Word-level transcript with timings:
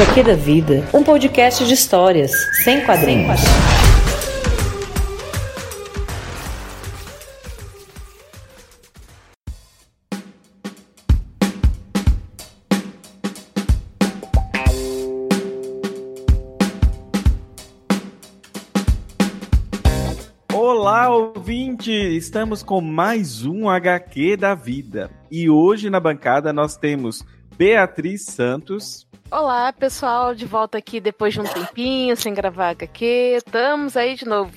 HQ 0.00 0.22
da 0.22 0.34
Vida, 0.34 0.82
um 0.94 1.04
podcast 1.04 1.62
de 1.66 1.74
histórias, 1.74 2.32
sem 2.64 2.82
quadrinhos. 2.86 3.38
Olá, 20.50 21.10
ouvinte! 21.10 21.92
Estamos 21.92 22.62
com 22.62 22.80
mais 22.80 23.44
um 23.44 23.68
HQ 23.68 24.38
da 24.38 24.54
Vida. 24.54 25.10
E 25.30 25.50
hoje 25.50 25.90
na 25.90 26.00
bancada 26.00 26.54
nós 26.54 26.78
temos 26.78 27.22
Beatriz 27.58 28.24
Santos. 28.24 29.09
Olá, 29.32 29.72
pessoal, 29.72 30.34
de 30.34 30.44
volta 30.44 30.78
aqui 30.78 31.00
depois 31.00 31.32
de 31.32 31.40
um 31.40 31.44
tempinho 31.44 32.16
sem 32.16 32.34
gravar 32.34 32.70
HQ. 32.70 33.04
Estamos 33.36 33.96
aí 33.96 34.16
de 34.16 34.26
novo. 34.26 34.50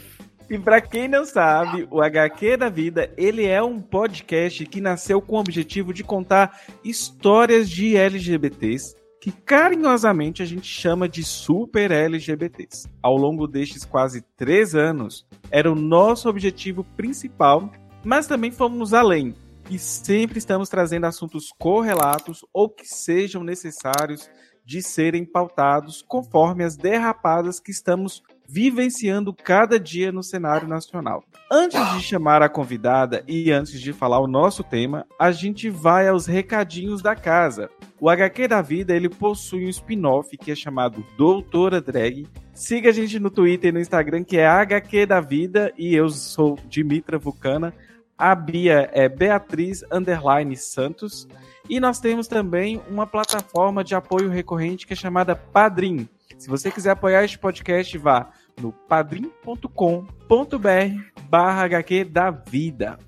E 0.49 0.57
para 0.57 0.81
quem 0.81 1.07
não 1.07 1.23
sabe, 1.23 1.87
o 1.91 2.01
HQ 2.01 2.57
da 2.57 2.69
Vida, 2.69 3.13
ele 3.15 3.45
é 3.45 3.61
um 3.61 3.79
podcast 3.79 4.65
que 4.65 4.81
nasceu 4.81 5.21
com 5.21 5.35
o 5.35 5.39
objetivo 5.39 5.93
de 5.93 6.03
contar 6.03 6.59
histórias 6.83 7.69
de 7.69 7.95
LGBTs 7.95 8.95
que 9.21 9.31
carinhosamente 9.31 10.41
a 10.41 10.45
gente 10.45 10.67
chama 10.67 11.07
de 11.07 11.23
super 11.23 11.91
LGBTs. 11.91 12.89
Ao 13.01 13.15
longo 13.15 13.47
destes 13.47 13.85
quase 13.85 14.23
três 14.35 14.73
anos, 14.73 15.25
era 15.51 15.71
o 15.71 15.75
nosso 15.75 16.27
objetivo 16.27 16.83
principal, 16.97 17.71
mas 18.03 18.25
também 18.25 18.51
fomos 18.51 18.91
além 18.91 19.35
e 19.69 19.79
sempre 19.79 20.39
estamos 20.39 20.67
trazendo 20.67 21.05
assuntos 21.05 21.53
correlatos 21.57 22.43
ou 22.51 22.67
que 22.67 22.85
sejam 22.85 23.43
necessários 23.43 24.29
de 24.65 24.81
serem 24.81 25.25
pautados 25.25 26.03
conforme 26.07 26.63
as 26.63 26.75
derrapadas 26.75 27.59
que 27.59 27.71
estamos 27.71 28.23
vivenciando 28.47 29.33
cada 29.33 29.79
dia 29.79 30.11
no 30.11 30.21
cenário 30.21 30.67
nacional. 30.67 31.23
Antes 31.51 31.79
de 31.93 32.01
chamar 32.01 32.41
a 32.41 32.49
convidada 32.49 33.23
e 33.27 33.51
antes 33.51 33.79
de 33.79 33.93
falar 33.93 34.19
o 34.19 34.27
nosso 34.27 34.63
tema, 34.63 35.05
a 35.19 35.31
gente 35.31 35.69
vai 35.69 36.07
aos 36.07 36.25
recadinhos 36.25 37.01
da 37.01 37.15
casa. 37.15 37.69
O 37.99 38.09
HQ 38.09 38.47
da 38.47 38.61
Vida 38.61 38.95
ele 38.95 39.09
possui 39.09 39.65
um 39.65 39.69
spin-off 39.69 40.37
que 40.37 40.51
é 40.51 40.55
chamado 40.55 41.05
Doutora 41.17 41.81
Drag. 41.81 42.27
Siga 42.53 42.89
a 42.89 42.93
gente 42.93 43.19
no 43.19 43.29
Twitter 43.29 43.69
e 43.69 43.71
no 43.71 43.79
Instagram 43.79 44.23
que 44.23 44.37
é 44.37 44.45
HQ 44.45 45.05
da 45.05 45.19
Vida 45.19 45.73
e 45.77 45.95
eu 45.95 46.09
sou 46.09 46.57
Dimitra 46.67 47.17
Vulcana. 47.17 47.73
A 48.17 48.35
Bia 48.35 48.89
é 48.93 49.09
Beatriz 49.09 49.83
Santos. 50.57 51.27
E 51.69 51.79
nós 51.79 51.99
temos 51.99 52.27
também 52.27 52.81
uma 52.89 53.07
plataforma 53.07 53.83
de 53.83 53.95
apoio 53.95 54.29
recorrente 54.29 54.85
que 54.85 54.93
é 54.93 54.95
chamada 54.95 55.35
Padrim. 55.35 56.07
Se 56.37 56.49
você 56.49 56.69
quiser 56.69 56.91
apoiar 56.91 57.23
este 57.23 57.39
podcast, 57.39 57.97
vá 57.97 58.31
no 58.61 58.71
padrim.com.br 58.71 59.67
barra 61.29 61.63
HQ 61.63 62.05
da 62.05 62.31
vida. 62.31 62.99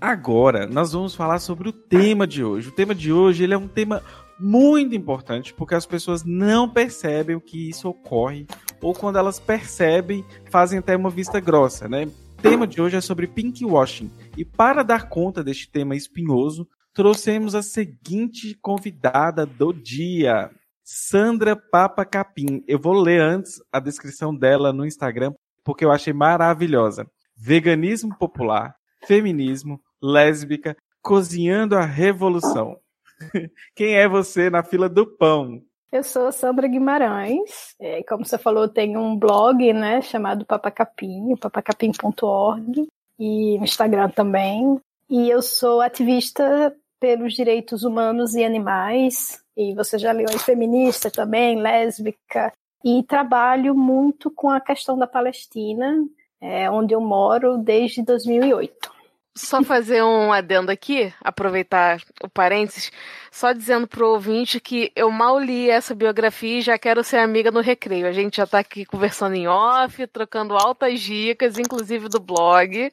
Agora, 0.00 0.66
nós 0.66 0.92
vamos 0.92 1.14
falar 1.14 1.38
sobre 1.38 1.68
o 1.68 1.72
tema 1.72 2.26
de 2.26 2.42
hoje. 2.42 2.68
O 2.68 2.72
tema 2.72 2.94
de 2.94 3.12
hoje 3.12 3.44
ele 3.44 3.54
é 3.54 3.58
um 3.58 3.68
tema 3.68 4.02
muito 4.40 4.94
importante 4.94 5.52
porque 5.52 5.74
as 5.74 5.84
pessoas 5.84 6.24
não 6.24 6.68
percebem 6.68 7.36
o 7.36 7.40
que 7.40 7.68
isso 7.68 7.88
ocorre 7.88 8.46
ou 8.80 8.94
quando 8.94 9.18
elas 9.18 9.40
percebem, 9.40 10.24
fazem 10.50 10.78
até 10.78 10.96
uma 10.96 11.10
vista 11.10 11.40
grossa, 11.40 11.88
né? 11.88 12.06
O 12.06 12.40
tema 12.40 12.66
de 12.66 12.80
hoje 12.80 12.96
é 12.96 13.00
sobre 13.00 13.26
pinkwashing. 13.26 14.10
E 14.36 14.44
para 14.44 14.84
dar 14.84 15.08
conta 15.08 15.42
deste 15.42 15.68
tema 15.68 15.96
espinhoso, 15.96 16.68
trouxemos 16.98 17.54
a 17.54 17.62
seguinte 17.62 18.58
convidada 18.60 19.46
do 19.46 19.72
dia, 19.72 20.50
Sandra 20.82 21.54
Papa 21.54 22.04
Capim. 22.04 22.64
Eu 22.66 22.76
vou 22.76 22.92
ler 22.92 23.20
antes 23.20 23.62
a 23.70 23.78
descrição 23.78 24.34
dela 24.34 24.72
no 24.72 24.84
Instagram, 24.84 25.32
porque 25.62 25.84
eu 25.84 25.92
achei 25.92 26.12
maravilhosa. 26.12 27.08
Veganismo 27.36 28.18
popular, 28.18 28.74
feminismo, 29.06 29.80
lésbica, 30.02 30.76
cozinhando 31.00 31.76
a 31.76 31.84
revolução. 31.84 32.76
Quem 33.76 33.94
é 33.94 34.08
você 34.08 34.50
na 34.50 34.64
fila 34.64 34.88
do 34.88 35.06
pão? 35.06 35.62
Eu 35.92 36.02
sou 36.02 36.32
Sandra 36.32 36.66
Guimarães. 36.66 37.76
É, 37.80 38.02
como 38.02 38.24
você 38.24 38.36
falou, 38.36 38.66
tenho 38.66 38.98
um 38.98 39.16
blog, 39.16 39.72
né, 39.72 40.02
chamado 40.02 40.44
Papacapim, 40.44 41.36
papacapim.org, 41.36 42.88
e 43.20 43.56
no 43.56 43.62
Instagram 43.62 44.10
também. 44.10 44.80
E 45.08 45.30
eu 45.30 45.40
sou 45.40 45.80
ativista 45.80 46.74
pelos 47.00 47.34
direitos 47.34 47.82
humanos 47.82 48.34
e 48.34 48.44
animais, 48.44 49.42
e 49.56 49.74
você 49.74 49.98
já 49.98 50.12
leu 50.12 50.26
aí 50.28 50.38
feminista 50.38 51.10
também, 51.10 51.60
lésbica, 51.60 52.52
e 52.84 53.02
trabalho 53.02 53.74
muito 53.74 54.30
com 54.30 54.50
a 54.50 54.60
questão 54.60 54.98
da 54.98 55.06
Palestina, 55.06 55.96
é, 56.40 56.70
onde 56.70 56.94
eu 56.94 57.00
moro 57.00 57.58
desde 57.58 58.02
2008. 58.02 58.98
Só 59.36 59.62
fazer 59.62 60.02
um 60.02 60.32
adendo 60.32 60.72
aqui, 60.72 61.12
aproveitar 61.22 62.00
o 62.24 62.28
parênteses, 62.28 62.90
só 63.30 63.52
dizendo 63.52 63.86
pro 63.86 64.10
ouvinte 64.10 64.58
que 64.58 64.90
eu 64.96 65.12
mal 65.12 65.38
li 65.38 65.70
essa 65.70 65.94
biografia 65.94 66.58
e 66.58 66.62
já 66.62 66.76
quero 66.76 67.04
ser 67.04 67.18
amiga 67.18 67.48
no 67.52 67.60
recreio. 67.60 68.08
A 68.08 68.12
gente 68.12 68.38
já 68.38 68.46
tá 68.48 68.58
aqui 68.58 68.84
conversando 68.84 69.36
em 69.36 69.46
off, 69.46 70.04
trocando 70.08 70.56
altas 70.56 71.00
dicas, 71.00 71.56
inclusive 71.56 72.08
do 72.08 72.18
blog. 72.18 72.90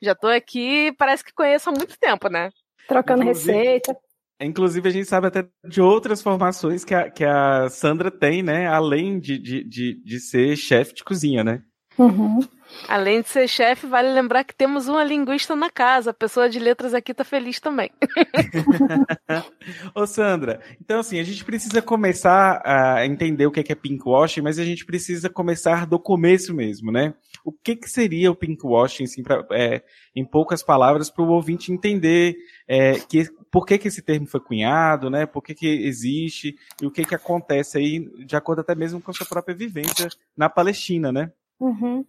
Já 0.00 0.14
tô 0.14 0.28
aqui, 0.28 0.92
parece 0.96 1.22
que 1.22 1.32
conheço 1.34 1.68
há 1.68 1.72
muito 1.72 1.98
tempo, 1.98 2.28
né? 2.30 2.50
Trocando 2.88 3.22
inclusive, 3.22 3.52
receita. 3.52 3.96
Inclusive, 4.40 4.88
a 4.88 4.92
gente 4.92 5.08
sabe 5.08 5.28
até 5.28 5.46
de 5.68 5.80
outras 5.80 6.20
formações 6.20 6.84
que 6.84 6.94
a, 6.94 7.10
que 7.10 7.24
a 7.24 7.68
Sandra 7.68 8.10
tem, 8.10 8.42
né? 8.42 8.66
Além 8.66 9.18
de, 9.18 9.38
de, 9.38 9.64
de, 9.64 10.02
de 10.02 10.20
ser 10.20 10.56
chefe 10.56 10.94
de 10.94 11.04
cozinha, 11.04 11.44
né? 11.44 11.62
Uhum. 11.98 12.40
Além 12.88 13.22
de 13.22 13.28
ser 13.28 13.48
chefe, 13.48 13.86
vale 13.86 14.12
lembrar 14.12 14.44
que 14.44 14.54
temos 14.54 14.88
uma 14.88 15.04
linguista 15.04 15.54
na 15.54 15.70
casa. 15.70 16.10
A 16.10 16.14
pessoa 16.14 16.48
de 16.48 16.58
letras 16.58 16.94
aqui 16.94 17.14
tá 17.14 17.24
feliz 17.24 17.60
também. 17.60 17.90
Ô, 19.94 20.06
Sandra, 20.06 20.60
então 20.80 21.00
assim, 21.00 21.18
a 21.18 21.24
gente 21.24 21.44
precisa 21.44 21.80
começar 21.80 22.60
a 22.64 23.06
entender 23.06 23.46
o 23.46 23.50
que 23.50 23.72
é 23.72 23.74
pinkwashing, 23.74 24.40
mas 24.40 24.58
a 24.58 24.64
gente 24.64 24.84
precisa 24.84 25.30
começar 25.30 25.86
do 25.86 25.98
começo 25.98 26.54
mesmo, 26.54 26.90
né? 26.90 27.14
O 27.44 27.52
que, 27.52 27.76
que 27.76 27.88
seria 27.88 28.30
o 28.30 28.36
pinkwashing, 28.36 29.04
assim, 29.04 29.22
pra, 29.22 29.44
é, 29.52 29.82
em 30.14 30.24
poucas 30.24 30.62
palavras, 30.62 31.10
para 31.10 31.24
o 31.24 31.30
ouvinte 31.30 31.72
entender 31.72 32.36
é, 32.68 32.94
que, 32.94 33.28
por 33.50 33.66
que, 33.66 33.78
que 33.78 33.88
esse 33.88 34.02
termo 34.02 34.26
foi 34.26 34.40
cunhado, 34.40 35.08
né? 35.08 35.26
Por 35.26 35.42
que, 35.42 35.54
que 35.54 35.66
existe 35.66 36.56
e 36.80 36.86
o 36.86 36.90
que, 36.90 37.04
que 37.04 37.14
acontece 37.14 37.78
aí, 37.78 38.00
de 38.24 38.36
acordo 38.36 38.60
até 38.60 38.74
mesmo 38.74 39.00
com 39.00 39.10
a 39.10 39.14
sua 39.14 39.26
própria 39.26 39.54
vivência 39.54 40.08
na 40.36 40.48
Palestina, 40.48 41.12
né? 41.12 41.30
Uhum. 41.60 42.04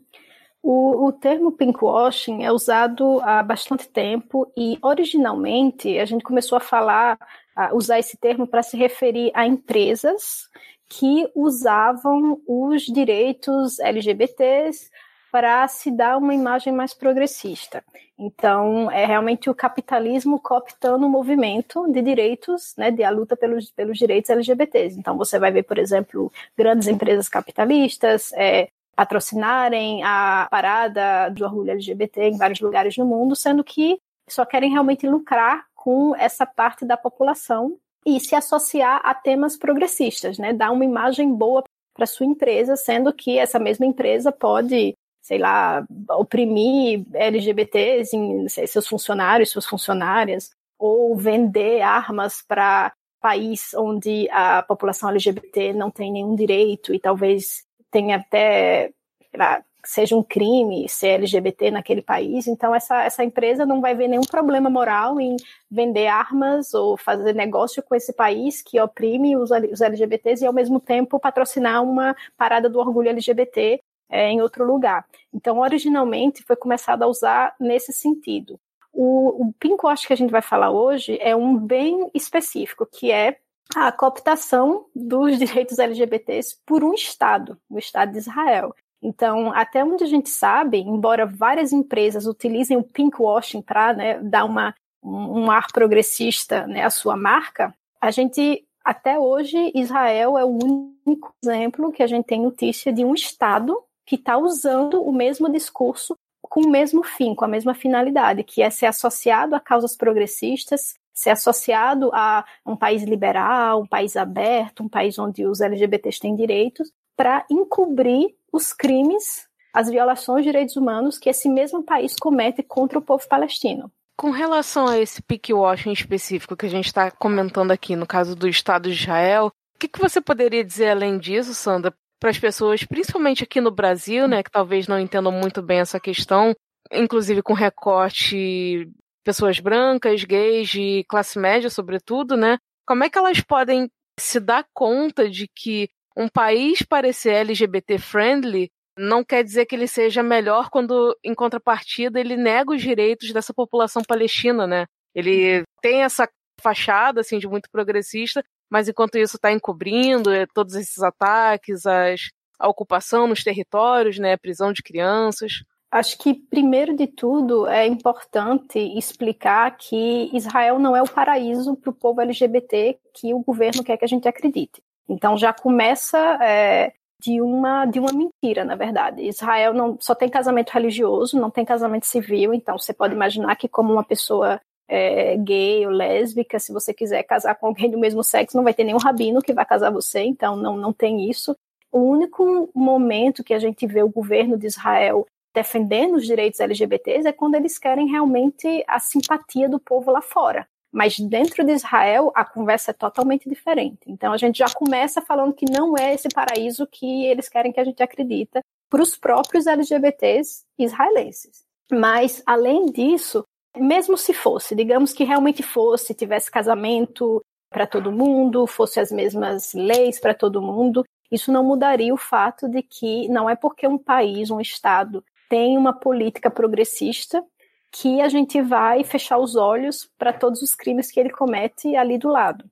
O, 0.66 1.08
o, 1.08 1.12
termo 1.12 1.52
pinkwashing 1.52 2.46
é 2.46 2.52
usado 2.52 3.20
há 3.22 3.44
bastante 3.44 3.86
tempo 3.86 4.50
e 4.56 4.80
originalmente 4.82 6.00
a 6.00 6.06
gente 6.06 6.24
começou 6.24 6.58
a 6.58 6.62
falar, 6.62 7.20
a 7.54 7.76
usar 7.76 8.00
esse 8.00 8.16
termo 8.16 8.48
para 8.48 8.64
se 8.64 8.78
referir 8.78 9.30
a 9.34 9.46
empresas 9.46 10.48
que 10.88 11.30
usavam 11.36 12.42
os 12.48 12.84
direitos 12.84 13.78
LGBTs 13.80 14.90
para 15.30 15.68
se 15.68 15.92
dar 15.92 16.18
uma 16.18 16.34
imagem 16.34 16.72
mais 16.72 16.94
progressista. 16.94 17.84
Então, 18.18 18.90
é 18.90 19.06
realmente 19.06 19.50
o 19.50 19.56
capitalismo 19.56 20.40
cooptando 20.40 21.06
o 21.06 21.10
movimento 21.10 21.92
de 21.92 22.02
direitos, 22.02 22.74
né, 22.78 22.90
de 22.90 23.04
a 23.04 23.10
luta 23.10 23.36
pelos, 23.36 23.70
pelos 23.72 23.98
direitos 23.98 24.30
LGBTs. 24.30 24.98
Então, 24.98 25.18
você 25.18 25.38
vai 25.38 25.52
ver, 25.52 25.64
por 25.64 25.78
exemplo, 25.78 26.32
grandes 26.58 26.88
empresas 26.88 27.28
capitalistas 27.28 28.32
é, 28.34 28.70
patrocinarem 28.96 30.04
a 30.04 30.48
parada 30.50 31.30
do 31.30 31.44
orgulho 31.44 31.72
LGBT 31.72 32.30
em 32.30 32.38
vários 32.38 32.60
lugares 32.60 32.98
no 32.98 33.06
mundo, 33.06 33.36
sendo 33.36 33.64
que 33.64 34.00
só 34.30 34.46
querem 34.46 34.72
realmente 34.72 35.08
lucrar 35.08 35.66
com 35.76 36.16
essa 36.16 36.46
parte 36.46 36.86
da 36.86 36.96
população 36.96 37.78
e 38.06 38.20
se 38.20 38.36
associar 38.36 39.02
a 39.04 39.14
temas 39.14 39.58
progressistas, 39.58 40.38
né? 40.38 40.54
Dar 40.54 40.72
uma 40.72 40.86
imagem 40.86 41.34
boa 41.34 41.64
para 41.94 42.06
sua 42.06 42.26
empresa, 42.26 42.76
sendo 42.76 43.14
que 43.14 43.38
essa 43.38 43.60
mesma 43.60 43.86
empresa 43.86 44.32
pode 44.32 44.96
sei 45.24 45.38
lá, 45.38 45.86
oprimir 46.10 47.06
LGBTs 47.14 48.14
em 48.14 48.50
sei, 48.50 48.68
seus 48.68 48.86
funcionários, 48.86 49.52
suas 49.52 49.66
funcionárias, 49.66 50.52
ou 50.78 51.16
vender 51.16 51.82
armas 51.82 52.44
para 52.46 52.92
país 53.22 53.74
onde 53.74 54.28
a 54.30 54.62
população 54.64 55.10
LGBT 55.10 55.72
não 55.72 55.90
tem 55.90 56.12
nenhum 56.12 56.36
direito 56.36 56.94
e 56.94 57.00
talvez 57.00 57.64
tenha 57.94 58.18
até 58.18 58.92
lá, 59.36 59.64
seja 59.86 60.16
um 60.16 60.24
crime 60.24 60.90
ser 60.90 61.20
LGBT 61.20 61.70
naquele 61.70 62.02
país, 62.02 62.48
então 62.48 62.74
essa, 62.74 63.04
essa 63.04 63.24
empresa 63.24 63.66
não 63.66 63.82
vai 63.82 63.94
ver 63.94 64.08
nenhum 64.08 64.24
problema 64.24 64.70
moral 64.70 65.20
em 65.20 65.36
vender 65.70 66.08
armas 66.08 66.74
ou 66.74 66.98
fazer 66.98 67.34
negócio 67.34 67.84
com 67.84 67.94
esse 67.94 68.14
país 68.14 68.62
que 68.62 68.80
oprime 68.82 69.38
os, 69.38 69.52
os 69.52 69.82
LGBTs 69.82 70.44
e 70.44 70.48
ao 70.48 70.54
mesmo 70.54 70.80
tempo 70.80 71.20
patrocinar 71.20 71.84
uma 71.84 72.16
parada 72.38 72.70
do 72.70 72.80
orgulho 72.80 73.10
LGBT 73.10 73.82
é, 74.10 74.30
em 74.30 74.42
outro 74.42 74.66
lugar. 74.66 75.06
Então, 75.34 75.60
originalmente 75.60 76.44
foi 76.44 76.56
começado 76.56 77.04
a 77.04 77.08
usar 77.08 77.56
nesse 77.60 77.92
sentido. 77.92 78.60
O, 78.92 79.48
o 79.48 79.54
que 79.60 80.14
a 80.14 80.16
gente 80.16 80.30
vai 80.30 80.42
falar 80.42 80.70
hoje 80.70 81.18
é 81.20 81.36
um 81.36 81.58
bem 81.58 82.12
específico, 82.14 82.86
que 82.86 83.12
é 83.12 83.38
a 83.76 83.92
cooptação 83.92 84.86
dos 84.96 85.38
direitos 85.38 85.80
LGBTs 85.80 86.58
por 86.66 86.84
um 86.84 86.94
Estado, 86.94 87.58
o 87.70 87.78
Estado 87.78 88.12
de 88.12 88.20
Israel. 88.20 88.74
Então, 89.02 89.52
até 89.54 89.84
onde 89.84 90.04
a 90.04 90.08
gente 90.08 90.30
sabe, 90.30 90.80
embora 90.80 91.26
várias 91.26 91.74
empresas 91.74 92.26
utilizem 92.26 92.78
o 92.78 92.84
pinkwashing 92.84 93.62
para 93.62 93.94
né, 93.94 94.20
dar 94.22 94.46
uma, 94.46 94.74
um 95.04 95.52
ar 95.52 95.68
progressista 95.72 96.66
né, 96.68 96.84
à 96.84 96.90
sua 96.90 97.18
marca, 97.18 97.74
a 98.00 98.12
gente, 98.12 98.66
até 98.84 99.20
hoje, 99.20 99.72
Israel 99.76 100.38
é 100.38 100.46
o 100.46 100.58
único 101.06 101.34
exemplo 101.44 101.92
que 101.92 102.02
a 102.02 102.08
gente 102.08 102.26
tem 102.26 102.42
notícia 102.42 102.94
de 102.94 103.04
um 103.04 103.14
Estado 103.14 103.78
que 104.06 104.16
está 104.16 104.38
usando 104.38 105.02
o 105.02 105.12
mesmo 105.12 105.50
discurso 105.50 106.16
com 106.42 106.62
o 106.62 106.70
mesmo 106.70 107.04
fim, 107.04 107.34
com 107.34 107.46
a 107.46 107.48
mesma 107.48 107.74
finalidade, 107.74 108.44
que 108.44 108.62
é 108.62 108.70
ser 108.70 108.86
associado 108.86 109.56
a 109.56 109.60
causas 109.60 109.96
progressistas, 109.96 110.96
ser 111.14 111.32
associado 111.32 112.10
a 112.14 112.44
um 112.66 112.76
país 112.76 113.04
liberal, 113.04 113.82
um 113.82 113.88
país 113.88 114.16
aberto, 114.16 114.84
um 114.84 114.90
país 114.90 115.18
onde 115.20 115.46
os 115.46 115.62
LGBTs 115.62 116.20
têm 116.20 116.36
direitos, 116.36 116.92
para 117.16 117.46
encobrir 117.50 118.36
os 118.52 118.74
crimes, 118.74 119.48
as 119.74 119.90
violações 119.90 120.44
de 120.44 120.52
direitos 120.52 120.76
humanos 120.76 121.18
que 121.18 121.30
esse 121.30 121.48
mesmo 121.48 121.84
país 121.84 122.16
comete 122.20 122.64
contra 122.64 122.98
o 122.98 123.02
povo 123.02 123.28
palestino. 123.28 123.92
Com 124.16 124.30
relação 124.30 124.88
a 124.88 125.00
esse 125.00 125.22
washing 125.52 125.92
específico 125.92 126.56
que 126.56 126.66
a 126.66 126.70
gente 126.70 126.86
está 126.86 127.10
comentando 127.10 127.72
aqui, 127.72 127.96
no 127.96 128.06
caso 128.06 128.36
do 128.36 128.48
Estado 128.48 128.90
de 128.90 129.02
Israel, 129.02 129.48
o 129.76 129.80
que, 129.80 129.88
que 129.88 130.00
você 130.00 130.22
poderia 130.22 130.64
dizer 130.64 130.90
além 130.90 131.18
disso, 131.18 131.54
Sandra, 131.54 131.94
para 132.20 132.30
as 132.30 132.40
pessoas, 132.40 132.84
principalmente 132.84 133.44
aqui 133.44 133.60
no 133.60 133.72
Brasil, 133.72 134.28
né, 134.28 134.44
que 134.44 134.52
talvez 134.52 134.88
não 134.88 135.00
entendam 135.00 135.32
muito 135.32 135.62
bem 135.62 135.80
essa 135.80 136.00
questão, 136.00 136.56
inclusive 136.92 137.42
com 137.42 137.54
recorte 137.54 138.90
pessoas 139.24 139.60
brancas, 139.60 140.24
gays, 140.24 140.70
de 140.70 141.06
classe 141.08 141.40
média, 141.40 141.70
sobretudo, 141.70 142.36
né? 142.36 142.58
Como 142.86 143.04
é 143.04 143.10
que 143.10 143.18
elas 143.18 143.40
podem 143.42 143.90
se 144.20 144.40
dar 144.40 144.66
conta 144.74 145.30
de 145.30 145.48
que 145.48 145.90
um 146.16 146.28
país 146.28 146.82
parecer 146.84 147.32
LGBT 147.32 147.98
friendly 147.98 148.70
não 148.98 149.24
quer 149.24 149.44
dizer 149.44 149.66
que 149.66 149.76
ele 149.76 149.88
seja 149.88 150.22
melhor 150.22 150.70
quando, 150.70 151.18
em 151.24 151.34
contrapartida, 151.34 152.20
ele 152.20 152.38
nega 152.38 152.74
os 152.74 152.82
direitos 152.82 153.32
dessa 153.34 153.54
população 153.54 154.04
palestina, 154.04 154.68
né? 154.68 154.86
Ele 155.16 155.64
tem 155.82 156.04
essa 156.04 156.30
fachada, 156.62 157.22
assim, 157.22 157.40
de 157.40 157.48
muito 157.48 157.70
progressista, 157.72 158.44
mas 158.70 158.88
enquanto 158.88 159.18
isso 159.18 159.36
está 159.36 159.52
encobrindo 159.52 160.32
é, 160.32 160.46
todos 160.54 160.76
esses 160.76 161.02
ataques, 161.02 161.86
as, 161.86 162.30
a 162.60 162.70
ocupação 162.70 163.28
nos 163.28 163.44
territórios, 163.44 164.20
né, 164.20 164.34
a 164.34 164.38
prisão 164.38 164.72
de 164.72 164.84
crianças. 164.84 165.64
Acho 165.94 166.18
que, 166.18 166.34
primeiro 166.34 166.96
de 166.96 167.06
tudo, 167.06 167.68
é 167.68 167.86
importante 167.86 168.80
explicar 168.98 169.78
que 169.78 170.28
Israel 170.34 170.80
não 170.80 170.96
é 170.96 171.04
o 171.04 171.08
paraíso 171.08 171.76
para 171.76 171.92
o 171.92 171.94
povo 171.94 172.20
LGBT 172.20 172.98
que 173.14 173.32
o 173.32 173.44
governo 173.44 173.84
quer 173.84 173.96
que 173.98 174.04
a 174.04 174.08
gente 174.08 174.28
acredite. 174.28 174.82
Então 175.08 175.38
já 175.38 175.54
começa 175.54 176.18
é, 176.42 176.94
de 177.22 177.40
uma 177.40 177.86
de 177.86 178.00
uma 178.00 178.12
mentira, 178.12 178.66
na 178.66 178.76
verdade. 178.76 179.22
Israel 179.22 179.72
não 179.72 179.96
só 180.00 180.16
tem 180.16 180.30
casamento 180.30 180.72
religioso, 180.72 181.40
não 181.40 181.52
tem 181.52 181.64
casamento 181.64 182.08
civil. 182.08 182.56
Então 182.56 182.76
você 182.76 182.92
pode 182.92 183.14
imaginar 183.14 183.56
que 183.56 183.68
como 183.68 183.94
uma 183.94 184.04
pessoa 184.04 184.60
é, 184.88 185.38
gay 185.38 185.86
ou 185.86 185.92
lésbica, 185.92 186.60
se 186.60 186.74
você 186.74 186.92
quiser 186.92 187.22
casar 187.22 187.54
com 187.54 187.68
alguém 187.68 187.92
do 187.92 188.00
mesmo 188.00 188.24
sexo, 188.24 188.58
não 188.58 188.64
vai 188.64 188.74
ter 188.74 188.84
nenhum 188.84 188.98
rabino 188.98 189.44
que 189.44 189.54
vai 189.54 189.64
casar 189.64 189.92
você. 189.92 190.22
Então 190.24 190.56
não 190.56 190.76
não 190.76 190.92
tem 190.92 191.30
isso. 191.30 191.56
O 191.92 192.00
único 192.00 192.72
momento 192.74 193.44
que 193.44 193.54
a 193.54 193.60
gente 193.60 193.86
vê 193.86 194.02
o 194.02 194.10
governo 194.10 194.58
de 194.58 194.66
Israel 194.66 195.28
defendendo 195.54 196.16
os 196.16 196.26
direitos 196.26 196.60
LGBTs 196.60 197.28
é 197.28 197.32
quando 197.32 197.56
eles 197.56 197.78
querem 197.78 198.10
realmente 198.10 198.84
a 198.88 199.00
simpatia 199.00 199.70
do 199.70 199.80
povo 199.80 200.12
lá 200.12 200.22
fora. 200.22 200.68
Mas 200.92 201.18
dentro 201.18 201.64
de 201.64 201.72
Israel, 201.72 202.32
a 202.36 202.46
conversa 202.46 202.92
é 202.92 202.94
totalmente 202.94 203.50
diferente. 203.50 204.02
Então 204.08 204.32
a 204.32 204.38
gente 204.38 204.60
já 204.60 204.68
começa 204.74 205.22
falando 205.22 205.54
que 205.54 205.66
não 205.70 205.98
é 205.98 206.14
esse 206.14 206.30
paraíso 206.30 206.88
que 206.88 207.26
eles 207.26 207.50
querem 207.50 207.72
que 207.72 207.80
a 207.80 207.84
gente 207.84 208.02
acredita 208.04 208.62
para 208.90 209.02
os 209.02 209.18
próprios 209.18 209.66
LGBTs 209.66 210.64
israelenses. 210.78 211.64
Mas, 211.92 212.44
além 212.46 212.86
disso, 212.86 213.44
mesmo 213.76 214.16
se 214.16 214.34
fosse, 214.34 214.76
digamos 214.76 215.14
que 215.14 215.24
realmente 215.24 215.64
fosse, 215.64 216.14
tivesse 216.14 216.52
casamento 216.52 217.44
para 217.72 217.88
todo 217.88 218.12
mundo, 218.12 218.68
fosse 218.68 219.00
as 219.00 219.12
mesmas 219.12 219.74
leis 219.74 220.20
para 220.20 220.34
todo 220.36 220.62
mundo, 220.62 221.04
isso 221.32 221.52
não 221.52 221.64
mudaria 221.64 222.14
o 222.14 222.18
fato 222.18 222.70
de 222.70 222.84
que 222.84 223.28
não 223.30 223.50
é 223.50 223.56
porque 223.56 223.88
um 223.88 223.98
país, 223.98 224.52
um 224.52 224.62
Estado, 224.62 225.24
tem 225.54 225.78
uma 225.78 225.94
política 225.94 226.50
progressista 226.50 227.46
que 227.92 228.20
a 228.22 228.28
gente 228.28 228.60
vai 228.60 229.04
fechar 229.04 229.38
os 229.38 229.56
olhos 229.56 230.10
para 230.18 230.34
todos 230.34 230.64
os 230.64 230.74
crimes 230.74 231.12
que 231.12 231.20
ele 231.20 231.30
comete 231.30 231.96
ali 231.96 232.18
do 232.18 232.28
lado. 232.28 232.66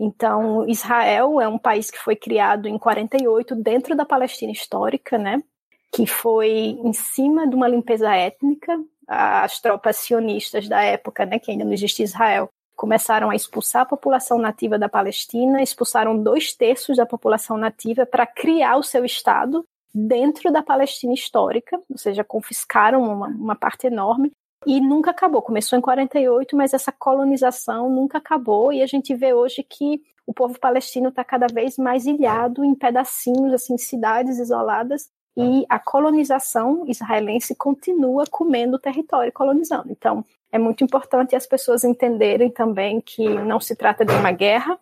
Então, 0.00 0.66
Israel 0.66 1.38
é 1.38 1.46
um 1.46 1.58
país 1.58 1.90
que 1.90 1.98
foi 1.98 2.16
criado 2.16 2.66
em 2.66 2.78
48 2.78 3.54
dentro 3.56 3.94
da 3.94 4.06
Palestina 4.06 4.50
histórica, 4.50 5.18
né? 5.18 5.42
Que 5.94 6.06
foi 6.06 6.48
em 6.50 6.94
cima 6.94 7.46
de 7.46 7.54
uma 7.54 7.68
limpeza 7.68 8.16
étnica. 8.16 8.72
As 9.06 9.60
tropas 9.60 9.96
sionistas 9.98 10.66
da 10.66 10.82
época, 10.82 11.26
né, 11.26 11.38
que 11.38 11.50
ainda 11.50 11.66
não 11.66 11.74
existia 11.74 12.06
Israel, 12.06 12.48
começaram 12.74 13.28
a 13.28 13.36
expulsar 13.36 13.82
a 13.82 13.86
população 13.86 14.38
nativa 14.38 14.78
da 14.78 14.88
Palestina, 14.88 15.62
expulsaram 15.62 16.18
dois 16.18 16.54
terços 16.54 16.96
da 16.96 17.04
população 17.04 17.58
nativa 17.58 18.06
para 18.06 18.26
criar 18.26 18.78
o 18.78 18.82
seu 18.82 19.04
estado 19.04 19.62
dentro 19.94 20.50
da 20.50 20.62
Palestina 20.62 21.14
histórica, 21.14 21.80
ou 21.88 21.96
seja, 21.96 22.24
confiscaram 22.24 23.02
uma, 23.02 23.28
uma 23.28 23.54
parte 23.54 23.86
enorme 23.86 24.32
e 24.66 24.80
nunca 24.80 25.12
acabou. 25.12 25.40
Começou 25.40 25.78
em 25.78 25.82
48, 25.82 26.56
mas 26.56 26.74
essa 26.74 26.90
colonização 26.90 27.88
nunca 27.88 28.18
acabou 28.18 28.72
e 28.72 28.82
a 28.82 28.86
gente 28.86 29.14
vê 29.14 29.32
hoje 29.32 29.62
que 29.62 30.02
o 30.26 30.32
povo 30.32 30.58
palestino 30.58 31.10
está 31.10 31.22
cada 31.22 31.46
vez 31.46 31.76
mais 31.76 32.06
ilhado 32.06 32.64
em 32.64 32.74
pedacinhos, 32.74 33.52
assim, 33.52 33.76
cidades 33.76 34.38
isoladas 34.38 35.10
e 35.36 35.66
a 35.68 35.78
colonização 35.78 36.84
israelense 36.86 37.54
continua 37.54 38.24
comendo 38.30 38.76
o 38.76 38.80
território 38.80 39.32
colonizando. 39.32 39.90
Então, 39.90 40.24
é 40.50 40.58
muito 40.58 40.84
importante 40.84 41.34
as 41.34 41.46
pessoas 41.46 41.82
entenderem 41.84 42.50
também 42.50 43.00
que 43.00 43.28
não 43.28 43.60
se 43.60 43.74
trata 43.74 44.04
de 44.04 44.14
uma 44.14 44.30
guerra. 44.30 44.78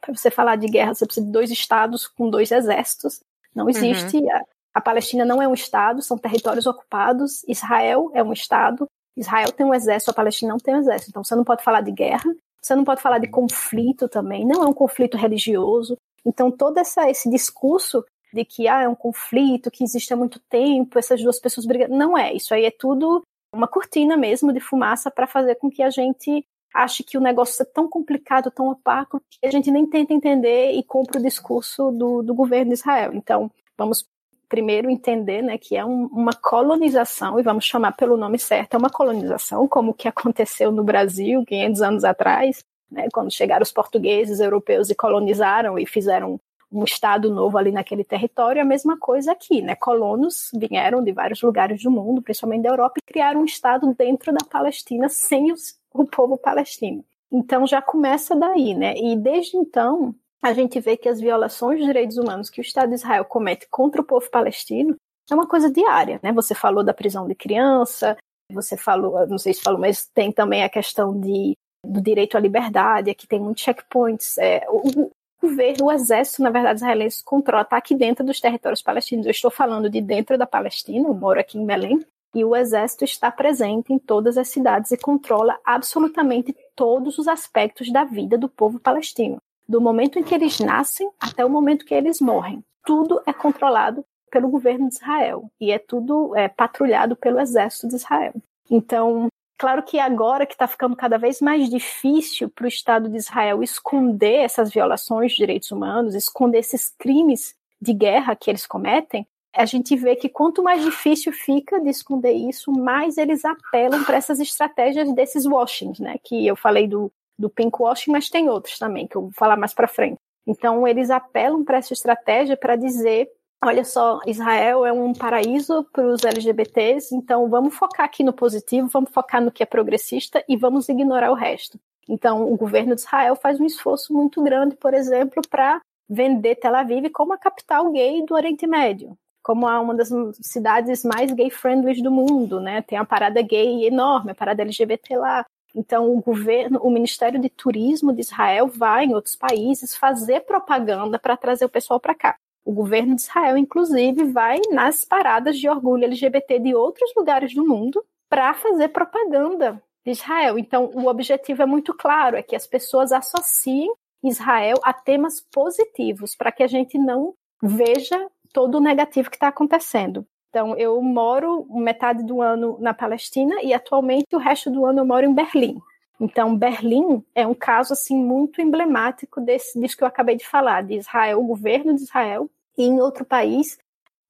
Para 0.00 0.14
você 0.14 0.30
falar 0.30 0.56
de 0.56 0.66
guerra, 0.66 0.94
você 0.94 1.06
precisa 1.06 1.24
de 1.24 1.32
dois 1.32 1.50
estados 1.50 2.08
com 2.08 2.28
dois 2.28 2.50
exércitos. 2.50 3.22
Não 3.54 3.68
existe. 3.68 4.16
Uhum. 4.16 4.30
A, 4.30 4.42
a 4.74 4.80
Palestina 4.80 5.24
não 5.24 5.42
é 5.42 5.46
um 5.46 5.54
estado, 5.54 6.02
são 6.02 6.16
territórios 6.16 6.66
ocupados. 6.66 7.44
Israel 7.46 8.10
é 8.14 8.22
um 8.22 8.32
estado. 8.32 8.86
Israel 9.16 9.52
tem 9.52 9.66
um 9.66 9.74
exército, 9.74 10.10
a 10.10 10.14
Palestina 10.14 10.52
não 10.52 10.58
tem 10.58 10.74
um 10.74 10.78
exército. 10.78 11.10
Então 11.10 11.22
você 11.22 11.34
não 11.34 11.44
pode 11.44 11.62
falar 11.62 11.82
de 11.82 11.92
guerra, 11.92 12.34
você 12.60 12.74
não 12.74 12.84
pode 12.84 13.02
falar 13.02 13.18
de 13.18 13.28
conflito 13.28 14.08
também, 14.08 14.46
não 14.46 14.62
é 14.62 14.66
um 14.66 14.72
conflito 14.72 15.16
religioso. 15.16 15.96
Então 16.24 16.50
todo 16.50 16.78
essa, 16.78 17.10
esse 17.10 17.28
discurso 17.28 18.04
de 18.32 18.44
que 18.44 18.66
ah, 18.66 18.82
é 18.82 18.88
um 18.88 18.94
conflito 18.94 19.70
que 19.70 19.84
existe 19.84 20.14
há 20.14 20.16
muito 20.16 20.40
tempo, 20.48 20.98
essas 20.98 21.22
duas 21.22 21.38
pessoas 21.38 21.66
brigando, 21.66 21.94
não 21.94 22.16
é. 22.16 22.32
Isso 22.32 22.54
aí 22.54 22.64
é 22.64 22.70
tudo 22.70 23.22
uma 23.54 23.68
cortina 23.68 24.16
mesmo 24.16 24.52
de 24.52 24.60
fumaça 24.60 25.10
para 25.10 25.26
fazer 25.26 25.56
com 25.56 25.70
que 25.70 25.82
a 25.82 25.90
gente 25.90 26.42
ache 26.74 27.02
que 27.02 27.18
o 27.18 27.20
negócio 27.20 27.62
é 27.62 27.66
tão 27.66 27.86
complicado, 27.86 28.50
tão 28.50 28.68
opaco, 28.68 29.20
que 29.30 29.46
a 29.46 29.50
gente 29.50 29.70
nem 29.70 29.86
tenta 29.86 30.14
entender 30.14 30.72
e 30.72 30.82
compra 30.82 31.18
o 31.18 31.22
discurso 31.22 31.90
do, 31.90 32.22
do 32.22 32.34
governo 32.34 32.68
de 32.68 32.78
Israel. 32.78 33.12
Então, 33.12 33.50
vamos 33.76 34.06
primeiro 34.52 34.90
entender 34.90 35.40
né, 35.40 35.56
que 35.56 35.74
é 35.74 35.82
um, 35.82 36.04
uma 36.12 36.34
colonização, 36.34 37.40
e 37.40 37.42
vamos 37.42 37.64
chamar 37.64 37.92
pelo 37.92 38.18
nome 38.18 38.38
certo, 38.38 38.74
é 38.74 38.76
uma 38.76 38.90
colonização, 38.90 39.66
como 39.66 39.94
que 39.94 40.06
aconteceu 40.06 40.70
no 40.70 40.84
Brasil 40.84 41.42
500 41.46 41.80
anos 41.80 42.04
atrás, 42.04 42.62
né, 42.90 43.08
quando 43.14 43.32
chegaram 43.32 43.62
os 43.62 43.72
portugueses 43.72 44.40
europeus 44.40 44.90
e 44.90 44.94
colonizaram 44.94 45.78
e 45.78 45.86
fizeram 45.86 46.38
um 46.70 46.84
estado 46.84 47.30
novo 47.30 47.56
ali 47.56 47.72
naquele 47.72 48.04
território, 48.04 48.60
a 48.60 48.64
mesma 48.64 48.98
coisa 48.98 49.32
aqui, 49.32 49.60
né? 49.60 49.74
Colonos 49.74 50.50
vieram 50.54 51.02
de 51.04 51.12
vários 51.12 51.42
lugares 51.42 51.82
do 51.82 51.90
mundo, 51.90 52.22
principalmente 52.22 52.62
da 52.62 52.70
Europa, 52.70 52.94
e 52.96 53.12
criaram 53.12 53.42
um 53.42 53.44
estado 53.44 53.94
dentro 53.94 54.32
da 54.32 54.42
Palestina 54.50 55.06
sem 55.10 55.52
os, 55.52 55.74
o 55.92 56.06
povo 56.06 56.38
palestino. 56.38 57.04
Então 57.30 57.66
já 57.66 57.82
começa 57.82 58.34
daí, 58.34 58.74
né? 58.74 58.94
E 58.96 59.14
desde 59.16 59.58
então 59.58 60.14
a 60.42 60.52
gente 60.52 60.80
vê 60.80 60.96
que 60.96 61.08
as 61.08 61.20
violações 61.20 61.78
de 61.78 61.86
direitos 61.86 62.16
humanos 62.16 62.50
que 62.50 62.60
o 62.60 62.62
Estado 62.62 62.88
de 62.88 62.96
Israel 62.96 63.24
comete 63.24 63.66
contra 63.70 64.00
o 64.00 64.04
povo 64.04 64.28
palestino 64.30 64.96
é 65.30 65.34
uma 65.34 65.46
coisa 65.46 65.70
diária, 65.70 66.18
né? 66.22 66.32
Você 66.32 66.54
falou 66.54 66.82
da 66.82 66.92
prisão 66.92 67.26
de 67.26 67.34
criança, 67.34 68.16
você 68.52 68.76
falou, 68.76 69.26
não 69.26 69.38
sei 69.38 69.54
se 69.54 69.62
falou, 69.62 69.80
mas 69.80 70.06
tem 70.12 70.32
também 70.32 70.62
a 70.62 70.68
questão 70.68 71.18
de 71.18 71.56
do 71.84 72.00
direito 72.00 72.36
à 72.36 72.40
liberdade, 72.40 73.10
aqui 73.10 73.26
tem 73.26 73.40
muitos 73.40 73.64
checkpoints. 73.64 74.38
É, 74.38 74.64
o, 74.68 75.06
o 75.06 75.10
governo, 75.42 75.86
o 75.86 75.92
exército, 75.92 76.42
na 76.42 76.50
verdade, 76.50 76.76
israelense 76.76 77.24
controla, 77.24 77.62
está 77.62 77.76
aqui 77.76 77.94
dentro 77.94 78.24
dos 78.24 78.40
territórios 78.40 78.80
palestinos. 78.80 79.26
Eu 79.26 79.32
estou 79.32 79.50
falando 79.50 79.90
de 79.90 80.00
dentro 80.00 80.38
da 80.38 80.46
Palestina, 80.46 81.08
eu 81.08 81.14
moro 81.14 81.40
aqui 81.40 81.58
em 81.58 81.66
Belém, 81.66 82.04
e 82.34 82.44
o 82.44 82.54
exército 82.54 83.04
está 83.04 83.30
presente 83.30 83.92
em 83.92 83.98
todas 83.98 84.38
as 84.38 84.48
cidades 84.48 84.92
e 84.92 84.96
controla 84.96 85.58
absolutamente 85.64 86.56
todos 86.74 87.18
os 87.18 87.28
aspectos 87.28 87.92
da 87.92 88.04
vida 88.04 88.38
do 88.38 88.48
povo 88.48 88.78
palestino, 88.78 89.38
do 89.68 89.80
momento 89.80 90.18
em 90.18 90.22
que 90.22 90.34
eles 90.34 90.58
nascem 90.60 91.10
até 91.20 91.44
o 91.44 91.50
momento 91.50 91.84
que 91.84 91.94
eles 91.94 92.20
morrem. 92.20 92.64
Tudo 92.84 93.22
é 93.26 93.32
controlado 93.32 94.04
pelo 94.30 94.48
governo 94.48 94.88
de 94.88 94.94
Israel 94.94 95.50
e 95.60 95.70
é 95.70 95.78
tudo 95.78 96.34
é, 96.36 96.48
patrulhado 96.48 97.14
pelo 97.14 97.38
exército 97.38 97.88
de 97.88 97.96
Israel. 97.96 98.34
Então, 98.70 99.28
claro 99.58 99.82
que 99.82 99.98
agora 99.98 100.46
que 100.46 100.54
está 100.54 100.66
ficando 100.66 100.96
cada 100.96 101.18
vez 101.18 101.40
mais 101.40 101.68
difícil 101.68 102.48
para 102.48 102.64
o 102.64 102.68
Estado 102.68 103.08
de 103.08 103.16
Israel 103.16 103.62
esconder 103.62 104.40
essas 104.40 104.72
violações 104.72 105.32
de 105.32 105.38
direitos 105.38 105.70
humanos, 105.70 106.14
esconder 106.14 106.58
esses 106.58 106.94
crimes 106.98 107.54
de 107.80 107.92
guerra 107.92 108.34
que 108.34 108.50
eles 108.50 108.66
cometem, 108.66 109.26
a 109.54 109.66
gente 109.66 109.94
vê 109.96 110.16
que 110.16 110.28
quanto 110.28 110.62
mais 110.62 110.82
difícil 110.82 111.30
fica 111.32 111.78
de 111.78 111.90
esconder 111.90 112.32
isso, 112.32 112.72
mais 112.72 113.18
eles 113.18 113.44
apelam 113.44 114.02
para 114.02 114.16
essas 114.16 114.40
estratégias 114.40 115.12
desses 115.14 115.44
washings, 115.44 116.00
né? 116.00 116.16
Que 116.24 116.46
eu 116.46 116.56
falei 116.56 116.88
do, 116.88 117.12
do 117.38 117.50
pink 117.50 117.80
washing, 117.80 118.10
mas 118.10 118.28
tem 118.28 118.48
outros 118.48 118.78
também, 118.78 119.06
que 119.06 119.16
eu 119.16 119.22
vou 119.22 119.32
falar 119.32 119.56
mais 119.56 119.74
para 119.74 119.88
frente. 119.88 120.18
Então, 120.46 120.86
eles 120.86 121.10
apelam 121.10 121.64
para 121.64 121.78
essa 121.78 121.92
estratégia 121.92 122.56
para 122.56 122.76
dizer: 122.76 123.28
olha 123.64 123.84
só, 123.84 124.20
Israel 124.26 124.84
é 124.84 124.92
um 124.92 125.12
paraíso 125.12 125.86
para 125.92 126.06
os 126.06 126.24
LGBTs, 126.24 127.14
então 127.14 127.48
vamos 127.48 127.74
focar 127.74 128.06
aqui 128.06 128.24
no 128.24 128.32
positivo, 128.32 128.88
vamos 128.88 129.10
focar 129.10 129.42
no 129.42 129.52
que 129.52 129.62
é 129.62 129.66
progressista 129.66 130.44
e 130.48 130.56
vamos 130.56 130.88
ignorar 130.88 131.30
o 131.30 131.34
resto. 131.34 131.78
Então, 132.08 132.52
o 132.52 132.56
governo 132.56 132.94
de 132.94 133.02
Israel 133.02 133.36
faz 133.36 133.60
um 133.60 133.64
esforço 133.64 134.12
muito 134.12 134.42
grande, 134.42 134.74
por 134.76 134.92
exemplo, 134.92 135.40
para 135.48 135.80
vender 136.08 136.56
Tel 136.56 136.74
Aviv 136.74 137.08
como 137.10 137.32
a 137.32 137.38
capital 137.38 137.90
gay 137.92 138.24
do 138.26 138.34
Oriente 138.34 138.66
Médio 138.66 139.16
como 139.42 139.66
uma 139.66 139.94
das 139.94 140.08
cidades 140.40 141.04
mais 141.04 141.32
gay-friendly 141.32 142.00
do 142.00 142.10
mundo, 142.10 142.60
né? 142.60 142.80
Tem 142.82 142.96
a 142.96 143.04
parada 143.04 143.42
gay 143.42 143.86
enorme, 143.86 144.30
a 144.30 144.34
parada 144.34 144.62
LGBT 144.62 145.18
lá. 145.18 145.44
Então, 145.74 146.10
o 146.14 146.20
governo, 146.20 146.78
o 146.82 146.90
Ministério 146.90 147.40
de 147.40 147.48
Turismo 147.48 148.12
de 148.12 148.20
Israel 148.20 148.68
vai 148.68 149.04
em 149.04 149.14
outros 149.14 149.36
países 149.36 149.96
fazer 149.96 150.40
propaganda 150.40 151.18
para 151.18 151.36
trazer 151.36 151.64
o 151.64 151.70
pessoal 151.70 151.98
para 151.98 152.14
cá. 152.14 152.36
O 152.64 152.72
governo 152.72 153.16
de 153.16 153.22
Israel, 153.22 153.56
inclusive, 153.56 154.24
vai 154.24 154.60
nas 154.70 155.04
paradas 155.04 155.58
de 155.58 155.68
orgulho 155.68 156.04
LGBT 156.04 156.58
de 156.58 156.74
outros 156.74 157.12
lugares 157.16 157.54
do 157.54 157.66
mundo 157.66 158.04
para 158.28 158.54
fazer 158.54 158.88
propaganda 158.88 159.82
de 160.04 160.12
Israel. 160.12 160.58
Então, 160.58 160.90
o 160.94 161.06
objetivo 161.06 161.62
é 161.62 161.66
muito 161.66 161.94
claro, 161.94 162.36
é 162.36 162.42
que 162.42 162.54
as 162.54 162.66
pessoas 162.66 163.12
associem 163.12 163.92
Israel 164.22 164.76
a 164.84 164.92
temas 164.92 165.40
positivos, 165.52 166.36
para 166.36 166.52
que 166.52 166.62
a 166.62 166.68
gente 166.68 166.96
não 166.96 167.34
veja 167.60 168.28
todo 168.52 168.76
o 168.76 168.80
negativo 168.80 169.30
que 169.30 169.36
está 169.36 169.48
acontecendo. 169.48 170.26
Então, 170.52 170.76
eu 170.76 171.00
moro 171.00 171.66
metade 171.70 172.22
do 172.22 172.42
ano 172.42 172.76
na 172.78 172.92
Palestina 172.92 173.62
e 173.62 173.72
atualmente 173.72 174.36
o 174.36 174.38
resto 174.38 174.70
do 174.70 174.84
ano 174.84 174.98
eu 174.98 175.06
moro 175.06 175.24
em 175.24 175.32
Berlim. 175.32 175.80
Então, 176.20 176.54
Berlim 176.54 177.24
é 177.34 177.46
um 177.46 177.54
caso 177.54 177.94
assim 177.94 178.14
muito 178.14 178.60
emblemático 178.60 179.40
desse, 179.40 179.80
disso 179.80 179.96
que 179.96 180.04
eu 180.04 180.08
acabei 180.08 180.36
de 180.36 180.46
falar, 180.46 180.82
de 180.82 180.96
Israel, 180.96 181.40
o 181.40 181.46
governo 181.46 181.94
de 181.94 182.02
Israel, 182.02 182.50
e 182.76 182.84
em 182.84 183.00
outro 183.00 183.24
país, 183.24 183.78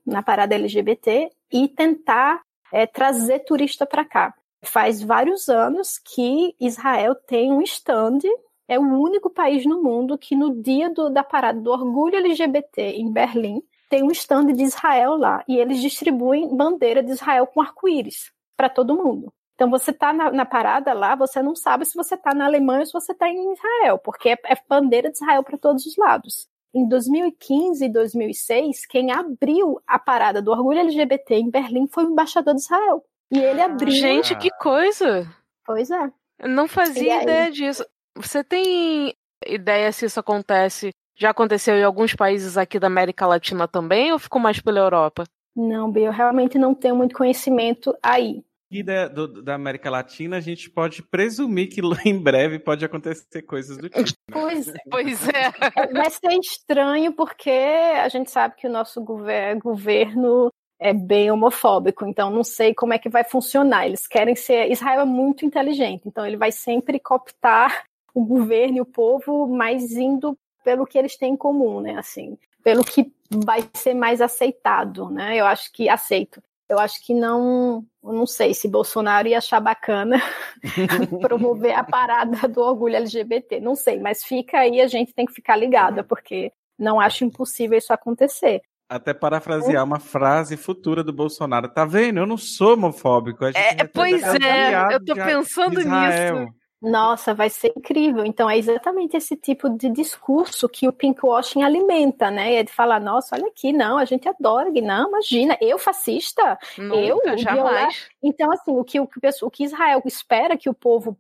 na 0.07 0.23
parada 0.23 0.55
LGBT, 0.55 1.29
e 1.53 1.67
tentar 1.67 2.41
é, 2.73 2.87
trazer 2.87 3.41
turista 3.41 3.85
para 3.85 4.05
cá. 4.05 4.33
Faz 4.63 5.03
vários 5.03 5.49
anos 5.49 5.99
que 5.99 6.55
Israel 6.61 7.17
tem 7.17 7.53
um 7.53 7.63
stand, 7.63 8.21
é 8.69 8.79
o 8.79 8.83
único 8.83 9.29
país 9.29 9.67
no 9.67 9.83
mundo 9.83 10.17
que 10.17 10.37
no 10.37 10.63
dia 10.63 10.89
do, 10.89 11.11
da 11.11 11.25
parada 11.25 11.61
do 11.61 11.73
orgulho 11.73 12.15
LGBT 12.15 12.93
em 12.93 13.11
Berlim, 13.11 13.61
tem 13.93 14.03
um 14.03 14.11
stand 14.11 14.47
de 14.55 14.63
Israel 14.63 15.19
lá 15.19 15.45
e 15.47 15.59
eles 15.59 15.79
distribuem 15.79 16.57
bandeira 16.57 17.03
de 17.03 17.11
Israel 17.11 17.47
com 17.47 17.61
arco-íris 17.61 18.33
para 18.57 18.71
todo 18.71 18.97
mundo. 18.97 19.31
Então 19.55 19.69
você 19.69 19.91
está 19.91 20.15
na, 20.15 20.31
na, 20.31 20.47
parada 20.47 20.95
lá, 20.95 21.15
você 21.15 21.43
não 21.43 21.55
sabe 21.55 21.85
se 21.85 21.95
você 21.95 22.15
está 22.15 22.33
na 22.33 22.47
Alemanha 22.47 22.81
ou 22.81 22.87
se 22.87 22.93
você 22.95 23.13
está 23.13 23.29
em 23.29 23.53
Israel, 23.53 23.99
porque 23.99 24.31
é, 24.31 24.39
é 24.47 24.57
bandeira 24.67 25.11
de 25.11 25.17
Israel 25.17 25.43
para 25.43 25.59
todos 25.59 25.85
os 25.85 25.95
lados. 25.99 26.49
Em 26.75 26.89
2015 26.89 27.85
e 27.85 27.89
2006, 27.91 28.87
quem 28.87 29.13
abriu 29.13 29.79
a 29.87 29.99
parada 29.99 30.41
do 30.41 30.53
orgulho 30.53 30.79
LGBT 30.79 31.35
em 31.35 31.51
Berlim 31.51 31.87
foi 31.87 32.07
o 32.07 32.13
embaixador 32.13 32.55
de 32.55 32.63
Israel. 32.63 33.05
E 33.31 33.39
ele 33.39 33.61
ah, 33.61 33.67
abriu. 33.67 33.91
Gente, 33.91 34.35
que 34.37 34.49
coisa! 34.53 35.29
Pois 35.67 35.91
é. 35.91 36.11
Eu 36.39 36.49
não 36.49 36.67
fazia 36.67 37.23
ideia 37.23 37.51
disso. 37.51 37.85
Você 38.17 38.43
tem 38.43 39.15
ideia 39.47 39.93
se 39.93 40.07
isso 40.07 40.19
acontece 40.19 40.95
já 41.15 41.31
aconteceu 41.31 41.77
em 41.77 41.83
alguns 41.83 42.15
países 42.15 42.57
aqui 42.57 42.79
da 42.79 42.87
América 42.87 43.27
Latina 43.27 43.69
também 43.69 44.13
ou 44.13 44.19
ficou 44.19 44.41
mais 44.41 44.61
pela 44.61 44.81
Europa? 44.81 45.25
Não, 45.55 45.91
Bia, 45.91 46.07
eu 46.07 46.13
realmente 46.13 46.59
não 46.59 46.75
tenho 46.75 46.97
muito 46.97 47.15
conhecimento 47.15 47.95
aí. 48.03 48.43
E 48.71 48.83
da, 48.83 49.07
do, 49.07 49.43
da 49.43 49.55
América 49.55 49.91
Latina, 49.91 50.39
a 50.39 50.41
gente 50.41 50.71
pode 50.71 51.03
presumir 51.03 51.69
que 51.69 51.83
em 52.09 52.19
breve 52.19 52.59
pode 52.59 52.83
acontecer 52.83 53.43
coisas 53.43 53.77
do 53.77 53.91
tipo. 53.91 54.19
Pois, 54.31 54.67
é. 54.69 54.79
pois 54.91 55.29
é. 55.29 55.51
Vai 55.93 56.09
ser 56.09 56.33
estranho 56.41 57.13
porque 57.13 57.51
a 57.51 58.09
gente 58.09 58.31
sabe 58.31 58.57
que 58.57 58.67
o 58.67 58.71
nosso 58.71 59.03
gover 59.03 59.59
governo 59.59 60.51
é 60.81 60.95
bem 60.95 61.31
homofóbico, 61.31 62.07
então 62.07 62.31
não 62.31 62.43
sei 62.43 62.75
como 62.75 62.93
é 62.93 62.99
que 62.99 63.09
vai 63.09 63.23
funcionar. 63.23 63.87
Eles 63.87 64.09
querem 64.09 64.35
ser. 64.35 64.73
Israel 64.73 65.03
é 65.03 65.05
muito 65.05 65.45
inteligente, 65.45 66.09
então 66.09 66.27
ele 66.27 66.37
vai 66.37 66.51
sempre 66.51 66.99
cooptar 66.99 67.85
o 68.13 68.25
governo 68.25 68.79
e 68.79 68.81
o 68.81 68.87
povo, 68.87 69.47
mas 69.47 69.93
indo 69.93 70.37
pelo 70.63 70.87
que 70.87 70.99
eles 70.99 71.17
têm 71.17 71.35
em 71.35 71.37
comum, 71.37 71.81
né? 71.81 71.97
Assim, 71.99 72.39
pelo 72.63 72.85
que 72.85 73.13
vai 73.31 73.69
ser 73.75 73.95
mais 73.95 74.21
aceitado, 74.21 75.11
né? 75.11 75.37
Eu 75.37 75.47
acho 75.47 75.73
que 75.73 75.89
aceito. 75.89 76.43
Eu 76.69 76.79
acho 76.79 77.05
que 77.05 77.13
não, 77.13 77.85
não 78.03 78.27
sei 78.27 78.55
se 78.55 78.67
Bolsonaro 78.67 79.29
ia 79.29 79.39
achar 79.39 79.61
bacana 79.61 80.23
promover 81.21 81.75
a 81.75 81.85
parada 81.85 82.49
do 82.49 82.63
orgulho 82.63 82.97
LGBT, 82.97 83.61
não 83.61 83.75
sei, 83.75 84.01
mas 84.01 84.25
fica 84.25 84.59
aí, 84.59 84.81
a 84.81 84.87
gente 84.87 85.13
tem 85.13 85.27
que 85.27 85.35
ficar 85.35 85.57
ligada, 85.57 86.03
porque 86.03 86.51
não 86.79 86.99
acho 86.99 87.25
impossível 87.25 87.77
isso 87.77 87.93
acontecer. 87.93 88.63
Até 88.89 89.15
parafrasear 89.15 89.85
uma 89.85 89.99
frase 89.99 90.57
futura 90.57 91.03
do 91.03 91.13
Bolsonaro. 91.13 91.67
Tá 91.69 91.85
vendo? 91.85 92.19
Eu 92.19 92.27
não 92.27 92.37
sou 92.37 92.75
homofóbico. 92.75 93.45
É, 93.47 93.85
pois 93.85 94.23
é, 94.23 94.95
eu 94.95 95.03
tô 95.03 95.15
pensando 95.15 95.77
nisso. 95.77 96.55
Nossa, 96.83 97.33
vai 97.33 97.49
ser 97.49 97.73
incrível. 97.77 98.25
Então, 98.25 98.51
é 98.51 98.59
exatamente 98.59 99.17
esse 99.17 99.37
tipo 99.37 99.69
de 99.71 99.89
discurso 99.89 100.69
que 100.69 100.89
o 100.89 100.93
pinkwashing 100.93 101.63
alimenta, 101.63 102.29
né? 102.29 102.57
É 102.57 102.65
de 102.65 102.73
falar, 102.73 102.99
nossa, 102.99 103.37
olha 103.37 103.47
aqui, 103.47 103.73
não, 103.73 103.99
a 103.99 104.05
gente 104.05 104.29
adora, 104.29 104.69
não, 104.69 105.09
imagina, 105.09 105.57
eu 105.61 105.79
fascista, 105.79 106.59
Nunca, 106.77 106.97
eu 106.97 107.39
jamais. 107.39 108.09
Então, 108.21 108.51
assim, 108.51 108.77
o 108.77 108.83
que, 108.83 108.99
o, 108.99 109.09
o 109.43 109.51
que 109.51 109.63
Israel 109.63 110.03
espera 110.05 110.57
que 110.57 110.69
o 110.69 110.75
povo 110.75 111.17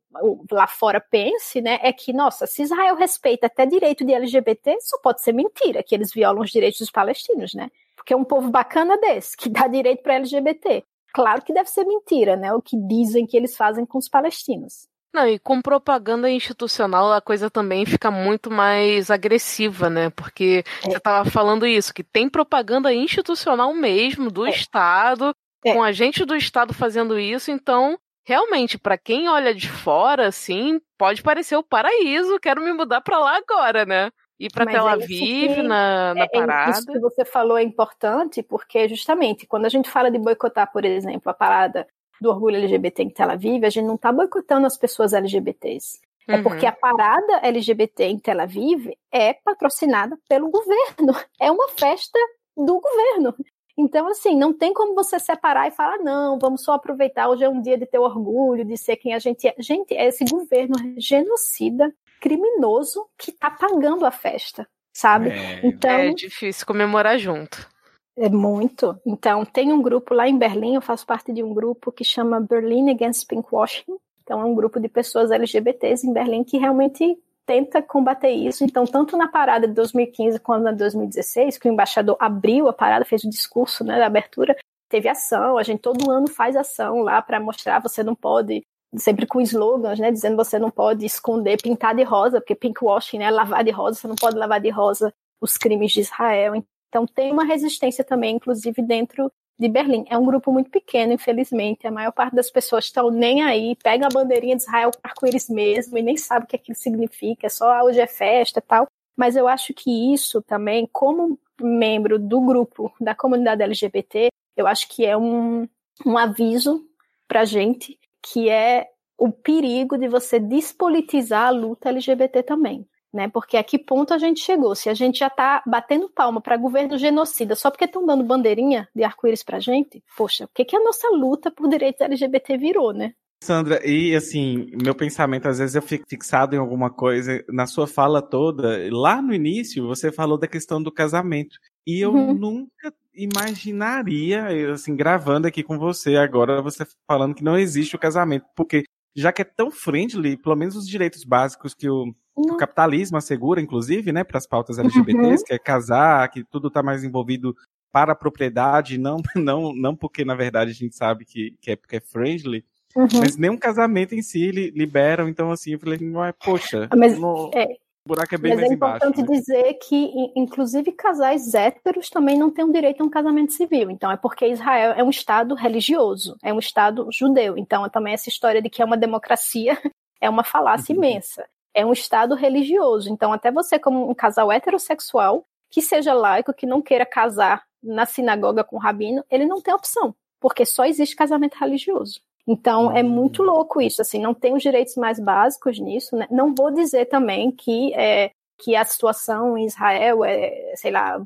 lá 0.50 0.66
fora 0.66 1.00
pense, 1.00 1.60
né, 1.60 1.78
é 1.80 1.92
que, 1.92 2.12
nossa, 2.12 2.44
se 2.44 2.62
Israel 2.62 2.96
respeita 2.96 3.46
até 3.46 3.64
direito 3.64 4.04
de 4.04 4.12
LGBT, 4.12 4.78
só 4.80 4.98
pode 4.98 5.22
ser 5.22 5.32
mentira 5.32 5.80
que 5.84 5.94
eles 5.94 6.12
violam 6.12 6.42
os 6.42 6.50
direitos 6.50 6.80
dos 6.80 6.90
palestinos, 6.90 7.54
né? 7.54 7.70
Porque 7.94 8.12
é 8.12 8.16
um 8.16 8.24
povo 8.24 8.50
bacana 8.50 8.98
desse, 8.98 9.36
que 9.36 9.48
dá 9.48 9.68
direito 9.68 10.02
para 10.02 10.14
LGBT. 10.14 10.82
Claro 11.14 11.42
que 11.42 11.52
deve 11.52 11.70
ser 11.70 11.84
mentira, 11.84 12.34
né? 12.34 12.52
O 12.52 12.60
que 12.60 12.76
dizem 12.76 13.26
que 13.26 13.36
eles 13.36 13.56
fazem 13.56 13.86
com 13.86 13.98
os 13.98 14.08
palestinos. 14.08 14.90
Não, 15.12 15.28
e 15.28 15.38
com 15.38 15.60
propaganda 15.60 16.30
institucional 16.30 17.12
a 17.12 17.20
coisa 17.20 17.50
também 17.50 17.84
fica 17.84 18.10
muito 18.10 18.50
mais 18.50 19.10
agressiva, 19.10 19.90
né? 19.90 20.10
Porque 20.10 20.64
é. 20.84 20.90
você 20.90 20.96
estava 20.96 21.28
falando 21.28 21.66
isso, 21.66 21.92
que 21.92 22.02
tem 22.02 22.28
propaganda 22.28 22.92
institucional 22.92 23.74
mesmo 23.74 24.30
do 24.30 24.46
é. 24.46 24.50
Estado, 24.50 25.34
é. 25.64 25.74
com 25.74 25.82
a 25.82 25.92
gente 25.92 26.24
do 26.24 26.34
Estado 26.34 26.72
fazendo 26.72 27.18
isso, 27.18 27.50
então 27.50 27.98
realmente, 28.24 28.78
para 28.78 28.96
quem 28.96 29.28
olha 29.28 29.54
de 29.54 29.68
fora, 29.68 30.28
assim, 30.28 30.80
pode 30.96 31.22
parecer 31.22 31.56
o 31.56 31.62
paraíso, 31.62 32.40
quero 32.40 32.62
me 32.62 32.72
mudar 32.72 33.00
para 33.00 33.18
lá 33.18 33.36
agora, 33.36 33.84
né? 33.84 34.10
Ir 34.38 34.50
para 34.50 34.66
Tel 34.66 34.88
é 34.88 34.92
Aviv 34.92 35.54
que, 35.54 35.62
na, 35.62 36.14
na 36.14 36.28
parada. 36.28 36.70
Isso 36.70 36.86
que 36.86 36.98
você 36.98 37.24
falou 37.24 37.58
é 37.58 37.62
importante, 37.62 38.42
porque 38.42 38.88
justamente 38.88 39.46
quando 39.46 39.66
a 39.66 39.68
gente 39.68 39.88
fala 39.88 40.10
de 40.10 40.18
boicotar, 40.18 40.72
por 40.72 40.84
exemplo, 40.84 41.30
a 41.30 41.34
parada 41.34 41.86
do 42.22 42.30
orgulho 42.30 42.56
LGBT 42.56 43.02
em 43.02 43.10
Tel 43.10 43.30
Aviv, 43.30 43.64
a 43.64 43.70
gente 43.70 43.84
não 43.84 43.96
está 43.96 44.12
boicotando 44.12 44.66
as 44.66 44.78
pessoas 44.78 45.12
LGBTs. 45.12 46.00
É 46.28 46.36
uhum. 46.36 46.42
porque 46.44 46.64
a 46.66 46.72
parada 46.72 47.40
LGBT 47.42 48.04
em 48.04 48.18
Tel 48.18 48.40
Aviv 48.40 48.90
é 49.10 49.34
patrocinada 49.34 50.16
pelo 50.28 50.50
governo. 50.50 51.12
É 51.40 51.50
uma 51.50 51.68
festa 51.70 52.18
do 52.56 52.80
governo. 52.80 53.34
Então, 53.76 54.06
assim, 54.08 54.36
não 54.36 54.52
tem 54.52 54.72
como 54.72 54.94
você 54.94 55.18
separar 55.18 55.66
e 55.66 55.70
falar, 55.70 55.98
não, 55.98 56.38
vamos 56.38 56.62
só 56.62 56.74
aproveitar, 56.74 57.28
hoje 57.28 57.42
é 57.42 57.48
um 57.48 57.60
dia 57.60 57.78
de 57.78 57.86
ter 57.86 57.98
orgulho, 57.98 58.64
de 58.64 58.76
ser 58.76 58.96
quem 58.96 59.14
a 59.14 59.18
gente 59.18 59.48
é. 59.48 59.54
Gente, 59.58 59.94
é 59.94 60.06
esse 60.06 60.24
governo 60.24 60.74
genocida, 60.98 61.92
criminoso, 62.20 63.06
que 63.18 63.30
está 63.30 63.50
pagando 63.50 64.04
a 64.04 64.10
festa, 64.10 64.68
sabe? 64.92 65.30
É, 65.30 65.66
então, 65.66 65.90
é 65.90 66.10
difícil 66.10 66.66
comemorar 66.66 67.18
junto. 67.18 67.66
É 68.16 68.28
muito. 68.28 68.98
Então, 69.06 69.44
tem 69.44 69.72
um 69.72 69.80
grupo 69.80 70.12
lá 70.14 70.28
em 70.28 70.38
Berlim, 70.38 70.74
eu 70.74 70.82
faço 70.82 71.06
parte 71.06 71.32
de 71.32 71.42
um 71.42 71.54
grupo 71.54 71.90
que 71.90 72.04
chama 72.04 72.40
Berlin 72.40 72.90
Against 72.90 73.26
Pinkwashing. 73.26 73.96
Então, 74.22 74.40
é 74.40 74.44
um 74.44 74.54
grupo 74.54 74.78
de 74.78 74.88
pessoas 74.88 75.30
LGBTs 75.30 76.06
em 76.06 76.12
Berlim 76.12 76.44
que 76.44 76.58
realmente 76.58 77.18
tenta 77.46 77.82
combater 77.82 78.30
isso. 78.30 78.64
Então, 78.64 78.84
tanto 78.84 79.16
na 79.16 79.28
parada 79.28 79.66
de 79.66 79.74
2015 79.74 80.38
quanto 80.40 80.62
na 80.62 80.72
2016, 80.72 81.58
que 81.58 81.68
o 81.68 81.72
embaixador 81.72 82.16
abriu 82.20 82.68
a 82.68 82.72
parada, 82.72 83.04
fez 83.04 83.24
o 83.24 83.30
discurso 83.30 83.82
né, 83.82 83.98
da 83.98 84.06
abertura, 84.06 84.56
teve 84.88 85.08
ação. 85.08 85.58
A 85.58 85.62
gente 85.62 85.80
todo 85.80 86.10
ano 86.10 86.28
faz 86.28 86.54
ação 86.54 87.00
lá 87.00 87.20
para 87.22 87.40
mostrar 87.40 87.80
você 87.80 88.02
não 88.02 88.14
pode, 88.14 88.62
sempre 88.96 89.26
com 89.26 89.40
slogans, 89.40 89.98
né, 89.98 90.12
dizendo 90.12 90.36
você 90.36 90.58
não 90.58 90.70
pode 90.70 91.04
esconder, 91.04 91.60
pintar 91.60 91.94
de 91.94 92.02
rosa, 92.02 92.40
porque 92.40 92.54
pinkwashing, 92.54 93.18
né, 93.18 93.30
lavar 93.30 93.64
de 93.64 93.70
rosa, 93.70 93.98
você 93.98 94.06
não 94.06 94.16
pode 94.16 94.36
lavar 94.36 94.60
de 94.60 94.70
rosa 94.70 95.12
os 95.40 95.56
crimes 95.56 95.92
de 95.92 96.00
Israel. 96.00 96.54
Então, 96.92 97.06
tem 97.06 97.32
uma 97.32 97.42
resistência 97.42 98.04
também, 98.04 98.36
inclusive 98.36 98.82
dentro 98.82 99.32
de 99.58 99.66
Berlim. 99.66 100.04
É 100.10 100.18
um 100.18 100.26
grupo 100.26 100.52
muito 100.52 100.68
pequeno, 100.68 101.14
infelizmente. 101.14 101.86
A 101.86 101.90
maior 101.90 102.12
parte 102.12 102.36
das 102.36 102.50
pessoas 102.50 102.84
estão 102.84 103.10
nem 103.10 103.42
aí, 103.42 103.74
pega 103.82 104.04
a 104.04 104.10
bandeirinha 104.12 104.56
de 104.56 104.62
Israel 104.62 104.90
com 104.92 105.00
arco-íris 105.02 105.48
mesmo 105.48 105.96
e 105.96 106.02
nem 106.02 106.18
sabe 106.18 106.44
o 106.44 106.48
que 106.48 106.56
aquilo 106.56 106.76
significa, 106.76 107.46
é 107.46 107.48
só 107.48 107.72
ah, 107.72 107.82
hoje 107.82 107.98
é 107.98 108.06
festa 108.06 108.58
e 108.58 108.62
tal. 108.62 108.86
Mas 109.16 109.36
eu 109.36 109.48
acho 109.48 109.72
que 109.72 110.12
isso 110.12 110.42
também, 110.42 110.86
como 110.92 111.38
membro 111.58 112.18
do 112.18 112.42
grupo 112.42 112.92
da 113.00 113.14
comunidade 113.14 113.62
LGBT, 113.62 114.28
eu 114.54 114.66
acho 114.66 114.86
que 114.86 115.06
é 115.06 115.16
um, 115.16 115.66
um 116.04 116.18
aviso 116.18 116.86
pra 117.26 117.46
gente 117.46 117.98
que 118.22 118.50
é 118.50 118.86
o 119.16 119.32
perigo 119.32 119.96
de 119.96 120.08
você 120.08 120.38
despolitizar 120.38 121.46
a 121.46 121.50
luta 121.50 121.88
LGBT 121.88 122.42
também 122.42 122.86
né? 123.12 123.28
Porque 123.28 123.56
a 123.56 123.64
que 123.64 123.78
ponto 123.78 124.14
a 124.14 124.18
gente 124.18 124.40
chegou? 124.40 124.74
Se 124.74 124.88
a 124.88 124.94
gente 124.94 125.18
já 125.18 125.26
está 125.26 125.62
batendo 125.66 126.08
palma 126.08 126.40
para 126.40 126.56
governo 126.56 126.96
genocida 126.96 127.54
só 127.54 127.70
porque 127.70 127.84
estão 127.84 128.06
dando 128.06 128.24
bandeirinha 128.24 128.88
de 128.94 129.04
arco-íris 129.04 129.42
para 129.42 129.60
gente, 129.60 130.02
poxa, 130.16 130.44
o 130.44 130.48
que, 130.48 130.64
que 130.64 130.76
a 130.76 130.80
nossa 130.80 131.08
luta 131.10 131.50
por 131.50 131.68
direitos 131.68 132.00
LGBT 132.00 132.56
virou, 132.56 132.92
né? 132.92 133.14
Sandra, 133.42 133.84
e 133.84 134.14
assim, 134.14 134.70
meu 134.80 134.94
pensamento, 134.94 135.48
às 135.48 135.58
vezes 135.58 135.74
eu 135.74 135.82
fico 135.82 136.04
fixado 136.08 136.54
em 136.54 136.60
alguma 136.60 136.88
coisa, 136.88 137.44
na 137.48 137.66
sua 137.66 137.88
fala 137.88 138.22
toda, 138.22 138.88
lá 138.92 139.20
no 139.20 139.34
início 139.34 139.84
você 139.84 140.12
falou 140.12 140.38
da 140.38 140.46
questão 140.46 140.80
do 140.80 140.92
casamento. 140.92 141.58
E 141.84 142.00
eu 142.00 142.14
uhum. 142.14 142.32
nunca 142.32 142.94
imaginaria, 143.12 144.72
assim, 144.72 144.94
gravando 144.94 145.48
aqui 145.48 145.64
com 145.64 145.76
você 145.76 146.14
agora, 146.14 146.62
você 146.62 146.86
falando 147.04 147.34
que 147.34 147.42
não 147.42 147.58
existe 147.58 147.96
o 147.96 147.98
casamento, 147.98 148.46
porque 148.54 148.84
já 149.14 149.32
que 149.32 149.42
é 149.42 149.44
tão 149.44 149.72
friendly, 149.72 150.36
pelo 150.36 150.54
menos 150.54 150.76
os 150.76 150.86
direitos 150.86 151.24
básicos 151.24 151.74
que 151.74 151.90
o, 151.90 152.14
que 152.34 152.50
o 152.50 152.56
capitalismo 152.56 153.16
assegura, 153.16 153.60
inclusive, 153.60 154.12
né, 154.12 154.24
para 154.24 154.38
as 154.38 154.46
pautas 154.46 154.78
LGBTs, 154.78 155.42
uhum. 155.42 155.46
que 155.46 155.54
é 155.54 155.58
casar, 155.58 156.28
que 156.30 156.44
tudo 156.44 156.68
está 156.68 156.82
mais 156.82 157.04
envolvido 157.04 157.54
para 157.92 158.12
a 158.12 158.16
propriedade, 158.16 158.96
não, 158.98 159.18
não, 159.36 159.72
não 159.74 159.94
porque, 159.94 160.24
na 160.24 160.34
verdade, 160.34 160.70
a 160.70 160.74
gente 160.74 160.96
sabe 160.96 161.24
que, 161.24 161.54
que, 161.60 161.72
é, 161.72 161.76
que 161.76 161.96
é 161.96 162.00
friendly, 162.00 162.64
uhum. 162.96 163.08
mas 163.20 163.36
nem 163.36 163.50
um 163.50 163.58
casamento 163.58 164.14
em 164.14 164.22
si 164.22 164.50
liberam, 164.50 165.28
então, 165.28 165.50
assim, 165.50 165.72
eu 165.72 165.78
falei, 165.78 165.98
poxa, 166.42 166.88
mas, 166.96 167.18
no... 167.18 167.50
é, 167.54 167.66
o 168.04 168.08
buraco 168.08 168.34
é 168.34 168.38
bem 168.38 168.50
Mas 168.52 168.60
mais 168.60 168.70
é 168.70 168.74
importante 168.74 169.20
embaixo, 169.20 169.32
né? 169.32 169.38
dizer 169.38 169.74
que, 169.74 170.32
inclusive, 170.34 170.90
casais 170.90 171.54
héteros 171.54 172.10
também 172.10 172.36
não 172.36 172.50
têm 172.50 172.64
o 172.64 172.72
direito 172.72 173.00
a 173.00 173.06
um 173.06 173.10
casamento 173.10 173.52
civil. 173.52 173.90
Então, 173.90 174.10
é 174.10 174.16
porque 174.16 174.48
Israel 174.48 174.94
é 174.96 175.04
um 175.04 175.10
Estado 175.10 175.54
religioso, 175.54 176.36
é 176.42 176.52
um 176.52 176.58
Estado 176.58 177.06
judeu. 177.12 177.56
Então, 177.56 177.86
é 177.86 177.88
também 177.88 178.12
essa 178.12 178.28
história 178.28 178.60
de 178.60 178.68
que 178.68 178.82
é 178.82 178.84
uma 178.84 178.96
democracia 178.96 179.78
é 180.20 180.28
uma 180.28 180.42
falácia 180.42 180.92
uhum. 180.92 180.98
imensa. 180.98 181.44
É 181.74 181.84
um 181.84 181.92
Estado 181.92 182.34
religioso. 182.34 183.10
Então, 183.10 183.32
até 183.32 183.50
você, 183.50 183.78
como 183.78 184.10
um 184.10 184.14
casal 184.14 184.50
heterossexual, 184.52 185.44
que 185.70 185.80
seja 185.80 186.12
laico, 186.12 186.52
que 186.52 186.66
não 186.66 186.82
queira 186.82 187.06
casar 187.06 187.64
na 187.82 188.06
sinagoga 188.06 188.62
com 188.62 188.76
o 188.76 188.78
rabino, 188.78 189.24
ele 189.30 189.46
não 189.46 189.60
tem 189.60 189.74
opção, 189.74 190.14
porque 190.38 190.64
só 190.64 190.84
existe 190.84 191.16
casamento 191.16 191.56
religioso. 191.58 192.20
Então 192.46 192.94
é 192.94 193.02
muito 193.02 193.42
hum. 193.42 193.46
louco 193.46 193.80
isso, 193.80 194.02
assim, 194.02 194.20
não 194.20 194.34
tem 194.34 194.54
os 194.54 194.62
direitos 194.62 194.96
mais 194.96 195.18
básicos 195.18 195.78
nisso, 195.78 196.16
né? 196.16 196.26
Não 196.30 196.54
vou 196.54 196.70
dizer 196.70 197.06
também 197.06 197.50
que 197.50 197.94
é, 197.94 198.32
que 198.58 198.74
a 198.76 198.84
situação 198.84 199.56
em 199.56 199.66
Israel 199.66 200.24
é, 200.24 200.74
sei 200.76 200.90
lá, 200.90 201.20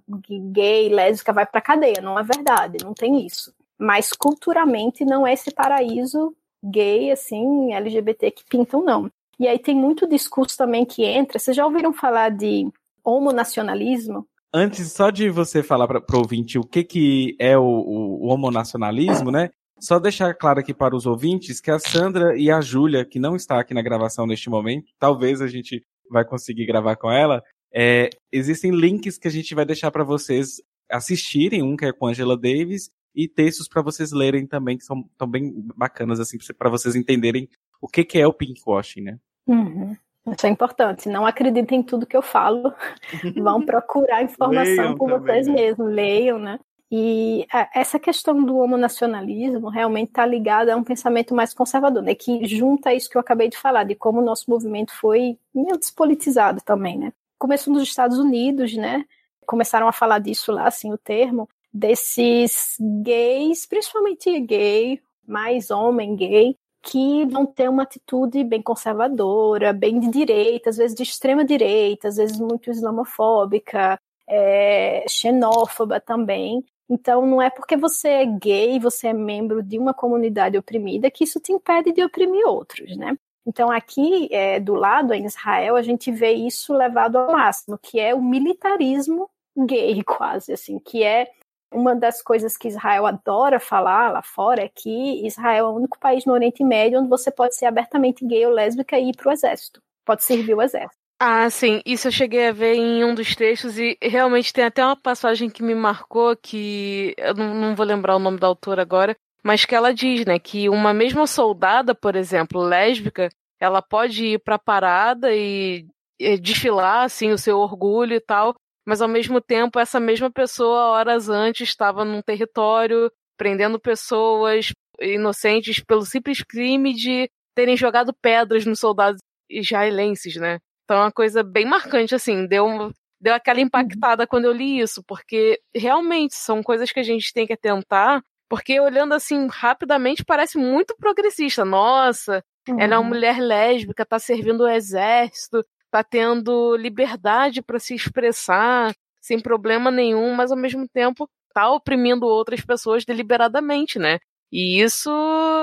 gay, 0.53 0.89
lésbica 0.89 1.33
vai 1.33 1.47
para 1.47 1.61
cadeia, 1.61 2.01
não 2.03 2.19
é 2.19 2.23
verdade, 2.23 2.79
não 2.85 2.95
tem 2.95 3.25
isso. 3.27 3.53
Mas 3.79 4.13
culturalmente 4.13 5.05
não 5.05 5.27
é 5.27 5.33
esse 5.33 5.51
paraíso 5.51 6.35
gay 6.63 7.11
assim, 7.11 7.73
LGBT 7.75 8.31
que 8.31 8.45
pintam 8.45 8.83
não. 8.83 9.11
E 9.39 9.47
aí 9.47 9.59
tem 9.59 9.75
muito 9.75 10.09
discurso 10.09 10.57
também 10.57 10.85
que 10.85 11.05
entra. 11.05 11.39
Vocês 11.39 11.57
já 11.57 11.65
ouviram 11.65 11.93
falar 11.93 12.31
de 12.31 12.71
homonacionalismo? 13.05 14.27
Antes 14.53 14.93
só 14.93 15.11
de 15.11 15.29
você 15.29 15.63
falar 15.63 15.87
para 15.87 16.17
o 16.17 16.19
ouvinte 16.19 16.59
o 16.59 16.65
que, 16.65 16.83
que 16.83 17.37
é 17.39 17.59
o, 17.59 17.63
o, 17.63 18.27
o 18.27 18.29
homonacionalismo, 18.29 19.31
né? 19.31 19.51
Só 19.79 19.99
deixar 19.99 20.33
claro 20.35 20.61
aqui 20.61 20.73
para 20.73 20.97
os 20.97 21.05
ouvintes 21.05 21.61
que 21.61 21.71
a 21.71 21.79
Sandra 21.79 22.39
e 22.39 22.51
a 22.51 22.63
Júlia, 22.63 23.05
que 23.05 23.19
não 23.19 23.37
está 23.37 23.61
aqui 23.61 23.75
na 23.75 23.83
gravação 23.83 24.27
neste 24.27 24.49
momento, 24.49 24.87
talvez 24.99 25.43
a 25.43 25.47
gente 25.47 25.83
vai 26.11 26.25
conseguir 26.25 26.65
gravar 26.65 26.97
com 26.97 27.11
ela, 27.11 27.43
é, 27.75 28.09
existem 28.33 28.71
links 28.71 29.19
que 29.19 29.29
a 29.29 29.31
gente 29.31 29.55
vai 29.55 29.67
deixar 29.67 29.91
para 29.91 30.03
vocês 30.03 30.63
assistirem, 30.91 31.63
um 31.63 31.77
que 31.77 31.85
é 31.85 31.93
com 31.93 32.07
Angela 32.07 32.37
Davis, 32.37 32.89
e 33.15 33.29
textos 33.29 33.69
para 33.69 33.83
vocês 33.83 34.13
lerem 34.13 34.47
também, 34.47 34.79
que 34.79 34.85
são 34.85 35.03
tão 35.19 35.29
bem 35.29 35.53
bacanas, 35.77 36.21
assim, 36.21 36.39
para 36.57 36.71
vocês 36.71 36.95
entenderem 36.95 37.49
o 37.81 37.89
que, 37.89 38.05
que 38.05 38.19
é 38.19 38.27
o 38.27 38.33
pinkwashing, 38.33 39.03
né? 39.03 39.19
Uhum. 39.47 39.97
Isso 40.33 40.47
é 40.47 40.51
importante. 40.51 41.09
Não 41.09 41.25
acreditem 41.25 41.81
em 41.81 41.83
tudo 41.83 42.07
que 42.07 42.17
eu 42.17 42.23
falo. 42.23 42.75
Vão 43.41 43.65
procurar 43.65 44.23
informação 44.23 44.97
por 44.97 45.09
vocês 45.09 45.47
né? 45.47 45.55
mesmos. 45.55 45.93
Leiam, 45.93 46.39
né? 46.39 46.59
E 46.91 47.47
essa 47.75 47.99
questão 47.99 48.45
do 48.45 48.59
homonacionalismo 48.59 49.69
realmente 49.69 50.11
está 50.11 50.25
ligada 50.25 50.73
a 50.73 50.77
um 50.77 50.85
pensamento 50.85 51.35
mais 51.35 51.53
conservador, 51.53 52.03
né? 52.03 52.15
Que 52.15 52.47
junta 52.47 52.95
isso 52.95 53.11
que 53.11 53.17
eu 53.17 53.21
acabei 53.21 53.49
de 53.49 53.57
falar, 53.57 53.85
de 53.85 53.97
como 53.97 54.21
o 54.21 54.25
nosso 54.25 54.49
movimento 54.49 54.93
foi 54.95 55.37
meio 55.53 55.77
despolitizado 55.77 56.61
também, 56.65 56.97
né? 56.97 57.13
Começou 57.39 57.73
nos 57.73 57.83
Estados 57.83 58.19
Unidos, 58.19 58.75
né? 58.77 59.05
Começaram 59.45 59.89
a 59.89 59.93
falar 59.93 60.21
disso 60.21 60.53
lá, 60.53 60.69
assim, 60.69 60.93
o 60.93 60.99
termo, 60.99 61.49
desses 61.73 62.77
gays, 63.03 63.67
principalmente 63.67 64.41
gay, 64.41 65.01
mais 65.27 65.71
homem 65.71 66.15
gay, 66.15 66.57
que 66.87 67.27
vão 67.27 67.45
ter 67.45 67.69
uma 67.69 67.83
atitude 67.83 68.45
bem 68.45 68.63
conservadora, 68.63 69.73
bem 69.73 69.99
de 69.99 70.09
direita, 70.09 70.71
às 70.71 70.77
vezes 70.77 70.97
de 70.97 71.03
extrema 71.03 71.45
direita, 71.45 72.09
às 72.09 72.17
vezes 72.17 72.39
muito 72.39 72.71
islamofóbica, 72.71 74.01
é, 74.29 75.05
xenófoba 75.09 76.01
também, 76.01 76.65
então, 76.89 77.27
não 77.27 77.43
é 77.43 77.51
porque 77.51 77.77
você 77.77 78.09
é 78.09 78.27
gay, 78.27 78.79
você 78.79 79.09
é 79.09 79.13
membro 79.13 79.63
de 79.63 79.79
uma 79.79 79.93
comunidade 79.93 80.57
oprimida, 80.57 81.11
que 81.11 81.25
isso 81.25 81.41
te 81.41 81.53
impede 81.53 81.93
de 81.93 82.03
oprimir 82.05 82.47
outros, 82.47 82.97
né? 82.97 83.17
Então, 83.45 83.71
aqui 83.71 84.29
é, 84.33 84.61
do 84.61 84.75
lado, 84.75 85.13
em 85.13 85.25
Israel, 85.25 85.77
a 85.77 85.83
gente 85.83 86.11
vê 86.13 86.33
isso 86.33 86.73
levado 86.73 87.17
ao 87.17 87.33
máximo, 87.33 87.79
que 87.79 87.99
é 87.99 88.15
o 88.15 88.23
militarismo 88.23 89.29
gay, 89.57 90.03
quase, 90.05 90.53
assim, 90.53 90.79
que 90.79 91.03
é 91.03 91.29
uma 91.77 91.95
das 91.95 92.23
coisas 92.23 92.57
que 92.57 92.69
Israel 92.69 93.07
adora 93.07 93.61
falar 93.61 94.11
lá 94.11 94.23
fora 94.23 94.65
é 94.65 94.69
que 94.69 95.27
Israel 95.27 95.67
é 95.67 95.69
o 95.69 95.75
único 95.75 95.99
país 95.99 96.25
no 96.25 96.33
Oriente 96.33 96.65
Médio 96.65 96.99
onde 96.99 97.11
você 97.11 97.31
pode 97.31 97.55
ser 97.55 97.67
abertamente 97.67 98.27
gay 98.27 98.47
ou 98.47 98.53
lésbica 98.53 98.99
e 98.99 99.11
ir 99.11 99.17
para 99.17 99.29
o 99.29 99.33
exército, 99.33 99.83
pode 100.05 100.25
servir 100.25 100.55
o 100.55 100.63
exército. 100.63 100.97
Ah, 101.19 101.49
sim, 101.51 101.81
isso 101.85 102.09
eu 102.09 102.13
cheguei 102.13 102.49
a 102.49 102.53
ver 102.53 102.75
em 102.75 103.05
um 103.05 103.15
dos 103.15 103.35
textos 103.35 103.79
e 103.79 103.97
realmente 104.03 104.53
tem 104.53 104.65
até 104.65 104.85
uma 104.85 104.97
passagem 104.97 105.49
que 105.49 105.63
me 105.63 105.75
marcou 105.75 106.37
que 106.37 107.15
eu 107.17 107.35
não, 107.35 107.55
não 107.55 107.75
vou 107.75 107.87
lembrar 107.87 108.17
o 108.17 108.19
nome 108.19 108.39
da 108.39 108.47
autora 108.47 108.83
agora, 108.83 109.17
mas 109.43 109.65
que 109.65 109.75
ela 109.75 109.95
diz, 109.95 110.27
né, 110.27 110.39
que 110.39 110.69
uma 110.69 110.93
mesma 110.93 111.27
soldada, 111.27 111.95
por 111.95 112.17
exemplo, 112.17 112.61
lésbica, 112.63 113.31
ela 113.61 113.81
pode 113.81 114.25
ir 114.25 114.39
para 114.41 114.59
parada 114.59 115.35
e, 115.35 115.87
e 116.19 116.39
desfilar 116.39 117.05
assim 117.05 117.33
o 117.33 117.39
seu 117.39 117.59
orgulho 117.59 118.15
e 118.15 118.21
tal, 118.21 118.55
mas 118.87 119.03
ao 119.03 119.09
mesmo 119.09 119.41
tempo 119.41 119.79
essa 119.81 119.99
mesma 119.99 120.31
pessoa 120.31 120.91
horas 120.91 121.29
antes 121.29 121.69
estava 121.69 122.05
num 122.05 122.23
território 122.23 123.11
prendendo 123.37 123.79
pessoas 123.79 124.71
inocentes 125.01 125.83
pelo 125.85 126.03
simples 126.07 126.43
crime 126.43 126.95
de 126.95 127.29
terem 127.55 127.77
jogado 127.77 128.15
pedras 128.23 128.65
nos 128.65 128.79
soldados 128.79 129.21
israelenses, 129.51 130.37
né? 130.37 130.59
Então 130.85 130.99
é 130.99 131.01
uma 131.01 131.13
coisa 131.13 131.43
bem 131.43 131.65
marcante, 131.65 132.15
assim, 132.15 132.47
deu, 132.47 132.93
deu 133.21 133.35
aquela 133.35 133.59
uhum. 133.59 133.67
impactada 133.67 134.27
quando 134.27 134.45
eu 134.45 134.53
li 134.53 134.79
isso, 134.79 135.03
porque 135.07 135.61
realmente 135.75 136.35
são 136.35 136.63
coisas 136.63 136.93
que 136.93 137.01
a 137.01 137.03
gente 137.03 137.33
tem 137.33 137.47
que 137.47 137.53
atentar, 137.53 138.23
porque 138.49 138.79
olhando 138.79 139.15
assim 139.15 139.49
rapidamente 139.51 140.25
parece 140.25 140.57
muito 140.57 140.95
progressista. 140.97 141.65
Nossa, 141.65 142.43
uhum. 142.69 142.81
ela 142.81 142.95
é 142.95 142.99
uma 142.99 143.03
uhum. 143.03 143.09
mulher 143.09 143.41
lésbica, 143.41 144.07
tá 144.07 144.19
servindo 144.19 144.63
o 144.63 144.69
exército, 144.69 145.65
tá 145.97 146.05
tendo 146.05 146.77
liberdade 146.77 147.63
para 147.63 147.79
se 147.79 147.95
expressar 147.95 148.95
sem 149.21 149.41
problema 149.41 149.91
nenhum, 149.91 150.35
mas 150.35 150.51
ao 150.51 150.59
mesmo 150.59 150.87
tempo 150.87 151.29
tá 151.55 151.71
oprimindo 151.71 152.27
outras 152.27 152.61
pessoas 152.61 153.05
deliberadamente, 153.05 153.99
né? 153.99 154.19
E 154.53 154.81
isso 154.81 155.11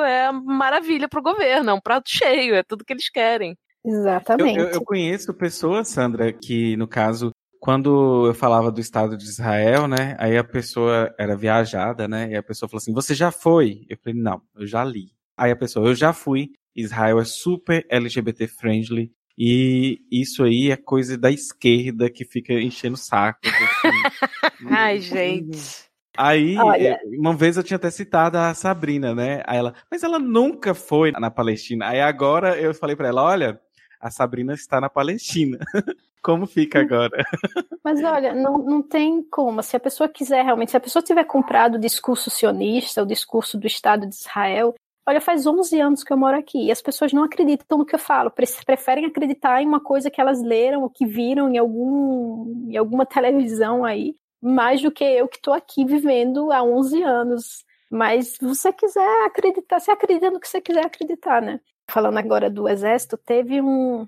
é 0.05 0.31
maravilha 0.31 1.07
pro 1.07 1.21
governo, 1.21 1.69
é 1.69 1.73
um 1.73 1.79
prato 1.79 2.09
cheio, 2.09 2.55
é 2.55 2.63
tudo 2.63 2.83
que 2.83 2.91
eles 2.91 3.09
querem. 3.09 3.55
Exatamente. 3.85 4.57
Eu, 4.57 4.65
eu, 4.65 4.71
eu, 4.71 4.83
conheço 4.83 5.33
pessoas, 5.33 5.89
Sandra, 5.89 6.33
que 6.33 6.75
no 6.77 6.87
caso, 6.87 7.31
quando 7.59 8.27
eu 8.27 8.33
falava 8.33 8.71
do 8.71 8.81
Estado 8.81 9.15
de 9.15 9.25
Israel, 9.25 9.87
né? 9.87 10.15
Aí 10.17 10.35
a 10.35 10.43
pessoa 10.43 11.13
era 11.19 11.35
viajada, 11.35 12.07
né? 12.07 12.31
E 12.31 12.35
a 12.35 12.43
pessoa 12.43 12.67
falou 12.67 12.79
assim: 12.79 12.93
Você 12.93 13.13
já 13.13 13.29
foi? 13.31 13.85
Eu 13.87 13.97
falei: 13.97 14.19
Não, 14.19 14.41
eu 14.55 14.65
já 14.65 14.83
li. 14.83 15.11
Aí 15.37 15.51
a 15.51 15.55
pessoa: 15.55 15.87
Eu 15.87 15.95
já 15.95 16.11
fui. 16.11 16.51
Israel 16.75 17.19
é 17.19 17.25
super 17.25 17.85
LGBT 17.89 18.47
friendly. 18.47 19.11
E 19.37 20.01
isso 20.11 20.43
aí 20.43 20.71
é 20.71 20.77
coisa 20.77 21.17
da 21.17 21.31
esquerda 21.31 22.09
que 22.09 22.23
fica 22.23 22.53
enchendo 22.53 22.95
o 22.95 22.97
saco. 22.97 23.39
Assim. 23.43 24.67
Ai, 24.69 24.99
gente. 24.99 25.83
Aí, 26.15 26.55
Olha. 26.57 26.99
uma 27.17 27.35
vez 27.35 27.57
eu 27.57 27.63
tinha 27.63 27.77
até 27.77 27.89
citado 27.89 28.37
a 28.37 28.53
Sabrina, 28.53 29.15
né? 29.15 29.41
Aí 29.47 29.57
ela, 29.57 29.73
mas 29.89 30.03
ela 30.03 30.19
nunca 30.19 30.75
foi 30.75 31.11
na 31.11 31.31
Palestina. 31.31 31.87
Aí 31.87 31.99
agora 31.99 32.59
eu 32.59 32.73
falei 32.73 32.95
para 32.95 33.07
ela, 33.07 33.23
olha, 33.23 33.59
a 33.99 34.11
Sabrina 34.11 34.53
está 34.53 34.79
na 34.79 34.89
Palestina. 34.89 35.57
Como 36.23 36.45
fica 36.45 36.79
agora? 36.79 37.17
Mas 37.83 38.01
olha, 38.01 38.33
não, 38.33 38.57
não 38.57 38.81
tem 38.81 39.21
como. 39.23 39.61
Se 39.61 39.75
a 39.75 39.79
pessoa 39.79 40.07
quiser 40.07 40.41
realmente, 40.41 40.71
se 40.71 40.77
a 40.77 40.79
pessoa 40.79 41.03
tiver 41.03 41.25
comprado 41.25 41.75
o 41.75 41.79
discurso 41.79 42.29
sionista, 42.29 43.03
o 43.03 43.05
discurso 43.05 43.57
do 43.57 43.67
Estado 43.67 44.07
de 44.07 44.15
Israel, 44.15 44.73
olha, 45.05 45.21
faz 45.21 45.45
11 45.45 45.79
anos 45.79 46.03
que 46.03 46.11
eu 46.11 46.17
moro 46.17 46.37
aqui 46.37 46.65
e 46.65 46.71
as 46.71 46.81
pessoas 46.81 47.13
não 47.13 47.23
acreditam 47.23 47.77
no 47.77 47.85
que 47.85 47.95
eu 47.95 47.99
falo, 47.99 48.31
preferem 48.31 49.05
acreditar 49.05 49.61
em 49.61 49.67
uma 49.67 49.79
coisa 49.79 50.09
que 50.09 50.21
elas 50.21 50.41
leram 50.41 50.83
ou 50.83 50.89
que 50.89 51.05
viram 51.05 51.49
em, 51.49 51.57
algum, 51.57 52.69
em 52.69 52.77
alguma 52.77 53.05
televisão 53.07 53.83
aí, 53.83 54.15
mais 54.41 54.81
do 54.81 54.91
que 54.91 55.03
eu 55.03 55.27
que 55.27 55.37
estou 55.37 55.53
aqui 55.53 55.85
vivendo 55.85 56.51
há 56.51 56.63
11 56.63 57.03
anos. 57.03 57.65
Mas 57.89 58.37
você 58.41 58.73
quiser 58.73 59.25
acreditar, 59.25 59.79
você 59.79 59.91
acredita 59.91 60.31
no 60.31 60.39
que 60.39 60.47
você 60.47 60.59
quiser 60.59 60.85
acreditar, 60.85 61.41
né? 61.41 61.59
Falando 61.89 62.17
agora 62.17 62.49
do 62.49 62.67
exército, 62.67 63.17
teve 63.17 63.61
um, 63.61 64.07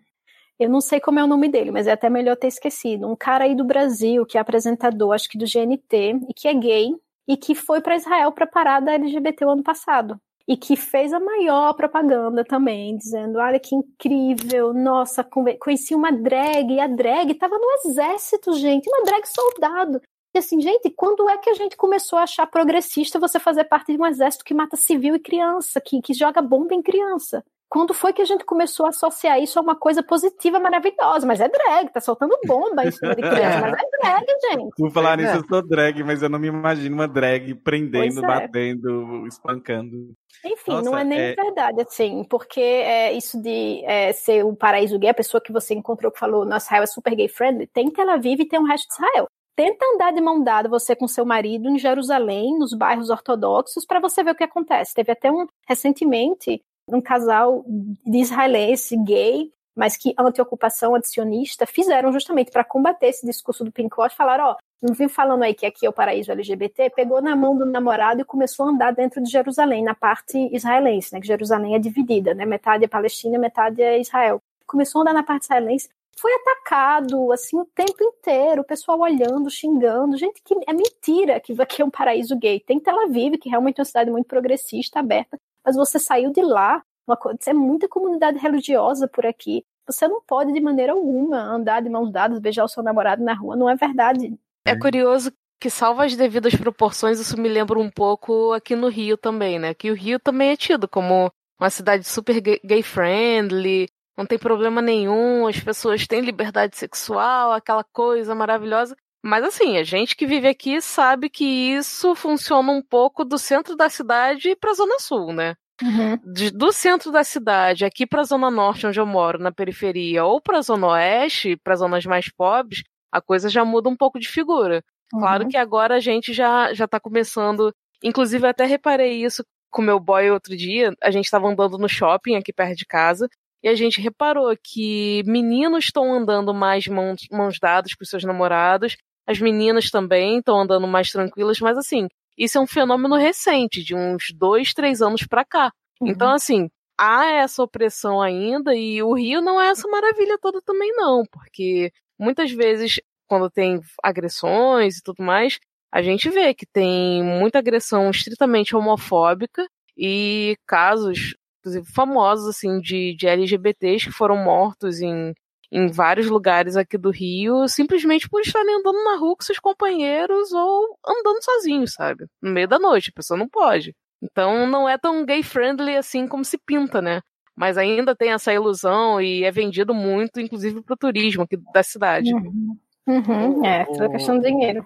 eu 0.57 0.69
não 0.69 0.79
sei 0.79 0.99
como 1.01 1.19
é 1.19 1.23
o 1.23 1.27
nome 1.27 1.49
dele, 1.49 1.69
mas 1.69 1.85
é 1.85 1.91
até 1.91 2.09
melhor 2.09 2.37
ter 2.37 2.47
esquecido. 2.47 3.07
Um 3.07 3.15
cara 3.15 3.43
aí 3.43 3.53
do 3.53 3.65
Brasil, 3.65 4.25
que 4.25 4.37
é 4.37 4.41
apresentador, 4.41 5.13
acho 5.13 5.27
que 5.27 5.37
do 5.37 5.45
GNT, 5.45 6.21
e 6.29 6.33
que 6.33 6.47
é 6.47 6.53
gay, 6.53 6.95
e 7.27 7.35
que 7.35 7.53
foi 7.53 7.81
para 7.81 7.95
Israel 7.95 8.31
para 8.31 8.47
parar 8.47 8.79
da 8.79 8.93
LGBT 8.93 9.45
o 9.45 9.49
ano 9.49 9.63
passado. 9.63 10.19
E 10.47 10.55
que 10.55 10.75
fez 10.75 11.11
a 11.11 11.19
maior 11.19 11.73
propaganda 11.73 12.43
também, 12.43 12.95
dizendo: 12.97 13.39
olha 13.39 13.59
que 13.59 13.75
incrível, 13.75 14.73
nossa, 14.73 15.23
conheci 15.59 15.95
uma 15.95 16.11
drag, 16.11 16.71
e 16.71 16.79
a 16.79 16.87
drag 16.87 17.31
estava 17.31 17.57
no 17.57 17.71
exército, 17.85 18.53
gente, 18.53 18.87
uma 18.87 19.03
drag 19.03 19.25
soldado. 19.25 20.01
E 20.35 20.37
assim, 20.37 20.59
gente, 20.59 20.89
quando 20.89 21.29
é 21.29 21.37
que 21.37 21.49
a 21.49 21.53
gente 21.53 21.77
começou 21.77 22.19
a 22.19 22.23
achar 22.23 22.45
progressista 22.45 23.17
você 23.17 23.39
fazer 23.39 23.63
parte 23.63 23.93
de 23.93 23.99
um 23.99 24.05
exército 24.05 24.43
que 24.43 24.53
mata 24.53 24.75
civil 24.75 25.15
e 25.15 25.19
criança, 25.19 25.79
que, 25.79 26.01
que 26.01 26.13
joga 26.13 26.41
bomba 26.41 26.75
em 26.75 26.81
criança? 26.81 27.41
Quando 27.69 27.93
foi 27.93 28.13
que 28.13 28.21
a 28.21 28.25
gente 28.25 28.45
começou 28.45 28.85
a 28.85 28.89
associar 28.89 29.39
isso 29.39 29.57
a 29.59 29.61
uma 29.61 29.75
coisa 29.75 30.03
positiva, 30.03 30.59
maravilhosa? 30.59 31.25
Mas 31.25 31.39
é 31.39 31.49
drag, 31.49 31.91
tá 31.91 31.99
soltando 31.99 32.37
bomba 32.45 32.85
em 32.85 32.91
cima 32.91 33.15
de 33.15 33.21
criança, 33.21 33.61
mas 33.61 33.73
é 33.73 33.97
drag, 34.01 34.25
gente. 34.51 34.75
Por 34.77 34.91
falar 34.91 35.17
nisso, 35.17 35.33
é. 35.33 35.37
eu 35.37 35.47
sou 35.47 35.67
drag, 35.67 36.03
mas 36.03 36.21
eu 36.21 36.29
não 36.29 36.39
me 36.39 36.47
imagino 36.47 36.95
uma 36.95 37.07
drag 37.07 37.53
prendendo, 37.55 38.23
é. 38.23 38.27
batendo, 38.27 39.27
espancando. 39.27 40.13
Enfim, 40.43 40.71
Nossa, 40.71 40.89
não 40.89 40.97
é 40.97 41.03
nem 41.03 41.19
é... 41.19 41.35
verdade, 41.35 41.81
assim, 41.81 42.23
porque 42.29 42.61
é, 42.61 43.13
isso 43.13 43.41
de 43.41 43.83
é, 43.85 44.13
ser 44.13 44.45
o 44.45 44.55
paraíso 44.55 44.99
gay, 44.99 45.09
a 45.09 45.13
pessoa 45.13 45.41
que 45.41 45.51
você 45.51 45.73
encontrou 45.73 46.11
que 46.11 46.19
falou, 46.19 46.45
nossa, 46.45 46.67
Israel 46.67 46.83
é 46.83 46.87
super 46.87 47.15
gay 47.15 47.27
friendly, 47.27 47.67
tem 47.67 47.89
Tel 47.89 48.09
Aviv 48.09 48.41
e 48.41 48.47
tem 48.47 48.59
o 48.59 48.65
resto 48.65 48.87
de 48.87 48.93
Israel. 48.93 49.27
Tenta 49.55 49.85
andar 49.93 50.11
de 50.11 50.19
mão 50.19 50.43
dada 50.43 50.67
você 50.67 50.95
com 50.95 51.07
seu 51.07 51.25
marido 51.25 51.69
em 51.69 51.79
Jerusalém, 51.79 52.57
nos 52.59 52.73
bairros 52.73 53.09
ortodoxos, 53.09 53.85
para 53.85 54.01
você 54.01 54.21
ver 54.21 54.31
o 54.31 54.35
que 54.35 54.43
acontece. 54.43 54.93
Teve 54.93 55.13
até 55.13 55.31
um 55.31 55.47
recentemente 55.65 56.61
um 56.87 57.01
casal 57.01 57.63
de 57.67 58.17
israelense 58.17 58.95
gay, 58.97 59.51
mas 59.75 59.97
que 59.97 60.13
anti-ocupação 60.17 60.95
antisionista 60.95 61.65
fizeram 61.65 62.11
justamente 62.11 62.51
para 62.51 62.63
combater 62.63 63.07
esse 63.07 63.25
discurso 63.25 63.63
do 63.63 63.71
Pinkwatch, 63.71 64.15
falaram, 64.15 64.45
ó, 64.45 64.55
não 64.81 64.93
vim 64.93 65.07
falando 65.07 65.43
aí 65.43 65.53
que 65.53 65.65
aqui 65.65 65.85
é 65.85 65.89
o 65.89 65.93
paraíso 65.93 66.31
LGBT, 66.31 66.91
pegou 66.91 67.21
na 67.21 67.35
mão 67.35 67.57
do 67.57 67.65
namorado 67.65 68.21
e 68.21 68.25
começou 68.25 68.65
a 68.65 68.69
andar 68.69 68.91
dentro 68.91 69.21
de 69.21 69.29
Jerusalém, 69.29 69.83
na 69.83 69.93
parte 69.93 70.37
israelense, 70.53 71.13
né, 71.13 71.19
que 71.19 71.27
Jerusalém 71.27 71.75
é 71.75 71.79
dividida, 71.79 72.33
né, 72.33 72.45
metade 72.45 72.85
é 72.85 72.87
Palestina, 72.87 73.37
metade 73.37 73.81
é 73.81 73.99
Israel. 73.99 74.41
Começou 74.65 74.99
a 74.99 75.01
andar 75.01 75.13
na 75.13 75.23
parte 75.23 75.43
israelense, 75.43 75.89
foi 76.17 76.31
atacado, 76.33 77.31
assim, 77.33 77.57
o 77.57 77.65
tempo 77.65 78.01
inteiro, 78.01 78.61
o 78.61 78.65
pessoal 78.65 78.99
olhando, 78.99 79.49
xingando, 79.49 80.15
gente, 80.17 80.41
que 80.41 80.55
é 80.65 80.71
mentira 80.71 81.41
que 81.41 81.59
aqui 81.61 81.81
é 81.81 81.85
um 81.85 81.89
paraíso 81.89 82.37
gay. 82.37 82.59
Tem 82.61 82.79
Tel 82.79 83.01
Aviv, 83.01 83.37
que 83.37 83.49
realmente 83.49 83.79
é 83.79 83.81
uma 83.81 83.85
cidade 83.85 84.09
muito 84.09 84.25
progressista, 84.25 84.99
aberta, 84.99 85.37
mas 85.65 85.75
você 85.75 85.97
saiu 85.97 86.31
de 86.31 86.41
lá, 86.41 86.83
uma, 87.07 87.17
é 87.45 87.53
muita 87.53 87.87
comunidade 87.87 88.37
religiosa 88.37 89.07
por 89.07 89.25
aqui. 89.25 89.63
Você 89.87 90.07
não 90.07 90.21
pode, 90.21 90.51
de 90.51 90.59
maneira 90.59 90.93
alguma, 90.93 91.37
andar 91.37 91.81
de 91.81 91.89
mãos 91.89 92.11
dadas, 92.11 92.39
beijar 92.39 92.63
o 92.63 92.67
seu 92.67 92.81
namorado 92.81 93.23
na 93.23 93.33
rua. 93.33 93.55
Não 93.55 93.69
é 93.69 93.75
verdade. 93.75 94.37
É 94.65 94.75
curioso 94.75 95.31
que, 95.59 95.69
salva 95.69 96.05
as 96.05 96.15
devidas 96.15 96.55
proporções, 96.55 97.19
isso 97.19 97.39
me 97.39 97.47
lembra 97.47 97.79
um 97.79 97.89
pouco 97.89 98.51
aqui 98.53 98.75
no 98.75 98.87
Rio 98.87 99.17
também, 99.17 99.59
né? 99.59 99.73
Que 99.73 99.91
o 99.91 99.95
Rio 99.95 100.19
também 100.19 100.51
é 100.51 100.57
tido 100.57 100.87
como 100.87 101.31
uma 101.59 101.69
cidade 101.69 102.03
super 102.03 102.41
gay-friendly, 102.41 103.87
não 104.17 104.25
tem 104.25 104.39
problema 104.39 104.81
nenhum, 104.81 105.47
as 105.47 105.59
pessoas 105.59 106.07
têm 106.07 106.21
liberdade 106.21 106.77
sexual, 106.77 107.51
aquela 107.51 107.83
coisa 107.83 108.33
maravilhosa. 108.33 108.95
Mas 109.25 109.43
assim, 109.43 109.75
a 109.79 109.83
gente 109.83 110.15
que 110.15 110.27
vive 110.27 110.47
aqui 110.47 110.79
sabe 110.79 111.31
que 111.31 111.43
isso 111.43 112.13
funciona 112.13 112.71
um 112.71 112.81
pouco 112.81 113.25
do 113.25 113.39
centro 113.39 113.75
da 113.75 113.89
cidade 113.89 114.55
para 114.55 114.69
a 114.69 114.75
zona 114.75 114.99
sul, 114.99 115.33
né? 115.33 115.55
Uhum. 115.81 116.19
De, 116.31 116.51
do 116.51 116.71
centro 116.71 117.11
da 117.11 117.23
cidade 117.23 117.83
aqui 117.83 118.05
para 118.05 118.21
a 118.21 118.25
zona 118.25 118.51
norte, 118.51 118.85
onde 118.85 118.99
eu 118.99 119.05
moro, 119.05 119.39
na 119.39 119.51
periferia, 119.51 120.23
ou 120.23 120.39
para 120.39 120.59
a 120.59 120.61
zona 120.61 120.89
oeste, 120.89 121.57
para 121.57 121.75
zonas 121.75 122.05
mais 122.05 122.31
pobres, 122.31 122.83
a 123.11 123.19
coisa 123.19 123.49
já 123.49 123.65
muda 123.65 123.89
um 123.89 123.95
pouco 123.97 124.19
de 124.19 124.27
figura. 124.27 124.83
Uhum. 125.11 125.21
Claro 125.21 125.47
que 125.47 125.57
agora 125.57 125.95
a 125.95 125.99
gente 125.99 126.31
já 126.31 126.71
já 126.71 126.85
está 126.85 126.99
começando. 126.99 127.73
Inclusive, 128.03 128.45
até 128.45 128.65
reparei 128.65 129.23
isso 129.25 129.43
com 129.71 129.81
meu 129.81 129.99
boy 129.99 130.29
outro 130.29 130.55
dia. 130.55 130.93
A 131.01 131.09
gente 131.09 131.25
estava 131.25 131.47
andando 131.47 131.79
no 131.79 131.89
shopping 131.89 132.35
aqui 132.35 132.53
perto 132.53 132.75
de 132.75 132.85
casa 132.85 133.27
e 133.63 133.67
a 133.67 133.73
gente 133.73 133.99
reparou 133.99 134.55
que 134.63 135.23
meninos 135.25 135.85
estão 135.85 136.13
andando 136.13 136.53
mais 136.53 136.85
mãos, 136.85 137.25
mãos 137.31 137.57
dadas 137.59 137.95
com 137.95 138.05
seus 138.05 138.23
namorados 138.23 138.95
as 139.27 139.39
meninas 139.39 139.89
também 139.89 140.39
estão 140.39 140.59
andando 140.59 140.87
mais 140.87 141.11
tranquilas, 141.11 141.59
mas 141.59 141.77
assim, 141.77 142.07
isso 142.37 142.57
é 142.57 142.61
um 142.61 142.67
fenômeno 142.67 143.15
recente, 143.15 143.83
de 143.83 143.95
uns 143.95 144.33
dois, 144.35 144.73
três 144.73 145.01
anos 145.01 145.25
para 145.25 145.45
cá. 145.45 145.71
Uhum. 146.01 146.09
Então, 146.09 146.31
assim, 146.31 146.69
há 146.97 147.25
essa 147.25 147.63
opressão 147.63 148.21
ainda 148.21 148.75
e 148.75 149.01
o 149.01 149.13
Rio 149.13 149.41
não 149.41 149.61
é 149.61 149.67
essa 149.69 149.87
maravilha 149.87 150.37
toda 150.41 150.61
também, 150.61 150.93
não, 150.95 151.23
porque 151.31 151.91
muitas 152.19 152.51
vezes, 152.51 152.99
quando 153.27 153.49
tem 153.49 153.79
agressões 154.03 154.97
e 154.97 155.03
tudo 155.03 155.23
mais, 155.23 155.59
a 155.91 156.01
gente 156.01 156.29
vê 156.29 156.53
que 156.53 156.65
tem 156.65 157.23
muita 157.23 157.59
agressão 157.59 158.09
estritamente 158.09 158.75
homofóbica 158.75 159.65
e 159.97 160.57
casos, 160.67 161.35
inclusive, 161.59 161.85
famosos, 161.93 162.47
assim, 162.47 162.79
de, 162.81 163.15
de 163.15 163.27
LGBTs 163.27 164.07
que 164.07 164.11
foram 164.11 164.37
mortos 164.37 164.99
em 164.99 165.33
em 165.71 165.87
vários 165.87 166.27
lugares 166.27 166.75
aqui 166.75 166.97
do 166.97 167.11
Rio, 167.11 167.67
simplesmente 167.67 168.29
por 168.29 168.41
estarem 168.41 168.75
andando 168.75 169.03
na 169.03 169.17
rua 169.17 169.35
com 169.35 169.43
seus 169.43 169.59
companheiros 169.59 170.51
ou 170.51 170.97
andando 171.05 171.43
sozinhos, 171.43 171.93
sabe? 171.93 172.25
No 172.41 172.51
meio 172.51 172.67
da 172.67 172.79
noite, 172.79 173.09
a 173.09 173.15
pessoa 173.15 173.37
não 173.37 173.47
pode. 173.47 173.95
Então 174.21 174.67
não 174.67 174.87
é 174.87 174.97
tão 174.97 175.25
gay 175.25 175.43
friendly 175.43 175.97
assim 175.97 176.27
como 176.27 176.43
se 176.43 176.57
pinta, 176.57 177.01
né? 177.01 177.21
Mas 177.55 177.77
ainda 177.77 178.15
tem 178.15 178.31
essa 178.31 178.53
ilusão 178.53 179.21
e 179.21 179.43
é 179.43 179.51
vendido 179.51 179.93
muito, 179.93 180.39
inclusive 180.39 180.81
para 180.81 180.93
o 180.93 180.97
turismo 180.97 181.43
aqui 181.43 181.57
da 181.73 181.83
cidade. 181.83 182.33
Uhum. 182.33 182.77
Uhum. 183.07 183.65
É, 183.65 183.85
toda 183.85 184.09
questão 184.09 184.39
de 184.39 184.47
dinheiro. 184.47 184.85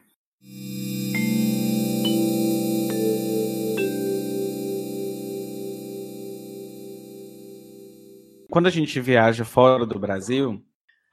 Quando 8.51 8.67
a 8.67 8.71
gente 8.71 8.99
viaja 8.99 9.45
fora 9.45 9.85
do 9.85 9.99
Brasil, 9.99 10.61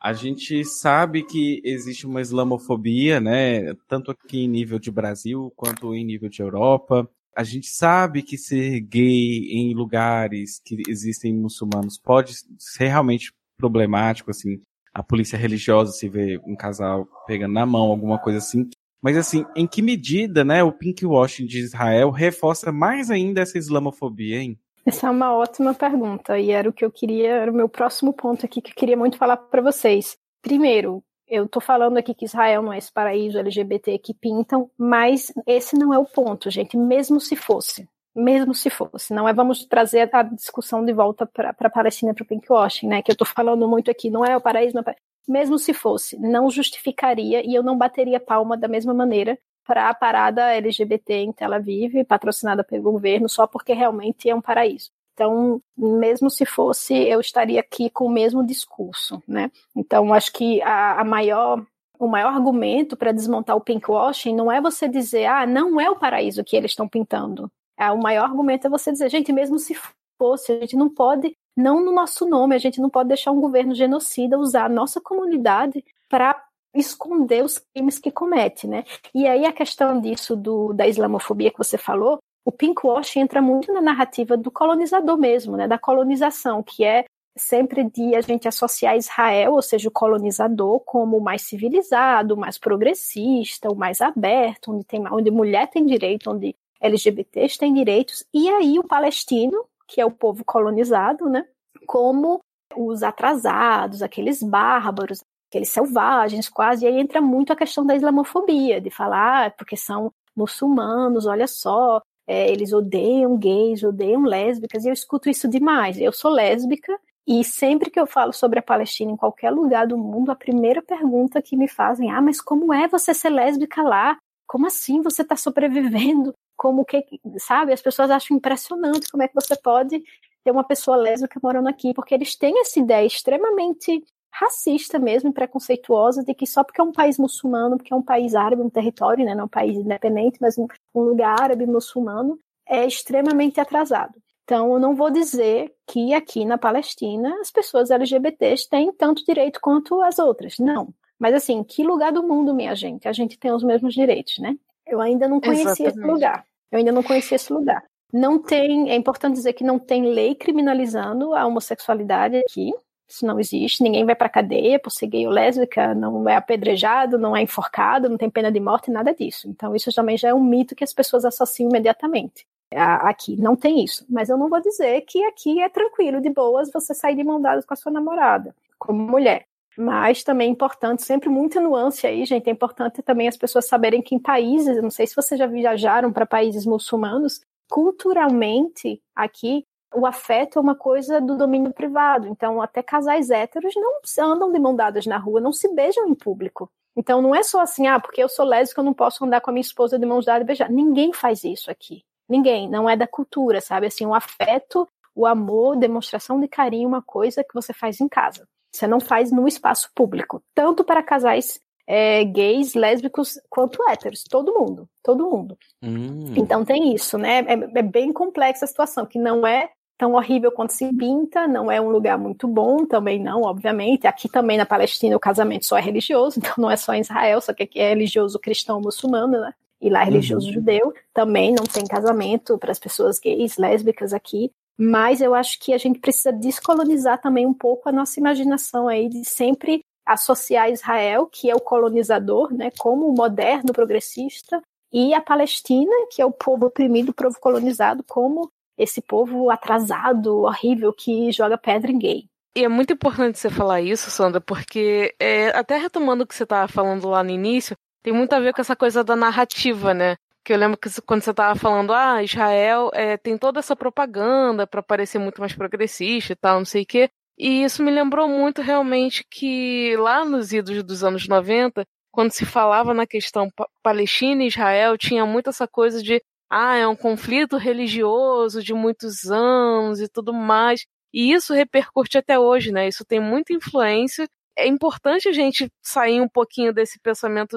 a 0.06 0.12
gente 0.12 0.64
sabe 0.64 1.24
que 1.24 1.60
existe 1.64 2.06
uma 2.06 2.20
islamofobia, 2.20 3.18
né? 3.18 3.74
Tanto 3.88 4.12
aqui 4.12 4.44
em 4.44 4.48
nível 4.48 4.78
de 4.78 4.88
Brasil 4.88 5.52
quanto 5.56 5.92
em 5.96 6.04
nível 6.04 6.28
de 6.28 6.40
Europa. 6.40 7.10
A 7.36 7.42
gente 7.42 7.66
sabe 7.66 8.22
que 8.22 8.38
ser 8.38 8.78
gay 8.82 9.48
em 9.50 9.74
lugares 9.74 10.60
que 10.64 10.80
existem 10.86 11.34
muçulmanos 11.34 11.98
pode 11.98 12.34
ser 12.56 12.86
realmente 12.86 13.32
problemático, 13.58 14.30
assim. 14.30 14.60
A 14.94 15.02
polícia 15.02 15.36
religiosa 15.36 15.90
se 15.90 16.08
vê 16.08 16.38
um 16.46 16.54
casal 16.54 17.08
pegando 17.26 17.54
na 17.54 17.66
mão, 17.66 17.90
alguma 17.90 18.20
coisa 18.20 18.38
assim. 18.38 18.70
Mas 19.02 19.16
assim, 19.16 19.44
em 19.56 19.66
que 19.66 19.82
medida, 19.82 20.44
né, 20.44 20.62
o 20.62 20.70
pinkwashing 20.70 21.46
de 21.46 21.58
Israel 21.58 22.12
reforça 22.12 22.70
mais 22.70 23.10
ainda 23.10 23.40
essa 23.40 23.58
islamofobia, 23.58 24.40
hein? 24.40 24.56
Essa 24.86 25.08
é 25.08 25.10
uma 25.10 25.34
ótima 25.34 25.74
pergunta 25.74 26.38
e 26.38 26.52
era 26.52 26.70
o 26.70 26.72
que 26.72 26.84
eu 26.84 26.92
queria, 26.92 27.32
era 27.32 27.50
o 27.50 27.54
meu 27.54 27.68
próximo 27.68 28.12
ponto 28.12 28.46
aqui 28.46 28.60
que 28.60 28.70
eu 28.70 28.74
queria 28.76 28.96
muito 28.96 29.18
falar 29.18 29.36
para 29.36 29.60
vocês. 29.60 30.16
Primeiro, 30.40 31.02
eu 31.26 31.46
estou 31.46 31.60
falando 31.60 31.96
aqui 31.96 32.14
que 32.14 32.24
Israel 32.24 32.62
não 32.62 32.72
é 32.72 32.78
esse 32.78 32.92
paraíso 32.92 33.36
LGBT 33.36 33.98
que 33.98 34.14
pintam, 34.14 34.70
mas 34.78 35.32
esse 35.44 35.76
não 35.76 35.92
é 35.92 35.98
o 35.98 36.04
ponto, 36.04 36.48
gente, 36.52 36.76
mesmo 36.76 37.20
se 37.20 37.34
fosse. 37.34 37.88
Mesmo 38.14 38.54
se 38.54 38.70
fosse, 38.70 39.12
não 39.12 39.28
é 39.28 39.34
vamos 39.34 39.66
trazer 39.66 40.08
a 40.14 40.22
discussão 40.22 40.84
de 40.84 40.92
volta 40.92 41.26
para 41.26 41.54
a 41.58 41.70
Palestina, 41.70 42.14
para 42.14 42.22
o 42.22 42.26
pinkwashing, 42.26 42.86
né? 42.86 43.02
Que 43.02 43.10
eu 43.10 43.14
estou 43.14 43.26
falando 43.26 43.68
muito 43.68 43.90
aqui, 43.90 44.08
não 44.08 44.24
é 44.24 44.36
o 44.36 44.40
paraíso, 44.40 44.72
não 44.72 44.80
é 44.80 44.82
o 44.82 44.84
paraíso. 44.84 45.02
Mesmo 45.28 45.58
se 45.58 45.74
fosse, 45.74 46.16
não 46.16 46.48
justificaria 46.48 47.44
e 47.44 47.54
eu 47.54 47.62
não 47.62 47.76
bateria 47.76 48.20
palma 48.20 48.56
da 48.56 48.68
mesma 48.68 48.94
maneira 48.94 49.36
para 49.66 49.88
a 49.88 49.94
parada 49.94 50.52
LGBT 50.52 51.14
em 51.14 51.32
Tel 51.32 51.52
Aviv, 51.52 52.04
patrocinada 52.04 52.62
pelo 52.62 52.92
governo, 52.92 53.28
só 53.28 53.46
porque 53.46 53.72
realmente 53.72 54.30
é 54.30 54.34
um 54.34 54.40
paraíso. 54.40 54.90
Então, 55.12 55.60
mesmo 55.76 56.30
se 56.30 56.44
fosse, 56.44 56.94
eu 56.94 57.20
estaria 57.20 57.58
aqui 57.58 57.88
com 57.88 58.04
o 58.04 58.10
mesmo 58.10 58.46
discurso, 58.46 59.22
né? 59.26 59.50
Então, 59.74 60.12
acho 60.12 60.30
que 60.32 60.60
a, 60.62 61.00
a 61.00 61.04
maior 61.04 61.64
o 61.98 62.06
maior 62.06 62.34
argumento 62.34 62.94
para 62.94 63.10
desmontar 63.10 63.56
o 63.56 63.60
pinkwashing 63.60 64.34
não 64.34 64.52
é 64.52 64.60
você 64.60 64.86
dizer, 64.86 65.24
ah, 65.24 65.46
não 65.46 65.80
é 65.80 65.88
o 65.88 65.96
paraíso 65.96 66.44
que 66.44 66.54
eles 66.54 66.72
estão 66.72 66.86
pintando. 66.86 67.50
É, 67.78 67.90
o 67.90 67.98
maior 67.98 68.24
argumento 68.24 68.66
é 68.66 68.70
você 68.70 68.92
dizer, 68.92 69.08
gente, 69.08 69.32
mesmo 69.32 69.58
se 69.58 69.74
fosse, 70.18 70.52
a 70.52 70.60
gente 70.60 70.76
não 70.76 70.90
pode, 70.90 71.34
não 71.56 71.82
no 71.82 71.92
nosso 71.92 72.26
nome, 72.28 72.54
a 72.54 72.58
gente 72.58 72.80
não 72.80 72.90
pode 72.90 73.08
deixar 73.08 73.30
um 73.30 73.40
governo 73.40 73.74
genocida 73.74 74.38
usar 74.38 74.66
a 74.66 74.68
nossa 74.68 75.00
comunidade 75.00 75.82
para 76.08 76.45
esconder 76.76 77.44
os 77.44 77.58
crimes 77.58 77.98
que 77.98 78.10
comete, 78.10 78.66
né? 78.66 78.84
E 79.14 79.26
aí 79.26 79.44
a 79.44 79.52
questão 79.52 80.00
disso 80.00 80.36
do, 80.36 80.72
da 80.72 80.86
islamofobia 80.86 81.50
que 81.50 81.58
você 81.58 81.78
falou, 81.78 82.18
o 82.44 82.52
pinkwash 82.52 83.16
entra 83.16 83.42
muito 83.42 83.72
na 83.72 83.80
narrativa 83.80 84.36
do 84.36 84.50
colonizador 84.50 85.18
mesmo, 85.18 85.56
né? 85.56 85.66
Da 85.66 85.78
colonização, 85.78 86.62
que 86.62 86.84
é 86.84 87.04
sempre 87.36 87.84
de 87.84 88.14
a 88.14 88.20
gente 88.20 88.48
associar 88.48 88.96
Israel, 88.96 89.52
ou 89.52 89.62
seja, 89.62 89.88
o 89.88 89.92
colonizador, 89.92 90.80
como 90.80 91.18
o 91.18 91.20
mais 91.20 91.42
civilizado, 91.42 92.34
o 92.34 92.36
mais 92.36 92.56
progressista, 92.56 93.68
o 93.68 93.76
mais 93.76 94.00
aberto, 94.00 94.72
onde 94.72 94.84
tem 94.84 95.06
onde 95.12 95.30
mulher 95.30 95.68
tem 95.68 95.84
direito, 95.84 96.30
onde 96.30 96.54
LGBTs 96.80 97.58
têm 97.58 97.74
direitos, 97.74 98.24
e 98.32 98.48
aí 98.48 98.78
o 98.78 98.84
palestino, 98.84 99.64
que 99.86 100.00
é 100.00 100.06
o 100.06 100.10
povo 100.10 100.44
colonizado, 100.44 101.28
né? 101.28 101.46
Como 101.86 102.40
os 102.74 103.02
atrasados, 103.02 104.02
aqueles 104.02 104.42
bárbaros, 104.42 105.22
aqueles 105.56 105.70
selvagens 105.70 106.48
quase, 106.48 106.84
e 106.84 106.88
aí 106.88 106.98
entra 107.00 107.20
muito 107.20 107.52
a 107.52 107.56
questão 107.56 107.84
da 107.84 107.96
islamofobia, 107.96 108.80
de 108.80 108.90
falar, 108.90 109.46
ah, 109.46 109.50
porque 109.50 109.76
são 109.76 110.12
muçulmanos, 110.36 111.26
olha 111.26 111.46
só, 111.46 112.02
é, 112.26 112.50
eles 112.50 112.72
odeiam 112.72 113.38
gays, 113.38 113.82
odeiam 113.82 114.22
lésbicas, 114.22 114.84
e 114.84 114.88
eu 114.88 114.92
escuto 114.92 115.30
isso 115.30 115.48
demais. 115.48 115.98
Eu 115.98 116.12
sou 116.12 116.30
lésbica, 116.30 116.98
e 117.26 117.42
sempre 117.42 117.90
que 117.90 117.98
eu 117.98 118.06
falo 118.06 118.32
sobre 118.32 118.58
a 118.58 118.62
Palestina 118.62 119.10
em 119.10 119.16
qualquer 119.16 119.50
lugar 119.50 119.86
do 119.86 119.96
mundo, 119.96 120.30
a 120.30 120.36
primeira 120.36 120.82
pergunta 120.82 121.40
que 121.40 121.56
me 121.56 121.68
fazem, 121.68 122.10
ah, 122.10 122.20
mas 122.20 122.40
como 122.40 122.72
é 122.72 122.86
você 122.86 123.14
ser 123.14 123.30
lésbica 123.30 123.82
lá? 123.82 124.18
Como 124.46 124.66
assim 124.66 125.00
você 125.00 125.22
está 125.22 125.36
sobrevivendo? 125.36 126.34
Como 126.54 126.84
que, 126.84 127.02
sabe? 127.38 127.72
As 127.72 127.82
pessoas 127.82 128.10
acham 128.10 128.36
impressionante 128.36 129.10
como 129.10 129.22
é 129.22 129.28
que 129.28 129.34
você 129.34 129.56
pode 129.56 130.02
ter 130.44 130.50
uma 130.50 130.64
pessoa 130.64 130.96
lésbica 130.96 131.40
morando 131.42 131.68
aqui, 131.68 131.92
porque 131.92 132.14
eles 132.14 132.36
têm 132.36 132.60
essa 132.60 132.78
ideia 132.78 133.06
extremamente 133.06 134.04
racista 134.38 134.98
mesmo, 134.98 135.32
preconceituosa, 135.32 136.22
de 136.22 136.34
que 136.34 136.46
só 136.46 136.62
porque 136.62 136.80
é 136.80 136.84
um 136.84 136.92
país 136.92 137.18
muçulmano, 137.18 137.76
porque 137.76 137.92
é 137.92 137.96
um 137.96 138.02
país 138.02 138.34
árabe, 138.34 138.62
um 138.62 138.70
território, 138.70 139.24
né, 139.24 139.34
não 139.34 139.46
um 139.46 139.48
país 139.48 139.76
independente, 139.76 140.38
mas 140.40 140.58
um, 140.58 140.66
um 140.94 141.00
lugar 141.00 141.40
árabe 141.40 141.66
muçulmano, 141.66 142.38
é 142.68 142.84
extremamente 142.86 143.60
atrasado. 143.60 144.14
Então, 144.44 144.72
eu 144.72 144.78
não 144.78 144.94
vou 144.94 145.10
dizer 145.10 145.72
que 145.86 146.14
aqui 146.14 146.44
na 146.44 146.56
Palestina 146.56 147.34
as 147.40 147.50
pessoas 147.50 147.90
LGBTs 147.90 148.68
têm 148.68 148.92
tanto 148.92 149.24
direito 149.24 149.58
quanto 149.60 150.00
as 150.02 150.18
outras. 150.18 150.58
Não. 150.58 150.94
Mas, 151.18 151.34
assim, 151.34 151.64
que 151.64 151.82
lugar 151.82 152.12
do 152.12 152.22
mundo, 152.22 152.54
minha 152.54 152.74
gente? 152.74 153.08
A 153.08 153.12
gente 153.12 153.38
tem 153.38 153.50
os 153.50 153.64
mesmos 153.64 153.94
direitos, 153.94 154.38
né? 154.38 154.54
Eu 154.86 155.00
ainda 155.00 155.26
não 155.26 155.40
conhecia 155.40 155.88
esse 155.88 155.98
lugar. 155.98 156.44
Eu 156.70 156.78
ainda 156.78 156.92
não 156.92 157.02
conhecia 157.02 157.34
esse 157.34 157.52
lugar. 157.52 157.82
Não 158.12 158.38
tem, 158.38 158.90
é 158.90 158.94
importante 158.94 159.34
dizer 159.34 159.52
que 159.52 159.64
não 159.64 159.78
tem 159.78 160.12
lei 160.12 160.34
criminalizando 160.34 161.34
a 161.34 161.44
homossexualidade 161.44 162.36
aqui. 162.36 162.72
Isso 163.08 163.24
não 163.24 163.38
existe. 163.38 163.82
Ninguém 163.82 164.04
vai 164.04 164.14
para 164.14 164.28
cadeia 164.28 164.78
por 164.78 164.90
ser 164.90 165.06
gay 165.06 165.26
ou 165.26 165.32
lésbica, 165.32 165.94
não 165.94 166.28
é 166.28 166.36
apedrejado, 166.36 167.18
não 167.18 167.36
é 167.36 167.42
enforcado, 167.42 168.08
não 168.08 168.16
tem 168.16 168.28
pena 168.28 168.50
de 168.50 168.58
morte, 168.58 168.90
nada 168.90 169.14
disso. 169.14 169.48
Então, 169.48 169.76
isso 169.76 169.92
também 169.94 170.16
já 170.16 170.28
é 170.30 170.34
um 170.34 170.42
mito 170.42 170.74
que 170.74 170.84
as 170.84 170.92
pessoas 170.92 171.24
associam 171.24 171.68
imediatamente. 171.68 172.46
Aqui 172.72 173.36
não 173.36 173.54
tem 173.54 173.84
isso. 173.84 174.04
Mas 174.08 174.28
eu 174.28 174.36
não 174.36 174.48
vou 174.48 174.60
dizer 174.60 175.02
que 175.02 175.22
aqui 175.24 175.62
é 175.62 175.68
tranquilo, 175.68 176.20
de 176.20 176.30
boas, 176.30 176.70
você 176.72 176.92
sair 176.92 177.14
de 177.14 177.22
mão 177.22 177.40
dadas 177.40 177.64
com 177.64 177.74
a 177.74 177.76
sua 177.76 177.92
namorada, 177.92 178.54
como 178.78 179.02
mulher. 179.02 179.46
Mas 179.78 180.24
também 180.24 180.48
é 180.48 180.50
importante, 180.50 181.02
sempre 181.02 181.28
muita 181.28 181.60
nuance 181.60 182.06
aí, 182.06 182.24
gente. 182.24 182.48
É 182.48 182.52
importante 182.52 183.02
também 183.02 183.28
as 183.28 183.36
pessoas 183.36 183.68
saberem 183.68 184.02
que 184.02 184.14
em 184.14 184.18
países, 184.18 184.82
não 184.82 184.90
sei 184.90 185.06
se 185.06 185.14
vocês 185.14 185.38
já 185.38 185.46
viajaram 185.46 186.12
para 186.12 186.26
países 186.26 186.66
muçulmanos, 186.66 187.40
culturalmente 187.68 189.00
aqui 189.14 189.64
o 189.94 190.06
afeto 190.06 190.58
é 190.58 190.62
uma 190.62 190.74
coisa 190.74 191.20
do 191.20 191.36
domínio 191.36 191.72
privado. 191.72 192.28
Então, 192.28 192.60
até 192.60 192.82
casais 192.82 193.30
héteros 193.30 193.74
não 193.76 194.00
andam 194.24 194.52
de 194.52 194.58
mão 194.58 194.74
dadas 194.74 195.06
na 195.06 195.18
rua, 195.18 195.40
não 195.40 195.52
se 195.52 195.72
beijam 195.74 196.06
em 196.06 196.14
público. 196.14 196.70
Então, 196.96 197.20
não 197.20 197.34
é 197.34 197.42
só 197.42 197.60
assim, 197.60 197.86
ah, 197.86 198.00
porque 198.00 198.22
eu 198.22 198.28
sou 198.28 198.44
lésbica, 198.44 198.80
eu 198.80 198.84
não 198.84 198.94
posso 198.94 199.24
andar 199.24 199.40
com 199.40 199.50
a 199.50 199.52
minha 199.52 199.60
esposa 199.60 199.98
de 199.98 200.06
mãos 200.06 200.24
dadas 200.24 200.42
e 200.42 200.46
beijar. 200.46 200.70
Ninguém 200.70 201.12
faz 201.12 201.44
isso 201.44 201.70
aqui. 201.70 202.02
Ninguém. 202.28 202.68
Não 202.68 202.88
é 202.88 202.96
da 202.96 203.06
cultura, 203.06 203.60
sabe? 203.60 203.86
Assim, 203.86 204.06
o 204.06 204.14
afeto, 204.14 204.88
o 205.14 205.26
amor, 205.26 205.76
demonstração 205.76 206.40
de 206.40 206.48
carinho, 206.48 206.88
uma 206.88 207.02
coisa 207.02 207.44
que 207.44 207.54
você 207.54 207.72
faz 207.72 208.00
em 208.00 208.08
casa. 208.08 208.48
Você 208.72 208.86
não 208.86 209.00
faz 209.00 209.30
no 209.30 209.46
espaço 209.46 209.90
público. 209.94 210.42
Tanto 210.54 210.84
para 210.84 211.02
casais 211.02 211.60
é, 211.86 212.24
gays, 212.24 212.74
lésbicos, 212.74 213.38
quanto 213.48 213.78
héteros. 213.88 214.24
Todo 214.24 214.52
mundo. 214.52 214.88
Todo 215.02 215.30
mundo. 215.30 215.56
Hum. 215.82 216.34
Então 216.36 216.64
tem 216.64 216.94
isso, 216.94 217.16
né? 217.16 217.44
É, 217.46 217.78
é 217.78 217.82
bem 217.82 218.12
complexa 218.12 218.64
a 218.64 218.68
situação, 218.68 219.06
que 219.06 219.18
não 219.18 219.46
é 219.46 219.70
tão 219.96 220.14
horrível 220.14 220.52
quanto 220.52 220.72
se 220.72 220.92
pinta, 220.92 221.48
não 221.48 221.70
é 221.70 221.80
um 221.80 221.88
lugar 221.88 222.18
muito 222.18 222.46
bom, 222.46 222.84
também 222.84 223.22
não, 223.22 223.42
obviamente. 223.42 224.06
Aqui 224.06 224.28
também 224.28 224.58
na 224.58 224.66
Palestina 224.66 225.16
o 225.16 225.20
casamento 225.20 225.64
só 225.64 225.78
é 225.78 225.80
religioso, 225.80 226.38
então 226.40 226.52
não 226.58 226.70
é 226.70 226.76
só 226.76 226.92
em 226.92 227.00
Israel, 227.00 227.40
só 227.40 227.54
que 227.54 227.62
aqui 227.62 227.80
é 227.80 227.90
religioso 227.90 228.38
cristão 228.38 228.80
muçulmano, 228.80 229.40
né? 229.40 229.54
E 229.80 229.90
lá 229.90 230.02
é 230.02 230.04
religioso 230.04 230.48
uhum. 230.48 230.54
judeu, 230.54 230.94
também 231.12 231.52
não 231.52 231.64
tem 231.64 231.84
casamento 231.86 232.58
para 232.58 232.72
as 232.72 232.78
pessoas 232.78 233.18
gays, 233.18 233.56
lésbicas 233.58 234.12
aqui. 234.12 234.50
Mas 234.78 235.22
eu 235.22 235.34
acho 235.34 235.58
que 235.58 235.72
a 235.72 235.78
gente 235.78 235.98
precisa 235.98 236.32
descolonizar 236.32 237.20
também 237.20 237.46
um 237.46 237.54
pouco 237.54 237.88
a 237.88 237.92
nossa 237.92 238.20
imaginação 238.20 238.88
aí 238.88 239.08
de 239.08 239.24
sempre 239.24 239.82
associar 240.06 240.70
Israel, 240.70 241.26
que 241.26 241.50
é 241.50 241.54
o 241.54 241.60
colonizador, 241.60 242.52
né, 242.54 242.70
como 242.78 243.08
o 243.08 243.14
moderno 243.14 243.72
progressista, 243.72 244.62
e 244.92 245.12
a 245.12 245.20
Palestina, 245.20 245.92
que 246.10 246.22
é 246.22 246.24
o 246.24 246.32
povo 246.32 246.66
oprimido, 246.66 247.10
o 247.10 247.14
povo 247.14 247.38
colonizado, 247.40 248.04
como 248.04 248.50
esse 248.78 249.00
povo 249.02 249.50
atrasado, 249.50 250.42
horrível, 250.42 250.92
que 250.92 251.32
joga 251.32 251.58
pedra 251.58 251.90
em 251.90 251.98
gay. 251.98 252.24
E 252.56 252.64
é 252.64 252.68
muito 252.68 252.92
importante 252.92 253.38
você 253.38 253.50
falar 253.50 253.82
isso, 253.82 254.10
Sandra, 254.10 254.40
porque 254.40 255.14
é, 255.20 255.48
até 255.48 255.76
retomando 255.76 256.24
o 256.24 256.26
que 256.26 256.34
você 256.34 256.44
estava 256.44 256.66
falando 256.68 257.08
lá 257.08 257.22
no 257.22 257.30
início, 257.30 257.76
tem 258.02 258.14
muito 258.14 258.32
a 258.32 258.40
ver 258.40 258.54
com 258.54 258.60
essa 258.60 258.76
coisa 258.76 259.04
da 259.04 259.16
narrativa, 259.16 259.92
né? 259.92 260.16
Que 260.42 260.52
eu 260.52 260.56
lembro 260.56 260.78
que 260.78 260.88
quando 261.02 261.22
você 261.22 261.32
estava 261.32 261.58
falando, 261.58 261.92
ah, 261.92 262.22
Israel 262.22 262.90
é, 262.94 263.16
tem 263.16 263.36
toda 263.36 263.58
essa 263.58 263.74
propaganda 263.74 264.66
para 264.66 264.82
parecer 264.82 265.18
muito 265.18 265.40
mais 265.40 265.52
progressista 265.54 266.32
e 266.32 266.36
tal, 266.36 266.58
não 266.58 266.64
sei 266.64 266.84
o 266.84 266.86
quê. 266.86 267.10
E 267.38 267.62
isso 267.64 267.82
me 267.82 267.90
lembrou 267.90 268.28
muito 268.28 268.62
realmente 268.62 269.24
que 269.30 269.94
lá 269.98 270.24
nos 270.24 270.52
idos 270.52 270.82
dos 270.82 271.04
anos 271.04 271.28
90, 271.28 271.84
quando 272.10 272.32
se 272.32 272.46
falava 272.46 272.94
na 272.94 273.06
questão 273.06 273.50
Palestina 273.82 274.42
e 274.42 274.46
Israel, 274.48 274.96
tinha 274.96 275.26
muito 275.26 275.50
essa 275.50 275.68
coisa 275.68 276.02
de 276.02 276.22
ah, 276.50 276.76
é 276.76 276.86
um 276.86 276.96
conflito 276.96 277.56
religioso 277.56 278.62
de 278.62 278.72
muitos 278.72 279.30
anos 279.30 280.00
e 280.00 280.08
tudo 280.08 280.32
mais. 280.32 280.86
E 281.12 281.32
isso 281.32 281.52
repercute 281.54 282.18
até 282.18 282.38
hoje, 282.38 282.72
né? 282.72 282.88
Isso 282.88 283.04
tem 283.04 283.20
muita 283.20 283.52
influência. 283.52 284.28
É 284.56 284.66
importante 284.66 285.28
a 285.28 285.32
gente 285.32 285.70
sair 285.82 286.20
um 286.20 286.28
pouquinho 286.28 286.72
desse 286.72 286.98
pensamento 287.00 287.56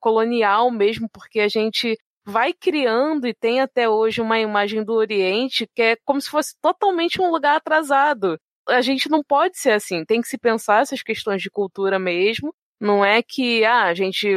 colonial 0.00 0.70
mesmo, 0.70 1.08
porque 1.12 1.40
a 1.40 1.48
gente 1.48 1.96
vai 2.24 2.52
criando 2.52 3.26
e 3.28 3.34
tem 3.34 3.60
até 3.60 3.88
hoje 3.88 4.20
uma 4.20 4.38
imagem 4.38 4.82
do 4.84 4.94
Oriente 4.94 5.68
que 5.74 5.82
é 5.82 5.96
como 6.04 6.20
se 6.20 6.28
fosse 6.28 6.54
totalmente 6.60 7.20
um 7.20 7.30
lugar 7.30 7.56
atrasado. 7.56 8.38
A 8.68 8.80
gente 8.80 9.08
não 9.08 9.22
pode 9.22 9.58
ser 9.58 9.72
assim, 9.72 10.04
tem 10.04 10.20
que 10.20 10.28
se 10.28 10.38
pensar 10.38 10.82
essas 10.82 11.02
questões 11.02 11.42
de 11.42 11.50
cultura 11.50 11.98
mesmo. 11.98 12.54
Não 12.80 13.04
é 13.04 13.22
que 13.22 13.64
ah, 13.64 13.84
a 13.84 13.94
gente 13.94 14.28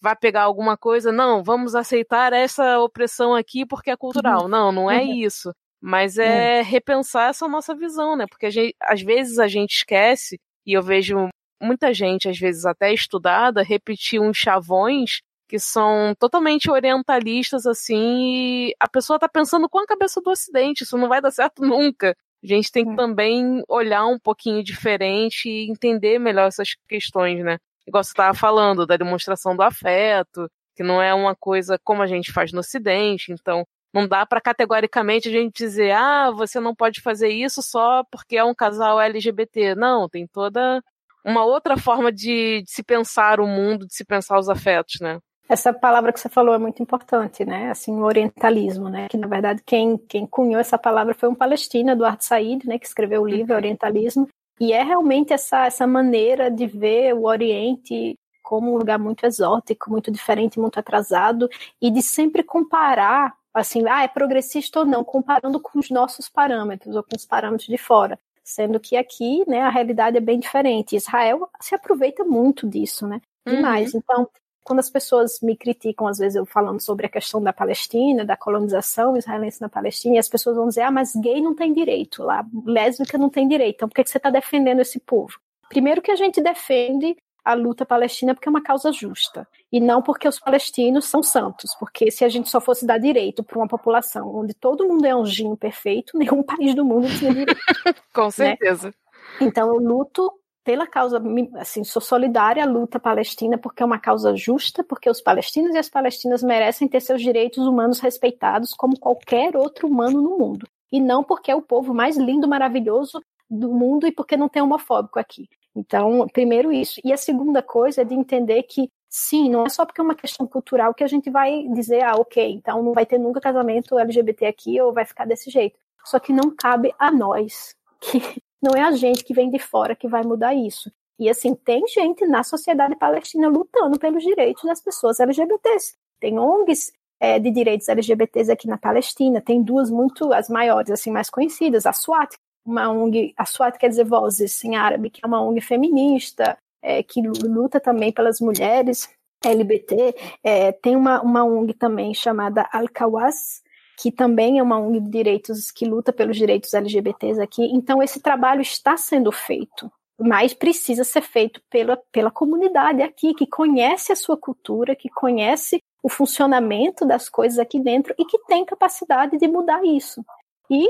vai 0.00 0.14
pegar 0.14 0.42
alguma 0.42 0.76
coisa, 0.76 1.10
não, 1.10 1.42
vamos 1.42 1.74
aceitar 1.74 2.32
essa 2.32 2.78
opressão 2.80 3.34
aqui 3.34 3.64
porque 3.66 3.90
é 3.90 3.96
cultural. 3.96 4.48
Não, 4.48 4.70
não 4.70 4.90
é 4.90 5.02
uhum. 5.02 5.14
isso. 5.14 5.52
Mas 5.80 6.18
é, 6.18 6.58
é 6.58 6.62
repensar 6.62 7.30
essa 7.30 7.48
nossa 7.48 7.74
visão, 7.74 8.16
né? 8.16 8.26
Porque 8.28 8.50
gente, 8.50 8.74
às 8.80 9.02
vezes 9.02 9.38
a 9.38 9.48
gente 9.48 9.76
esquece, 9.76 10.38
e 10.66 10.72
eu 10.72 10.82
vejo 10.82 11.28
muita 11.60 11.92
gente, 11.94 12.28
às 12.28 12.38
vezes 12.38 12.64
até 12.64 12.92
estudada, 12.92 13.62
repetir 13.62 14.20
uns 14.20 14.36
chavões 14.36 15.20
que 15.48 15.58
são 15.58 16.14
totalmente 16.18 16.70
orientalistas, 16.70 17.66
assim, 17.66 18.68
e 18.68 18.74
a 18.80 18.88
pessoa 18.88 19.18
tá 19.18 19.28
pensando 19.28 19.68
com 19.68 19.78
a 19.78 19.86
cabeça 19.86 20.20
do 20.20 20.30
Ocidente, 20.30 20.82
isso 20.82 20.98
não 20.98 21.08
vai 21.08 21.20
dar 21.20 21.30
certo 21.30 21.62
nunca. 21.64 22.16
A 22.46 22.56
gente 22.56 22.70
tem 22.70 22.84
que 22.84 22.92
é. 22.92 22.96
também 22.96 23.62
olhar 23.68 24.06
um 24.06 24.18
pouquinho 24.18 24.62
diferente 24.62 25.48
e 25.48 25.70
entender 25.70 26.18
melhor 26.18 26.46
essas 26.46 26.74
questões, 26.88 27.44
né? 27.44 27.58
igual 27.86 28.02
você 28.02 28.10
estava 28.10 28.34
falando, 28.34 28.86
da 28.86 28.96
demonstração 28.96 29.56
do 29.56 29.62
afeto, 29.62 30.50
que 30.74 30.82
não 30.82 31.00
é 31.00 31.14
uma 31.14 31.34
coisa 31.34 31.78
como 31.84 32.02
a 32.02 32.06
gente 32.06 32.32
faz 32.32 32.52
no 32.52 32.60
Ocidente, 32.60 33.32
então 33.32 33.66
não 33.94 34.06
dá 34.06 34.26
para 34.26 34.40
categoricamente 34.40 35.28
a 35.28 35.32
gente 35.32 35.56
dizer, 35.56 35.92
ah, 35.92 36.30
você 36.30 36.60
não 36.60 36.74
pode 36.74 37.00
fazer 37.00 37.28
isso 37.28 37.62
só 37.62 38.04
porque 38.10 38.36
é 38.36 38.44
um 38.44 38.54
casal 38.54 39.00
LGBT. 39.00 39.74
Não, 39.74 40.08
tem 40.08 40.26
toda 40.26 40.82
uma 41.24 41.44
outra 41.44 41.78
forma 41.78 42.12
de, 42.12 42.62
de 42.62 42.70
se 42.70 42.82
pensar 42.82 43.40
o 43.40 43.46
mundo, 43.46 43.86
de 43.86 43.94
se 43.94 44.04
pensar 44.04 44.38
os 44.38 44.48
afetos, 44.48 44.96
né? 45.00 45.18
Essa 45.48 45.72
palavra 45.72 46.12
que 46.12 46.18
você 46.18 46.28
falou 46.28 46.54
é 46.54 46.58
muito 46.58 46.82
importante, 46.82 47.44
né? 47.44 47.70
Assim, 47.70 47.92
o 47.92 48.04
orientalismo, 48.04 48.88
né? 48.88 49.08
Que 49.08 49.16
na 49.16 49.26
verdade 49.26 49.62
quem, 49.64 49.96
quem 49.96 50.26
cunhou 50.26 50.60
essa 50.60 50.76
palavra 50.76 51.14
foi 51.14 51.28
um 51.28 51.34
palestino, 51.34 51.90
Eduardo 51.90 52.24
Said, 52.24 52.66
né? 52.66 52.78
Que 52.78 52.86
escreveu 52.86 53.22
o 53.22 53.28
livro 53.28 53.52
uhum. 53.52 53.58
Orientalismo. 53.58 54.28
E 54.58 54.72
é 54.72 54.82
realmente 54.82 55.32
essa, 55.32 55.66
essa 55.66 55.86
maneira 55.86 56.50
de 56.50 56.66
ver 56.66 57.14
o 57.14 57.26
Oriente 57.26 58.18
como 58.42 58.72
um 58.72 58.78
lugar 58.78 58.98
muito 58.98 59.26
exótico, 59.26 59.90
muito 59.90 60.10
diferente, 60.10 60.60
muito 60.60 60.78
atrasado, 60.78 61.48
e 61.82 61.90
de 61.90 62.00
sempre 62.00 62.44
comparar, 62.44 63.34
assim, 63.52 63.82
ah, 63.88 64.04
é 64.04 64.08
progressista 64.08 64.80
ou 64.80 64.86
não, 64.86 65.02
comparando 65.02 65.58
com 65.58 65.80
os 65.80 65.90
nossos 65.90 66.28
parâmetros 66.28 66.94
ou 66.94 67.02
com 67.02 67.16
os 67.16 67.26
parâmetros 67.26 67.66
de 67.66 67.76
fora. 67.76 68.16
Sendo 68.44 68.78
que 68.78 68.96
aqui, 68.96 69.42
né, 69.48 69.62
a 69.62 69.68
realidade 69.68 70.16
é 70.16 70.20
bem 70.20 70.38
diferente. 70.38 70.94
Israel 70.94 71.50
se 71.60 71.74
aproveita 71.74 72.24
muito 72.24 72.68
disso, 72.68 73.04
né? 73.04 73.20
Demais. 73.44 73.92
Uhum. 73.92 74.00
Então, 74.00 74.28
quando 74.66 74.80
as 74.80 74.90
pessoas 74.90 75.38
me 75.40 75.56
criticam, 75.56 76.08
às 76.08 76.18
vezes 76.18 76.34
eu 76.34 76.44
falando 76.44 76.80
sobre 76.80 77.06
a 77.06 77.08
questão 77.08 77.40
da 77.40 77.52
Palestina, 77.52 78.24
da 78.24 78.36
colonização 78.36 79.16
israelense 79.16 79.60
na 79.60 79.68
Palestina, 79.68 80.16
e 80.16 80.18
as 80.18 80.28
pessoas 80.28 80.56
vão 80.56 80.66
dizer, 80.66 80.80
ah, 80.80 80.90
mas 80.90 81.14
gay 81.14 81.40
não 81.40 81.54
tem 81.54 81.72
direito, 81.72 82.24
lá, 82.24 82.44
lésbica 82.64 83.16
não 83.16 83.30
tem 83.30 83.46
direito, 83.46 83.76
então 83.76 83.88
por 83.88 83.94
que 83.94 84.04
você 84.04 84.16
está 84.16 84.28
defendendo 84.28 84.80
esse 84.80 84.98
povo? 84.98 85.38
Primeiro 85.68 86.02
que 86.02 86.10
a 86.10 86.16
gente 86.16 86.42
defende 86.42 87.16
a 87.44 87.54
luta 87.54 87.86
palestina 87.86 88.34
porque 88.34 88.48
é 88.48 88.50
uma 88.50 88.60
causa 88.60 88.90
justa, 88.90 89.46
e 89.70 89.78
não 89.78 90.02
porque 90.02 90.26
os 90.26 90.40
palestinos 90.40 91.04
são 91.04 91.22
santos, 91.22 91.72
porque 91.78 92.10
se 92.10 92.24
a 92.24 92.28
gente 92.28 92.50
só 92.50 92.60
fosse 92.60 92.84
dar 92.84 92.98
direito 92.98 93.44
para 93.44 93.56
uma 93.56 93.68
população 93.68 94.34
onde 94.34 94.52
todo 94.52 94.88
mundo 94.88 95.06
é 95.06 95.12
anjinho 95.12 95.56
perfeito, 95.56 96.18
nenhum 96.18 96.42
país 96.42 96.74
do 96.74 96.84
mundo 96.84 97.06
tinha 97.16 97.32
direito. 97.32 97.60
Com 98.12 98.24
né? 98.24 98.30
certeza. 98.32 98.88
Né? 98.88 98.94
Então 99.42 99.68
eu 99.68 99.76
luto 99.76 100.32
pela 100.66 100.84
causa, 100.84 101.22
assim, 101.60 101.84
sou 101.84 102.02
solidária 102.02 102.64
à 102.64 102.66
luta 102.66 102.98
palestina 102.98 103.56
porque 103.56 103.84
é 103.84 103.86
uma 103.86 104.00
causa 104.00 104.34
justa, 104.34 104.82
porque 104.82 105.08
os 105.08 105.20
palestinos 105.20 105.72
e 105.76 105.78
as 105.78 105.88
palestinas 105.88 106.42
merecem 106.42 106.88
ter 106.88 106.98
seus 106.98 107.22
direitos 107.22 107.64
humanos 107.64 108.00
respeitados 108.00 108.74
como 108.74 108.98
qualquer 108.98 109.56
outro 109.56 109.86
humano 109.86 110.20
no 110.20 110.36
mundo. 110.36 110.66
E 110.90 111.00
não 111.00 111.22
porque 111.22 111.52
é 111.52 111.54
o 111.54 111.62
povo 111.62 111.94
mais 111.94 112.16
lindo, 112.16 112.48
maravilhoso 112.48 113.22
do 113.48 113.72
mundo 113.72 114.08
e 114.08 114.12
porque 114.12 114.36
não 114.36 114.48
tem 114.48 114.60
homofóbico 114.60 115.20
aqui. 115.20 115.48
Então, 115.72 116.26
primeiro 116.32 116.72
isso. 116.72 117.00
E 117.04 117.12
a 117.12 117.16
segunda 117.16 117.62
coisa 117.62 118.02
é 118.02 118.04
de 118.04 118.14
entender 118.14 118.64
que, 118.64 118.90
sim, 119.08 119.48
não 119.48 119.66
é 119.66 119.68
só 119.68 119.86
porque 119.86 120.00
é 120.00 120.04
uma 120.04 120.16
questão 120.16 120.48
cultural 120.48 120.92
que 120.92 121.04
a 121.04 121.06
gente 121.06 121.30
vai 121.30 121.62
dizer, 121.68 122.02
ah, 122.02 122.16
ok, 122.16 122.44
então 122.54 122.82
não 122.82 122.92
vai 122.92 123.06
ter 123.06 123.18
nunca 123.18 123.40
casamento 123.40 123.96
LGBT 123.96 124.46
aqui 124.46 124.80
ou 124.80 124.92
vai 124.92 125.04
ficar 125.04 125.26
desse 125.26 125.48
jeito. 125.48 125.78
Só 126.04 126.18
que 126.18 126.32
não 126.32 126.50
cabe 126.50 126.92
a 126.98 127.12
nós 127.12 127.76
que 128.00 128.42
não 128.62 128.72
é 128.74 128.82
a 128.82 128.92
gente 128.92 129.24
que 129.24 129.34
vem 129.34 129.50
de 129.50 129.58
fora 129.58 129.94
que 129.94 130.08
vai 130.08 130.22
mudar 130.22 130.54
isso. 130.54 130.90
E 131.18 131.30
assim, 131.30 131.54
tem 131.54 131.86
gente 131.88 132.26
na 132.26 132.42
sociedade 132.42 132.94
palestina 132.96 133.48
lutando 133.48 133.98
pelos 133.98 134.22
direitos 134.22 134.62
das 134.64 134.80
pessoas 134.80 135.18
LGBTs. 135.18 135.96
Tem 136.20 136.38
ONGs 136.38 136.92
é, 137.18 137.38
de 137.38 137.50
direitos 137.50 137.88
LGBTs 137.88 138.50
aqui 138.50 138.66
na 138.68 138.76
Palestina. 138.76 139.40
Tem 139.40 139.62
duas 139.62 139.90
muito, 139.90 140.32
as 140.32 140.48
maiores, 140.48 140.90
assim, 140.90 141.10
mais 141.10 141.30
conhecidas. 141.30 141.86
A 141.86 141.92
SWAT, 141.92 142.36
uma 142.64 142.90
ONG, 142.90 143.32
a 143.36 143.46
SWAT 143.46 143.78
quer 143.78 143.88
dizer 143.88 144.04
Vozes 144.04 144.62
em 144.64 144.76
árabe, 144.76 145.10
que 145.10 145.20
é 145.22 145.26
uma 145.26 145.40
ONG 145.40 145.60
feminista, 145.60 146.58
é, 146.82 147.02
que 147.02 147.22
luta 147.22 147.80
também 147.80 148.12
pelas 148.12 148.40
mulheres 148.40 149.08
LGBT. 149.44 150.14
É, 150.42 150.72
tem 150.72 150.96
uma, 150.96 151.22
uma 151.22 151.44
ONG 151.44 151.72
também 151.74 152.12
chamada 152.12 152.68
Al-Kawas, 152.72 153.62
que 153.96 154.12
também 154.12 154.58
é 154.58 154.62
uma 154.62 154.78
ONG 154.78 155.00
de 155.00 155.10
direitos 155.10 155.70
que 155.70 155.86
luta 155.86 156.12
pelos 156.12 156.36
direitos 156.36 156.74
LGBTs 156.74 157.40
aqui. 157.40 157.62
Então, 157.72 158.02
esse 158.02 158.20
trabalho 158.20 158.60
está 158.60 158.96
sendo 158.96 159.32
feito, 159.32 159.90
mas 160.18 160.52
precisa 160.52 161.02
ser 161.02 161.22
feito 161.22 161.60
pela, 161.70 161.96
pela 162.12 162.30
comunidade 162.30 163.02
aqui, 163.02 163.32
que 163.34 163.46
conhece 163.46 164.12
a 164.12 164.16
sua 164.16 164.36
cultura, 164.36 164.94
que 164.94 165.08
conhece 165.08 165.82
o 166.02 166.08
funcionamento 166.08 167.06
das 167.06 167.28
coisas 167.28 167.58
aqui 167.58 167.80
dentro 167.80 168.14
e 168.18 168.24
que 168.24 168.38
tem 168.46 168.64
capacidade 168.64 169.38
de 169.38 169.48
mudar 169.48 169.82
isso. 169.84 170.24
E, 170.70 170.86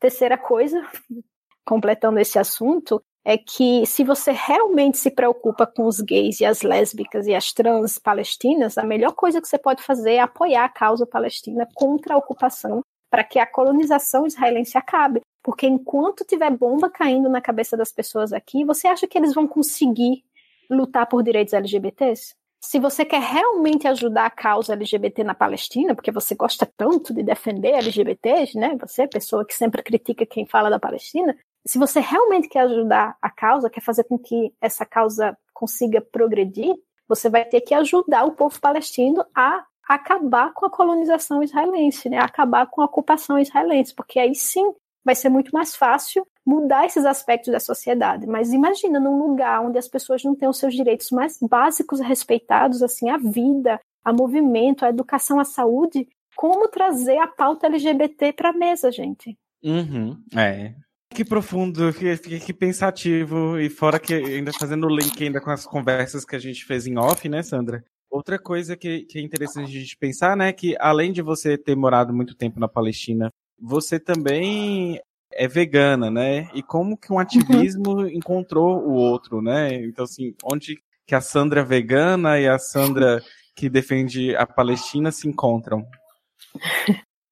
terceira 0.00 0.36
coisa, 0.36 0.82
completando 1.64 2.18
esse 2.18 2.38
assunto, 2.38 3.02
é 3.24 3.36
que 3.36 3.84
se 3.84 4.04
você 4.04 4.32
realmente 4.32 4.96
se 4.98 5.10
preocupa 5.10 5.66
com 5.66 5.86
os 5.86 6.00
gays 6.00 6.40
e 6.40 6.44
as 6.44 6.62
lésbicas 6.62 7.26
e 7.26 7.34
as 7.34 7.52
trans 7.52 7.98
palestinas, 7.98 8.78
a 8.78 8.84
melhor 8.84 9.12
coisa 9.12 9.40
que 9.40 9.48
você 9.48 9.58
pode 9.58 9.82
fazer 9.82 10.14
é 10.14 10.20
apoiar 10.20 10.64
a 10.64 10.68
causa 10.68 11.06
palestina 11.06 11.68
contra 11.74 12.14
a 12.14 12.16
ocupação, 12.16 12.82
para 13.10 13.24
que 13.24 13.38
a 13.38 13.46
colonização 13.46 14.26
israelense 14.26 14.76
acabe. 14.78 15.20
Porque 15.42 15.66
enquanto 15.66 16.24
tiver 16.24 16.50
bomba 16.50 16.90
caindo 16.90 17.28
na 17.28 17.40
cabeça 17.40 17.76
das 17.76 17.92
pessoas 17.92 18.32
aqui, 18.32 18.64
você 18.64 18.86
acha 18.86 19.06
que 19.06 19.16
eles 19.16 19.34
vão 19.34 19.46
conseguir 19.46 20.24
lutar 20.70 21.06
por 21.06 21.22
direitos 21.22 21.54
LGBTs? 21.54 22.34
Se 22.60 22.78
você 22.78 23.04
quer 23.04 23.20
realmente 23.20 23.86
ajudar 23.86 24.26
a 24.26 24.30
causa 24.30 24.72
LGBT 24.72 25.22
na 25.22 25.34
Palestina, 25.34 25.94
porque 25.94 26.10
você 26.10 26.34
gosta 26.34 26.66
tanto 26.76 27.14
de 27.14 27.22
defender 27.22 27.74
LGBTs, 27.74 28.58
né? 28.58 28.76
Você, 28.80 29.06
pessoa 29.06 29.46
que 29.46 29.54
sempre 29.54 29.82
critica 29.82 30.26
quem 30.26 30.44
fala 30.44 30.68
da 30.68 30.78
Palestina, 30.78 31.36
se 31.68 31.78
você 31.78 32.00
realmente 32.00 32.48
quer 32.48 32.60
ajudar 32.60 33.14
a 33.20 33.28
causa, 33.28 33.68
quer 33.68 33.82
fazer 33.82 34.04
com 34.04 34.18
que 34.18 34.54
essa 34.58 34.86
causa 34.86 35.36
consiga 35.52 36.00
progredir, 36.00 36.74
você 37.06 37.28
vai 37.28 37.44
ter 37.44 37.60
que 37.60 37.74
ajudar 37.74 38.24
o 38.24 38.32
povo 38.32 38.58
palestino 38.58 39.22
a 39.34 39.66
acabar 39.86 40.54
com 40.54 40.64
a 40.64 40.70
colonização 40.70 41.42
israelense, 41.42 42.08
né? 42.08 42.16
acabar 42.18 42.66
com 42.68 42.80
a 42.80 42.86
ocupação 42.86 43.38
israelense, 43.38 43.94
porque 43.94 44.18
aí 44.18 44.34
sim 44.34 44.72
vai 45.04 45.14
ser 45.14 45.28
muito 45.28 45.50
mais 45.52 45.76
fácil 45.76 46.26
mudar 46.44 46.86
esses 46.86 47.04
aspectos 47.04 47.52
da 47.52 47.60
sociedade. 47.60 48.26
Mas 48.26 48.50
imagina 48.50 48.98
num 48.98 49.18
lugar 49.18 49.60
onde 49.60 49.76
as 49.76 49.88
pessoas 49.88 50.24
não 50.24 50.34
têm 50.34 50.48
os 50.48 50.58
seus 50.58 50.72
direitos 50.74 51.10
mais 51.10 51.38
básicos 51.38 52.00
respeitados, 52.00 52.82
assim, 52.82 53.10
a 53.10 53.18
vida, 53.18 53.78
a 54.02 54.10
movimento, 54.10 54.86
a 54.86 54.88
educação, 54.88 55.38
a 55.38 55.44
saúde, 55.44 56.08
como 56.34 56.66
trazer 56.68 57.18
a 57.18 57.26
pauta 57.26 57.66
LGBT 57.66 58.32
para 58.32 58.50
a 58.50 58.54
mesa, 58.54 58.90
gente? 58.90 59.36
Uhum, 59.62 60.16
é, 60.34 60.74
que 61.10 61.24
profundo, 61.24 61.92
que, 61.92 62.38
que, 62.38 62.52
pensativo, 62.52 63.58
e 63.58 63.68
fora 63.68 63.98
que 63.98 64.14
ainda 64.14 64.52
fazendo 64.52 64.86
o 64.86 64.94
link 64.94 65.22
ainda 65.22 65.40
com 65.40 65.50
as 65.50 65.66
conversas 65.66 66.24
que 66.24 66.36
a 66.36 66.38
gente 66.38 66.64
fez 66.64 66.86
em 66.86 66.98
off, 66.98 67.28
né, 67.28 67.42
Sandra? 67.42 67.84
Outra 68.10 68.38
coisa 68.38 68.76
que, 68.76 69.02
que 69.02 69.18
é 69.18 69.22
interessante 69.22 69.76
a 69.76 69.80
gente 69.80 69.96
pensar, 69.96 70.36
né, 70.36 70.52
que 70.52 70.76
além 70.78 71.12
de 71.12 71.22
você 71.22 71.58
ter 71.58 71.76
morado 71.76 72.12
muito 72.12 72.34
tempo 72.34 72.60
na 72.60 72.68
Palestina, 72.68 73.30
você 73.60 73.98
também 73.98 75.00
é 75.32 75.46
vegana, 75.46 76.10
né? 76.10 76.48
E 76.54 76.62
como 76.62 76.96
que 76.96 77.12
um 77.12 77.18
ativismo 77.18 77.98
uhum. 77.98 78.06
encontrou 78.06 78.78
o 78.78 78.92
outro, 78.92 79.42
né? 79.42 79.74
Então, 79.74 80.04
assim, 80.04 80.34
onde 80.42 80.78
que 81.06 81.14
a 81.14 81.20
Sandra 81.20 81.64
vegana 81.64 82.38
e 82.38 82.48
a 82.48 82.58
Sandra 82.58 83.22
que 83.54 83.68
defende 83.68 84.34
a 84.36 84.46
Palestina 84.46 85.10
se 85.10 85.28
encontram? 85.28 85.86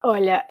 Olha, 0.03 0.45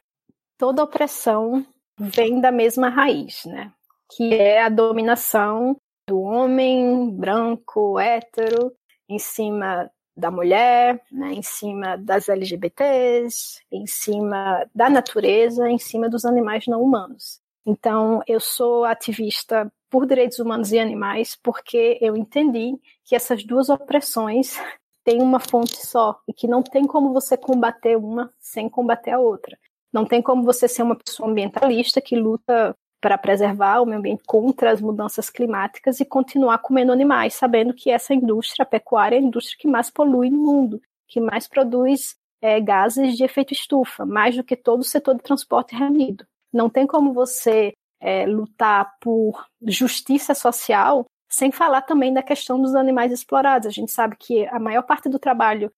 toda 0.57 0.83
opressão 0.83 1.65
vem 1.97 2.39
da 2.39 2.51
mesma 2.51 2.89
raiz, 2.89 3.45
né? 3.45 3.71
Que 4.15 4.33
é 4.35 4.61
a 4.61 4.69
dominação 4.69 5.75
do 6.07 6.21
homem 6.21 7.09
branco, 7.11 7.99
hétero, 7.99 8.71
em 9.09 9.19
cima 9.19 9.89
da 10.15 10.31
mulher, 10.31 11.03
né, 11.11 11.33
em 11.33 11.43
cima 11.43 11.95
das 11.95 12.27
LGBTs, 12.27 13.61
em 13.71 13.85
cima 13.85 14.67
da 14.73 14.89
natureza, 14.89 15.69
em 15.69 15.77
cima 15.77 16.09
dos 16.09 16.25
animais 16.25 16.65
não 16.67 16.81
humanos. 16.81 17.39
Então, 17.63 18.21
eu 18.25 18.39
sou 18.39 18.83
ativista 18.83 19.71
por 19.89 20.07
direitos 20.07 20.39
humanos 20.39 20.71
e 20.71 20.79
animais 20.79 21.37
porque 21.41 21.99
eu 22.01 22.17
entendi 22.17 22.73
que 23.05 23.15
essas 23.15 23.43
duas 23.43 23.69
opressões 23.69 24.57
têm 25.03 25.21
uma 25.21 25.39
fonte 25.39 25.85
só 25.85 26.19
e 26.27 26.33
que 26.33 26.47
não 26.47 26.63
tem 26.63 26.85
como 26.85 27.13
você 27.13 27.37
combater 27.37 27.95
uma 27.95 28.33
sem 28.39 28.67
combater 28.67 29.11
a 29.11 29.19
outra. 29.19 29.57
Não 29.91 30.05
tem 30.05 30.21
como 30.21 30.43
você 30.43 30.67
ser 30.67 30.83
uma 30.83 30.95
pessoa 30.95 31.29
ambientalista 31.29 32.01
que 32.01 32.15
luta 32.15 32.75
para 32.99 33.17
preservar 33.17 33.81
o 33.81 33.85
meio 33.85 33.99
ambiente 33.99 34.23
contra 34.25 34.71
as 34.71 34.81
mudanças 34.81 35.29
climáticas 35.29 35.99
e 35.99 36.05
continuar 36.05 36.57
comendo 36.59 36.91
animais, 36.91 37.33
sabendo 37.35 37.73
que 37.73 37.91
essa 37.91 38.13
indústria, 38.13 38.63
a 38.63 38.65
pecuária, 38.65 39.15
é 39.15 39.19
a 39.19 39.21
indústria 39.21 39.57
que 39.59 39.67
mais 39.67 39.89
polui 39.89 40.29
no 40.29 40.37
mundo, 40.37 40.81
que 41.07 41.19
mais 41.19 41.47
produz 41.47 42.15
é, 42.41 42.59
gases 42.59 43.15
de 43.15 43.23
efeito 43.23 43.53
estufa, 43.53 44.05
mais 44.05 44.35
do 44.35 44.43
que 44.43 44.55
todo 44.55 44.81
o 44.81 44.85
setor 44.85 45.15
de 45.15 45.23
transporte 45.23 45.75
reunido. 45.75 46.25
Não 46.51 46.69
tem 46.69 46.87
como 46.87 47.13
você 47.13 47.73
é, 47.99 48.25
lutar 48.25 48.95
por 48.99 49.45
justiça 49.61 50.33
social 50.33 51.05
sem 51.29 51.51
falar 51.51 51.81
também 51.81 52.13
da 52.13 52.23
questão 52.23 52.61
dos 52.61 52.73
animais 52.73 53.11
explorados. 53.11 53.67
A 53.67 53.71
gente 53.71 53.91
sabe 53.91 54.15
que 54.17 54.47
a 54.47 54.59
maior 54.59 54.83
parte 54.83 55.09
do 55.09 55.19
trabalho 55.19 55.71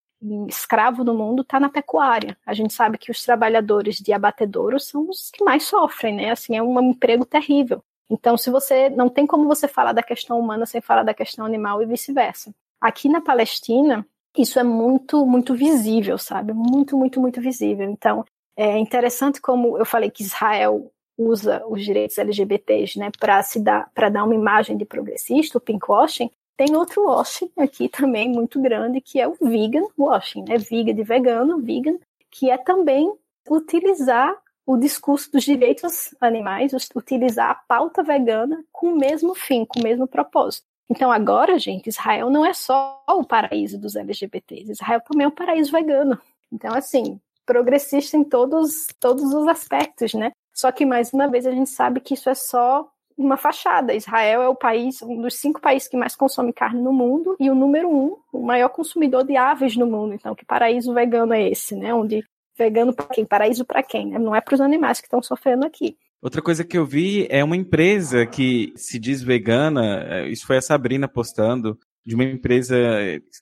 escravo 0.47 1.03
no 1.03 1.13
mundo 1.13 1.41
está 1.41 1.59
na 1.59 1.69
pecuária. 1.69 2.37
A 2.45 2.53
gente 2.53 2.73
sabe 2.73 2.97
que 2.97 3.11
os 3.11 3.23
trabalhadores 3.23 3.97
de 3.97 4.11
abatedouros 4.11 4.87
são 4.87 5.09
os 5.09 5.29
que 5.31 5.43
mais 5.43 5.63
sofrem, 5.63 6.15
né? 6.15 6.31
Assim, 6.31 6.55
é 6.57 6.63
um 6.63 6.79
emprego 6.81 7.25
terrível. 7.25 7.83
Então, 8.09 8.35
se 8.37 8.49
você 8.49 8.89
não 8.89 9.07
tem 9.07 9.25
como 9.25 9.47
você 9.47 9.67
falar 9.67 9.93
da 9.93 10.03
questão 10.03 10.39
humana 10.39 10.65
sem 10.65 10.81
falar 10.81 11.03
da 11.03 11.13
questão 11.13 11.45
animal 11.45 11.81
e 11.81 11.85
vice-versa. 11.85 12.53
Aqui 12.81 13.07
na 13.07 13.21
Palestina, 13.21 14.05
isso 14.37 14.59
é 14.59 14.63
muito, 14.63 15.25
muito 15.25 15.53
visível, 15.53 16.17
sabe? 16.17 16.53
Muito, 16.53 16.97
muito, 16.97 17.19
muito 17.19 17.39
visível. 17.39 17.89
Então, 17.89 18.25
é 18.57 18.77
interessante 18.77 19.39
como 19.39 19.77
eu 19.77 19.85
falei 19.85 20.09
que 20.09 20.23
Israel 20.23 20.91
usa 21.17 21.63
os 21.67 21.83
direitos 21.83 22.17
LGBTs, 22.17 22.97
né, 22.97 23.11
para 23.19 23.43
se 23.43 23.59
dar, 23.59 23.91
para 23.93 24.09
dar 24.09 24.23
uma 24.23 24.33
imagem 24.33 24.77
de 24.77 24.85
progressista, 24.85 25.57
o 25.57 25.61
pinkwashing, 25.61 26.31
tem 26.59 26.75
outro 26.75 27.05
washing 27.05 27.49
aqui 27.57 27.87
também 27.87 28.27
muito 28.27 28.61
grande, 28.61 28.99
que 28.99 29.17
é 29.17 29.25
o 29.25 29.33
vegan 29.39 29.87
washing, 29.97 30.43
né? 30.43 30.57
Vegan 30.57 30.93
de 30.93 31.03
vegano, 31.03 31.61
vegan, 31.61 31.97
que 32.29 32.49
é 32.49 32.57
também 32.57 33.09
utilizar 33.49 34.35
o 34.65 34.75
discurso 34.75 35.31
dos 35.31 35.45
direitos 35.45 36.13
animais, 36.19 36.73
utilizar 36.93 37.51
a 37.51 37.55
pauta 37.55 38.03
vegana 38.03 38.61
com 38.73 38.87
o 38.91 38.97
mesmo 38.97 39.33
fim, 39.33 39.63
com 39.63 39.79
o 39.79 39.83
mesmo 39.83 40.05
propósito. 40.05 40.65
Então 40.89 41.09
agora, 41.09 41.57
gente, 41.57 41.87
Israel 41.87 42.29
não 42.29 42.45
é 42.45 42.53
só 42.53 43.01
o 43.07 43.23
paraíso 43.23 43.79
dos 43.79 43.95
LGBTs, 43.95 44.69
Israel 44.69 44.99
também 44.99 45.23
é 45.23 45.27
um 45.29 45.31
paraíso 45.31 45.71
vegano. 45.71 46.19
Então, 46.51 46.75
assim, 46.75 47.21
progressista 47.45 48.17
em 48.17 48.23
todos, 48.25 48.85
todos 48.99 49.33
os 49.33 49.47
aspectos, 49.47 50.13
né? 50.13 50.33
Só 50.53 50.73
que, 50.73 50.85
mais 50.85 51.13
uma 51.13 51.29
vez, 51.29 51.47
a 51.47 51.51
gente 51.51 51.69
sabe 51.69 52.01
que 52.01 52.15
isso 52.15 52.29
é 52.29 52.35
só 52.35 52.85
uma 53.19 53.37
fachada. 53.37 53.93
Israel 53.93 54.41
é 54.41 54.47
o 54.47 54.55
país, 54.55 55.01
um 55.01 55.21
dos 55.21 55.35
cinco 55.35 55.59
países 55.59 55.87
que 55.87 55.97
mais 55.97 56.15
consome 56.15 56.53
carne 56.53 56.81
no 56.81 56.93
mundo 56.93 57.35
e 57.39 57.49
o 57.49 57.55
número 57.55 57.89
um, 57.89 58.15
o 58.31 58.41
maior 58.41 58.69
consumidor 58.69 59.25
de 59.25 59.35
aves 59.35 59.75
no 59.75 59.85
mundo. 59.85 60.13
Então, 60.13 60.33
que 60.33 60.45
paraíso 60.45 60.93
vegano 60.93 61.33
é 61.33 61.49
esse, 61.49 61.75
né? 61.75 61.93
Onde 61.93 62.23
vegano 62.57 62.93
para 62.93 63.07
quem? 63.07 63.25
Paraíso 63.25 63.65
para 63.65 63.83
quem? 63.83 64.07
Né? 64.07 64.19
Não 64.19 64.33
é 64.33 64.39
para 64.39 64.55
os 64.55 64.61
animais 64.61 64.99
que 65.01 65.07
estão 65.07 65.21
sofrendo 65.21 65.65
aqui. 65.65 65.97
Outra 66.21 66.41
coisa 66.41 66.63
que 66.63 66.77
eu 66.77 66.85
vi 66.85 67.27
é 67.29 67.43
uma 67.43 67.55
empresa 67.55 68.25
que 68.25 68.73
se 68.75 68.97
diz 68.99 69.21
vegana, 69.21 70.03
é, 70.03 70.27
isso 70.27 70.45
foi 70.45 70.57
a 70.57 70.61
Sabrina 70.61 71.07
postando, 71.07 71.77
de 72.05 72.15
uma 72.15 72.23
empresa 72.23 72.75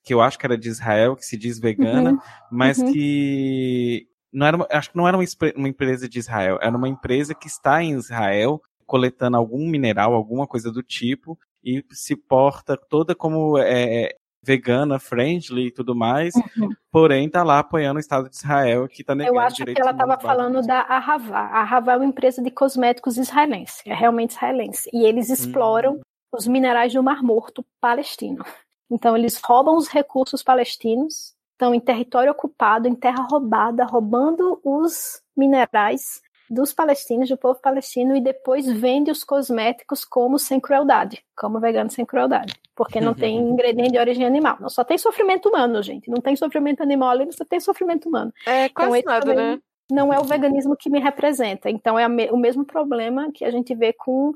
que 0.04 0.14
eu 0.14 0.22
acho 0.22 0.38
que 0.38 0.46
era 0.46 0.58
de 0.58 0.68
Israel, 0.68 1.16
que 1.16 1.26
se 1.26 1.38
diz 1.38 1.60
vegana, 1.60 2.12
uhum. 2.12 2.20
mas 2.52 2.80
uhum. 2.80 2.92
que 2.92 4.08
não 4.34 4.46
era, 4.46 4.68
acho 4.72 4.92
que 4.92 4.98
não 4.98 5.08
era 5.08 5.18
uma 5.56 5.70
empresa 5.70 6.10
de 6.10 6.20
Israel, 6.20 6.60
era 6.62 6.76
uma 6.76 6.90
empresa 6.90 7.34
que 7.34 7.48
está 7.48 7.82
em 7.82 7.94
Israel 7.94 8.62
coletando 8.88 9.38
algum 9.38 9.70
mineral, 9.70 10.14
alguma 10.14 10.48
coisa 10.48 10.72
do 10.72 10.82
tipo, 10.82 11.38
e 11.64 11.86
se 11.92 12.16
porta 12.16 12.78
toda 12.78 13.14
como 13.14 13.58
é, 13.58 14.16
vegana, 14.42 14.98
friendly 14.98 15.68
e 15.68 15.72
tudo 15.72 15.94
mais, 15.94 16.34
uhum. 16.36 16.70
porém 16.90 17.30
tá 17.30 17.44
lá 17.44 17.60
apoiando 17.60 17.98
o 17.98 18.00
Estado 18.00 18.30
de 18.30 18.38
Israel, 18.38 18.88
que 18.88 19.04
tá 19.04 19.14
negando 19.14 19.36
Eu 19.36 19.40
acho 19.42 19.66
que 19.66 19.80
ela 19.80 19.92
estava 19.92 20.18
falando 20.18 20.66
da 20.66 20.80
Arravá. 20.80 21.40
A 21.40 21.60
Arravá 21.60 21.94
é 21.94 21.98
uma 21.98 22.06
empresa 22.06 22.42
de 22.42 22.50
cosméticos 22.50 23.18
israelense, 23.18 23.84
é 23.86 23.94
realmente 23.94 24.32
israelense, 24.32 24.90
e 24.94 25.06
eles 25.06 25.30
exploram 25.30 25.96
uhum. 25.96 26.02
os 26.34 26.48
minerais 26.48 26.94
do 26.94 27.04
Mar 27.04 27.22
Morto 27.22 27.66
palestino. 27.82 28.46
Então 28.90 29.18
eles 29.18 29.40
roubam 29.44 29.76
os 29.76 29.90
recursos 29.90 30.42
palestinos, 30.42 31.36
estão 31.52 31.76
em 31.76 31.80
território 31.80 32.32
ocupado, 32.32 32.88
em 32.88 32.96
terra 32.96 33.28
roubada, 33.30 33.84
roubando 33.84 34.62
os 34.64 35.22
minerais 35.36 36.22
dos 36.50 36.74
palestinos, 36.74 37.30
do 37.30 37.38
povo 37.38 37.60
palestino, 37.60 38.16
e 38.16 38.22
depois 38.22 38.66
vende 38.66 39.12
os 39.12 39.24
cosméticos 39.24 40.06
como 40.06 40.40
sem 40.40 40.60
crueldade, 40.60 41.24
como 41.36 41.60
vegano 41.60 41.90
sem 41.90 42.06
crueldade, 42.06 42.54
porque 42.76 43.02
não 43.02 43.14
tem 43.14 43.38
ingrediente 43.38 43.92
de 43.92 44.00
origem 44.00 44.26
animal. 44.26 44.58
Não 44.60 44.70
só 44.70 44.84
tem 44.84 44.98
sofrimento 44.98 45.50
humano, 45.50 45.82
gente. 45.84 46.10
Não 46.10 46.22
tem 46.22 46.36
sofrimento 46.36 46.82
animal 46.82 47.10
ali, 47.10 47.32
só 47.34 47.46
tem 47.46 47.60
sofrimento 47.60 48.08
humano. 48.08 48.34
É 48.46 48.70
quase 48.70 49.00
então, 49.00 49.14
nada, 49.14 49.34
né? 49.34 49.60
Não 49.90 50.14
é 50.14 50.20
o 50.20 50.24
veganismo 50.24 50.76
que 50.76 50.90
me 50.90 51.00
representa. 51.00 51.70
Então 51.70 51.98
é 51.98 52.08
o 52.08 52.38
mesmo 52.38 52.66
problema 52.66 53.32
que 53.32 53.46
a 53.46 53.52
gente 53.52 53.74
vê 53.74 53.94
com 53.94 54.34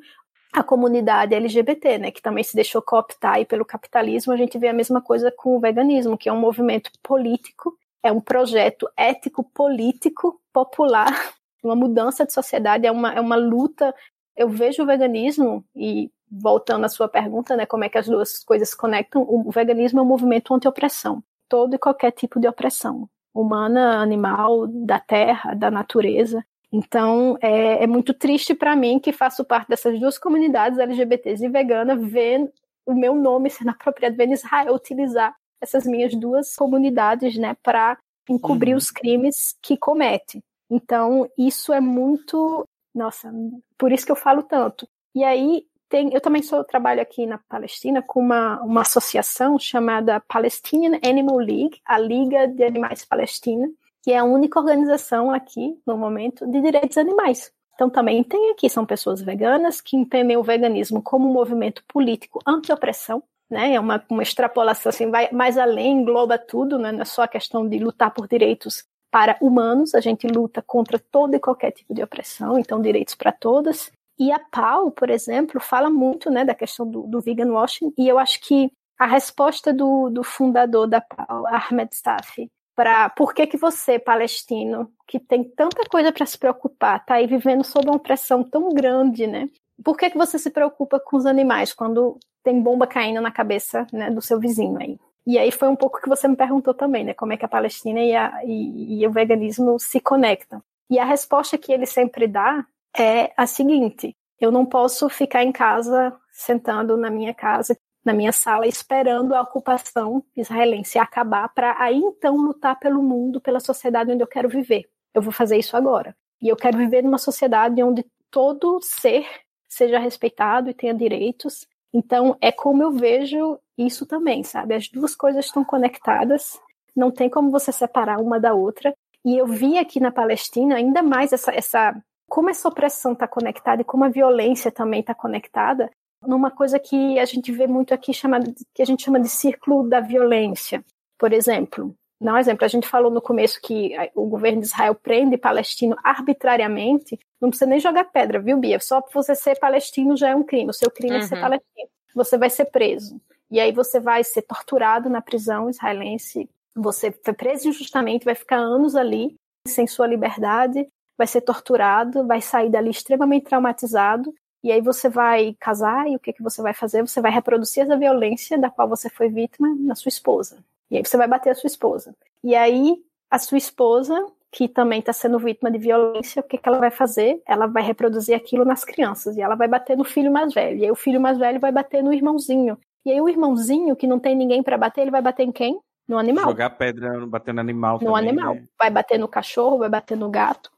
a 0.54 0.64
comunidade 0.64 1.34
LGBT, 1.34 1.98
né, 1.98 2.12
que 2.12 2.22
também 2.22 2.44
se 2.44 2.54
deixou 2.54 2.82
cooptar 2.82 3.46
pelo 3.46 3.64
capitalismo, 3.64 4.34
a 4.34 4.38
gente 4.38 4.58
vê 4.58 4.68
a 4.68 4.74
mesma 4.74 5.02
coisa 5.02 5.32
com 5.32 5.56
o 5.56 5.60
veganismo, 5.62 6.18
que 6.18 6.28
é 6.28 6.34
um 6.34 6.40
movimento 6.40 6.92
político, 7.02 7.78
é 8.04 8.12
um 8.12 8.20
projeto 8.20 8.90
ético 8.98 9.44
político 9.44 10.42
popular 10.52 11.34
uma 11.64 11.76
mudança 11.76 12.26
de 12.26 12.34
sociedade, 12.34 12.88
é 12.88 12.92
uma, 12.92 13.14
é 13.14 13.22
uma 13.22 13.36
luta. 13.36 13.94
Eu 14.36 14.50
vejo 14.50 14.84
o 14.84 14.86
veganismo, 14.86 15.64
e 15.76 16.12
voltando 16.30 16.86
à 16.86 16.90
sua 16.90 17.08
pergunta, 17.08 17.56
né, 17.56 17.66
como 17.66 17.84
é 17.84 17.90
que 17.90 17.98
as 17.98 18.08
duas 18.08 18.44
coisas 18.44 18.70
se 18.70 18.78
conectam, 18.78 19.26
o 19.28 19.52
veganismo 19.52 20.00
é 20.00 20.04
um 20.04 20.06
movimento 20.06 20.54
anti-opressão, 20.54 21.24
todo 21.50 21.76
e 21.76 21.80
qualquer 21.80 22.12
tipo 22.12 22.40
de 22.40 22.48
opressão, 22.48 23.10
humana, 23.34 24.02
animal, 24.02 24.68
da 24.68 25.00
terra, 25.00 25.54
da 25.54 25.70
natureza. 25.70 26.44
Então, 26.72 27.38
é, 27.42 27.84
é 27.84 27.88
muito 27.88 28.14
triste 28.14 28.56
para 28.56 28.76
mim 28.76 28.98
que 28.98 29.12
faço 29.12 29.44
parte 29.44 29.68
dessas 29.68 30.00
duas 30.00 30.18
comunidades 30.18 30.80
LGBTs 30.80 31.46
e 31.46 31.50
vegana, 31.50 31.98
ver 31.98 32.50
o 32.86 32.94
meu 32.94 33.14
nome 33.14 33.50
sendo 33.50 33.72
apropriado, 33.72 34.16
vendo 34.16 34.34
Israel 34.34 34.74
utilizar 34.74 35.36
essas 35.60 35.86
minhas 35.86 36.16
duas 36.16 36.56
comunidades, 36.56 37.38
né, 37.38 37.56
para 37.62 37.98
encobrir 38.30 38.72
uhum. 38.72 38.78
os 38.78 38.90
crimes 38.90 39.56
que 39.62 39.78
comete. 39.78 40.42
Então, 40.72 41.30
isso 41.38 41.74
é 41.74 41.82
muito. 41.82 42.66
Nossa, 42.96 43.30
por 43.78 43.92
isso 43.92 44.06
que 44.06 44.12
eu 44.12 44.16
falo 44.16 44.42
tanto. 44.42 44.88
E 45.14 45.22
aí, 45.22 45.66
tem, 45.90 46.14
eu 46.14 46.22
também 46.22 46.42
sou, 46.42 46.64
trabalho 46.64 47.02
aqui 47.02 47.26
na 47.26 47.38
Palestina 47.38 48.02
com 48.02 48.22
uma, 48.22 48.62
uma 48.62 48.82
associação 48.82 49.60
chamada 49.60 50.22
Palestinian 50.22 50.98
Animal 51.04 51.38
League, 51.38 51.82
a 51.86 51.98
Liga 51.98 52.48
de 52.48 52.64
Animais 52.64 53.04
Palestina, 53.04 53.70
que 54.02 54.14
é 54.14 54.18
a 54.18 54.24
única 54.24 54.58
organização 54.58 55.30
aqui, 55.30 55.78
no 55.86 55.98
momento, 55.98 56.48
de 56.48 56.62
direitos 56.62 56.98
animais. 56.98 57.52
Então, 57.76 57.90
também 57.90 58.24
tem 58.24 58.52
aqui, 58.52 58.70
são 58.70 58.86
pessoas 58.86 59.22
veganas 59.22 59.82
que 59.82 59.98
entendem 59.98 60.38
o 60.38 60.44
veganismo 60.44 61.02
como 61.02 61.30
um 61.30 61.34
movimento 61.34 61.84
político 61.86 62.40
anti-opressão, 62.48 63.22
né? 63.50 63.74
É 63.74 63.80
uma, 63.80 64.02
uma 64.10 64.24
extrapolação, 64.24 64.90
assim, 64.90 65.10
vai 65.10 65.30
mais 65.34 65.58
além, 65.58 66.00
engloba 66.00 66.38
tudo, 66.38 66.80
né? 66.80 66.94
Não 66.94 67.02
é 67.02 67.06
só 67.06 67.24
a 67.24 67.28
questão 67.28 67.68
de 67.68 67.78
lutar 67.78 68.14
por 68.14 68.26
direitos 68.26 68.86
para 69.12 69.38
humanos, 69.42 69.94
a 69.94 70.00
gente 70.00 70.26
luta 70.26 70.62
contra 70.62 70.98
todo 70.98 71.36
e 71.36 71.40
qualquer 71.40 71.72
tipo 71.72 71.94
de 71.94 72.02
opressão, 72.02 72.58
então 72.58 72.82
direitos 72.82 73.14
para 73.14 73.32
todas. 73.32 73.92
E 74.18 74.32
a 74.32 74.40
PAU, 74.40 74.92
por 74.92 75.10
exemplo, 75.10 75.60
fala 75.60 75.90
muito 75.90 76.30
né, 76.30 76.46
da 76.46 76.56
questão 76.56 76.90
do, 76.90 77.04
do 77.04 77.20
vegan 77.20 77.52
washing, 77.52 77.94
e 77.98 78.08
eu 78.08 78.18
acho 78.18 78.40
que 78.42 78.72
a 78.98 79.06
resposta 79.06 79.74
do, 79.74 80.10
do 80.10 80.24
fundador 80.24 80.88
da 80.88 81.02
PAU, 81.02 81.46
Ahmed 81.48 81.94
Stafi, 81.94 82.50
para 82.76 83.10
por 83.10 83.34
que, 83.34 83.46
que 83.46 83.58
você, 83.58 84.00
palestino, 84.00 84.92
que 85.08 85.20
tem 85.20 85.44
tanta 85.44 85.84
coisa 85.90 86.12
para 86.12 86.26
se 86.26 86.38
preocupar, 86.38 86.98
está 86.98 87.16
aí 87.16 87.28
vivendo 87.28 87.64
sob 87.64 87.88
uma 87.88 87.98
opressão 87.98 88.44
tão 88.44 88.70
grande, 88.70 89.28
né? 89.28 89.50
Por 89.84 89.98
que, 89.98 90.10
que 90.10 90.18
você 90.18 90.40
se 90.40 90.50
preocupa 90.52 91.00
com 91.00 91.18
os 91.18 91.26
animais 91.26 91.74
quando 91.74 92.18
tem 92.44 92.62
bomba 92.62 92.88
caindo 92.88 93.20
na 93.22 93.32
cabeça 93.32 93.86
né, 93.92 94.10
do 94.10 94.22
seu 94.22 94.40
vizinho 94.40 94.78
aí? 94.80 94.98
E 95.26 95.38
aí 95.38 95.52
foi 95.52 95.68
um 95.68 95.76
pouco 95.76 96.02
que 96.02 96.10
você 96.10 96.28
me 96.28 96.36
perguntou 96.36 96.74
também, 96.74 97.04
né? 97.04 97.14
Como 97.14 97.34
é 97.34 97.38
que 97.38 97.46
a 97.46 97.50
Palestina 97.50 98.00
e, 98.00 98.16
a, 98.16 98.42
e, 98.44 99.02
e 99.02 99.08
o 99.08 99.12
veganismo 99.12 99.80
se 99.80 100.00
conectam. 100.00 100.62
E 100.90 101.00
a 101.00 101.06
resposta 101.06 101.58
que 101.58 101.72
ele 101.72 101.86
sempre 101.86 102.28
dá 102.28 102.66
é 102.98 103.32
a 103.38 103.46
seguinte: 103.46 104.16
eu 104.40 104.52
não 104.52 104.66
posso 104.66 105.08
ficar 105.10 105.44
em 105.44 105.52
casa, 105.52 106.14
sentando 106.32 106.98
na 106.98 107.10
minha 107.10 107.34
casa, 107.34 107.78
na 108.04 108.14
minha 108.14 108.32
sala, 108.32 108.68
esperando 108.68 109.36
a 109.36 109.42
ocupação 109.42 110.24
israelense 110.36 110.98
acabar 110.98 111.50
para 111.50 111.76
aí 111.80 112.00
então 112.00 112.36
lutar 112.36 112.80
pelo 112.80 113.04
mundo, 113.04 113.40
pela 113.40 113.60
sociedade 113.60 114.12
onde 114.12 114.24
eu 114.24 114.28
quero 114.28 114.50
viver. 114.50 114.90
Eu 115.14 115.22
vou 115.22 115.32
fazer 115.32 115.58
isso 115.58 115.78
agora. 115.78 116.16
E 116.42 116.50
eu 116.50 116.56
quero 116.56 116.78
viver 116.78 117.04
numa 117.04 117.20
sociedade 117.20 117.82
onde 117.84 118.04
todo 118.32 118.80
ser 118.82 119.28
seja 119.68 120.00
respeitado 120.00 120.70
e 120.70 120.74
tenha 120.74 120.94
direitos. 120.94 121.68
Então, 121.94 122.36
é 122.42 122.52
como 122.52 122.82
eu 122.82 122.92
vejo 122.92 123.60
isso 123.86 124.06
também, 124.06 124.44
sabe? 124.44 124.76
As 124.76 124.88
duas 124.88 125.16
coisas 125.16 125.46
estão 125.46 125.64
conectadas, 125.64 126.60
não 126.96 127.12
tem 127.12 127.30
como 127.30 127.52
você 127.52 127.72
separar 127.72 128.20
uma 128.20 128.40
da 128.40 128.54
outra. 128.54 128.94
E 129.24 129.38
eu 129.38 129.46
vi 129.46 129.78
aqui 129.78 130.00
na 130.00 130.12
Palestina 130.12 130.76
ainda 130.76 131.04
mais 131.04 131.32
essa, 131.32 131.52
essa 131.52 131.96
como 132.28 132.50
essa 132.50 132.68
opressão 132.68 133.14
está 133.14 133.28
conectada 133.28 133.82
e 133.82 133.86
como 133.86 134.06
a 134.06 134.10
violência 134.10 134.72
também 134.72 135.02
está 135.02 135.14
conectada 135.14 135.90
numa 136.26 136.52
coisa 136.52 136.80
que 136.80 137.20
a 137.20 137.26
gente 137.26 137.52
vê 137.52 137.68
muito 137.68 137.94
aqui 137.94 138.14
chamada 138.14 138.54
que 138.74 138.82
a 138.82 138.86
gente 138.86 139.04
chama 139.04 139.20
de 139.20 139.30
círculo 139.30 139.88
da 139.88 140.00
violência. 140.00 140.84
Por 141.18 141.34
exemplo, 141.34 141.96
não 142.20 142.38
exemplo, 142.38 142.64
a 142.64 142.68
gente 142.68 142.88
falou 142.88 143.12
no 143.12 143.22
começo 143.22 143.60
que 143.62 143.96
o 144.14 144.28
governo 144.28 144.62
de 144.62 144.68
Israel 144.68 144.94
prende 144.94 145.38
palestino 145.38 145.96
arbitrariamente. 146.04 147.20
Não 147.42 147.50
precisa 147.50 147.70
nem 147.70 147.80
jogar 147.80 148.06
pedra, 148.06 148.40
viu, 148.40 148.58
Bia? 148.58 148.80
Só 148.80 149.04
você 149.12 149.34
ser 149.34 149.60
palestino 149.60 150.16
já 150.16 150.30
é 150.30 150.36
um 150.36 150.44
crime. 150.44 150.70
O 150.70 150.74
seu 150.74 150.92
crime 150.92 151.16
uhum. 151.16 151.22
é 151.22 151.26
ser 151.28 151.36
uhum. 151.36 151.42
palestino. 151.42 151.90
Você 152.14 152.38
vai 152.38 152.50
ser 152.50 152.66
preso. 152.66 153.20
E 153.52 153.60
aí 153.60 153.74
você 153.74 154.00
vai 154.00 154.24
ser 154.24 154.44
torturado 154.44 155.10
na 155.10 155.22
prisão 155.22 155.70
israelense. 155.70 156.50
Você 156.74 157.12
foi 157.12 157.34
preso 157.34 157.68
injustamente, 157.68 158.24
vai 158.24 158.34
ficar 158.34 158.58
anos 158.58 158.96
ali 158.96 159.36
sem 159.68 159.86
sua 159.86 160.08
liberdade, 160.08 160.88
vai 161.18 161.28
ser 161.28 161.42
torturado, 161.42 162.26
vai 162.26 162.42
sair 162.42 162.70
dali 162.70 162.90
extremamente 162.90 163.44
traumatizado. 163.44 164.34
E 164.64 164.72
aí 164.72 164.80
você 164.80 165.10
vai 165.10 165.56
casar 165.60 166.08
e 166.08 166.16
o 166.16 166.20
que, 166.20 166.32
que 166.32 166.42
você 166.42 166.62
vai 166.62 166.74
fazer? 166.74 167.02
Você 167.02 167.20
vai 167.20 167.32
reproduzir 167.32 167.84
essa 167.84 167.98
violência 167.98 168.58
da 168.58 168.70
qual 168.70 168.88
você 168.88 169.10
foi 169.10 169.28
vítima 169.28 169.76
na 169.80 169.96
sua 169.96 170.10
esposa. 170.10 170.64
E 170.90 170.98
aí 170.98 171.04
você 171.04 171.18
vai 171.18 171.28
bater 171.28 171.50
a 171.50 171.56
sua 171.56 171.68
esposa. 171.68 172.16
E 172.44 172.56
aí 172.56 173.04
a 173.30 173.40
sua 173.40 173.58
esposa, 173.58 174.26
que 174.52 174.68
também 174.68 175.00
está 175.00 175.12
sendo 175.14 175.40
vítima 175.40 175.72
de 175.72 175.78
violência, 175.78 176.42
o 176.42 176.44
que, 176.44 176.58
que 176.58 176.70
ela 176.70 176.80
vai 176.80 176.92
fazer? 176.92 177.42
Ela 177.46 177.66
vai 177.66 177.84
reproduzir 177.84 178.36
aquilo 178.36 178.64
nas 178.64 178.84
crianças. 178.84 179.36
E 179.36 179.42
ela 179.42 179.56
vai 179.56 179.68
bater 179.68 179.98
no 179.98 180.04
filho 180.04 180.32
mais 180.32 180.54
velho. 180.54 180.78
E 180.78 180.86
aí 180.86 180.92
o 180.92 180.96
filho 180.96 181.20
mais 181.20 181.38
velho 181.38 181.60
vai 181.60 181.72
bater 181.72 182.04
no 182.04 182.14
irmãozinho. 182.14 182.78
E 183.06 183.12
aí 183.12 183.20
o 183.20 183.30
irmãozinho, 183.30 183.96
que 183.96 184.08
não 184.08 184.20
tem 184.20 184.36
ninguém 184.36 184.62
para 184.62 184.78
bater, 184.78 185.02
ele 185.02 185.12
vai 185.12 185.22
bater 185.22 185.44
em 185.44 185.52
quem? 185.52 185.80
No 186.08 186.18
animal. 186.18 186.46
Jogar 186.46 186.72
pedra, 186.72 187.26
bater 187.26 187.54
no 187.54 187.62
animal 187.62 187.94
No 187.94 188.14
também, 188.14 188.30
animal. 188.30 188.56
Né? 188.56 188.68
Vai 188.78 188.90
bater 188.90 189.18
no 189.18 189.28
cachorro, 189.28 189.80
vai 189.80 189.90
bater 189.90 190.18
no 190.18 190.30
gato. 190.30 190.72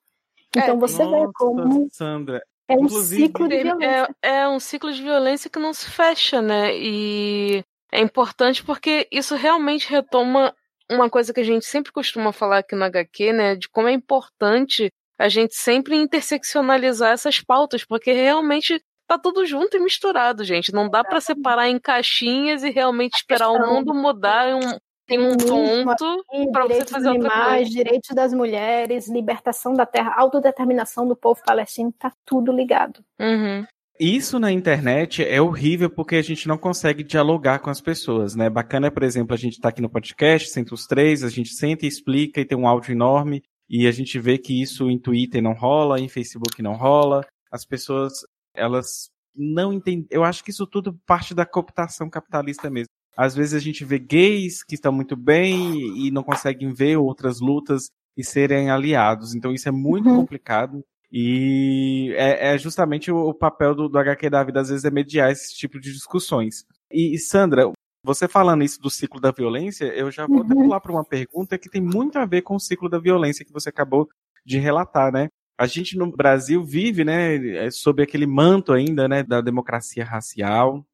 Então 0.56 0.76
é, 0.76 0.78
você 0.78 1.04
nossa, 1.04 1.26
vê 1.28 1.32
como... 1.34 1.88
Sandra, 1.92 2.42
é 2.68 2.76
um 2.76 2.86
Inclusive, 2.86 3.24
ciclo 3.24 3.48
de 3.48 3.64
violência. 3.64 4.16
É, 4.22 4.38
é, 4.38 4.48
um 4.48 4.60
ciclo 4.60 4.94
de 4.94 5.02
violência 5.02 5.50
que 5.50 5.60
não 5.60 5.74
se 5.74 5.90
fecha, 5.90 6.42
né? 6.42 6.76
E 6.76 7.64
é 7.92 8.00
importante 8.00 8.64
porque 8.64 9.08
isso 9.12 9.36
realmente 9.36 9.90
retoma 9.90 10.56
uma 10.90 11.10
coisa 11.10 11.34
que 11.34 11.40
a 11.40 11.44
gente 11.44 11.66
sempre 11.66 11.92
costuma 11.92 12.32
falar 12.32 12.60
aqui 12.60 12.76
no 12.76 12.84
HQ, 12.84 13.34
né, 13.34 13.56
de 13.56 13.70
como 13.70 13.88
é 13.88 13.94
importante 13.94 14.92
a 15.18 15.30
gente 15.30 15.56
sempre 15.56 15.96
interseccionalizar 15.96 17.12
essas 17.12 17.40
pautas, 17.40 17.86
porque 17.86 18.12
realmente 18.12 18.84
tá 19.18 19.20
tudo 19.20 19.45
junto 19.45 19.78
e 19.78 19.80
misturado, 19.80 20.43
gente. 20.43 20.74
Não 20.74 20.89
dá 20.89 21.03
para 21.03 21.22
separar 21.22 21.70
em 21.70 21.80
caixinhas 21.80 22.64
e 22.64 22.70
realmente 22.70 23.16
esperar 23.16 23.49
o 23.49 23.59
mundo 23.59 23.93
mudar 23.93 24.49
em 24.49 24.55
um, 24.55 24.78
em 25.09 25.20
um 25.20 25.38
ponto 25.38 26.24
para 26.51 26.66
você 26.66 26.86
fazer 26.86 27.09
outra 27.09 27.28
animais, 27.28 27.68
coisa. 27.68 27.72
direitos 27.72 28.16
das 28.16 28.34
mulheres, 28.34 29.07
libertação 29.07 29.74
da 29.74 29.86
terra, 29.86 30.14
autodeterminação 30.18 31.07
do 31.07 31.16
povo 31.16 31.41
palestino, 31.45 31.93
tá 31.97 32.11
tudo 32.26 32.51
ligado. 32.51 33.03
Uhum. 33.20 33.66
Isso 33.99 34.39
na 34.39 34.51
internet 34.51 35.24
é 35.24 35.39
horrível 35.39 35.89
porque 35.89 36.16
a 36.16 36.22
gente 36.22 36.47
não 36.47 36.57
consegue 36.57 37.03
dialogar 37.03 37.59
com 37.59 37.70
as 37.70 37.80
pessoas, 37.80 38.36
né? 38.36 38.49
Bacana, 38.49 38.89
por 38.89 39.03
exemplo, 39.03 39.36
a 39.36 39.38
gente 39.38 39.59
tá 39.59 39.70
aqui 39.70 39.82
no 39.82 39.89
podcast, 39.89 40.49
senta 40.49 40.74
os 40.74 40.88
três, 40.88 41.24
a 41.24 41.30
gente 41.30 41.53
senta 41.53 41.86
e 41.86 41.88
explica 41.88 42.41
e 42.41 42.45
tem 42.45 42.57
um 42.57 42.68
áudio 42.68 42.91
enorme 42.91 43.43
e 43.70 43.88
a 43.88 43.91
gente 43.91 44.20
vê 44.20 44.38
que 44.38 44.61
isso 44.61 44.89
em 44.89 44.99
Twitter 44.99 45.41
não 45.41 45.53
rola, 45.53 45.99
em 45.99 46.09
Facebook 46.09 46.61
não 46.61 46.74
rola. 46.74 47.26
As 47.51 47.64
pessoas, 47.64 48.14
elas 48.54 49.10
não 49.36 49.74
entendem. 49.74 50.06
Eu 50.10 50.24
acho 50.24 50.43
que 50.43 50.51
isso 50.51 50.68
tudo 50.68 50.93
parte 51.06 51.34
da 51.34 51.45
cooptação 51.45 52.10
capitalista 52.10 52.70
mesmo. 52.70 52.89
Às 53.18 53.36
vezes 53.36 53.54
a 53.54 53.60
gente 53.60 53.84
vê 53.86 53.99
gays 53.99 54.64
que 54.64 54.76
estão 54.76 54.91
muito 54.91 55.16
bem 55.16 55.76
e 56.06 56.12
não 56.12 56.24
conseguem 56.24 56.74
ver 56.74 56.97
outras 56.97 57.39
lutas 57.39 57.88
e 58.18 58.24
serem 58.24 58.70
aliados. 58.70 59.36
Então 59.36 59.51
isso 59.54 59.68
é 59.68 59.72
muito 59.72 60.10
Uhum. 60.10 60.18
complicado. 60.18 60.84
E 61.12 62.12
é, 62.18 62.54
é 62.54 62.58
justamente 62.58 63.12
o, 63.12 63.34
papel 63.36 63.76
do, 63.76 63.88
do 63.88 63.97
HQ 63.99 64.30
da 64.32 64.43
vida, 64.43 64.62
às 64.62 64.70
vezes, 64.70 64.84
é 64.84 64.89
mediar 64.89 65.32
esse 65.32 65.54
tipo 65.56 65.80
de 65.80 65.93
discussões. 65.93 66.66
E, 66.91 67.18
Sandra, 67.20 67.72
você 68.04 68.28
falando 68.28 68.64
isso 68.64 68.82
do 68.82 68.89
ciclo 68.89 69.20
da 69.22 69.32
violência, 69.32 69.86
eu 69.86 70.10
já 70.10 70.26
vou 70.26 70.41
até 70.41 70.56
Uhum. 70.56 70.64
pular 70.64 70.80
para 70.82 70.91
uma 70.91 71.06
pergunta 71.06 71.58
que 71.58 71.70
tem 71.70 71.82
muito 71.82 72.18
a 72.18 72.26
ver 72.26 72.41
com 72.41 72.56
o 72.56 72.60
ciclo 72.60 72.89
da 72.89 72.97
violência 72.97 73.45
que 73.45 73.54
você 73.54 73.70
acabou 73.70 74.10
de 74.43 74.58
relatar, 74.58 75.12
né? 75.12 75.28
A 75.58 75.68
gente 75.68 75.97
no 75.97 76.12
Brasil 76.12 76.64
vive, 76.64 77.04
né, 77.04 77.36
é, 77.66 77.72
sob 77.72 78.01
aquele 78.01 78.26
manto 78.26 78.74
ainda, 78.74 79.08
né, 79.08 79.24
da 79.24 79.41
democracia 79.41 80.04
racial. 80.04 80.86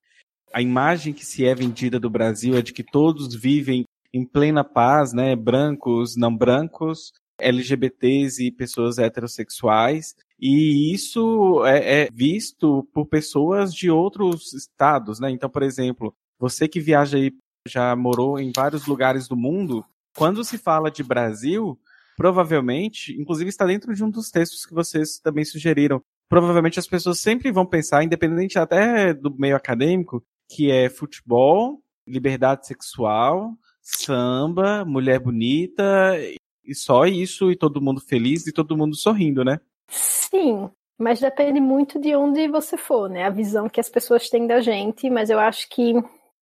A 0.54 0.62
imagem 0.62 1.14
que 1.14 1.26
se 1.26 1.46
é 1.46 1.56
vendida 1.56 2.00
do 2.00 2.10
Brasil 2.10 2.56
é 2.58 2.62
de 2.62 2.74
que 2.74 2.84
todos 2.84 3.34
vivem 3.36 3.86
em 4.14 4.26
plena 4.26 4.64
paz, 4.64 5.14
né, 5.14 5.36
brancos, 5.36 6.16
não 6.16 6.36
brancos, 6.36 7.14
LGBTs 7.40 8.44
e 8.46 8.52
pessoas 8.52 8.98
heterossexuais. 8.98 10.16
E 10.40 10.94
isso 10.94 11.66
é, 11.66 12.04
é 12.04 12.10
visto 12.12 12.88
por 12.94 13.06
pessoas 13.06 13.74
de 13.74 13.90
outros 13.90 14.54
estados, 14.54 15.20
né? 15.20 15.30
Então, 15.30 15.50
por 15.50 15.64
exemplo, 15.64 16.14
você 16.40 16.68
que 16.68 16.80
viaja 16.80 17.18
aí, 17.18 17.32
já 17.68 17.96
morou 17.96 18.40
em 18.40 18.52
vários 18.56 18.86
lugares 18.86 19.28
do 19.28 19.36
mundo, 19.36 19.86
quando 20.16 20.44
se 20.44 20.58
fala 20.58 20.90
de 20.90 21.04
Brasil, 21.04 21.78
provavelmente, 22.20 23.18
inclusive 23.18 23.48
está 23.48 23.66
dentro 23.66 23.96
de 23.96 24.04
um 24.04 24.10
dos 24.10 24.30
textos 24.30 24.66
que 24.66 24.74
vocês 24.74 25.20
também 25.20 25.46
sugeriram, 25.46 26.04
provavelmente 26.28 26.78
as 26.78 26.86
pessoas 26.86 27.18
sempre 27.18 27.50
vão 27.50 27.66
pensar, 27.66 28.04
independente 28.04 28.60
até 28.60 29.14
do 29.14 29.34
meio 29.40 29.56
acadêmico, 29.56 30.22
que 30.52 30.70
é 30.70 30.90
futebol, 30.90 31.82
liberdade 32.06 32.68
sexual, 32.68 33.54
samba, 33.82 34.84
mulher 34.84 35.18
bonita, 35.18 36.18
e 36.62 36.76
só 36.76 37.06
isso, 37.06 37.50
e 37.50 37.56
todo 37.56 37.82
mundo 37.82 38.02
feliz 38.02 38.46
e 38.46 38.52
todo 38.52 38.76
mundo 38.76 38.98
sorrindo, 38.98 39.46
né? 39.46 39.58
Sim, 39.88 40.70
mas 40.98 41.22
depende 41.22 41.62
muito 41.62 41.98
de 42.02 42.14
onde 42.18 42.50
você 42.50 42.76
for, 42.76 43.10
né? 43.10 43.28
A 43.28 43.30
visão 43.30 43.70
que 43.70 43.80
as 43.80 43.90
pessoas 43.90 44.28
têm 44.28 44.46
da 44.46 44.60
gente, 44.60 45.10
mas 45.10 45.30
eu 45.30 45.40
acho 45.40 45.70
que 45.70 45.94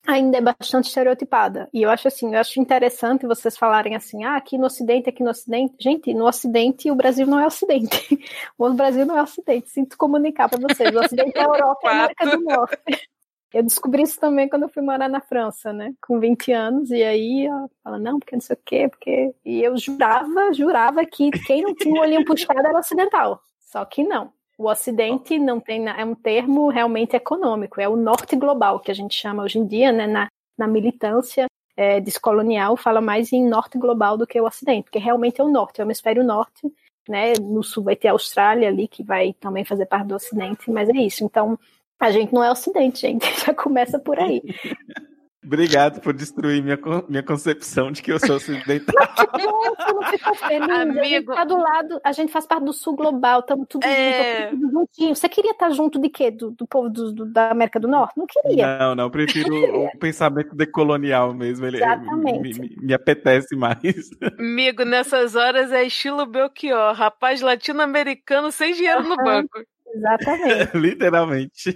ainda 0.06 0.38
é 0.38 0.42
bastante 0.42 0.88
estereotipada. 0.88 1.70
E 1.74 1.82
eu 1.82 1.90
acho 1.90 2.08
assim, 2.08 2.34
eu 2.34 2.40
acho 2.40 2.60
interessante 2.60 3.26
vocês 3.26 3.58
falarem 3.58 3.96
assim, 3.96 4.24
ah, 4.24 4.36
aqui 4.36 4.58
no 4.58 4.66
Ocidente, 4.66 5.10
aqui 5.10 5.24
no 5.24 5.30
Ocidente. 5.30 5.76
Gente, 5.80 6.14
no 6.14 6.26
Ocidente 6.26 6.92
o 6.92 6.96
Brasil 6.96 7.28
não 7.28 7.40
é 7.40 7.46
Ocidente. 7.46 7.88
O 8.58 8.70
Brasil 8.74 9.06
não 9.06 9.18
é 9.18 9.22
Ocidente. 9.22 9.70
Sinto 9.70 9.98
comunicar 9.98 10.50
para 10.50 10.60
vocês. 10.60 10.94
O 10.96 11.00
Ocidente 11.00 11.38
é 11.38 11.42
a 11.42 11.46
Europa 11.46 11.80
e 11.84 11.88
a 11.88 11.92
América 11.92 12.26
do 12.26 12.44
Norte. 12.44 13.10
Eu 13.54 13.64
descobri 13.64 14.04
isso 14.04 14.20
também 14.20 14.50
quando 14.50 14.64
eu 14.64 14.70
fui 14.70 14.84
morar 14.84 15.08
na 15.08 15.22
França, 15.22 15.72
né? 15.72 15.94
Com 16.06 16.20
20 16.20 16.52
anos, 16.52 16.92
e 16.92 17.02
aí 17.02 17.46
ela 17.46 17.70
fala, 17.82 17.98
não, 17.98 18.20
porque 18.20 18.36
não 18.36 18.42
sei 18.42 18.56
o 18.56 18.60
quê, 18.64 18.90
porque. 18.90 19.34
E 19.46 19.64
eu 19.64 19.78
jurava, 19.78 20.54
jurava 20.54 21.06
que 21.06 21.32
quem 21.32 21.62
não 21.62 21.74
tinha 21.74 21.96
o 21.96 22.04
olhinho 22.04 22.26
puxado 22.26 22.60
era 22.60 22.78
ocidental. 22.78 23.42
Só 23.60 23.86
que 23.86 24.04
não. 24.04 24.34
O 24.58 24.70
Ocidente 24.70 25.38
não 25.38 25.60
tem. 25.60 25.88
É 25.88 26.04
um 26.04 26.16
termo 26.16 26.70
realmente 26.70 27.16
econômico, 27.16 27.80
é 27.80 27.88
o 27.88 27.96
norte 27.96 28.36
global, 28.36 28.80
que 28.80 28.92
a 28.92 28.94
gente 28.94 29.14
chama 29.14 29.44
hoje 29.44 29.60
em 29.60 29.68
dia, 29.68 29.92
né? 29.92 30.08
Na, 30.08 30.28
na 30.58 30.68
militância 30.68 31.46
é, 31.76 32.02
descolonial, 32.02 32.76
fala 32.76 33.00
mais 33.00 33.32
em 33.32 33.48
norte 33.48 33.78
global 33.78 34.18
do 34.18 34.26
que 34.26 34.42
o 34.42 34.46
Ocidente, 34.46 34.86
porque 34.86 34.98
realmente 34.98 35.40
é 35.40 35.44
o 35.44 35.50
norte, 35.50 35.80
é 35.80 35.84
o 35.84 35.86
hemisfério 35.86 36.24
norte. 36.24 36.72
Né, 37.08 37.36
no 37.40 37.64
sul 37.64 37.86
vai 37.86 37.96
ter 37.96 38.10
a 38.10 38.12
Austrália 38.12 38.68
ali, 38.68 38.86
que 38.86 39.02
vai 39.02 39.32
também 39.32 39.64
fazer 39.64 39.86
parte 39.86 40.08
do 40.08 40.16
Ocidente, 40.16 40.70
mas 40.70 40.90
é 40.90 40.98
isso. 40.98 41.24
Então, 41.24 41.58
a 41.98 42.12
gente 42.12 42.34
não 42.34 42.44
é 42.44 42.52
Ocidente, 42.52 43.00
gente. 43.00 43.26
Já 43.46 43.54
começa 43.54 43.98
por 43.98 44.20
aí. 44.20 44.42
Obrigado 45.48 46.02
por 46.02 46.14
destruir 46.14 46.62
minha, 46.62 46.78
minha 47.08 47.24
concepção 47.24 47.90
de 47.90 48.02
que 48.04 48.12
eu 48.12 48.20
sou 48.20 48.36
ocidental. 48.36 48.94
Não 49.94 50.04
ficou 50.12 50.36
feliz. 50.36 50.70
A 50.70 50.84
gente 50.86 51.00
Amigo. 51.00 51.34
tá 51.34 51.46
do 51.46 51.58
lado, 51.58 52.02
a 52.04 52.12
gente 52.12 52.32
faz 52.32 52.46
parte 52.46 52.66
do 52.66 52.74
sul 52.74 52.96
global, 52.98 53.40
estamos 53.40 53.66
tudo 53.70 53.86
É. 53.86 54.50
junto, 54.52 54.70
juntinho. 54.72 55.16
Você 55.16 55.30
queria 55.30 55.52
estar 55.52 55.70
junto 55.72 56.00
de 56.02 56.10
quê? 56.10 56.30
Do, 56.30 56.52
do 56.52 56.68
povo 56.68 56.90
do- 56.90 57.14
do- 57.14 57.26
da 57.26 57.50
América 57.52 57.80
do 57.80 57.88
Norte? 57.88 58.18
Não 58.18 58.26
queria. 58.28 58.78
Não, 58.78 58.94
não, 58.96 59.10
prefiro 59.10 59.56
o 59.86 59.98
pensamento 59.98 60.54
decolonial 60.54 61.34
mesmo. 61.34 61.66
Ele 61.66 61.78
Exatamente. 61.78 62.60
Me, 62.60 62.70
me- 62.70 62.76
me 62.82 62.94
apetece 62.94 63.56
mais. 63.56 63.78
Amigo, 64.38 64.84
nessas 64.84 65.36
horas 65.36 65.72
é 65.72 65.86
estilo 65.86 66.26
Belchior, 66.26 66.94
rapaz 66.94 67.40
latino-americano 67.42 68.52
sem 68.52 68.74
dinheiro 68.74 69.04
no 69.04 69.14
Aham. 69.14 69.24
banco. 69.24 69.60
Exatamente. 69.96 70.76
Literalmente. 70.78 71.74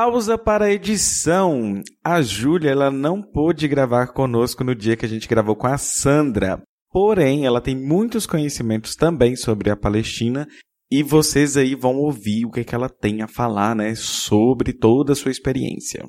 Pausa 0.00 0.38
para 0.38 0.66
a 0.66 0.70
edição. 0.70 1.82
A 2.04 2.22
Júlia, 2.22 2.70
ela 2.70 2.88
não 2.88 3.20
pôde 3.20 3.66
gravar 3.66 4.12
conosco 4.12 4.62
no 4.62 4.72
dia 4.72 4.96
que 4.96 5.04
a 5.04 5.08
gente 5.08 5.26
gravou 5.26 5.56
com 5.56 5.66
a 5.66 5.76
Sandra. 5.76 6.62
Porém, 6.92 7.44
ela 7.44 7.60
tem 7.60 7.74
muitos 7.74 8.24
conhecimentos 8.24 8.94
também 8.94 9.34
sobre 9.34 9.70
a 9.70 9.76
Palestina 9.76 10.46
e 10.88 11.02
vocês 11.02 11.56
aí 11.56 11.74
vão 11.74 11.96
ouvir 11.96 12.46
o 12.46 12.50
que, 12.52 12.62
que 12.62 12.76
ela 12.76 12.88
tem 12.88 13.22
a 13.22 13.26
falar, 13.26 13.74
né, 13.74 13.96
sobre 13.96 14.72
toda 14.72 15.14
a 15.14 15.16
sua 15.16 15.32
experiência. 15.32 16.06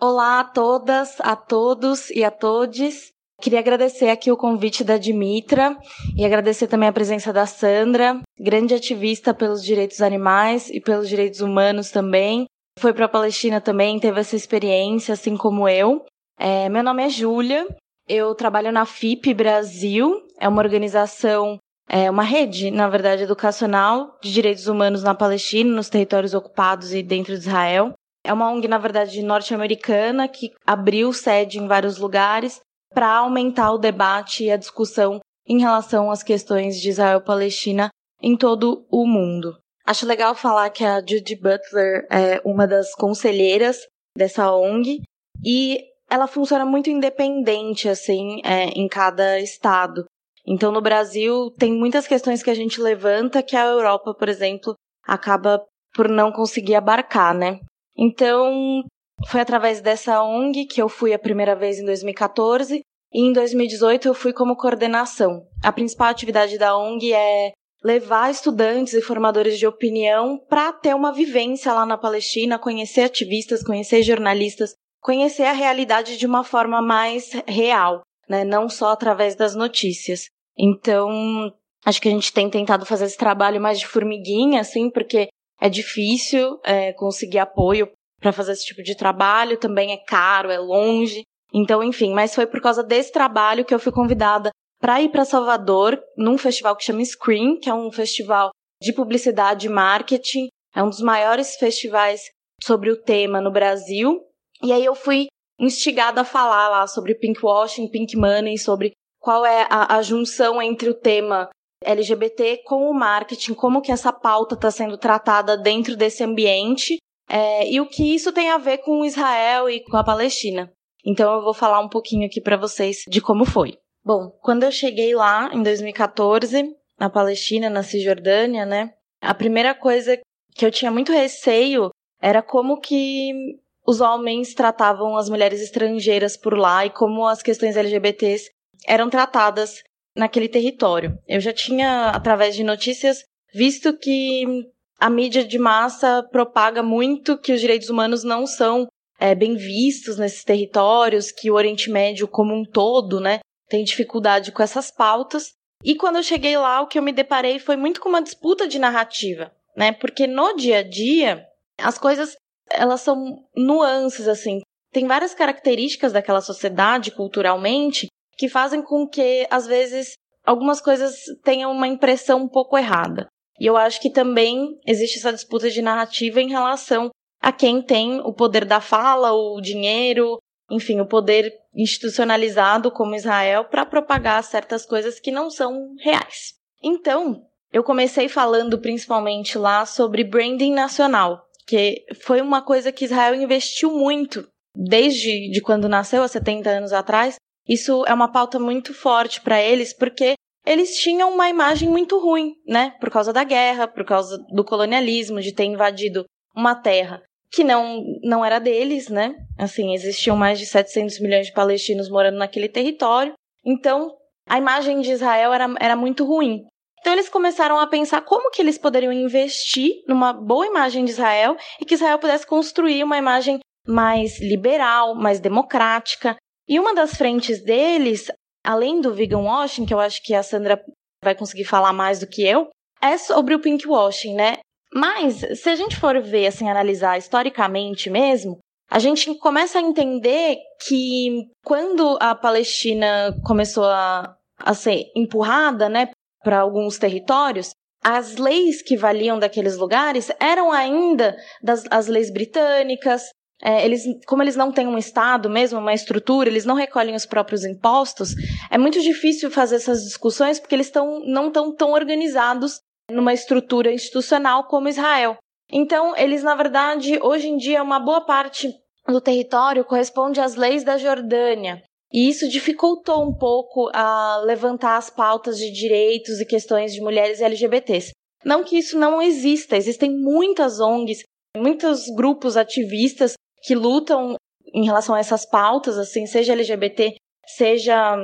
Olá 0.00 0.40
a 0.40 0.44
todas, 0.44 1.20
a 1.20 1.36
todos 1.36 2.08
e 2.08 2.24
a 2.24 2.30
todes. 2.30 3.12
Queria 3.42 3.58
agradecer 3.58 4.08
aqui 4.08 4.32
o 4.32 4.38
convite 4.38 4.82
da 4.82 4.96
Dimitra 4.96 5.76
e 6.16 6.24
agradecer 6.24 6.66
também 6.66 6.88
a 6.88 6.94
presença 6.94 7.30
da 7.30 7.44
Sandra, 7.44 8.22
grande 8.40 8.72
ativista 8.72 9.34
pelos 9.34 9.62
direitos 9.62 10.00
animais 10.00 10.70
e 10.70 10.80
pelos 10.80 11.06
direitos 11.10 11.42
humanos 11.42 11.90
também. 11.90 12.46
Foi 12.78 12.92
para 12.92 13.06
a 13.06 13.08
Palestina 13.08 13.60
também, 13.60 13.98
teve 13.98 14.20
essa 14.20 14.36
experiência, 14.36 15.12
assim 15.14 15.36
como 15.36 15.68
eu. 15.68 16.04
É, 16.38 16.68
meu 16.68 16.84
nome 16.84 17.04
é 17.04 17.08
Júlia, 17.08 17.66
eu 18.08 18.34
trabalho 18.36 18.70
na 18.70 18.86
FIP 18.86 19.34
Brasil, 19.34 20.24
é 20.38 20.48
uma 20.48 20.62
organização, 20.62 21.58
é 21.88 22.08
uma 22.08 22.22
rede, 22.22 22.70
na 22.70 22.88
verdade, 22.88 23.24
educacional 23.24 24.16
de 24.22 24.32
direitos 24.32 24.68
humanos 24.68 25.02
na 25.02 25.12
Palestina, 25.12 25.74
nos 25.74 25.88
territórios 25.88 26.34
ocupados 26.34 26.94
e 26.94 27.02
dentro 27.02 27.32
de 27.32 27.40
Israel. 27.40 27.94
É 28.24 28.32
uma 28.32 28.48
ONG, 28.48 28.68
na 28.68 28.78
verdade, 28.78 29.22
norte-americana 29.22 30.28
que 30.28 30.52
abriu 30.64 31.12
sede 31.12 31.58
em 31.58 31.66
vários 31.66 31.98
lugares 31.98 32.60
para 32.94 33.12
aumentar 33.16 33.72
o 33.72 33.78
debate 33.78 34.44
e 34.44 34.52
a 34.52 34.56
discussão 34.56 35.18
em 35.46 35.60
relação 35.60 36.12
às 36.12 36.22
questões 36.22 36.80
de 36.80 36.90
Israel-Palestina 36.90 37.88
em 38.22 38.36
todo 38.36 38.86
o 38.88 39.04
mundo. 39.04 39.58
Acho 39.88 40.04
legal 40.04 40.34
falar 40.34 40.68
que 40.68 40.84
a 40.84 41.00
Judy 41.00 41.34
Butler 41.34 42.06
é 42.10 42.42
uma 42.44 42.66
das 42.66 42.94
conselheiras 42.94 43.78
dessa 44.14 44.54
ONG 44.54 45.00
e 45.42 45.78
ela 46.10 46.26
funciona 46.26 46.66
muito 46.66 46.90
independente, 46.90 47.88
assim, 47.88 48.42
é, 48.44 48.64
em 48.64 48.86
cada 48.86 49.40
estado. 49.40 50.04
Então, 50.46 50.70
no 50.70 50.82
Brasil, 50.82 51.50
tem 51.58 51.72
muitas 51.72 52.06
questões 52.06 52.42
que 52.42 52.50
a 52.50 52.54
gente 52.54 52.82
levanta 52.82 53.42
que 53.42 53.56
a 53.56 53.64
Europa, 53.64 54.12
por 54.12 54.28
exemplo, 54.28 54.74
acaba 55.06 55.64
por 55.94 56.06
não 56.06 56.30
conseguir 56.32 56.74
abarcar, 56.74 57.32
né? 57.32 57.58
Então, 57.96 58.82
foi 59.26 59.40
através 59.40 59.80
dessa 59.80 60.22
ONG 60.22 60.66
que 60.66 60.82
eu 60.82 60.90
fui 60.90 61.14
a 61.14 61.18
primeira 61.18 61.56
vez 61.56 61.78
em 61.78 61.86
2014 61.86 62.82
e 63.10 63.22
em 63.22 63.32
2018 63.32 64.06
eu 64.06 64.12
fui 64.12 64.34
como 64.34 64.54
coordenação. 64.54 65.46
A 65.64 65.72
principal 65.72 66.08
atividade 66.08 66.58
da 66.58 66.76
ONG 66.76 67.10
é 67.10 67.52
levar 67.82 68.30
estudantes 68.30 68.94
e 68.94 69.00
formadores 69.00 69.58
de 69.58 69.66
opinião 69.66 70.38
para 70.48 70.72
ter 70.72 70.94
uma 70.94 71.12
vivência 71.12 71.72
lá 71.72 71.86
na 71.86 71.96
Palestina, 71.96 72.58
conhecer 72.58 73.02
ativistas, 73.02 73.62
conhecer 73.62 74.02
jornalistas, 74.02 74.74
conhecer 75.00 75.44
a 75.44 75.52
realidade 75.52 76.16
de 76.16 76.26
uma 76.26 76.42
forma 76.42 76.82
mais 76.82 77.30
real, 77.46 78.02
né? 78.28 78.44
não 78.44 78.68
só 78.68 78.88
através 78.88 79.34
das 79.36 79.54
notícias. 79.54 80.26
Então, 80.58 81.52
Acho 81.84 82.02
que 82.02 82.08
a 82.08 82.10
gente 82.10 82.32
tem 82.32 82.50
tentado 82.50 82.84
fazer 82.84 83.04
esse 83.04 83.16
trabalho 83.16 83.60
mais 83.60 83.78
de 83.78 83.86
formiguinha, 83.86 84.60
assim, 84.60 84.90
porque 84.90 85.28
é 85.60 85.68
difícil 85.68 86.60
é, 86.64 86.92
conseguir 86.92 87.38
apoio 87.38 87.90
para 88.20 88.32
fazer 88.32 88.52
esse 88.52 88.66
tipo 88.66 88.82
de 88.82 88.96
trabalho, 88.96 89.56
também 89.56 89.92
é 89.92 89.96
caro, 89.96 90.50
é 90.50 90.58
longe. 90.58 91.22
Então, 91.54 91.82
enfim, 91.82 92.12
mas 92.12 92.34
foi 92.34 92.46
por 92.46 92.60
causa 92.60 92.82
desse 92.82 93.12
trabalho 93.12 93.64
que 93.64 93.72
eu 93.72 93.78
fui 93.78 93.92
convidada 93.92 94.50
para 94.80 95.02
ir 95.02 95.10
para 95.10 95.24
Salvador 95.24 96.00
num 96.16 96.38
festival 96.38 96.76
que 96.76 96.84
chama 96.84 97.04
Screen, 97.04 97.58
que 97.58 97.68
é 97.68 97.74
um 97.74 97.90
festival 97.90 98.50
de 98.82 98.92
publicidade 98.92 99.66
e 99.66 99.70
marketing, 99.70 100.48
é 100.74 100.82
um 100.82 100.88
dos 100.88 101.00
maiores 101.00 101.56
festivais 101.56 102.22
sobre 102.62 102.90
o 102.90 103.00
tema 103.00 103.40
no 103.40 103.50
Brasil. 103.50 104.20
E 104.62 104.72
aí 104.72 104.84
eu 104.84 104.94
fui 104.94 105.26
instigada 105.58 106.20
a 106.20 106.24
falar 106.24 106.68
lá 106.68 106.86
sobre 106.86 107.14
pinkwashing, 107.14 107.88
pink 107.88 108.16
money, 108.16 108.58
sobre 108.58 108.92
qual 109.20 109.44
é 109.44 109.66
a, 109.68 109.96
a 109.96 110.02
junção 110.02 110.62
entre 110.62 110.88
o 110.88 110.94
tema 110.94 111.50
LGBT 111.84 112.62
com 112.64 112.88
o 112.88 112.94
marketing, 112.94 113.54
como 113.54 113.80
que 113.80 113.92
essa 113.92 114.12
pauta 114.12 114.54
está 114.54 114.70
sendo 114.70 114.96
tratada 114.96 115.56
dentro 115.56 115.96
desse 115.96 116.22
ambiente 116.22 116.98
é, 117.28 117.70
e 117.70 117.80
o 117.80 117.88
que 117.88 118.14
isso 118.14 118.32
tem 118.32 118.50
a 118.50 118.58
ver 118.58 118.78
com 118.78 119.04
Israel 119.04 119.68
e 119.68 119.80
com 119.84 119.96
a 119.96 120.04
Palestina. 120.04 120.72
Então 121.04 121.34
eu 121.34 121.42
vou 121.42 121.54
falar 121.54 121.80
um 121.80 121.88
pouquinho 121.88 122.26
aqui 122.26 122.40
para 122.40 122.56
vocês 122.56 123.02
de 123.08 123.20
como 123.20 123.44
foi. 123.44 123.76
Bom, 124.08 124.30
quando 124.40 124.62
eu 124.62 124.72
cheguei 124.72 125.14
lá 125.14 125.50
em 125.52 125.62
2014, 125.62 126.74
na 126.98 127.10
Palestina, 127.10 127.68
na 127.68 127.82
Cisjordânia, 127.82 128.64
né? 128.64 128.94
A 129.20 129.34
primeira 129.34 129.74
coisa 129.74 130.18
que 130.54 130.64
eu 130.64 130.70
tinha 130.70 130.90
muito 130.90 131.12
receio 131.12 131.90
era 132.18 132.40
como 132.40 132.80
que 132.80 133.58
os 133.86 134.00
homens 134.00 134.54
tratavam 134.54 135.14
as 135.14 135.28
mulheres 135.28 135.60
estrangeiras 135.60 136.38
por 136.38 136.56
lá 136.56 136.86
e 136.86 136.90
como 136.90 137.26
as 137.26 137.42
questões 137.42 137.76
LGBTs 137.76 138.50
eram 138.86 139.10
tratadas 139.10 139.82
naquele 140.16 140.48
território. 140.48 141.18
Eu 141.28 141.38
já 141.38 141.52
tinha, 141.52 142.06
através 142.08 142.56
de 142.56 142.64
notícias, 142.64 143.18
visto 143.52 143.94
que 143.94 144.64
a 144.98 145.10
mídia 145.10 145.44
de 145.44 145.58
massa 145.58 146.26
propaga 146.32 146.82
muito 146.82 147.36
que 147.36 147.52
os 147.52 147.60
direitos 147.60 147.90
humanos 147.90 148.24
não 148.24 148.46
são 148.46 148.86
é, 149.20 149.34
bem 149.34 149.54
vistos 149.54 150.16
nesses 150.16 150.44
territórios, 150.44 151.30
que 151.30 151.50
o 151.50 151.56
Oriente 151.56 151.90
Médio 151.90 152.26
como 152.26 152.54
um 152.54 152.64
todo, 152.64 153.20
né, 153.20 153.40
tem 153.68 153.84
dificuldade 153.84 154.52
com 154.52 154.62
essas 154.62 154.90
pautas. 154.90 155.52
E 155.84 155.94
quando 155.94 156.16
eu 156.16 156.22
cheguei 156.22 156.56
lá, 156.56 156.80
o 156.80 156.86
que 156.86 156.98
eu 156.98 157.02
me 157.02 157.12
deparei 157.12 157.58
foi 157.58 157.76
muito 157.76 158.00
com 158.00 158.08
uma 158.08 158.22
disputa 158.22 158.66
de 158.66 158.78
narrativa, 158.78 159.52
né? 159.76 159.92
Porque 159.92 160.26
no 160.26 160.56
dia 160.56 160.78
a 160.78 160.82
dia, 160.82 161.46
as 161.78 161.98
coisas, 161.98 162.36
elas 162.70 163.00
são 163.00 163.44
nuances, 163.56 164.26
assim. 164.26 164.60
Tem 164.92 165.06
várias 165.06 165.34
características 165.34 166.12
daquela 166.12 166.40
sociedade, 166.40 167.12
culturalmente, 167.12 168.08
que 168.36 168.48
fazem 168.48 168.82
com 168.82 169.06
que, 169.06 169.46
às 169.50 169.66
vezes, 169.66 170.14
algumas 170.44 170.80
coisas 170.80 171.14
tenham 171.44 171.70
uma 171.70 171.86
impressão 171.86 172.42
um 172.42 172.48
pouco 172.48 172.76
errada. 172.76 173.28
E 173.60 173.66
eu 173.66 173.76
acho 173.76 174.00
que 174.00 174.10
também 174.10 174.78
existe 174.86 175.18
essa 175.18 175.32
disputa 175.32 175.68
de 175.68 175.82
narrativa 175.82 176.40
em 176.40 176.48
relação 176.48 177.10
a 177.40 177.52
quem 177.52 177.82
tem 177.82 178.20
o 178.20 178.32
poder 178.32 178.64
da 178.64 178.80
fala, 178.80 179.32
o 179.32 179.60
dinheiro, 179.60 180.38
enfim, 180.70 181.00
o 181.00 181.06
poder 181.06 181.52
institucionalizado 181.74 182.90
como 182.90 183.14
Israel 183.14 183.64
para 183.64 183.86
propagar 183.86 184.42
certas 184.42 184.84
coisas 184.84 185.18
que 185.18 185.30
não 185.30 185.50
são 185.50 185.94
reais. 186.00 186.54
Então, 186.82 187.42
eu 187.72 187.82
comecei 187.82 188.28
falando 188.28 188.78
principalmente 188.78 189.58
lá 189.58 189.84
sobre 189.86 190.24
branding 190.24 190.72
nacional, 190.72 191.42
que 191.66 192.04
foi 192.22 192.40
uma 192.40 192.62
coisa 192.62 192.92
que 192.92 193.04
Israel 193.04 193.34
investiu 193.34 193.90
muito 193.90 194.46
desde 194.74 195.50
de 195.50 195.60
quando 195.60 195.88
nasceu, 195.88 196.22
há 196.22 196.28
70 196.28 196.70
anos 196.70 196.92
atrás, 196.92 197.36
isso 197.68 198.04
é 198.06 198.14
uma 198.14 198.30
pauta 198.30 198.58
muito 198.58 198.94
forte 198.94 199.40
para 199.40 199.60
eles, 199.60 199.92
porque 199.92 200.34
eles 200.64 200.96
tinham 201.00 201.32
uma 201.32 201.48
imagem 201.48 201.88
muito 201.88 202.18
ruim, 202.18 202.54
né? 202.66 202.94
Por 203.00 203.10
causa 203.10 203.32
da 203.32 203.42
guerra, 203.42 203.88
por 203.88 204.04
causa 204.04 204.38
do 204.54 204.64
colonialismo, 204.64 205.40
de 205.40 205.52
ter 205.52 205.64
invadido 205.64 206.24
uma 206.54 206.74
terra 206.74 207.22
que 207.50 207.64
não, 207.64 208.02
não 208.22 208.44
era 208.44 208.58
deles, 208.58 209.08
né? 209.08 209.34
Assim, 209.56 209.94
existiam 209.94 210.36
mais 210.36 210.58
de 210.58 210.66
700 210.66 211.20
milhões 211.20 211.46
de 211.46 211.52
palestinos 211.52 212.08
morando 212.08 212.38
naquele 212.38 212.68
território. 212.68 213.32
Então, 213.64 214.14
a 214.48 214.58
imagem 214.58 215.00
de 215.00 215.12
Israel 215.12 215.52
era, 215.52 215.74
era 215.80 215.96
muito 215.96 216.24
ruim. 216.24 216.64
Então 217.00 217.12
eles 217.12 217.28
começaram 217.28 217.78
a 217.78 217.86
pensar 217.86 218.22
como 218.22 218.50
que 218.50 218.60
eles 218.60 218.76
poderiam 218.76 219.12
investir 219.12 220.02
numa 220.06 220.32
boa 220.32 220.66
imagem 220.66 221.04
de 221.04 221.12
Israel 221.12 221.56
e 221.80 221.84
que 221.84 221.94
Israel 221.94 222.18
pudesse 222.18 222.46
construir 222.46 223.02
uma 223.04 223.16
imagem 223.16 223.60
mais 223.86 224.40
liberal, 224.40 225.14
mais 225.14 225.40
democrática, 225.40 226.36
e 226.68 226.78
uma 226.78 226.94
das 226.94 227.14
frentes 227.14 227.62
deles, 227.62 228.30
além 228.64 229.00
do 229.00 229.14
vegan 229.14 229.38
washing, 229.38 229.86
que 229.86 229.94
eu 229.94 230.00
acho 230.00 230.22
que 230.22 230.34
a 230.34 230.42
Sandra 230.42 230.82
vai 231.24 231.34
conseguir 231.34 231.64
falar 231.64 231.92
mais 231.92 232.20
do 232.20 232.26
que 232.26 232.46
eu, 232.46 232.68
é 233.00 233.16
sobre 233.16 233.54
o 233.54 233.60
pink 233.60 233.86
washing, 233.86 234.34
né? 234.34 234.58
Mas, 234.92 235.44
se 235.60 235.68
a 235.68 235.76
gente 235.76 235.96
for 235.96 236.20
ver, 236.20 236.46
assim, 236.46 236.68
analisar 236.68 237.18
historicamente 237.18 238.08
mesmo, 238.08 238.58
a 238.90 238.98
gente 238.98 239.34
começa 239.34 239.78
a 239.78 239.82
entender 239.82 240.56
que 240.86 241.46
quando 241.62 242.16
a 242.20 242.34
Palestina 242.34 243.34
começou 243.44 243.84
a, 243.84 244.34
a 244.58 244.74
ser 244.74 245.04
empurrada, 245.14 245.88
né, 245.88 246.08
para 246.42 246.60
alguns 246.60 246.98
territórios, 246.98 247.70
as 248.02 248.36
leis 248.36 248.80
que 248.80 248.96
valiam 248.96 249.38
daqueles 249.38 249.76
lugares 249.76 250.30
eram 250.40 250.72
ainda 250.72 251.36
das 251.62 251.84
as 251.90 252.06
leis 252.06 252.32
britânicas, 252.32 253.24
é, 253.60 253.84
eles, 253.84 254.04
como 254.26 254.42
eles 254.42 254.54
não 254.54 254.70
têm 254.70 254.86
um 254.86 254.96
Estado 254.96 255.50
mesmo, 255.50 255.80
uma 255.80 255.92
estrutura, 255.92 256.48
eles 256.48 256.64
não 256.64 256.76
recolhem 256.76 257.14
os 257.14 257.26
próprios 257.26 257.64
impostos, 257.64 258.34
é 258.70 258.78
muito 258.78 259.00
difícil 259.00 259.50
fazer 259.50 259.76
essas 259.76 260.04
discussões 260.04 260.60
porque 260.60 260.74
eles 260.74 260.90
tão, 260.90 261.20
não 261.26 261.48
estão 261.48 261.74
tão 261.74 261.92
organizados 261.92 262.80
numa 263.10 263.32
estrutura 263.32 263.92
institucional 263.92 264.64
como 264.64 264.88
Israel. 264.88 265.36
Então, 265.70 266.16
eles, 266.16 266.42
na 266.42 266.54
verdade, 266.54 267.18
hoje 267.22 267.48
em 267.48 267.56
dia, 267.56 267.82
uma 267.82 268.00
boa 268.00 268.22
parte 268.22 268.74
do 269.06 269.20
território 269.20 269.84
corresponde 269.84 270.40
às 270.40 270.54
leis 270.54 270.84
da 270.84 270.96
Jordânia. 270.96 271.82
E 272.12 272.28
isso 272.28 272.48
dificultou 272.48 273.22
um 273.22 273.34
pouco 273.34 273.90
a 273.92 274.38
levantar 274.44 274.96
as 274.96 275.10
pautas 275.10 275.58
de 275.58 275.70
direitos 275.70 276.40
e 276.40 276.46
questões 276.46 276.92
de 276.92 277.00
mulheres 277.00 277.40
LGBTs. 277.40 278.12
Não 278.44 278.64
que 278.64 278.78
isso 278.78 278.98
não 278.98 279.20
exista, 279.20 279.76
existem 279.76 280.10
muitas 280.10 280.80
ONGs, 280.80 281.22
muitos 281.56 282.06
grupos 282.14 282.56
ativistas 282.56 283.34
que 283.62 283.74
lutam 283.74 284.36
em 284.72 284.84
relação 284.84 285.14
a 285.14 285.18
essas 285.18 285.44
pautas, 285.44 285.98
assim, 285.98 286.26
seja 286.26 286.52
LGBT, 286.52 287.14
seja 287.46 288.16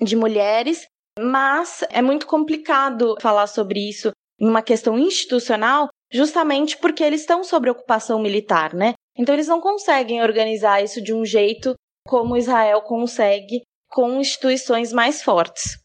de 0.00 0.16
mulheres, 0.16 0.86
mas 1.18 1.84
é 1.90 2.02
muito 2.02 2.26
complicado 2.26 3.16
falar 3.20 3.46
sobre 3.46 3.88
isso 3.88 4.10
em 4.44 4.48
uma 4.48 4.60
questão 4.60 4.98
institucional, 4.98 5.88
justamente 6.12 6.76
porque 6.76 7.02
eles 7.02 7.22
estão 7.22 7.42
sob 7.42 7.70
ocupação 7.70 8.20
militar, 8.20 8.74
né? 8.74 8.92
Então 9.16 9.34
eles 9.34 9.48
não 9.48 9.58
conseguem 9.58 10.22
organizar 10.22 10.84
isso 10.84 11.02
de 11.02 11.14
um 11.14 11.24
jeito 11.24 11.74
como 12.06 12.36
Israel 12.36 12.82
consegue 12.82 13.62
com 13.88 14.20
instituições 14.20 14.92
mais 14.92 15.22
fortes. 15.22 15.78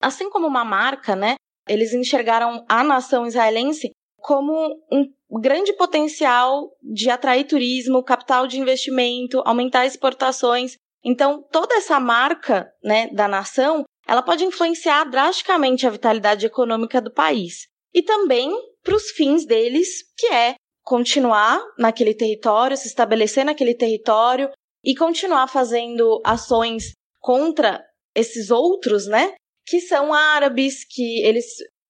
Assim 0.00 0.30
como 0.30 0.46
uma 0.46 0.64
marca, 0.64 1.14
né? 1.14 1.34
Eles 1.68 1.92
enxergaram 1.92 2.64
a 2.66 2.82
nação 2.82 3.26
israelense 3.26 3.90
como 4.16 4.80
um 4.90 5.04
grande 5.38 5.74
potencial 5.74 6.70
de 6.82 7.10
atrair 7.10 7.44
turismo, 7.44 8.02
capital 8.02 8.46
de 8.46 8.58
investimento, 8.58 9.42
aumentar 9.44 9.84
exportações. 9.84 10.76
Então, 11.04 11.44
toda 11.52 11.74
essa 11.74 12.00
marca 12.00 12.72
né, 12.82 13.08
da 13.08 13.28
nação, 13.28 13.84
ela 14.06 14.22
pode 14.22 14.44
influenciar 14.44 15.04
drasticamente 15.04 15.86
a 15.86 15.90
vitalidade 15.90 16.46
econômica 16.46 17.02
do 17.02 17.12
país. 17.12 17.68
E 17.94 18.02
também 18.02 18.50
para 18.82 18.94
os 18.94 19.10
fins 19.10 19.44
deles, 19.44 19.88
que 20.16 20.26
é 20.26 20.54
continuar 20.82 21.62
naquele 21.78 22.14
território, 22.14 22.76
se 22.76 22.88
estabelecer 22.88 23.44
naquele 23.44 23.74
território 23.74 24.50
e 24.84 24.94
continuar 24.94 25.48
fazendo 25.48 26.20
ações 26.24 26.92
contra 27.20 27.84
esses 28.14 28.50
outros, 28.50 29.06
né? 29.06 29.34
Que 29.66 29.80
são 29.80 30.14
árabes, 30.14 30.84
que 30.88 31.22
eles 31.24 31.46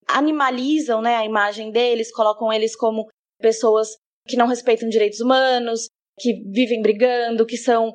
animalizam 0.09 1.03
né, 1.03 1.17
a 1.17 1.25
imagem 1.25 1.71
deles, 1.71 2.11
colocam 2.11 2.53
eles 2.53 2.75
como 2.75 3.07
pessoas 3.39 3.91
que 4.27 4.37
não 4.37 4.47
respeitam 4.47 4.89
direitos 4.89 5.21
humanos, 5.21 5.87
que 6.19 6.33
vivem 6.51 6.83
brigando, 6.83 7.47
que 7.47 7.57
são 7.57 7.93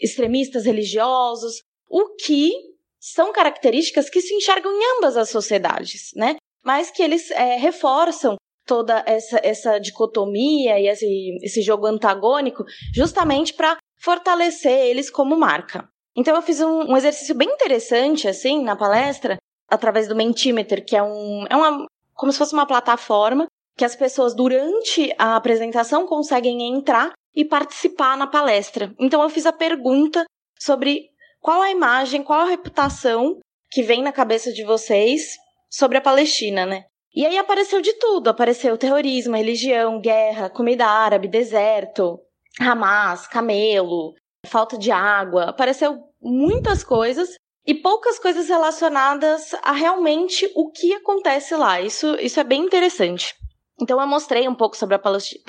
extremistas 0.00 0.66
religiosos, 0.66 1.62
o 1.88 2.14
que 2.14 2.52
são 3.00 3.32
características 3.32 4.08
que 4.08 4.20
se 4.20 4.34
enxergam 4.34 4.72
em 4.72 4.96
ambas 4.96 5.16
as 5.16 5.30
sociedades, 5.30 6.10
né? 6.14 6.36
Mas 6.64 6.90
que 6.90 7.02
eles 7.02 7.30
é, 7.30 7.56
reforçam 7.56 8.36
toda 8.66 9.02
essa, 9.06 9.40
essa 9.42 9.78
dicotomia 9.78 10.78
e 10.80 10.88
esse, 10.88 11.38
esse 11.42 11.62
jogo 11.62 11.86
antagônico 11.86 12.64
justamente 12.94 13.52
para 13.52 13.76
fortalecer 14.00 14.86
eles 14.86 15.10
como 15.10 15.36
marca. 15.36 15.88
Então 16.16 16.34
eu 16.34 16.42
fiz 16.42 16.60
um, 16.60 16.92
um 16.92 16.96
exercício 16.96 17.34
bem 17.34 17.48
interessante 17.48 18.28
assim 18.28 18.62
na 18.62 18.76
palestra 18.76 19.36
através 19.68 20.08
do 20.08 20.16
Mentimeter, 20.16 20.84
que 20.84 20.96
é 20.96 21.02
um 21.02 21.46
é 21.48 21.56
uma 21.56 21.86
como 22.14 22.30
se 22.30 22.38
fosse 22.38 22.54
uma 22.54 22.66
plataforma 22.66 23.46
que 23.76 23.84
as 23.84 23.96
pessoas 23.96 24.34
durante 24.34 25.12
a 25.18 25.34
apresentação 25.34 26.06
conseguem 26.06 26.62
entrar 26.74 27.12
e 27.34 27.44
participar 27.44 28.16
na 28.16 28.26
palestra. 28.26 28.94
Então 28.98 29.22
eu 29.22 29.28
fiz 29.28 29.46
a 29.46 29.52
pergunta 29.52 30.24
sobre 30.58 31.10
qual 31.40 31.60
a 31.60 31.70
imagem, 31.70 32.22
qual 32.22 32.40
a 32.40 32.48
reputação 32.48 33.38
que 33.70 33.82
vem 33.82 34.02
na 34.02 34.12
cabeça 34.12 34.52
de 34.52 34.62
vocês 34.64 35.36
sobre 35.74 35.98
a 35.98 36.00
Palestina, 36.00 36.64
né? 36.64 36.84
E 37.14 37.24
aí 37.26 37.38
apareceu 37.38 37.80
de 37.80 37.92
tudo, 37.94 38.28
apareceu 38.28 38.76
terrorismo, 38.76 39.36
religião, 39.36 40.00
guerra, 40.00 40.50
comida 40.50 40.86
árabe, 40.86 41.28
deserto, 41.28 42.18
Hamas, 42.60 43.26
camelo, 43.26 44.14
falta 44.46 44.78
de 44.78 44.90
água, 44.90 45.44
apareceu 45.44 45.98
muitas 46.20 46.84
coisas 46.84 47.34
e 47.66 47.74
poucas 47.74 48.18
coisas 48.18 48.48
relacionadas 48.48 49.54
a 49.62 49.72
realmente 49.72 50.50
o 50.54 50.70
que 50.70 50.92
acontece 50.94 51.56
lá. 51.56 51.80
Isso, 51.80 52.14
isso 52.20 52.38
é 52.38 52.44
bem 52.44 52.62
interessante. 52.62 53.34
Então 53.80 54.00
eu 54.00 54.06
mostrei 54.06 54.48
um 54.48 54.54
pouco 54.54 54.76
sobre 54.76 54.94
a 54.94 54.98
Palestina, 54.98 55.42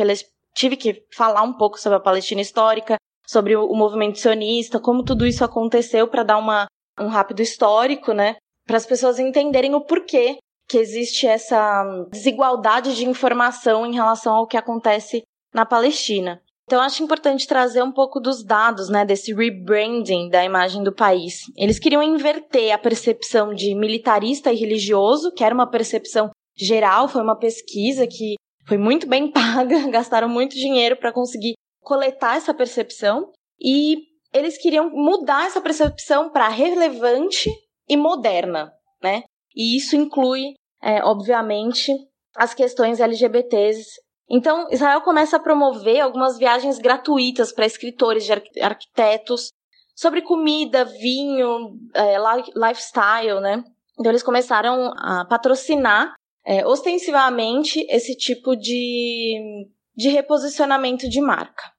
tive 0.56 0.78
que 0.78 1.04
falar 1.16 1.44
um 1.44 1.54
pouco 1.54 1.80
sobre 1.80 1.98
a 1.98 2.02
Palestina 2.02 2.42
histórica, 2.42 2.96
sobre 3.28 3.56
o, 3.56 3.74
movimento 3.76 4.20
sionista, 4.20 4.80
como 4.80 5.04
tudo 5.04 5.26
isso 5.26 5.44
aconteceu 5.44 6.08
para 6.08 6.24
dar 6.24 6.38
uma, 6.38 6.68
um 7.00 7.08
rápido 7.08 7.42
histórico, 7.42 8.14
né? 8.14 8.36
Para 8.66 8.78
as 8.78 8.86
pessoas 8.86 9.20
entenderem 9.20 9.76
o 9.76 9.82
porquê 9.82 10.38
que 10.68 10.78
existe 10.78 11.28
essa 11.28 11.84
desigualdade 12.12 12.96
de 12.96 13.08
informação 13.08 13.86
em 13.86 13.94
relação 13.94 14.34
ao 14.34 14.48
que 14.48 14.58
acontece 14.58 15.22
na 15.54 15.66
Palestina. 15.66 16.42
Então, 16.66 16.82
acho 16.82 17.04
importante 17.04 17.48
trazer 17.48 17.84
um 17.84 17.92
pouco 17.92 18.20
dos 18.20 18.44
dados, 18.44 18.90
né, 18.90 19.06
desse 19.06 19.32
rebranding 19.32 20.30
da 20.30 20.44
imagem 20.44 20.84
do 20.84 20.92
país. 20.92 21.42
Eles 21.56 21.78
queriam 21.78 22.02
inverter 22.02 22.74
a 22.74 22.78
percepção 22.78 23.54
de 23.54 23.76
militarista 23.76 24.52
e 24.52 24.56
religioso, 24.56 25.32
que 25.32 25.44
era 25.44 25.54
uma 25.54 25.70
percepção 25.70 26.32
geral, 26.58 27.08
foi 27.08 27.22
uma 27.22 27.38
pesquisa 27.38 28.08
que 28.08 28.34
foi 28.68 28.80
muito 28.80 29.08
bem 29.08 29.30
paga, 29.32 29.88
gastaram 29.90 30.28
muito 30.28 30.56
dinheiro 30.56 30.98
para 30.98 31.14
conseguir 31.14 31.54
coletar 31.82 32.38
essa 32.38 32.54
percepção 32.54 33.32
e 33.62 33.98
eles 34.34 34.58
queriam 34.58 34.90
mudar 34.90 35.46
essa 35.46 35.62
percepção 35.62 36.32
para 36.32 36.50
relevante 36.50 37.50
e 37.88 37.98
moderna, 37.98 38.72
né? 39.02 39.24
E 39.56 39.78
isso 39.78 39.96
inclui, 39.96 40.54
é, 40.82 41.04
obviamente, 41.04 41.92
as 42.36 42.54
questões 42.54 43.00
LGBTs. 43.00 43.86
Então, 44.30 44.68
Israel 44.72 45.02
começa 45.02 45.38
a 45.38 45.40
promover 45.40 46.02
algumas 46.02 46.38
viagens 46.38 46.80
gratuitas 46.80 47.52
para 47.52 47.66
escritores, 47.66 48.28
arquitetos, 48.62 49.50
sobre 49.96 50.22
comida, 50.22 50.84
vinho, 50.84 51.78
é, 51.94 52.18
lifestyle, 52.56 53.40
né? 53.40 53.64
Então, 53.98 54.12
eles 54.12 54.24
começaram 54.24 54.92
a 54.98 55.26
patrocinar 55.26 56.16
é, 56.46 56.66
ostensivamente 56.66 57.86
esse 57.90 58.16
tipo 58.16 58.56
de, 58.56 59.68
de 59.96 60.10
reposicionamento 60.10 61.10
de 61.10 61.20
marca. 61.20 61.76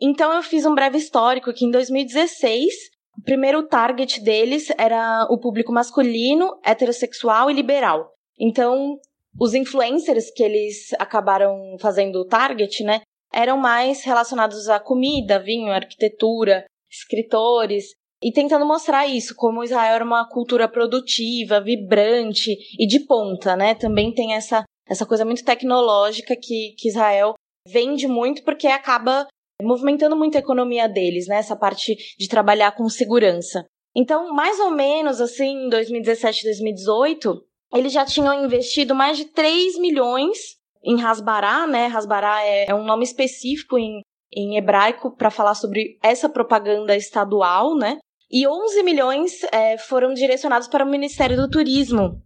Então 0.00 0.32
eu 0.32 0.42
fiz 0.42 0.64
um 0.64 0.74
breve 0.74 0.96
histórico 0.96 1.52
que 1.52 1.64
em 1.64 1.70
2016, 1.70 2.64
o 2.64 2.97
primeiro 3.24 3.66
target 3.66 4.20
deles 4.20 4.68
era 4.78 5.26
o 5.30 5.38
público 5.38 5.72
masculino, 5.72 6.58
heterossexual 6.64 7.50
e 7.50 7.54
liberal. 7.54 8.10
Então, 8.38 8.98
os 9.38 9.54
influencers 9.54 10.30
que 10.30 10.42
eles 10.42 10.92
acabaram 10.98 11.76
fazendo 11.80 12.20
o 12.20 12.26
target, 12.26 12.82
né, 12.84 13.00
eram 13.32 13.56
mais 13.56 14.04
relacionados 14.04 14.68
a 14.68 14.80
comida, 14.80 15.38
vinho, 15.38 15.72
arquitetura, 15.72 16.64
escritores, 16.90 17.86
e 18.22 18.32
tentando 18.32 18.66
mostrar 18.66 19.06
isso, 19.06 19.34
como 19.36 19.62
Israel 19.62 19.94
era 19.94 20.04
uma 20.04 20.28
cultura 20.28 20.66
produtiva, 20.66 21.60
vibrante 21.60 22.56
e 22.78 22.86
de 22.86 23.00
ponta, 23.00 23.54
né? 23.54 23.76
Também 23.76 24.12
tem 24.12 24.34
essa, 24.34 24.64
essa 24.88 25.06
coisa 25.06 25.24
muito 25.24 25.44
tecnológica 25.44 26.34
que, 26.34 26.74
que 26.76 26.88
Israel 26.88 27.34
vende 27.66 28.08
muito 28.08 28.42
porque 28.42 28.66
acaba 28.66 29.28
movimentando 29.62 30.16
muito 30.16 30.36
a 30.36 30.40
economia 30.40 30.88
deles, 30.88 31.26
né? 31.26 31.36
Essa 31.36 31.56
parte 31.56 31.96
de 32.18 32.28
trabalhar 32.28 32.72
com 32.72 32.88
segurança. 32.88 33.64
Então, 33.94 34.32
mais 34.34 34.58
ou 34.60 34.70
menos 34.70 35.20
assim, 35.20 35.66
em 35.66 35.68
2017, 35.68 36.44
2018, 36.44 37.42
eles 37.74 37.92
já 37.92 38.04
tinham 38.04 38.44
investido 38.44 38.94
mais 38.94 39.16
de 39.16 39.26
3 39.26 39.78
milhões 39.78 40.38
em 40.82 41.02
Hasbará, 41.02 41.66
né? 41.66 41.86
Hasbará 41.86 42.44
é, 42.44 42.70
é 42.70 42.74
um 42.74 42.84
nome 42.84 43.04
específico 43.04 43.78
em, 43.78 44.00
em 44.32 44.56
hebraico 44.56 45.14
para 45.16 45.30
falar 45.30 45.54
sobre 45.54 45.98
essa 46.02 46.28
propaganda 46.28 46.96
estadual, 46.96 47.76
né? 47.76 47.98
E 48.30 48.46
11 48.46 48.82
milhões 48.82 49.42
é, 49.52 49.78
foram 49.78 50.12
direcionados 50.12 50.68
para 50.68 50.84
o 50.84 50.88
Ministério 50.88 51.36
do 51.36 51.48
Turismo 51.48 52.22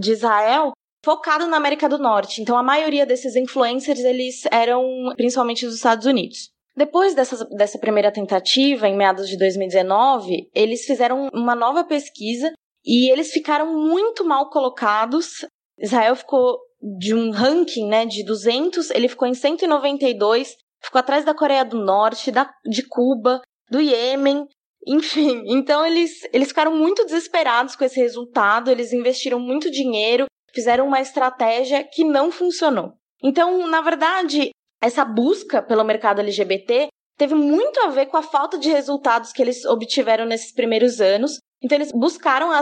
de 0.00 0.12
Israel, 0.12 0.72
focado 1.04 1.46
na 1.46 1.58
América 1.58 1.88
do 1.88 1.98
Norte. 1.98 2.40
Então, 2.40 2.56
a 2.56 2.62
maioria 2.62 3.04
desses 3.04 3.36
influencers, 3.36 4.00
eles 4.00 4.46
eram 4.50 4.82
principalmente 5.16 5.66
dos 5.66 5.76
Estados 5.76 6.06
Unidos. 6.06 6.53
Depois 6.76 7.14
dessa, 7.14 7.44
dessa 7.56 7.78
primeira 7.78 8.12
tentativa, 8.12 8.88
em 8.88 8.96
meados 8.96 9.28
de 9.28 9.38
2019, 9.38 10.50
eles 10.54 10.84
fizeram 10.84 11.28
uma 11.32 11.54
nova 11.54 11.84
pesquisa 11.84 12.52
e 12.84 13.10
eles 13.10 13.30
ficaram 13.30 13.72
muito 13.72 14.24
mal 14.24 14.50
colocados. 14.50 15.46
Israel 15.78 16.16
ficou 16.16 16.58
de 16.98 17.14
um 17.14 17.30
ranking 17.30 17.88
né, 17.88 18.04
de 18.04 18.24
200, 18.24 18.90
ele 18.90 19.08
ficou 19.08 19.26
em 19.26 19.34
192, 19.34 20.56
ficou 20.82 20.98
atrás 20.98 21.24
da 21.24 21.32
Coreia 21.32 21.64
do 21.64 21.78
Norte, 21.78 22.30
da, 22.30 22.50
de 22.66 22.82
Cuba, 22.86 23.40
do 23.70 23.80
Iêmen, 23.80 24.46
enfim. 24.86 25.42
Então 25.46 25.86
eles, 25.86 26.28
eles 26.32 26.48
ficaram 26.48 26.76
muito 26.76 27.04
desesperados 27.04 27.76
com 27.76 27.84
esse 27.84 28.00
resultado, 28.00 28.70
eles 28.70 28.92
investiram 28.92 29.38
muito 29.38 29.70
dinheiro, 29.70 30.26
fizeram 30.52 30.86
uma 30.86 31.00
estratégia 31.00 31.84
que 31.84 32.04
não 32.04 32.30
funcionou. 32.30 32.92
Então, 33.22 33.66
na 33.66 33.80
verdade, 33.80 34.50
essa 34.84 35.02
busca 35.02 35.62
pelo 35.62 35.82
mercado 35.82 36.20
LGBT 36.20 36.88
teve 37.16 37.34
muito 37.34 37.80
a 37.80 37.88
ver 37.88 38.06
com 38.06 38.18
a 38.18 38.22
falta 38.22 38.58
de 38.58 38.68
resultados 38.68 39.32
que 39.32 39.40
eles 39.40 39.64
obtiveram 39.64 40.26
nesses 40.26 40.52
primeiros 40.52 41.00
anos. 41.00 41.38
Então, 41.62 41.78
eles 41.78 41.90
buscaram 41.90 42.50
a 42.50 42.60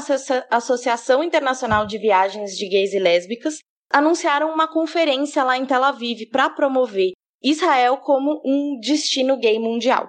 Associação 0.50 1.24
Internacional 1.24 1.84
de 1.84 1.98
Viagens 1.98 2.52
de 2.52 2.68
Gays 2.68 2.92
e 2.92 3.00
Lésbicas, 3.00 3.56
anunciaram 3.90 4.52
uma 4.54 4.72
conferência 4.72 5.42
lá 5.42 5.58
em 5.58 5.66
Tel 5.66 5.82
Aviv 5.82 6.26
para 6.30 6.48
promover 6.48 7.10
Israel 7.42 7.96
como 7.96 8.40
um 8.44 8.78
destino 8.80 9.36
gay 9.36 9.58
mundial. 9.58 10.08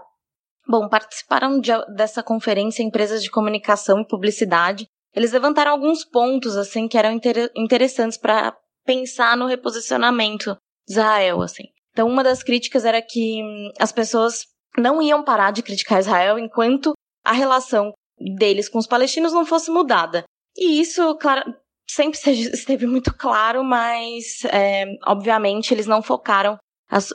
Bom, 0.67 0.87
participaram 0.87 1.59
de, 1.59 1.71
dessa 1.95 2.21
conferência 2.21 2.83
empresas 2.83 3.23
de 3.23 3.31
comunicação 3.31 3.99
e 3.99 4.07
publicidade. 4.07 4.85
Eles 5.15 5.31
levantaram 5.31 5.71
alguns 5.71 6.05
pontos 6.05 6.55
assim 6.55 6.87
que 6.87 6.97
eram 6.97 7.11
inter, 7.11 7.51
interessantes 7.55 8.19
para 8.19 8.55
pensar 8.85 9.35
no 9.35 9.47
reposicionamento 9.47 10.55
de 10.87 10.93
Israel, 10.93 11.41
assim. 11.41 11.73
Então, 11.93 12.07
uma 12.07 12.23
das 12.23 12.43
críticas 12.43 12.85
era 12.85 13.01
que 13.01 13.41
hum, 13.43 13.71
as 13.79 13.91
pessoas 13.91 14.47
não 14.77 15.01
iam 15.01 15.23
parar 15.23 15.51
de 15.51 15.61
criticar 15.61 15.99
Israel 15.99 16.39
enquanto 16.39 16.93
a 17.23 17.31
relação 17.31 17.93
deles 18.19 18.67
com 18.67 18.79
os 18.79 18.87
palestinos 18.87 19.31
não 19.31 19.45
fosse 19.45 19.69
mudada. 19.71 20.23
E 20.57 20.81
isso, 20.81 21.15
claro, 21.17 21.53
sempre 21.87 22.19
esteve 22.53 22.87
muito 22.87 23.13
claro, 23.15 23.63
mas, 23.63 24.43
é, 24.45 24.85
obviamente, 25.05 25.73
eles 25.73 25.87
não 25.87 26.01
focaram 26.01 26.57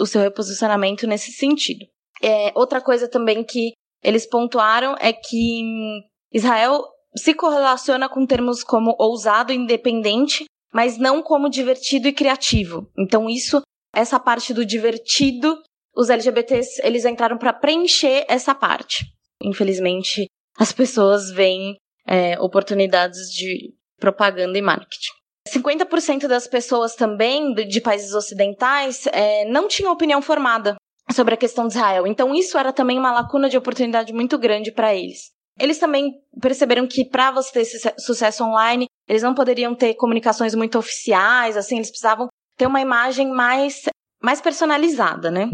o 0.00 0.06
seu 0.06 0.20
reposicionamento 0.20 1.06
nesse 1.06 1.32
sentido. 1.32 1.84
É, 2.22 2.52
outra 2.54 2.80
coisa 2.80 3.08
também 3.08 3.44
que 3.44 3.72
eles 4.02 4.26
pontuaram 4.26 4.96
é 4.98 5.12
que 5.12 5.62
hum, 5.64 6.00
Israel 6.32 6.84
se 7.16 7.34
correlaciona 7.34 8.08
com 8.08 8.26
termos 8.26 8.62
como 8.62 8.94
ousado 8.98 9.52
e 9.52 9.56
independente, 9.56 10.44
mas 10.72 10.98
não 10.98 11.22
como 11.22 11.48
divertido 11.48 12.08
e 12.08 12.12
criativo. 12.12 12.88
Então, 12.98 13.28
isso 13.28 13.60
essa 13.94 14.18
parte 14.18 14.52
do 14.52 14.64
divertido, 14.64 15.56
os 15.94 16.10
LGBTs 16.10 16.80
eles 16.84 17.04
entraram 17.04 17.38
para 17.38 17.52
preencher 17.52 18.24
essa 18.28 18.54
parte. 18.54 19.04
Infelizmente, 19.42 20.26
as 20.58 20.72
pessoas 20.72 21.30
veem 21.30 21.76
é, 22.06 22.38
oportunidades 22.40 23.30
de 23.32 23.72
propaganda 23.98 24.56
e 24.58 24.62
marketing. 24.62 25.12
50% 25.48 26.26
das 26.26 26.46
pessoas 26.46 26.94
também 26.94 27.54
de 27.54 27.80
países 27.80 28.12
ocidentais 28.12 29.06
é, 29.06 29.44
não 29.46 29.66
tinham 29.66 29.92
opinião 29.92 30.20
formada 30.20 30.76
sobre 31.12 31.34
a 31.34 31.38
questão 31.38 31.66
de 31.66 31.74
Israel. 31.74 32.06
Então, 32.06 32.34
isso 32.34 32.58
era 32.58 32.72
também 32.72 32.98
uma 32.98 33.12
lacuna 33.12 33.48
de 33.48 33.56
oportunidade 33.56 34.12
muito 34.12 34.38
grande 34.38 34.70
para 34.70 34.94
eles. 34.94 35.30
Eles 35.58 35.78
também 35.78 36.12
perceberam 36.40 36.86
que 36.86 37.04
para 37.04 37.30
você 37.30 37.64
ter 37.64 37.64
sucesso 37.98 38.44
online, 38.44 38.86
eles 39.08 39.22
não 39.22 39.34
poderiam 39.34 39.74
ter 39.74 39.94
comunicações 39.94 40.54
muito 40.54 40.78
oficiais, 40.78 41.56
assim, 41.56 41.76
eles 41.76 41.90
precisavam 41.90 42.28
ter 42.58 42.66
uma 42.66 42.80
imagem 42.80 43.30
mais, 43.30 43.84
mais 44.22 44.40
personalizada, 44.40 45.30
né? 45.30 45.48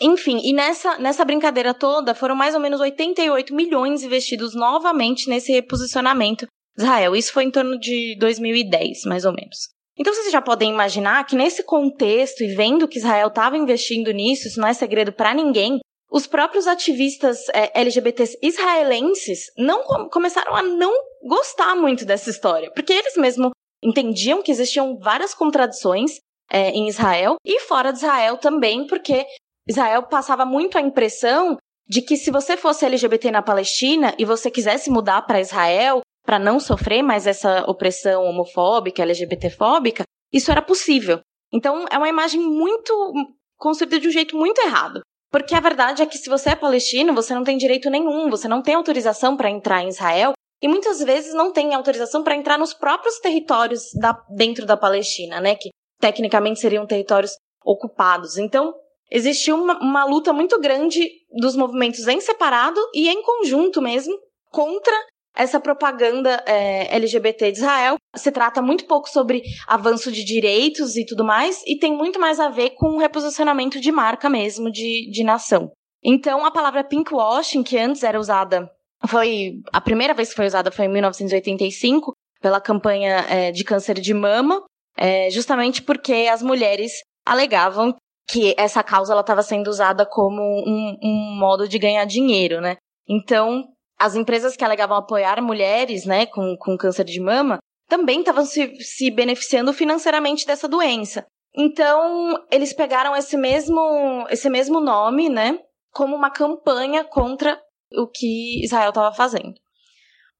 Enfim, 0.00 0.40
e 0.44 0.52
nessa, 0.52 0.98
nessa 0.98 1.24
brincadeira 1.24 1.72
toda 1.72 2.14
foram 2.14 2.34
mais 2.34 2.54
ou 2.54 2.60
menos 2.60 2.80
88 2.80 3.54
milhões 3.54 4.02
investidos 4.02 4.54
novamente 4.54 5.30
nesse 5.30 5.52
reposicionamento 5.52 6.46
de 6.76 6.82
Israel. 6.82 7.16
Isso 7.16 7.32
foi 7.32 7.44
em 7.44 7.50
torno 7.50 7.78
de 7.78 8.14
2010, 8.18 9.04
mais 9.06 9.24
ou 9.24 9.32
menos. 9.32 9.68
Então 9.98 10.12
vocês 10.12 10.30
já 10.30 10.42
podem 10.42 10.70
imaginar 10.70 11.24
que 11.24 11.34
nesse 11.34 11.62
contexto 11.62 12.42
e 12.42 12.54
vendo 12.54 12.86
que 12.86 12.98
Israel 12.98 13.28
estava 13.28 13.56
investindo 13.56 14.10
nisso, 14.10 14.46
isso 14.46 14.60
não 14.60 14.68
é 14.68 14.74
segredo 14.74 15.10
para 15.10 15.32
ninguém, 15.32 15.80
os 16.10 16.26
próprios 16.26 16.66
ativistas 16.66 17.48
é, 17.54 17.80
LGBTs 17.80 18.38
israelenses 18.42 19.50
não 19.56 20.08
começaram 20.08 20.54
a 20.54 20.62
não 20.62 20.92
gostar 21.26 21.74
muito 21.74 22.04
dessa 22.04 22.28
história, 22.28 22.70
porque 22.72 22.92
eles 22.92 23.16
mesmos 23.16 23.50
entendiam 23.82 24.42
que 24.42 24.50
existiam 24.50 24.98
várias 24.98 25.34
contradições 25.34 26.20
é, 26.50 26.70
em 26.70 26.88
Israel 26.88 27.36
e 27.44 27.60
fora 27.60 27.92
de 27.92 27.98
Israel 27.98 28.36
também, 28.36 28.86
porque 28.86 29.26
Israel 29.68 30.04
passava 30.04 30.44
muito 30.44 30.78
a 30.78 30.80
impressão 30.80 31.56
de 31.88 32.02
que 32.02 32.16
se 32.16 32.30
você 32.30 32.56
fosse 32.56 32.84
LGBT 32.84 33.30
na 33.30 33.42
Palestina 33.42 34.14
e 34.18 34.24
você 34.24 34.50
quisesse 34.50 34.90
mudar 34.90 35.22
para 35.22 35.40
Israel, 35.40 36.00
para 36.24 36.38
não 36.38 36.58
sofrer 36.58 37.02
mais 37.02 37.26
essa 37.26 37.64
opressão 37.70 38.24
homofóbica, 38.24 39.02
LGBTfóbica, 39.02 40.02
isso 40.32 40.50
era 40.50 40.60
possível. 40.60 41.20
Então, 41.52 41.84
é 41.90 41.96
uma 41.96 42.08
imagem 42.08 42.40
muito 42.40 43.12
construída 43.56 44.00
de 44.00 44.08
um 44.08 44.10
jeito 44.10 44.36
muito 44.36 44.60
errado. 44.60 45.00
Porque 45.30 45.54
a 45.54 45.60
verdade 45.60 46.02
é 46.02 46.06
que 46.06 46.18
se 46.18 46.28
você 46.28 46.50
é 46.50 46.56
palestino, 46.56 47.14
você 47.14 47.34
não 47.34 47.44
tem 47.44 47.56
direito 47.56 47.90
nenhum, 47.90 48.28
você 48.28 48.48
não 48.48 48.62
tem 48.62 48.74
autorização 48.74 49.36
para 49.36 49.50
entrar 49.50 49.82
em 49.82 49.88
Israel 49.88 50.32
e 50.62 50.68
muitas 50.68 51.00
vezes 51.00 51.34
não 51.34 51.52
tem 51.52 51.74
autorização 51.74 52.22
para 52.22 52.36
entrar 52.36 52.58
nos 52.58 52.72
próprios 52.72 53.18
territórios 53.18 53.90
da, 54.00 54.18
dentro 54.30 54.64
da 54.64 54.76
Palestina, 54.76 55.40
né? 55.40 55.54
Que 55.54 55.70
tecnicamente 56.00 56.60
seriam 56.60 56.86
territórios 56.86 57.32
ocupados. 57.64 58.38
Então, 58.38 58.74
existiu 59.10 59.56
uma, 59.56 59.78
uma 59.80 60.04
luta 60.04 60.32
muito 60.32 60.58
grande 60.60 61.08
dos 61.38 61.56
movimentos 61.56 62.06
em 62.06 62.20
separado 62.20 62.80
e 62.94 63.08
em 63.08 63.22
conjunto 63.22 63.82
mesmo 63.82 64.16
contra 64.50 64.94
essa 65.36 65.60
propaganda 65.60 66.42
é, 66.46 66.96
LGBT 66.96 67.52
de 67.52 67.58
Israel. 67.58 67.96
Se 68.16 68.32
trata 68.32 68.62
muito 68.62 68.86
pouco 68.86 69.10
sobre 69.10 69.42
avanço 69.66 70.10
de 70.10 70.24
direitos 70.24 70.96
e 70.96 71.04
tudo 71.04 71.24
mais, 71.24 71.62
e 71.66 71.78
tem 71.78 71.92
muito 71.92 72.18
mais 72.18 72.40
a 72.40 72.48
ver 72.48 72.70
com 72.70 72.94
o 72.94 72.98
reposicionamento 72.98 73.78
de 73.78 73.92
marca 73.92 74.30
mesmo, 74.30 74.72
de, 74.72 75.10
de 75.10 75.22
nação. 75.22 75.70
Então, 76.02 76.46
a 76.46 76.50
palavra 76.50 76.84
pinkwashing, 76.84 77.62
que 77.62 77.76
antes 77.76 78.02
era 78.02 78.18
usada, 78.18 78.70
foi 79.06 79.60
a 79.72 79.80
primeira 79.80 80.14
vez 80.14 80.30
que 80.30 80.36
foi 80.36 80.46
usada 80.46 80.70
foi 80.70 80.86
em 80.86 80.92
1985 80.92 82.12
pela 82.40 82.60
campanha 82.60 83.26
é, 83.28 83.52
de 83.52 83.64
câncer 83.64 83.94
de 84.00 84.14
mama, 84.14 84.62
é, 84.96 85.30
justamente 85.30 85.82
porque 85.82 86.28
as 86.30 86.42
mulheres 86.42 86.92
alegavam 87.26 87.94
que 88.28 88.54
essa 88.56 88.82
causa 88.82 89.18
estava 89.18 89.42
sendo 89.42 89.68
usada 89.68 90.04
como 90.04 90.42
um, 90.42 90.96
um 91.02 91.38
modo 91.38 91.68
de 91.68 91.78
ganhar 91.78 92.04
dinheiro, 92.04 92.60
né? 92.60 92.76
Então, 93.08 93.64
as 93.98 94.14
empresas 94.14 94.56
que 94.56 94.64
alegavam 94.64 94.96
apoiar 94.96 95.40
mulheres, 95.40 96.04
né, 96.04 96.26
com, 96.26 96.56
com 96.58 96.76
câncer 96.76 97.04
de 97.04 97.20
mama, 97.20 97.58
também 97.88 98.20
estavam 98.20 98.44
se, 98.44 98.74
se 98.80 99.10
beneficiando 99.10 99.72
financeiramente 99.72 100.46
dessa 100.46 100.66
doença. 100.66 101.24
Então, 101.54 102.44
eles 102.50 102.72
pegaram 102.72 103.14
esse 103.16 103.36
mesmo, 103.36 104.26
esse 104.28 104.50
mesmo 104.50 104.80
nome, 104.80 105.28
né, 105.28 105.58
como 105.92 106.14
uma 106.14 106.30
campanha 106.30 107.04
contra 107.04 107.58
o 107.92 108.06
que 108.06 108.64
Israel 108.64 108.90
estava 108.90 109.14
fazendo. 109.14 109.54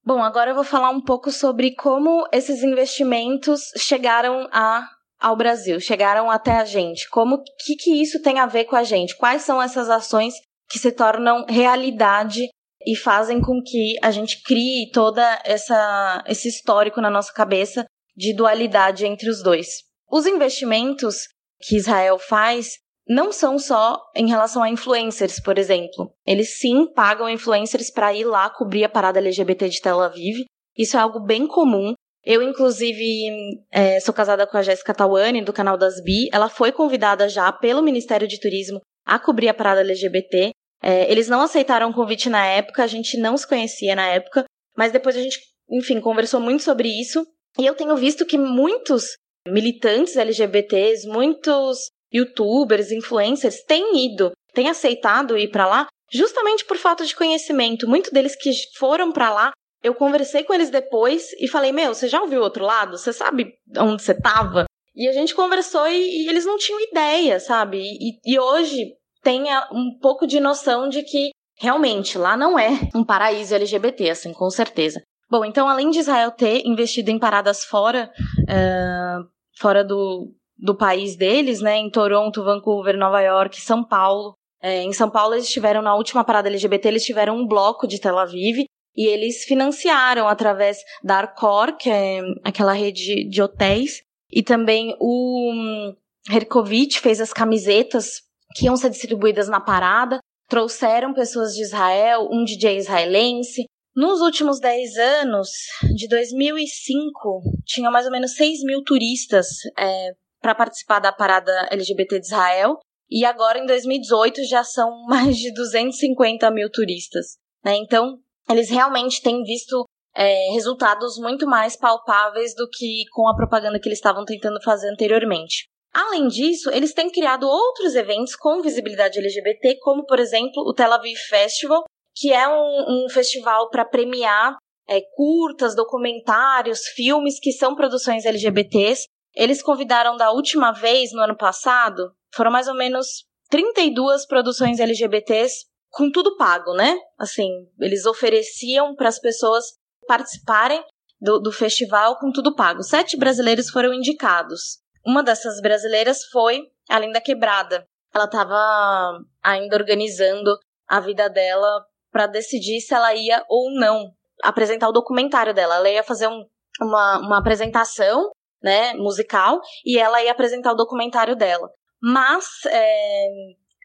Bom, 0.03 0.23
agora 0.23 0.51
eu 0.51 0.55
vou 0.55 0.63
falar 0.63 0.89
um 0.89 1.01
pouco 1.01 1.31
sobre 1.31 1.75
como 1.75 2.25
esses 2.31 2.63
investimentos 2.63 3.61
chegaram 3.77 4.47
a, 4.51 4.87
ao 5.19 5.35
Brasil, 5.35 5.79
chegaram 5.79 6.31
até 6.31 6.57
a 6.57 6.65
gente. 6.65 7.09
Como 7.09 7.43
que, 7.65 7.75
que 7.75 8.01
isso 8.01 8.21
tem 8.21 8.39
a 8.39 8.45
ver 8.45 8.65
com 8.65 8.75
a 8.75 8.83
gente? 8.83 9.17
Quais 9.17 9.41
são 9.41 9.61
essas 9.61 9.89
ações 9.89 10.33
que 10.69 10.79
se 10.79 10.91
tornam 10.91 11.45
realidade 11.47 12.47
e 12.85 12.95
fazem 12.95 13.41
com 13.41 13.61
que 13.61 13.95
a 14.01 14.11
gente 14.11 14.41
crie 14.43 14.89
toda 14.91 15.41
essa 15.43 16.23
esse 16.27 16.47
histórico 16.47 17.01
na 17.01 17.09
nossa 17.09 17.33
cabeça 17.33 17.85
de 18.15 18.33
dualidade 18.33 19.05
entre 19.05 19.29
os 19.29 19.43
dois. 19.43 19.67
Os 20.09 20.25
investimentos 20.25 21.27
que 21.61 21.75
Israel 21.75 22.17
faz 22.17 22.77
não 23.07 23.31
são 23.31 23.57
só 23.57 24.01
em 24.15 24.27
relação 24.27 24.61
a 24.61 24.69
influencers, 24.69 25.39
por 25.39 25.57
exemplo. 25.57 26.11
Eles 26.25 26.57
sim 26.57 26.85
pagam 26.93 27.29
influencers 27.29 27.89
para 27.89 28.13
ir 28.13 28.25
lá 28.25 28.49
cobrir 28.49 28.83
a 28.83 28.89
parada 28.89 29.19
LGBT 29.19 29.69
de 29.69 29.81
Tel 29.81 30.01
Aviv. 30.01 30.45
Isso 30.77 30.97
é 30.97 30.99
algo 30.99 31.19
bem 31.19 31.47
comum. 31.47 31.93
Eu, 32.23 32.41
inclusive, 32.41 33.29
é, 33.71 33.99
sou 34.01 34.13
casada 34.13 34.45
com 34.45 34.57
a 34.57 34.61
Jéssica 34.61 34.93
Tawane, 34.93 35.41
do 35.41 35.53
canal 35.53 35.77
das 35.77 36.03
Bi. 36.03 36.27
Ela 36.33 36.49
foi 36.49 36.73
convidada 36.73 37.29
já 37.29 37.51
pelo 37.51 37.81
Ministério 37.81 38.27
de 38.27 38.39
Turismo 38.39 38.81
a 39.05 39.17
cobrir 39.17 39.47
a 39.47 39.53
parada 39.53 39.79
LGBT. 39.79 40.51
É, 40.83 41.09
eles 41.09 41.29
não 41.29 41.41
aceitaram 41.41 41.89
o 41.89 41.93
convite 41.93 42.29
na 42.29 42.45
época, 42.45 42.83
a 42.83 42.87
gente 42.87 43.17
não 43.17 43.37
se 43.37 43.47
conhecia 43.47 43.95
na 43.95 44.07
época, 44.07 44.43
mas 44.75 44.91
depois 44.91 45.15
a 45.15 45.21
gente, 45.21 45.39
enfim, 45.71 46.01
conversou 46.01 46.39
muito 46.39 46.63
sobre 46.63 46.89
isso. 46.89 47.25
E 47.57 47.65
eu 47.65 47.73
tenho 47.73 47.95
visto 47.95 48.25
que 48.25 48.37
muitos 48.37 49.05
militantes 49.47 50.17
LGBTs, 50.17 51.07
muitos 51.07 51.89
youtubers, 52.13 52.91
influencers 52.91 53.63
têm 53.63 54.05
ido, 54.05 54.31
têm 54.53 54.69
aceitado 54.69 55.37
ir 55.37 55.49
para 55.49 55.67
lá, 55.67 55.87
justamente 56.11 56.65
por 56.65 56.77
falta 56.77 57.05
de 57.05 57.15
conhecimento. 57.15 57.87
Muitos 57.87 58.11
deles 58.11 58.35
que 58.35 58.51
foram 58.75 59.11
para 59.11 59.31
lá, 59.31 59.51
eu 59.83 59.93
conversei 59.93 60.43
com 60.43 60.53
eles 60.53 60.69
depois 60.69 61.31
e 61.39 61.47
falei: 61.47 61.71
Meu, 61.71 61.93
você 61.93 62.07
já 62.07 62.21
ouviu 62.21 62.41
o 62.41 62.43
outro 62.43 62.65
lado? 62.65 62.97
Você 62.97 63.13
sabe 63.13 63.53
onde 63.77 64.01
você 64.01 64.13
tava? 64.13 64.65
E 64.95 65.07
a 65.07 65.13
gente 65.13 65.35
conversou 65.35 65.87
e, 65.87 66.25
e 66.25 66.29
eles 66.29 66.45
não 66.45 66.57
tinham 66.57 66.81
ideia, 66.81 67.39
sabe? 67.39 67.79
E, 67.79 68.19
e 68.25 68.39
hoje 68.39 68.93
tenha 69.21 69.67
um 69.71 69.97
pouco 70.01 70.25
de 70.25 70.39
noção 70.39 70.89
de 70.89 71.03
que 71.03 71.29
realmente 71.59 72.17
lá 72.17 72.35
não 72.35 72.57
é 72.57 72.69
um 72.95 73.03
paraíso 73.03 73.53
LGBT, 73.53 74.09
assim, 74.09 74.33
com 74.33 74.49
certeza. 74.49 75.01
Bom, 75.29 75.43
então 75.43 75.67
além 75.67 75.89
de 75.89 75.99
Israel 75.99 76.31
ter 76.31 76.65
investido 76.65 77.11
em 77.11 77.19
paradas 77.19 77.65
fora, 77.65 78.09
uh, 78.43 79.27
fora 79.59 79.83
do, 79.83 80.33
do 80.57 80.75
país 80.75 81.15
deles, 81.15 81.61
né, 81.61 81.77
em 81.77 81.89
Toronto, 81.89 82.43
Vancouver, 82.43 82.97
Nova 82.97 83.21
York, 83.21 83.61
São 83.61 83.83
Paulo. 83.83 84.33
É, 84.61 84.81
em 84.81 84.91
São 84.91 85.09
Paulo 85.09 85.35
eles 85.35 85.45
estiveram 85.45 85.81
na 85.81 85.95
última 85.95 86.23
parada 86.23 86.49
LGBT, 86.49 86.87
eles 86.87 87.05
tiveram 87.05 87.37
um 87.37 87.47
bloco 87.47 87.87
de 87.87 87.99
Tel 87.99 88.17
Aviv 88.17 88.65
e 88.95 89.05
eles 89.05 89.43
financiaram 89.43 90.27
através 90.27 90.79
da 91.03 91.17
Arcor, 91.17 91.77
que 91.77 91.89
é 91.89 92.21
aquela 92.43 92.73
rede 92.73 93.29
de 93.29 93.41
hotéis, 93.41 94.01
e 94.31 94.41
também 94.41 94.95
o 94.99 95.51
hum, 95.51 95.95
Herkovich 96.29 96.99
fez 96.99 97.21
as 97.21 97.31
camisetas 97.31 98.23
que 98.55 98.65
iam 98.65 98.75
ser 98.75 98.89
distribuídas 98.89 99.47
na 99.47 99.61
parada, 99.61 100.19
trouxeram 100.49 101.13
pessoas 101.13 101.53
de 101.53 101.61
Israel, 101.61 102.27
um 102.31 102.43
DJ 102.43 102.77
israelense. 102.77 103.65
Nos 103.95 104.21
últimos 104.21 104.59
10 104.59 104.97
anos, 104.97 105.49
de 105.95 106.07
2005, 106.07 107.41
tinham 107.65 107.91
mais 107.91 108.05
ou 108.05 108.11
menos 108.11 108.33
6 108.35 108.63
mil 108.63 108.83
turistas 108.83 109.47
é, 109.77 110.11
para 110.41 110.55
participar 110.55 110.99
da 110.99 111.11
parada 111.11 111.51
LGBT 111.71 112.19
de 112.19 112.25
Israel. 112.25 112.77
E 113.09 113.25
agora, 113.25 113.59
em 113.59 113.65
2018, 113.65 114.43
já 114.45 114.63
são 114.63 115.03
mais 115.07 115.37
de 115.37 115.53
250 115.53 116.49
mil 116.51 116.69
turistas. 116.71 117.37
Né? 117.63 117.75
Então, 117.77 118.17
eles 118.49 118.69
realmente 118.69 119.21
têm 119.21 119.43
visto 119.43 119.85
é, 120.15 120.51
resultados 120.53 121.17
muito 121.17 121.45
mais 121.45 121.75
palpáveis 121.75 122.55
do 122.55 122.67
que 122.69 123.03
com 123.11 123.29
a 123.29 123.35
propaganda 123.35 123.79
que 123.79 123.87
eles 123.87 123.99
estavam 123.99 124.25
tentando 124.25 124.61
fazer 124.63 124.89
anteriormente. 124.89 125.67
Além 125.93 126.27
disso, 126.27 126.69
eles 126.71 126.93
têm 126.93 127.09
criado 127.09 127.47
outros 127.47 127.95
eventos 127.95 128.35
com 128.35 128.61
visibilidade 128.61 129.19
LGBT, 129.19 129.77
como, 129.79 130.05
por 130.05 130.19
exemplo, 130.19 130.63
o 130.65 130.73
Tel 130.73 130.93
Aviv 130.93 131.17
Festival, 131.29 131.83
que 132.15 132.31
é 132.31 132.47
um, 132.47 133.05
um 133.05 133.09
festival 133.09 133.69
para 133.69 133.85
premiar 133.85 134.57
é, 134.87 135.01
curtas, 135.15 135.75
documentários, 135.75 136.81
filmes 136.95 137.39
que 137.39 137.51
são 137.51 137.75
produções 137.75 138.25
LGBTs. 138.25 139.05
Eles 139.37 139.61
convidaram 139.61 140.17
da 140.17 140.31
última 140.31 140.71
vez, 140.71 141.13
no 141.13 141.21
ano 141.21 141.37
passado, 141.37 142.11
foram 142.33 142.49
mais 142.49 142.67
ou 142.67 142.73
menos 142.73 143.25
32 143.51 144.25
produções 144.25 144.79
LGBTs 144.79 145.67
com 145.91 146.11
tudo 146.11 146.35
pago, 146.37 146.73
né? 146.73 146.97
Assim, 147.19 147.47
eles 147.79 148.07
ofereciam 148.07 148.95
para 148.95 149.07
as 149.07 149.19
pessoas 149.19 149.63
participarem 150.07 150.83
do, 151.21 151.39
do 151.39 151.51
festival 151.51 152.17
com 152.17 152.31
tudo 152.31 152.55
pago. 152.55 152.81
Sete 152.81 153.15
brasileiros 153.15 153.69
foram 153.69 153.93
indicados. 153.93 154.79
Uma 155.05 155.23
dessas 155.23 155.61
brasileiras 155.61 156.25
foi 156.31 156.63
a 156.89 156.97
Linda 156.97 157.21
Quebrada. 157.21 157.85
Ela 158.13 158.25
estava 158.25 159.19
ainda 159.43 159.75
organizando 159.75 160.57
a 160.87 160.99
vida 160.99 161.29
dela 161.29 161.85
para 162.11 162.25
decidir 162.25 162.81
se 162.81 162.93
ela 162.93 163.13
ia 163.13 163.45
ou 163.47 163.71
não 163.71 164.11
apresentar 164.43 164.89
o 164.89 164.93
documentário 164.93 165.53
dela. 165.53 165.75
Ela 165.75 165.89
ia 165.89 166.03
fazer 166.03 166.27
um, 166.27 166.43
uma, 166.81 167.19
uma 167.19 167.37
apresentação 167.37 168.31
né, 168.61 168.93
musical 168.93 169.59
e 169.85 169.97
ela 169.97 170.21
ia 170.21 170.31
apresentar 170.31 170.71
o 170.71 170.77
documentário 170.77 171.35
dela. 171.35 171.69
Mas, 172.01 172.45
é, 172.65 173.27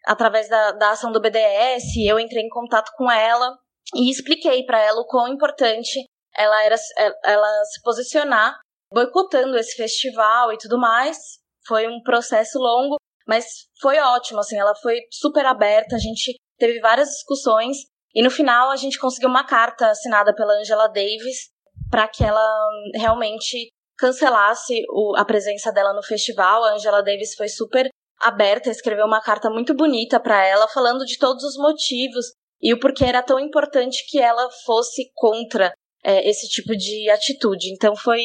através 0.07 0.49
da, 0.49 0.73
da 0.73 0.91
ação 0.91 1.12
do 1.12 1.20
BDS, 1.20 1.97
eu 2.07 2.18
entrei 2.18 2.43
em 2.43 2.49
contato 2.49 2.91
com 2.97 3.11
ela 3.11 3.57
e 3.95 4.11
expliquei 4.11 4.64
para 4.64 4.81
ela 4.81 5.01
o 5.01 5.07
quão 5.07 5.29
importante 5.29 6.05
ela 6.35 6.64
era 6.64 6.77
ela 7.25 7.64
se 7.64 7.83
posicionar 7.83 8.59
boicotando 8.93 9.57
esse 9.57 9.77
festival 9.77 10.53
e 10.53 10.59
tudo 10.59 10.79
mais. 10.79 11.18
Foi 11.66 11.89
um 11.89 12.03
processo 12.03 12.59
longo, 12.59 12.97
mas 13.27 13.45
foi 13.81 13.99
ótimo, 13.99 14.41
assim, 14.41 14.59
ela 14.59 14.75
foi 14.77 14.99
super 15.11 15.47
aberta, 15.47 15.97
a 15.97 15.99
gente 15.99 16.37
teve 16.59 16.81
várias 16.81 17.09
discussões 17.09 17.77
e 18.14 18.23
no 18.23 18.31
final 18.31 18.70
a 18.70 18.77
gente 18.77 18.99
conseguiu 18.99 19.29
uma 19.29 19.45
carta 19.45 19.89
assinada 19.89 20.35
pela 20.35 20.55
Angela 20.55 20.89
Davis 20.89 21.51
para 21.91 22.09
que 22.09 22.23
ela 22.25 22.70
realmente 22.95 23.68
cancelasse 24.03 24.82
o, 24.90 25.16
a 25.16 25.24
presença 25.24 25.70
dela 25.70 25.94
no 25.94 26.03
festival. 26.03 26.64
A 26.64 26.74
Angela 26.74 27.03
Davis 27.03 27.36
foi 27.36 27.48
super 27.48 27.88
aberta, 28.20 28.68
escreveu 28.68 29.07
uma 29.07 29.20
carta 29.20 29.48
muito 29.48 29.72
bonita 29.74 30.18
para 30.18 30.44
ela, 30.44 30.66
falando 30.66 31.05
de 31.05 31.16
todos 31.18 31.44
os 31.44 31.57
motivos 31.57 32.32
e 32.61 32.74
o 32.74 32.80
porquê 32.80 33.05
era 33.05 33.22
tão 33.22 33.38
importante 33.38 34.05
que 34.09 34.18
ela 34.18 34.50
fosse 34.64 35.11
contra 35.14 35.72
é, 36.05 36.28
esse 36.28 36.48
tipo 36.48 36.76
de 36.76 37.09
atitude. 37.11 37.72
Então 37.72 37.94
foi 37.94 38.20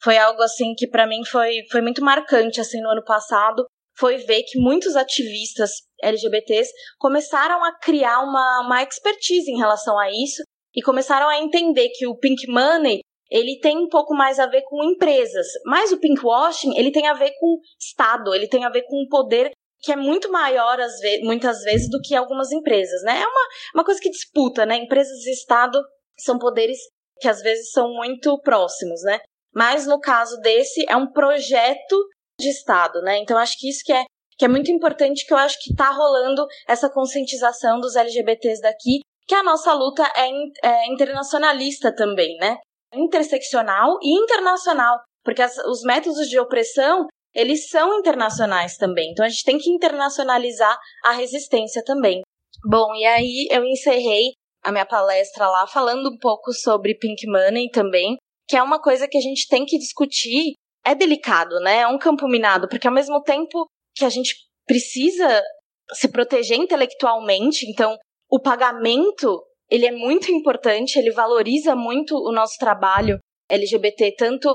foi 0.00 0.16
algo 0.16 0.40
assim 0.42 0.74
que 0.76 0.86
para 0.86 1.06
mim 1.06 1.24
foi, 1.24 1.64
foi 1.72 1.80
muito 1.82 2.04
marcante 2.04 2.60
assim 2.60 2.80
no 2.80 2.88
ano 2.88 3.02
passado 3.04 3.66
foi 3.98 4.16
ver 4.18 4.44
que 4.44 4.56
muitos 4.56 4.94
ativistas 4.94 5.70
LGBTs 6.00 6.70
começaram 6.98 7.64
a 7.64 7.76
criar 7.80 8.20
uma, 8.20 8.62
uma 8.64 8.80
expertise 8.80 9.50
em 9.50 9.58
relação 9.58 9.98
a 9.98 10.08
isso 10.08 10.44
e 10.72 10.80
começaram 10.80 11.28
a 11.28 11.38
entender 11.40 11.88
que 11.88 12.06
o 12.06 12.16
pink 12.16 12.46
money 12.46 13.00
ele 13.30 13.58
tem 13.60 13.76
um 13.76 13.88
pouco 13.88 14.14
mais 14.14 14.38
a 14.38 14.46
ver 14.46 14.62
com 14.62 14.82
empresas, 14.82 15.46
mas 15.64 15.92
o 15.92 15.98
pinkwashing, 15.98 16.76
ele 16.76 16.90
tem 16.90 17.06
a 17.06 17.14
ver 17.14 17.32
com 17.38 17.58
Estado, 17.78 18.34
ele 18.34 18.48
tem 18.48 18.64
a 18.64 18.70
ver 18.70 18.82
com 18.82 19.02
um 19.02 19.08
poder 19.08 19.52
que 19.80 19.92
é 19.92 19.96
muito 19.96 20.30
maior, 20.30 20.76
vezes, 20.76 21.20
muitas 21.24 21.62
vezes, 21.62 21.88
do 21.88 22.00
que 22.00 22.14
algumas 22.14 22.50
empresas, 22.50 23.02
né? 23.02 23.20
É 23.20 23.26
uma, 23.26 23.48
uma 23.76 23.84
coisa 23.84 24.00
que 24.00 24.10
disputa, 24.10 24.66
né? 24.66 24.76
Empresas 24.76 25.24
e 25.24 25.30
Estado 25.30 25.80
são 26.18 26.38
poderes 26.38 26.78
que 27.20 27.28
às 27.28 27.40
vezes 27.40 27.70
são 27.70 27.92
muito 27.94 28.40
próximos, 28.40 29.02
né? 29.02 29.20
Mas 29.54 29.86
no 29.86 30.00
caso 30.00 30.36
desse, 30.40 30.84
é 30.88 30.96
um 30.96 31.10
projeto 31.10 31.96
de 32.40 32.48
Estado, 32.48 33.00
né? 33.02 33.18
Então 33.18 33.38
acho 33.38 33.56
que 33.58 33.68
isso 33.68 33.82
que 33.84 33.92
é, 33.92 34.04
que 34.36 34.44
é 34.44 34.48
muito 34.48 34.70
importante, 34.70 35.26
que 35.26 35.32
eu 35.32 35.38
acho 35.38 35.58
que 35.60 35.74
tá 35.74 35.90
rolando 35.90 36.46
essa 36.66 36.90
conscientização 36.90 37.80
dos 37.80 37.96
LGBTs 37.96 38.60
daqui, 38.60 39.00
que 39.26 39.34
a 39.34 39.42
nossa 39.42 39.72
luta 39.72 40.02
é, 40.16 40.28
é 40.64 40.86
internacionalista 40.86 41.94
também, 41.94 42.36
né? 42.38 42.56
Interseccional 42.94 43.98
e 44.02 44.10
internacional, 44.10 44.98
porque 45.22 45.42
as, 45.42 45.56
os 45.58 45.82
métodos 45.82 46.28
de 46.28 46.38
opressão, 46.38 47.06
eles 47.34 47.68
são 47.68 47.98
internacionais 47.98 48.76
também. 48.76 49.10
Então 49.10 49.24
a 49.24 49.28
gente 49.28 49.44
tem 49.44 49.58
que 49.58 49.70
internacionalizar 49.70 50.78
a 51.04 51.12
resistência 51.12 51.82
também. 51.84 52.22
Bom, 52.64 52.94
e 52.94 53.04
aí 53.04 53.48
eu 53.50 53.64
encerrei 53.64 54.32
a 54.62 54.72
minha 54.72 54.86
palestra 54.86 55.48
lá 55.48 55.66
falando 55.66 56.10
um 56.10 56.18
pouco 56.18 56.52
sobre 56.52 56.98
Pink 56.98 57.26
Money 57.26 57.70
também, 57.70 58.16
que 58.48 58.56
é 58.56 58.62
uma 58.62 58.80
coisa 58.80 59.06
que 59.06 59.18
a 59.18 59.20
gente 59.20 59.46
tem 59.48 59.64
que 59.64 59.78
discutir. 59.78 60.54
É 60.84 60.94
delicado, 60.94 61.60
né? 61.60 61.80
É 61.80 61.86
um 61.86 61.98
campo 61.98 62.26
minado, 62.26 62.68
porque 62.68 62.88
ao 62.88 62.94
mesmo 62.94 63.22
tempo 63.22 63.66
que 63.94 64.04
a 64.04 64.08
gente 64.08 64.34
precisa 64.66 65.42
se 65.92 66.08
proteger 66.08 66.56
intelectualmente, 66.56 67.66
então 67.70 67.96
o 68.30 68.40
pagamento 68.40 69.42
ele 69.70 69.86
é 69.86 69.92
muito 69.92 70.30
importante, 70.32 70.98
ele 70.98 71.10
valoriza 71.12 71.74
muito 71.76 72.14
o 72.16 72.32
nosso 72.32 72.56
trabalho 72.58 73.18
LGBT, 73.50 74.14
tanto 74.16 74.54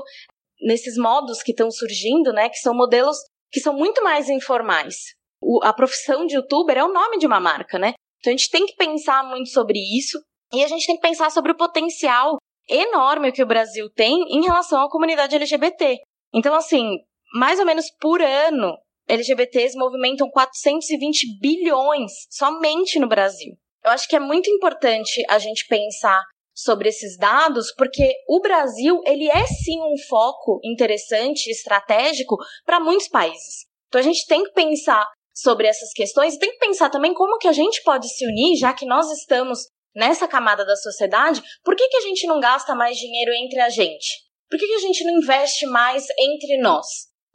nesses 0.60 0.96
modos 0.96 1.42
que 1.42 1.52
estão 1.52 1.70
surgindo, 1.70 2.32
né, 2.32 2.48
que 2.48 2.58
são 2.58 2.74
modelos 2.74 3.16
que 3.50 3.60
são 3.60 3.74
muito 3.74 4.02
mais 4.02 4.28
informais. 4.28 4.96
O, 5.40 5.60
a 5.62 5.72
profissão 5.72 6.26
de 6.26 6.34
youtuber 6.34 6.76
é 6.76 6.84
o 6.84 6.92
nome 6.92 7.18
de 7.18 7.26
uma 7.26 7.38
marca, 7.38 7.78
né? 7.78 7.94
Então 8.18 8.32
a 8.32 8.36
gente 8.36 8.50
tem 8.50 8.66
que 8.66 8.74
pensar 8.74 9.22
muito 9.22 9.50
sobre 9.50 9.78
isso 9.78 10.18
e 10.52 10.64
a 10.64 10.68
gente 10.68 10.86
tem 10.86 10.96
que 10.96 11.02
pensar 11.02 11.30
sobre 11.30 11.52
o 11.52 11.56
potencial 11.56 12.38
enorme 12.68 13.30
que 13.30 13.42
o 13.42 13.46
Brasil 13.46 13.90
tem 13.94 14.14
em 14.30 14.42
relação 14.42 14.80
à 14.80 14.88
comunidade 14.88 15.36
LGBT. 15.36 15.98
Então, 16.34 16.54
assim, 16.54 16.98
mais 17.34 17.58
ou 17.58 17.66
menos 17.66 17.86
por 18.00 18.22
ano, 18.22 18.74
LGBTs 19.08 19.76
movimentam 19.76 20.30
420 20.30 21.38
bilhões 21.40 22.12
somente 22.30 22.98
no 22.98 23.06
Brasil. 23.06 23.54
Eu 23.84 23.90
acho 23.90 24.08
que 24.08 24.16
é 24.16 24.20
muito 24.20 24.48
importante 24.50 25.22
a 25.28 25.38
gente 25.38 25.66
pensar 25.68 26.22
sobre 26.54 26.88
esses 26.88 27.18
dados, 27.18 27.72
porque 27.76 28.12
o 28.28 28.40
Brasil, 28.40 29.00
ele 29.04 29.28
é 29.28 29.46
sim 29.46 29.80
um 29.82 29.96
foco 30.08 30.60
interessante, 30.64 31.50
estratégico 31.50 32.36
para 32.64 32.80
muitos 32.80 33.08
países. 33.08 33.66
Então 33.88 34.00
a 34.00 34.04
gente 34.04 34.26
tem 34.26 34.44
que 34.44 34.52
pensar 34.52 35.04
sobre 35.34 35.66
essas 35.66 35.92
questões 35.92 36.34
e 36.34 36.38
tem 36.38 36.52
que 36.52 36.64
pensar 36.64 36.88
também 36.90 37.12
como 37.12 37.38
que 37.38 37.48
a 37.48 37.52
gente 37.52 37.82
pode 37.82 38.08
se 38.08 38.24
unir, 38.24 38.56
já 38.56 38.72
que 38.72 38.86
nós 38.86 39.10
estamos 39.10 39.66
nessa 39.94 40.28
camada 40.28 40.64
da 40.64 40.76
sociedade, 40.76 41.42
por 41.62 41.76
que, 41.76 41.88
que 41.88 41.96
a 41.96 42.02
gente 42.02 42.26
não 42.26 42.40
gasta 42.40 42.74
mais 42.74 42.96
dinheiro 42.96 43.32
entre 43.32 43.60
a 43.60 43.68
gente? 43.68 44.24
Por 44.48 44.58
que, 44.58 44.66
que 44.66 44.74
a 44.74 44.80
gente 44.80 45.04
não 45.04 45.18
investe 45.18 45.66
mais 45.66 46.06
entre 46.18 46.58
nós? 46.58 46.86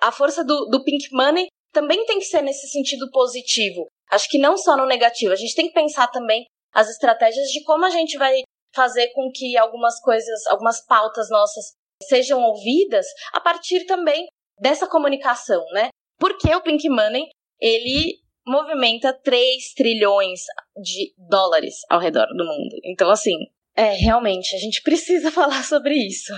A 0.01 0.11
força 0.11 0.43
do, 0.43 0.65
do 0.65 0.83
Pink 0.83 1.07
Money 1.11 1.47
também 1.71 2.05
tem 2.05 2.19
que 2.19 2.25
ser 2.25 2.41
nesse 2.41 2.67
sentido 2.69 3.09
positivo. 3.11 3.87
Acho 4.11 4.27
que 4.29 4.39
não 4.39 4.57
só 4.57 4.75
no 4.75 4.85
negativo. 4.85 5.33
A 5.33 5.35
gente 5.35 5.55
tem 5.55 5.67
que 5.67 5.73
pensar 5.73 6.07
também 6.07 6.45
as 6.73 6.89
estratégias 6.89 7.47
de 7.49 7.63
como 7.63 7.85
a 7.85 7.89
gente 7.89 8.17
vai 8.17 8.41
fazer 8.73 9.09
com 9.13 9.31
que 9.33 9.57
algumas 9.57 9.99
coisas, 9.99 10.45
algumas 10.47 10.85
pautas 10.85 11.29
nossas 11.29 11.73
sejam 12.03 12.41
ouvidas 12.41 13.05
a 13.33 13.39
partir 13.39 13.85
também 13.85 14.27
dessa 14.59 14.87
comunicação, 14.87 15.63
né? 15.71 15.89
Porque 16.19 16.53
o 16.53 16.61
Pink 16.61 16.87
Money, 16.89 17.29
ele 17.59 18.19
movimenta 18.45 19.13
3 19.13 19.73
trilhões 19.75 20.41
de 20.81 21.13
dólares 21.17 21.75
ao 21.89 21.99
redor 21.99 22.27
do 22.27 22.45
mundo. 22.45 22.75
Então, 22.83 23.09
assim, 23.09 23.37
é, 23.75 23.91
realmente, 23.93 24.55
a 24.55 24.59
gente 24.59 24.81
precisa 24.81 25.31
falar 25.31 25.63
sobre 25.63 25.95
isso. 25.95 26.33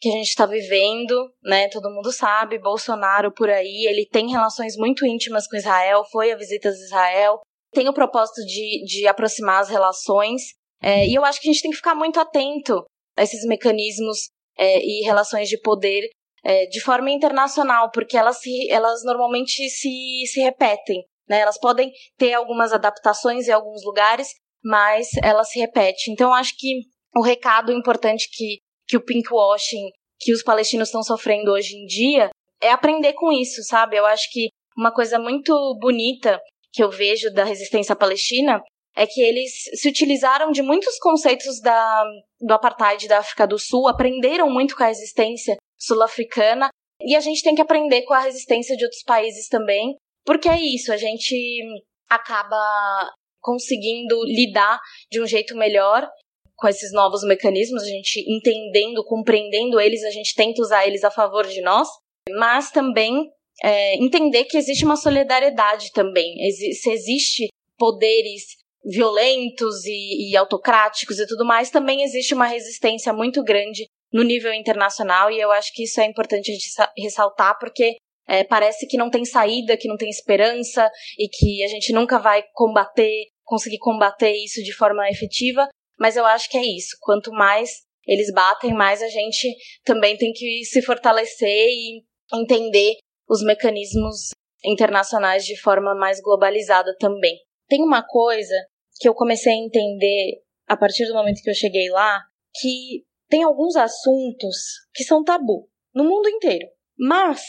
Que 0.00 0.08
a 0.08 0.12
gente 0.12 0.28
está 0.28 0.46
vivendo, 0.46 1.30
né? 1.42 1.68
Todo 1.68 1.90
mundo 1.90 2.12
sabe, 2.12 2.58
Bolsonaro 2.58 3.32
por 3.32 3.48
aí, 3.48 3.86
ele 3.88 4.06
tem 4.06 4.30
relações 4.30 4.76
muito 4.76 5.06
íntimas 5.06 5.48
com 5.48 5.56
Israel, 5.56 6.04
foi 6.10 6.32
a 6.32 6.36
visitas 6.36 6.74
a 6.74 6.84
Israel, 6.84 7.40
tem 7.72 7.88
o 7.88 7.94
propósito 7.94 8.44
de, 8.46 8.84
de 8.84 9.06
aproximar 9.06 9.60
as 9.60 9.68
relações. 9.68 10.42
É, 10.82 11.06
e 11.06 11.14
eu 11.14 11.24
acho 11.24 11.40
que 11.40 11.48
a 11.48 11.52
gente 11.52 11.62
tem 11.62 11.70
que 11.70 11.78
ficar 11.78 11.94
muito 11.94 12.20
atento 12.20 12.84
a 13.16 13.22
esses 13.22 13.46
mecanismos 13.46 14.28
é, 14.58 14.78
e 14.78 15.02
relações 15.04 15.48
de 15.48 15.58
poder 15.60 16.08
é, 16.44 16.66
de 16.66 16.80
forma 16.80 17.10
internacional, 17.10 17.90
porque 17.90 18.16
elas, 18.16 18.38
se, 18.38 18.70
elas 18.70 19.02
normalmente 19.04 19.68
se, 19.68 20.22
se 20.26 20.40
repetem. 20.40 21.04
Né? 21.28 21.40
Elas 21.40 21.58
podem 21.58 21.90
ter 22.16 22.34
algumas 22.34 22.72
adaptações 22.72 23.48
em 23.48 23.52
alguns 23.52 23.84
lugares, 23.84 24.28
mas 24.64 25.08
elas 25.22 25.50
se 25.50 25.58
repetem. 25.58 26.12
Então, 26.12 26.32
acho 26.32 26.54
que 26.56 26.82
o 27.16 27.22
recado 27.22 27.72
importante 27.72 28.28
que, 28.30 28.58
que 28.86 28.96
o 28.96 29.04
pinkwashing, 29.04 29.90
que 30.18 30.32
os 30.32 30.42
palestinos 30.42 30.88
estão 30.88 31.02
sofrendo 31.02 31.52
hoje 31.52 31.76
em 31.76 31.86
dia, 31.86 32.30
é 32.60 32.70
aprender 32.70 33.12
com 33.14 33.32
isso, 33.32 33.62
sabe? 33.64 33.96
Eu 33.96 34.06
acho 34.06 34.30
que 34.30 34.48
uma 34.76 34.92
coisa 34.92 35.18
muito 35.18 35.52
bonita 35.80 36.40
que 36.72 36.82
eu 36.82 36.90
vejo 36.90 37.32
da 37.32 37.44
resistência 37.44 37.96
palestina 37.96 38.60
é 38.94 39.06
que 39.06 39.20
eles 39.20 39.52
se 39.74 39.88
utilizaram 39.88 40.50
de 40.50 40.62
muitos 40.62 40.98
conceitos 40.98 41.60
da, 41.60 42.04
do 42.40 42.54
apartheid 42.54 43.06
da 43.06 43.18
África 43.18 43.46
do 43.46 43.58
Sul, 43.58 43.88
aprenderam 43.88 44.50
muito 44.50 44.74
com 44.74 44.82
a 44.82 44.86
resistência 44.86 45.56
sul-africana, 45.78 46.70
e 47.00 47.14
a 47.14 47.20
gente 47.20 47.42
tem 47.42 47.54
que 47.54 47.60
aprender 47.60 48.02
com 48.02 48.14
a 48.14 48.20
resistência 48.20 48.74
de 48.74 48.84
outros 48.84 49.02
países 49.02 49.48
também, 49.48 49.96
porque 50.24 50.48
é 50.48 50.58
isso, 50.58 50.92
a 50.92 50.96
gente 50.96 51.60
acaba 52.08 53.12
conseguindo 53.40 54.24
lidar 54.24 54.80
de 55.10 55.20
um 55.20 55.26
jeito 55.26 55.54
melhor 55.56 56.08
com 56.56 56.68
esses 56.68 56.92
novos 56.92 57.22
mecanismos, 57.22 57.82
a 57.82 57.86
gente 57.86 58.24
entendendo, 58.26 59.04
compreendendo 59.04 59.78
eles, 59.78 60.02
a 60.04 60.10
gente 60.10 60.34
tenta 60.34 60.62
usar 60.62 60.86
eles 60.86 61.04
a 61.04 61.10
favor 61.10 61.46
de 61.46 61.60
nós, 61.60 61.88
mas 62.30 62.70
também 62.70 63.30
é, 63.62 63.96
entender 63.96 64.44
que 64.44 64.56
existe 64.56 64.84
uma 64.84 64.96
solidariedade 64.96 65.92
também, 65.92 66.34
se 66.50 66.90
existe 66.90 67.48
poderes 67.78 68.56
violentos 68.84 69.84
e, 69.84 70.30
e 70.30 70.36
autocráticos 70.36 71.18
e 71.18 71.26
tudo 71.26 71.44
mais, 71.44 71.70
também 71.70 72.02
existe 72.02 72.34
uma 72.34 72.46
resistência 72.46 73.12
muito 73.12 73.42
grande 73.42 73.86
no 74.12 74.22
nível 74.22 74.54
internacional 74.54 75.30
e 75.30 75.40
eu 75.40 75.50
acho 75.50 75.72
que 75.74 75.84
isso 75.84 76.00
é 76.00 76.06
importante 76.06 76.50
a 76.50 76.54
gente 76.54 76.70
ressaltar 76.96 77.58
porque 77.58 77.96
é, 78.28 78.44
parece 78.44 78.86
que 78.86 78.96
não 78.96 79.10
tem 79.10 79.24
saída, 79.24 79.76
que 79.76 79.88
não 79.88 79.96
tem 79.96 80.08
esperança 80.08 80.88
e 81.18 81.28
que 81.28 81.62
a 81.64 81.68
gente 81.68 81.92
nunca 81.92 82.18
vai 82.18 82.42
combater, 82.54 83.26
conseguir 83.44 83.78
combater 83.78 84.32
isso 84.32 84.62
de 84.62 84.72
forma 84.72 85.08
efetiva, 85.08 85.68
mas 85.98 86.16
eu 86.16 86.24
acho 86.24 86.48
que 86.50 86.58
é 86.58 86.64
isso. 86.64 86.96
Quanto 87.00 87.30
mais 87.30 87.70
eles 88.06 88.32
batem, 88.32 88.72
mais 88.72 89.02
a 89.02 89.08
gente 89.08 89.54
também 89.84 90.16
tem 90.16 90.32
que 90.32 90.64
se 90.64 90.80
fortalecer 90.82 91.68
e 91.68 92.04
entender 92.32 92.96
os 93.28 93.42
mecanismos 93.42 94.30
internacionais 94.64 95.44
de 95.44 95.60
forma 95.60 95.94
mais 95.94 96.20
globalizada 96.20 96.94
também. 96.98 97.36
Tem 97.68 97.82
uma 97.82 98.02
coisa 98.06 98.54
que 99.00 99.08
eu 99.08 99.14
comecei 99.14 99.52
a 99.52 99.56
entender 99.56 100.40
a 100.68 100.76
partir 100.76 101.06
do 101.06 101.14
momento 101.14 101.42
que 101.42 101.50
eu 101.50 101.54
cheguei 101.54 101.90
lá, 101.90 102.22
que 102.54 103.04
tem 103.28 103.42
alguns 103.42 103.76
assuntos 103.76 104.56
que 104.94 105.04
são 105.04 105.24
tabu 105.24 105.68
no 105.94 106.04
mundo 106.04 106.28
inteiro. 106.28 106.66
Mas 106.98 107.42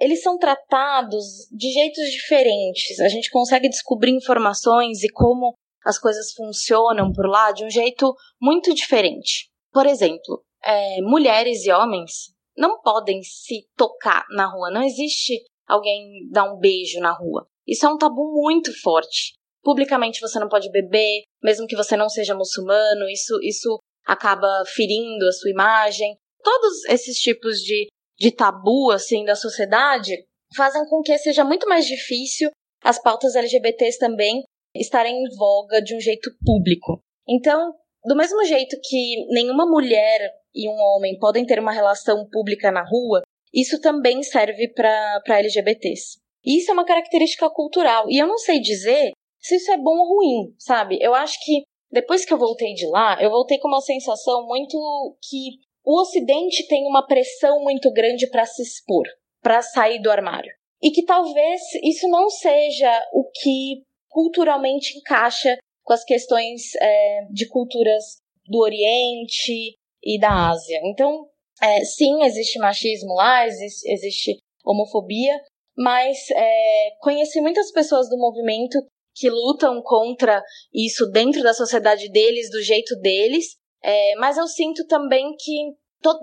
eles 0.00 0.22
são 0.22 0.38
tratados 0.38 1.48
de 1.50 1.72
jeitos 1.72 2.04
diferentes. 2.10 3.00
A 3.00 3.08
gente 3.08 3.30
consegue 3.30 3.68
descobrir 3.68 4.12
informações 4.12 5.02
e 5.02 5.08
como 5.08 5.54
as 5.84 5.98
coisas 5.98 6.32
funcionam 6.32 7.12
por 7.12 7.26
lá 7.26 7.52
de 7.52 7.64
um 7.64 7.70
jeito 7.70 8.14
muito 8.40 8.74
diferente. 8.74 9.50
Por 9.72 9.86
exemplo, 9.86 10.44
é, 10.62 11.00
mulheres 11.02 11.64
e 11.64 11.72
homens 11.72 12.34
não 12.56 12.80
podem 12.80 13.22
se 13.22 13.66
tocar 13.76 14.24
na 14.30 14.46
rua. 14.46 14.70
Não 14.70 14.82
existe 14.82 15.34
alguém 15.66 16.28
dar 16.30 16.44
um 16.44 16.58
beijo 16.58 17.00
na 17.00 17.12
rua. 17.12 17.46
Isso 17.66 17.84
é 17.84 17.88
um 17.88 17.98
tabu 17.98 18.32
muito 18.42 18.72
forte. 18.80 19.34
Publicamente 19.62 20.20
você 20.20 20.38
não 20.38 20.48
pode 20.48 20.70
beber, 20.70 21.22
mesmo 21.42 21.66
que 21.66 21.76
você 21.76 21.96
não 21.96 22.08
seja 22.08 22.34
muçulmano. 22.34 23.08
Isso, 23.08 23.38
isso 23.42 23.78
acaba 24.06 24.64
ferindo 24.66 25.26
a 25.26 25.32
sua 25.32 25.50
imagem. 25.50 26.16
Todos 26.42 26.84
esses 26.84 27.18
tipos 27.18 27.58
de 27.58 27.88
de 28.18 28.30
tabu 28.30 28.90
assim 28.90 29.24
da 29.24 29.34
sociedade 29.34 30.12
fazem 30.56 30.84
com 30.88 31.02
que 31.02 31.16
seja 31.18 31.44
muito 31.44 31.68
mais 31.68 31.86
difícil 31.86 32.50
as 32.82 33.00
pautas 33.00 33.34
LGBTs 33.34 33.98
também 33.98 34.44
estarem 34.74 35.22
em 35.22 35.36
voga 35.36 35.80
de 35.80 35.94
um 35.94 36.00
jeito 36.00 36.30
público. 36.44 37.00
Então, 37.28 37.74
do 38.04 38.16
mesmo 38.16 38.44
jeito 38.44 38.76
que 38.82 39.26
nenhuma 39.30 39.66
mulher 39.66 40.30
e 40.54 40.68
um 40.68 40.76
homem 40.76 41.18
podem 41.18 41.44
ter 41.46 41.58
uma 41.58 41.72
relação 41.72 42.28
pública 42.30 42.70
na 42.70 42.82
rua, 42.82 43.22
isso 43.52 43.80
também 43.80 44.22
serve 44.22 44.68
para 44.68 45.38
LGBTs. 45.38 46.18
E 46.44 46.58
isso 46.58 46.70
é 46.70 46.74
uma 46.74 46.84
característica 46.84 47.48
cultural. 47.50 48.06
E 48.08 48.18
eu 48.18 48.26
não 48.26 48.36
sei 48.36 48.60
dizer 48.60 49.12
se 49.40 49.56
isso 49.56 49.70
é 49.70 49.76
bom 49.76 49.96
ou 49.96 50.16
ruim, 50.16 50.54
sabe? 50.58 50.98
Eu 51.00 51.14
acho 51.14 51.38
que 51.44 51.62
depois 51.90 52.24
que 52.24 52.32
eu 52.32 52.38
voltei 52.38 52.74
de 52.74 52.86
lá, 52.86 53.16
eu 53.22 53.30
voltei 53.30 53.58
com 53.58 53.68
uma 53.68 53.80
sensação 53.80 54.46
muito 54.46 54.76
que 55.22 55.58
o 55.84 56.00
Ocidente 56.00 56.66
tem 56.66 56.86
uma 56.86 57.06
pressão 57.06 57.62
muito 57.62 57.92
grande 57.92 58.28
para 58.28 58.44
se 58.44 58.62
expor, 58.62 59.04
para 59.42 59.62
sair 59.62 60.00
do 60.00 60.10
armário. 60.10 60.50
E 60.82 60.90
que 60.90 61.04
talvez 61.04 61.60
isso 61.82 62.08
não 62.08 62.28
seja 62.28 63.06
o 63.12 63.30
que 63.30 63.82
culturalmente 64.14 64.96
encaixa 64.96 65.58
com 65.82 65.92
as 65.92 66.04
questões 66.04 66.62
é, 66.80 67.26
de 67.32 67.48
culturas 67.48 68.18
do 68.46 68.60
Oriente 68.60 69.76
e 70.02 70.20
da 70.20 70.50
Ásia. 70.50 70.80
Então, 70.84 71.26
é, 71.60 71.84
sim, 71.84 72.22
existe 72.22 72.60
machismo 72.60 73.12
lá, 73.14 73.44
existe, 73.44 73.90
existe 73.90 74.38
homofobia, 74.64 75.34
mas 75.76 76.30
é, 76.30 76.90
conheci 77.00 77.40
muitas 77.40 77.72
pessoas 77.72 78.08
do 78.08 78.16
movimento 78.16 78.78
que 79.16 79.28
lutam 79.28 79.82
contra 79.82 80.40
isso 80.72 81.10
dentro 81.10 81.42
da 81.42 81.52
sociedade 81.52 82.08
deles, 82.10 82.50
do 82.50 82.62
jeito 82.62 82.94
deles, 83.00 83.56
é, 83.82 84.14
mas 84.16 84.36
eu 84.36 84.46
sinto 84.46 84.86
também 84.86 85.34
que 85.36 85.74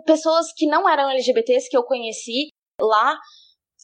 pessoas 0.05 0.47
que 0.55 0.65
não 0.65 0.87
eram 0.87 1.09
LGBTs 1.09 1.69
que 1.69 1.77
eu 1.77 1.83
conheci 1.83 2.47
lá 2.79 3.17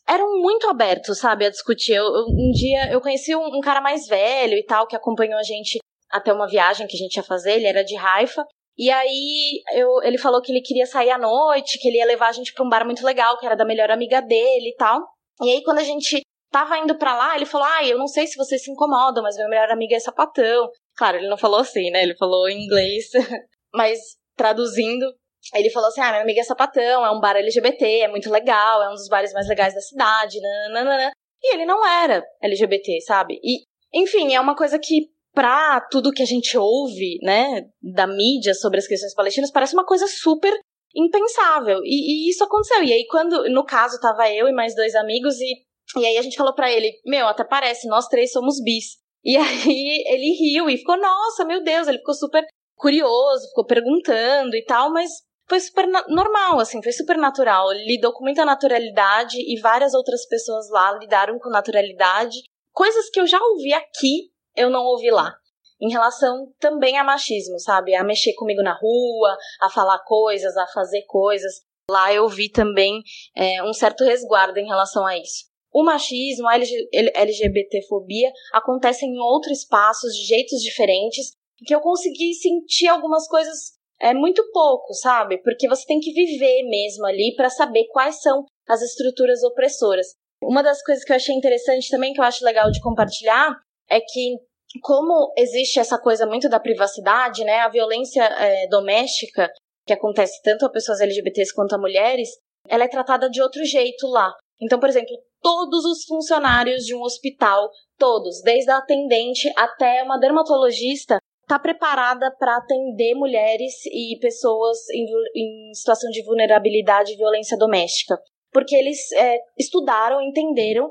eram 0.08 0.40
muito 0.40 0.70
abertos, 0.70 1.20
sabe, 1.20 1.46
a 1.46 1.50
discutir. 1.50 1.94
Eu, 1.94 2.06
um 2.06 2.52
dia 2.52 2.92
eu 2.92 3.02
conheci 3.02 3.36
um, 3.36 3.46
um, 3.58 3.60
cara 3.60 3.82
mais 3.82 4.08
velho 4.08 4.54
e 4.54 4.64
tal, 4.64 4.88
que 4.88 4.96
acompanhou 4.96 5.38
a 5.38 5.44
gente 5.44 5.80
até 6.10 6.32
uma 6.32 6.48
viagem 6.48 6.88
que 6.88 6.96
a 6.96 7.00
gente 7.00 7.16
ia 7.16 7.24
fazer, 7.24 7.54
ele 7.54 7.68
era 7.68 7.84
de 7.84 7.96
Haifa. 7.98 8.44
E 8.78 8.90
aí 8.90 9.62
eu, 9.74 10.02
ele 10.04 10.18
falou 10.18 10.42
que 10.42 10.52
ele 10.52 10.62
queria 10.62 10.86
sair 10.86 11.10
à 11.10 11.18
noite, 11.18 11.80
que 11.80 11.88
ele 11.88 11.98
ia 11.98 12.06
levar 12.06 12.30
a 12.30 12.32
gente 12.32 12.54
pra 12.54 12.64
um 12.64 12.70
bar 12.70 12.86
muito 12.86 13.04
legal, 13.06 13.38
que 13.38 13.46
era 13.46 13.56
da 13.56 13.66
melhor 13.66 13.90
amiga 13.90 14.22
dele 14.22 14.70
e 14.70 14.76
tal. 14.76 15.02
E 15.42 15.52
aí 15.52 15.64
quando 15.64 15.80
a 15.80 15.84
gente 15.84 16.22
tava 16.52 16.78
indo 16.78 16.96
para 16.98 17.18
lá, 17.18 17.36
ele 17.36 17.46
falou: 17.46 17.68
Ah, 17.68 17.86
eu 17.86 17.98
não 17.98 18.08
sei 18.08 18.28
se 18.28 18.38
vocês 18.38 18.64
se 18.64 18.72
incomodam, 18.72 19.24
mas 19.24 19.36
minha 19.36 19.50
melhor 19.50 19.70
amiga 19.72 19.96
é 19.96 20.00
sapatão. 20.00 20.70
Claro, 20.96 21.18
ele 21.18 21.28
não 21.28 21.38
falou 21.38 21.60
assim, 21.60 21.90
né? 21.90 22.04
Ele 22.04 22.16
falou 22.16 22.48
em 22.48 22.64
inglês, 22.66 23.06
mas 23.74 24.00
traduzindo, 24.36 25.06
ele 25.54 25.70
falou 25.70 25.90
assim: 25.90 26.02
Ah, 26.02 26.10
minha 26.10 26.24
amiga 26.24 26.42
é 26.42 26.44
sapatão, 26.44 27.06
é 27.06 27.12
um 27.12 27.20
bar 27.20 27.36
LGBT, 27.36 28.02
é 28.02 28.08
muito 28.08 28.30
legal, 28.30 28.84
é 28.84 28.90
um 28.90 28.94
dos 28.94 29.08
bares 29.08 29.34
mais 29.34 29.48
legais 29.48 29.74
da 29.74 29.82
cidade, 29.82 30.40
nananana. 30.42 31.12
E 31.42 31.54
ele 31.54 31.66
não 31.66 31.86
era 31.86 32.24
LGBT, 32.42 33.02
sabe? 33.02 33.40
E, 33.44 33.64
enfim, 33.94 34.34
é 34.34 34.42
uma 34.42 34.56
coisa 34.56 34.80
que, 34.80 35.10
pra 35.34 35.80
tudo 35.92 36.12
que 36.12 36.24
a 36.24 36.26
gente 36.26 36.58
ouve, 36.58 37.20
né, 37.22 37.62
da 37.82 38.08
mídia 38.08 38.54
sobre 38.54 38.80
as 38.80 38.88
questões 38.88 39.14
palestinas, 39.14 39.52
parece 39.52 39.74
uma 39.74 39.86
coisa 39.86 40.08
super 40.08 40.52
impensável. 40.96 41.80
E, 41.84 42.28
e 42.28 42.30
isso 42.30 42.44
aconteceu. 42.44 42.84
E 42.84 42.92
aí, 42.92 43.06
quando, 43.08 43.48
no 43.50 43.64
caso, 43.64 44.00
tava 44.00 44.30
eu 44.32 44.48
e 44.48 44.52
mais 44.52 44.76
dois 44.76 44.96
amigos, 44.96 45.36
e, 45.40 45.54
e 46.00 46.06
aí 46.06 46.18
a 46.18 46.22
gente 46.22 46.38
falou 46.38 46.56
para 46.56 46.72
ele: 46.72 46.92
Meu, 47.06 47.28
até 47.28 47.44
parece, 47.44 47.88
nós 47.88 48.08
três 48.08 48.32
somos 48.32 48.62
bis. 48.64 48.98
E 49.28 49.36
aí 49.38 50.04
ele 50.08 50.32
riu 50.40 50.70
e 50.70 50.78
ficou, 50.78 50.98
nossa, 50.98 51.44
meu 51.44 51.62
Deus, 51.62 51.88
ele 51.88 51.98
ficou 51.98 52.16
super 52.16 52.46
curioso, 52.78 53.50
ficou 53.50 53.66
perguntando 53.66 54.56
e 54.56 54.64
tal, 54.64 54.92
mas 54.92 55.10
foi 55.48 55.60
super 55.60 55.88
normal, 56.10 56.60
assim, 56.60 56.82
foi 56.84 56.92
super 56.92 57.18
natural. 57.18 57.72
Ele 57.72 57.96
lidou 57.96 58.14
com 58.14 58.24
muita 58.24 58.46
naturalidade 58.46 59.38
e 59.40 59.60
várias 59.60 59.94
outras 59.94 60.28
pessoas 60.28 60.70
lá 60.70 60.92
lidaram 61.00 61.40
com 61.40 61.50
naturalidade. 61.50 62.42
Coisas 62.74 63.10
que 63.10 63.20
eu 63.20 63.26
já 63.26 63.40
ouvi 63.42 63.74
aqui, 63.74 64.30
eu 64.56 64.70
não 64.70 64.84
ouvi 64.84 65.10
lá. 65.10 65.34
Em 65.80 65.90
relação 65.90 66.52
também 66.60 66.98
a 66.98 67.04
machismo, 67.04 67.60
sabe? 67.60 67.96
A 67.96 68.04
mexer 68.04 68.34
comigo 68.34 68.62
na 68.62 68.74
rua, 68.74 69.38
a 69.62 69.70
falar 69.70 70.00
coisas, 70.04 70.58
a 70.58 70.68
fazer 70.68 71.04
coisas. 71.04 71.62
Lá 71.90 72.14
eu 72.14 72.28
vi 72.28 72.50
também 72.50 73.02
é, 73.36 73.64
um 73.64 73.72
certo 73.72 74.04
resguardo 74.04 74.60
em 74.60 74.68
relação 74.68 75.06
a 75.06 75.18
isso. 75.18 75.46
O 75.72 75.84
machismo, 75.84 76.48
a 76.48 76.56
LGBTfobia 76.56 78.32
acontecem 78.52 79.10
em 79.10 79.20
outros 79.20 79.60
espaços, 79.60 80.14
de 80.14 80.26
jeitos 80.26 80.60
diferentes, 80.62 81.34
que 81.66 81.74
eu 81.74 81.80
consegui 81.80 82.34
sentir 82.34 82.88
algumas 82.88 83.28
coisas 83.28 83.77
é 84.00 84.14
muito 84.14 84.44
pouco, 84.52 84.94
sabe? 84.94 85.38
Porque 85.40 85.68
você 85.68 85.86
tem 85.86 86.00
que 86.00 86.12
viver 86.12 86.64
mesmo 86.70 87.06
ali 87.06 87.34
para 87.36 87.50
saber 87.50 87.86
quais 87.92 88.22
são 88.22 88.46
as 88.68 88.82
estruturas 88.82 89.44
opressoras. 89.44 90.08
Uma 90.44 90.62
das 90.62 90.84
coisas 90.84 91.04
que 91.04 91.12
eu 91.12 91.16
achei 91.16 91.36
interessante 91.36 91.90
também, 91.90 92.14
que 92.14 92.20
eu 92.20 92.26
acho 92.26 92.46
legal 92.46 92.70
de 92.70 92.82
compartilhar, 92.82 93.56
é 93.90 94.00
que 94.00 94.38
como 94.82 95.34
existe 95.38 95.80
essa 95.80 96.00
coisa 96.00 96.26
muito 96.26 96.50
da 96.50 96.60
privacidade, 96.60 97.44
né? 97.44 97.60
A 97.60 97.70
violência 97.70 98.24
é, 98.24 98.68
doméstica, 98.68 99.50
que 99.86 99.94
acontece 99.94 100.42
tanto 100.44 100.66
a 100.66 100.72
pessoas 100.72 101.00
LGBTs 101.00 101.54
quanto 101.54 101.74
a 101.74 101.80
mulheres, 101.80 102.30
ela 102.68 102.84
é 102.84 102.88
tratada 102.88 103.30
de 103.30 103.42
outro 103.42 103.64
jeito 103.64 104.06
lá. 104.08 104.34
Então, 104.62 104.80
por 104.80 104.90
exemplo, 104.90 105.16
todos 105.42 105.86
os 105.86 106.04
funcionários 106.06 106.84
de 106.84 106.96
um 106.96 107.02
hospital, 107.02 107.70
todos, 107.98 108.42
desde 108.44 108.70
a 108.72 108.78
atendente 108.78 109.52
até 109.56 110.04
uma 110.04 110.20
dermatologista, 110.20 111.18
está 111.48 111.58
preparada 111.58 112.30
para 112.38 112.58
atender 112.58 113.16
mulheres 113.16 113.74
e 113.86 114.20
pessoas 114.20 114.78
em, 114.90 115.06
em, 115.34 115.74
situação 115.74 116.10
de 116.12 116.22
vulnerabilidade 116.24 117.14
e 117.14 117.16
violência 117.16 117.58
doméstica. 117.58 118.20
Porque 118.52 118.76
eles 118.76 119.12
é, 119.14 119.38
estudaram, 119.58 120.22
entenderam 120.22 120.90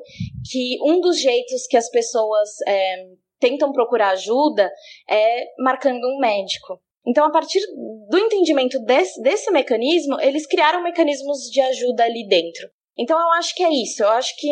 que 0.50 0.78
um 0.82 0.98
dos 1.00 1.20
jeitos 1.20 1.66
que 1.66 1.76
as 1.76 1.90
pessoas 1.90 2.48
é, 2.66 3.04
tentam 3.38 3.70
procurar 3.70 4.10
ajuda 4.10 4.70
é 5.08 5.44
marcando 5.58 6.04
um 6.04 6.18
médico. 6.18 6.80
Então, 7.06 7.24
a 7.24 7.30
partir 7.30 7.60
do 8.08 8.18
entendimento 8.18 8.80
desse, 8.80 9.20
desse 9.20 9.50
mecanismo, 9.50 10.18
eles 10.20 10.46
criaram 10.46 10.82
mecanismos 10.82 11.50
de 11.50 11.60
ajuda 11.60 12.04
ali 12.04 12.26
dentro. 12.26 12.68
Então, 12.98 13.18
eu 13.20 13.32
acho 13.32 13.54
que 13.54 13.62
é 13.62 13.70
isso. 13.70 14.02
Eu 14.02 14.08
acho 14.08 14.34
que 14.38 14.48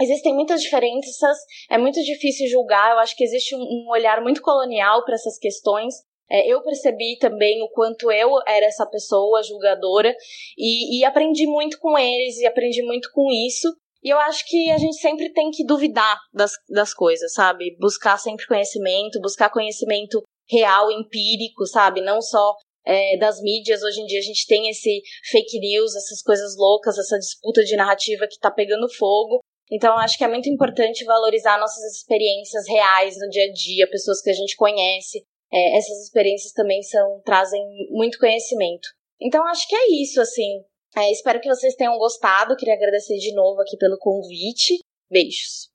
Existem 0.00 0.34
muitas 0.34 0.60
diferenças, 0.60 1.36
é 1.70 1.76
muito 1.76 2.00
difícil 2.02 2.48
julgar. 2.48 2.92
Eu 2.92 2.98
acho 2.98 3.16
que 3.16 3.24
existe 3.24 3.54
um, 3.54 3.86
olhar 3.90 4.22
muito 4.22 4.40
colonial 4.42 5.04
para 5.04 5.14
essas 5.14 5.38
questões. 5.38 5.94
É, 6.30 6.46
eu 6.46 6.62
percebi 6.62 7.16
também 7.18 7.62
o 7.62 7.68
quanto 7.70 8.12
eu 8.12 8.30
era 8.46 8.66
essa 8.66 8.86
pessoa 8.86 9.42
julgadora 9.42 10.14
e, 10.56 10.98
e 10.98 11.04
aprendi 11.04 11.46
muito 11.46 11.78
com 11.80 11.98
eles 11.98 12.38
e 12.38 12.46
aprendi 12.46 12.82
muito 12.82 13.10
com 13.12 13.30
isso. 13.32 13.68
E 14.02 14.10
eu 14.10 14.18
acho 14.18 14.46
que 14.46 14.70
a 14.70 14.78
gente 14.78 14.96
sempre 15.00 15.32
tem 15.32 15.50
que 15.50 15.64
duvidar 15.64 16.16
das, 16.32 16.52
das 16.68 16.94
coisas, 16.94 17.32
sabe? 17.32 17.76
Buscar 17.80 18.18
sempre 18.18 18.46
conhecimento, 18.46 19.20
buscar 19.20 19.50
conhecimento 19.50 20.22
real, 20.48 20.90
empírico, 20.90 21.66
sabe? 21.66 22.00
Não 22.00 22.22
só 22.22 22.54
é, 22.86 23.18
das 23.18 23.40
mídias. 23.40 23.82
Hoje 23.82 24.00
em 24.00 24.06
dia 24.06 24.18
a 24.18 24.22
gente 24.22 24.46
tem 24.46 24.68
esse 24.70 25.02
fake 25.30 25.58
news, 25.58 25.96
essas 25.96 26.22
coisas 26.22 26.56
loucas, 26.56 26.96
essa 26.98 27.18
disputa 27.18 27.62
de 27.64 27.76
narrativa 27.76 28.26
que 28.28 28.38
tá 28.38 28.50
pegando 28.50 28.88
fogo. 28.94 29.40
Então, 29.70 29.98
acho 29.98 30.16
que 30.16 30.24
é 30.24 30.28
muito 30.28 30.48
importante 30.48 31.04
valorizar 31.04 31.58
nossas 31.58 31.96
experiências 31.96 32.66
reais 32.66 33.18
no 33.18 33.28
dia 33.28 33.44
a 33.44 33.52
dia, 33.52 33.90
pessoas 33.90 34.22
que 34.22 34.30
a 34.30 34.34
gente 34.34 34.56
conhece. 34.56 35.24
É, 35.52 35.78
essas 35.78 36.02
experiências 36.02 36.52
também 36.52 36.82
são 36.82 37.20
trazem 37.24 37.62
muito 37.90 38.18
conhecimento. 38.18 38.88
Então, 39.20 39.44
acho 39.46 39.66
que 39.68 39.74
é 39.74 40.02
isso, 40.02 40.20
assim. 40.20 40.62
É, 40.96 41.10
espero 41.10 41.40
que 41.40 41.48
vocês 41.48 41.74
tenham 41.74 41.98
gostado. 41.98 42.56
Queria 42.56 42.74
agradecer 42.74 43.16
de 43.18 43.34
novo 43.34 43.60
aqui 43.60 43.76
pelo 43.76 43.98
convite. 43.98 44.78
Beijos. 45.10 45.68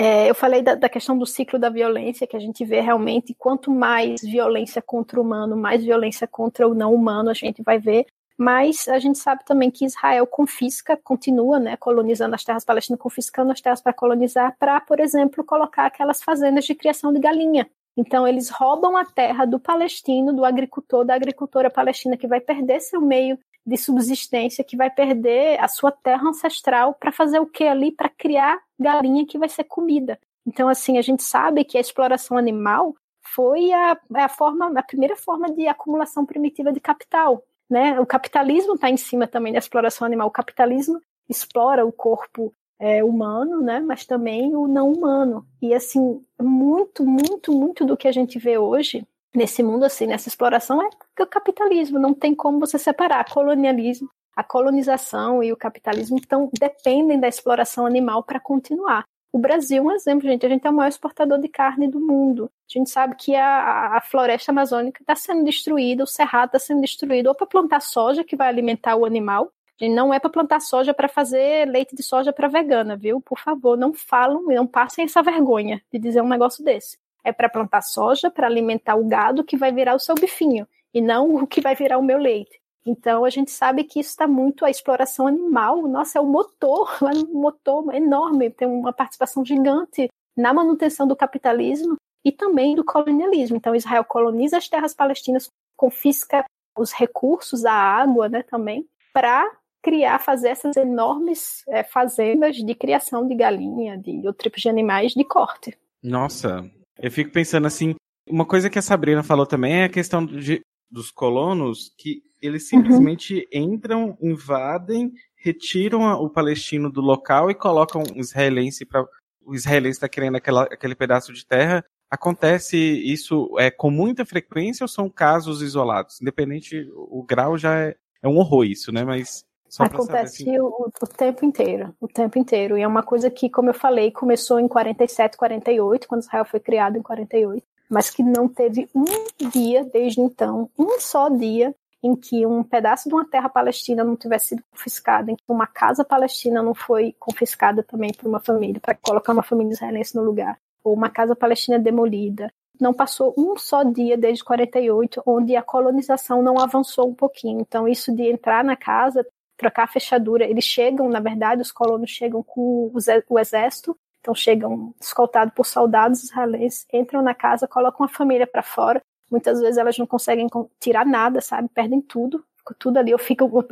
É, 0.00 0.30
eu 0.30 0.34
falei 0.34 0.62
da, 0.62 0.76
da, 0.76 0.88
questão 0.88 1.18
do 1.18 1.26
ciclo 1.26 1.58
da 1.58 1.68
violência, 1.68 2.24
que 2.24 2.36
a 2.36 2.38
gente 2.38 2.64
vê 2.64 2.80
realmente 2.80 3.34
quanto 3.34 3.68
mais 3.68 4.20
violência 4.20 4.80
contra 4.80 5.18
o 5.18 5.24
humano, 5.24 5.56
mais 5.56 5.82
violência 5.82 6.24
contra 6.24 6.68
o 6.68 6.72
não 6.72 6.94
humano 6.94 7.30
a 7.30 7.34
gente 7.34 7.64
vai 7.64 7.80
ver. 7.80 8.06
Mas 8.38 8.86
a 8.86 9.00
gente 9.00 9.18
sabe 9.18 9.44
também 9.44 9.72
que 9.72 9.84
Israel 9.84 10.24
confisca, 10.24 10.96
continua 10.96 11.58
né, 11.58 11.76
colonizando 11.76 12.36
as 12.36 12.44
terras 12.44 12.64
palestinas, 12.64 13.00
confiscando 13.00 13.50
as 13.50 13.60
terras 13.60 13.80
para 13.80 13.92
colonizar, 13.92 14.56
para, 14.56 14.80
por 14.80 15.00
exemplo, 15.00 15.42
colocar 15.42 15.86
aquelas 15.86 16.22
fazendas 16.22 16.64
de 16.64 16.76
criação 16.76 17.12
de 17.12 17.18
galinha. 17.18 17.68
Então, 17.96 18.24
eles 18.24 18.50
roubam 18.50 18.96
a 18.96 19.04
terra 19.04 19.44
do 19.44 19.58
palestino, 19.58 20.32
do 20.32 20.44
agricultor, 20.44 21.04
da 21.04 21.16
agricultora 21.16 21.68
palestina, 21.68 22.16
que 22.16 22.28
vai 22.28 22.40
perder 22.40 22.78
seu 22.78 23.00
meio 23.00 23.36
de 23.66 23.76
subsistência, 23.76 24.62
que 24.62 24.76
vai 24.76 24.90
perder 24.90 25.58
a 25.58 25.66
sua 25.66 25.90
terra 25.90 26.28
ancestral 26.28 26.94
para 26.94 27.10
fazer 27.10 27.40
o 27.40 27.46
que 27.46 27.64
ali? 27.64 27.90
Para 27.90 28.08
criar 28.08 28.60
galinha 28.78 29.26
que 29.26 29.38
vai 29.38 29.48
ser 29.48 29.64
comida. 29.64 30.18
Então, 30.46 30.68
assim, 30.68 30.96
a 30.98 31.02
gente 31.02 31.22
sabe 31.22 31.64
que 31.64 31.76
a 31.76 31.80
exploração 31.80 32.36
animal 32.36 32.94
foi 33.22 33.72
a, 33.72 33.98
a, 34.14 34.28
forma, 34.28 34.72
a 34.78 34.82
primeira 34.82 35.16
forma 35.16 35.52
de 35.52 35.66
acumulação 35.66 36.24
primitiva 36.24 36.72
de 36.72 36.80
capital. 36.80 37.44
Né? 37.68 38.00
O 38.00 38.06
capitalismo 38.06 38.74
está 38.74 38.88
em 38.88 38.96
cima 38.96 39.26
também 39.26 39.52
da 39.52 39.58
exploração 39.58 40.06
animal. 40.06 40.28
O 40.28 40.32
capitalismo 40.32 41.00
explora 41.28 41.84
o 41.84 41.92
corpo 41.92 42.52
é, 42.78 43.04
humano, 43.04 43.60
né? 43.60 43.80
mas 43.80 44.06
também 44.06 44.56
o 44.56 44.66
não 44.66 44.90
humano. 44.90 45.46
E, 45.60 45.74
assim, 45.74 46.24
muito, 46.40 47.04
muito, 47.04 47.52
muito 47.52 47.84
do 47.84 47.96
que 47.96 48.08
a 48.08 48.12
gente 48.12 48.38
vê 48.38 48.56
hoje 48.56 49.06
nesse 49.34 49.62
mundo, 49.62 49.84
assim, 49.84 50.06
nessa 50.06 50.28
exploração, 50.28 50.80
é 50.80 51.22
o 51.22 51.26
capitalismo. 51.26 51.98
Não 51.98 52.14
tem 52.14 52.34
como 52.34 52.58
você 52.58 52.78
separar 52.78 53.30
colonialismo 53.30 54.08
a 54.38 54.44
colonização 54.44 55.42
e 55.42 55.52
o 55.52 55.56
capitalismo 55.56 56.16
então 56.16 56.48
dependem 56.56 57.18
da 57.18 57.26
exploração 57.26 57.84
animal 57.84 58.22
para 58.22 58.38
continuar. 58.38 59.04
O 59.32 59.38
Brasil 59.38 59.82
é 59.82 59.86
um 59.86 59.90
exemplo, 59.90 60.28
gente. 60.28 60.46
A 60.46 60.48
gente 60.48 60.64
é 60.64 60.70
o 60.70 60.72
maior 60.72 60.88
exportador 60.88 61.40
de 61.40 61.48
carne 61.48 61.88
do 61.88 61.98
mundo. 61.98 62.44
A 62.44 62.78
gente 62.78 62.88
sabe 62.88 63.16
que 63.16 63.34
a, 63.34 63.96
a 63.96 64.00
floresta 64.00 64.52
amazônica 64.52 65.02
está 65.02 65.16
sendo 65.16 65.44
destruída, 65.44 66.04
o 66.04 66.06
cerrado 66.06 66.50
está 66.50 66.60
sendo 66.60 66.82
destruído, 66.82 67.26
ou 67.26 67.34
para 67.34 67.48
plantar 67.48 67.80
soja, 67.80 68.22
que 68.22 68.36
vai 68.36 68.46
alimentar 68.46 68.94
o 68.94 69.04
animal, 69.04 69.50
Não 69.80 70.14
é 70.14 70.20
para 70.20 70.30
plantar 70.30 70.60
soja 70.60 70.94
para 70.94 71.08
fazer 71.08 71.68
leite 71.68 71.96
de 71.96 72.04
soja 72.04 72.32
para 72.32 72.46
vegana, 72.46 72.96
viu? 72.96 73.20
Por 73.20 73.40
favor, 73.40 73.76
não 73.76 73.92
falam, 73.92 74.44
não 74.44 74.68
passem 74.68 75.04
essa 75.04 75.20
vergonha 75.20 75.82
de 75.92 75.98
dizer 75.98 76.22
um 76.22 76.28
negócio 76.28 76.64
desse. 76.64 76.96
É 77.24 77.32
para 77.32 77.48
plantar 77.48 77.82
soja 77.82 78.30
para 78.30 78.46
alimentar 78.46 78.94
o 78.94 79.04
gado 79.04 79.42
que 79.42 79.56
vai 79.56 79.72
virar 79.72 79.96
o 79.96 79.98
seu 79.98 80.14
bifinho 80.14 80.64
e 80.94 81.00
não 81.00 81.34
o 81.34 81.46
que 81.46 81.60
vai 81.60 81.74
virar 81.74 81.98
o 81.98 82.04
meu 82.04 82.18
leite. 82.18 82.60
Então 82.88 83.22
a 83.22 83.30
gente 83.30 83.50
sabe 83.50 83.84
que 83.84 84.00
isso 84.00 84.08
está 84.08 84.26
muito 84.26 84.64
a 84.64 84.70
exploração 84.70 85.26
animal. 85.26 85.86
Nossa, 85.86 86.18
é 86.18 86.22
o 86.22 86.26
motor, 86.26 86.96
é 87.02 87.18
um 87.18 87.40
motor 87.40 87.94
enorme, 87.94 88.50
tem 88.50 88.66
uma 88.66 88.94
participação 88.94 89.44
gigante 89.44 90.08
na 90.34 90.54
manutenção 90.54 91.06
do 91.06 91.14
capitalismo 91.14 91.96
e 92.24 92.32
também 92.32 92.74
do 92.74 92.84
colonialismo. 92.84 93.58
Então 93.58 93.74
Israel 93.74 94.04
coloniza 94.04 94.56
as 94.56 94.68
terras 94.68 94.94
palestinas, 94.94 95.48
confisca 95.76 96.44
os 96.78 96.92
recursos, 96.92 97.66
a 97.66 97.72
água, 97.72 98.28
né, 98.28 98.42
também, 98.42 98.86
para 99.12 99.50
criar, 99.82 100.18
fazer 100.18 100.48
essas 100.48 100.76
enormes 100.76 101.64
é, 101.68 101.82
fazendas 101.82 102.56
de 102.56 102.74
criação 102.74 103.26
de 103.26 103.34
galinha, 103.34 103.98
de 103.98 104.26
outros 104.26 104.44
tipos 104.44 104.62
de 104.62 104.68
animais 104.68 105.12
de 105.12 105.24
corte. 105.24 105.76
Nossa, 106.02 106.64
eu 107.00 107.10
fico 107.10 107.32
pensando 107.32 107.66
assim, 107.66 107.94
uma 108.28 108.46
coisa 108.46 108.70
que 108.70 108.78
a 108.78 108.82
Sabrina 108.82 109.22
falou 109.22 109.46
também 109.46 109.80
é 109.80 109.84
a 109.84 109.88
questão 109.88 110.24
de, 110.24 110.60
dos 110.90 111.10
colonos 111.10 111.92
que 111.96 112.22
eles 112.40 112.64
uhum. 112.64 112.80
simplesmente 112.80 113.48
uhum. 113.52 113.62
entram, 113.62 114.18
invadem, 114.20 115.12
retiram 115.36 116.02
o 116.22 116.30
palestino 116.30 116.90
do 116.90 117.00
local 117.00 117.50
e 117.50 117.54
colocam 117.54 118.02
o 118.02 118.18
israelense 118.18 118.84
para 118.84 119.04
o 119.44 119.54
israelense 119.54 119.96
está 119.96 120.08
querendo 120.08 120.36
aquela, 120.36 120.64
aquele 120.64 120.94
pedaço 120.94 121.32
de 121.32 121.46
terra. 121.46 121.82
Acontece 122.10 122.76
isso 122.76 123.54
é 123.58 123.70
com 123.70 123.90
muita 123.90 124.26
frequência 124.26 124.84
ou 124.84 124.88
são 124.88 125.08
casos 125.08 125.62
isolados? 125.62 126.20
Independente, 126.20 126.86
o 126.94 127.22
grau 127.22 127.56
já 127.56 127.74
é, 127.78 127.96
é 128.22 128.28
um 128.28 128.36
horror 128.36 128.66
isso, 128.66 128.92
né? 128.92 129.04
Mas 129.04 129.46
só 129.66 129.84
Acontece 129.84 130.44
saber, 130.44 130.50
assim... 130.50 130.60
o, 130.60 130.90
o, 131.00 131.06
tempo 131.06 131.46
inteiro, 131.46 131.94
o 131.98 132.06
tempo 132.06 132.38
inteiro. 132.38 132.76
E 132.76 132.82
é 132.82 132.86
uma 132.86 133.02
coisa 133.02 133.30
que, 133.30 133.48
como 133.48 133.70
eu 133.70 133.74
falei, 133.74 134.10
começou 134.10 134.60
em 134.60 134.68
47, 134.68 135.36
48, 135.36 136.06
quando 136.06 136.22
Israel 136.22 136.44
foi 136.44 136.60
criado 136.60 136.96
em 136.96 137.02
48 137.02 137.62
mas 137.88 138.10
que 138.10 138.22
não 138.22 138.48
teve 138.48 138.88
um 138.94 139.04
dia 139.48 139.84
desde 139.84 140.20
então, 140.20 140.70
um 140.78 141.00
só 141.00 141.28
dia, 141.28 141.74
em 142.02 142.14
que 142.14 142.46
um 142.46 142.62
pedaço 142.62 143.08
de 143.08 143.14
uma 143.14 143.28
terra 143.28 143.48
palestina 143.48 144.04
não 144.04 144.16
tivesse 144.16 144.48
sido 144.48 144.62
confiscado, 144.70 145.30
em 145.30 145.36
que 145.36 145.42
uma 145.48 145.66
casa 145.66 146.04
palestina 146.04 146.62
não 146.62 146.74
foi 146.74 147.14
confiscada 147.18 147.82
também 147.82 148.12
por 148.12 148.28
uma 148.28 148.40
família, 148.40 148.80
para 148.80 148.94
colocar 148.94 149.32
uma 149.32 149.42
família 149.42 149.72
israelense 149.72 150.14
no 150.14 150.22
lugar, 150.22 150.58
ou 150.84 150.94
uma 150.94 151.10
casa 151.10 151.34
palestina 151.34 151.78
demolida. 151.78 152.52
Não 152.80 152.94
passou 152.94 153.34
um 153.36 153.56
só 153.56 153.82
dia 153.82 154.16
desde 154.16 154.44
48 154.44 155.22
onde 155.26 155.56
a 155.56 155.62
colonização 155.62 156.40
não 156.42 156.60
avançou 156.60 157.08
um 157.08 157.14
pouquinho. 157.14 157.60
Então, 157.60 157.88
isso 157.88 158.14
de 158.14 158.30
entrar 158.30 158.62
na 158.62 158.76
casa, 158.76 159.26
trocar 159.56 159.84
a 159.84 159.88
fechadura, 159.88 160.44
eles 160.44 160.64
chegam, 160.64 161.08
na 161.08 161.18
verdade, 161.18 161.60
os 161.60 161.72
colonos 161.72 162.10
chegam 162.10 162.44
com 162.44 162.92
o 163.28 163.38
exército 163.38 163.98
então 164.28 164.34
chegam 164.34 164.94
escoltados 165.00 165.54
por 165.54 165.64
soldados 165.64 166.22
israelenses, 166.22 166.86
entram 166.92 167.22
na 167.22 167.34
casa, 167.34 167.66
colocam 167.66 168.04
a 168.04 168.08
família 168.08 168.46
para 168.46 168.62
fora. 168.62 169.00
Muitas 169.30 169.58
vezes 169.58 169.78
elas 169.78 169.96
não 169.96 170.06
conseguem 170.06 170.46
tirar 170.78 171.06
nada, 171.06 171.40
sabe? 171.40 171.70
Perdem 171.70 172.02
tudo, 172.02 172.44
fica 172.58 172.74
tudo 172.78 172.98
ali. 172.98 173.10
Eu 173.10 173.18
fico 173.18 173.64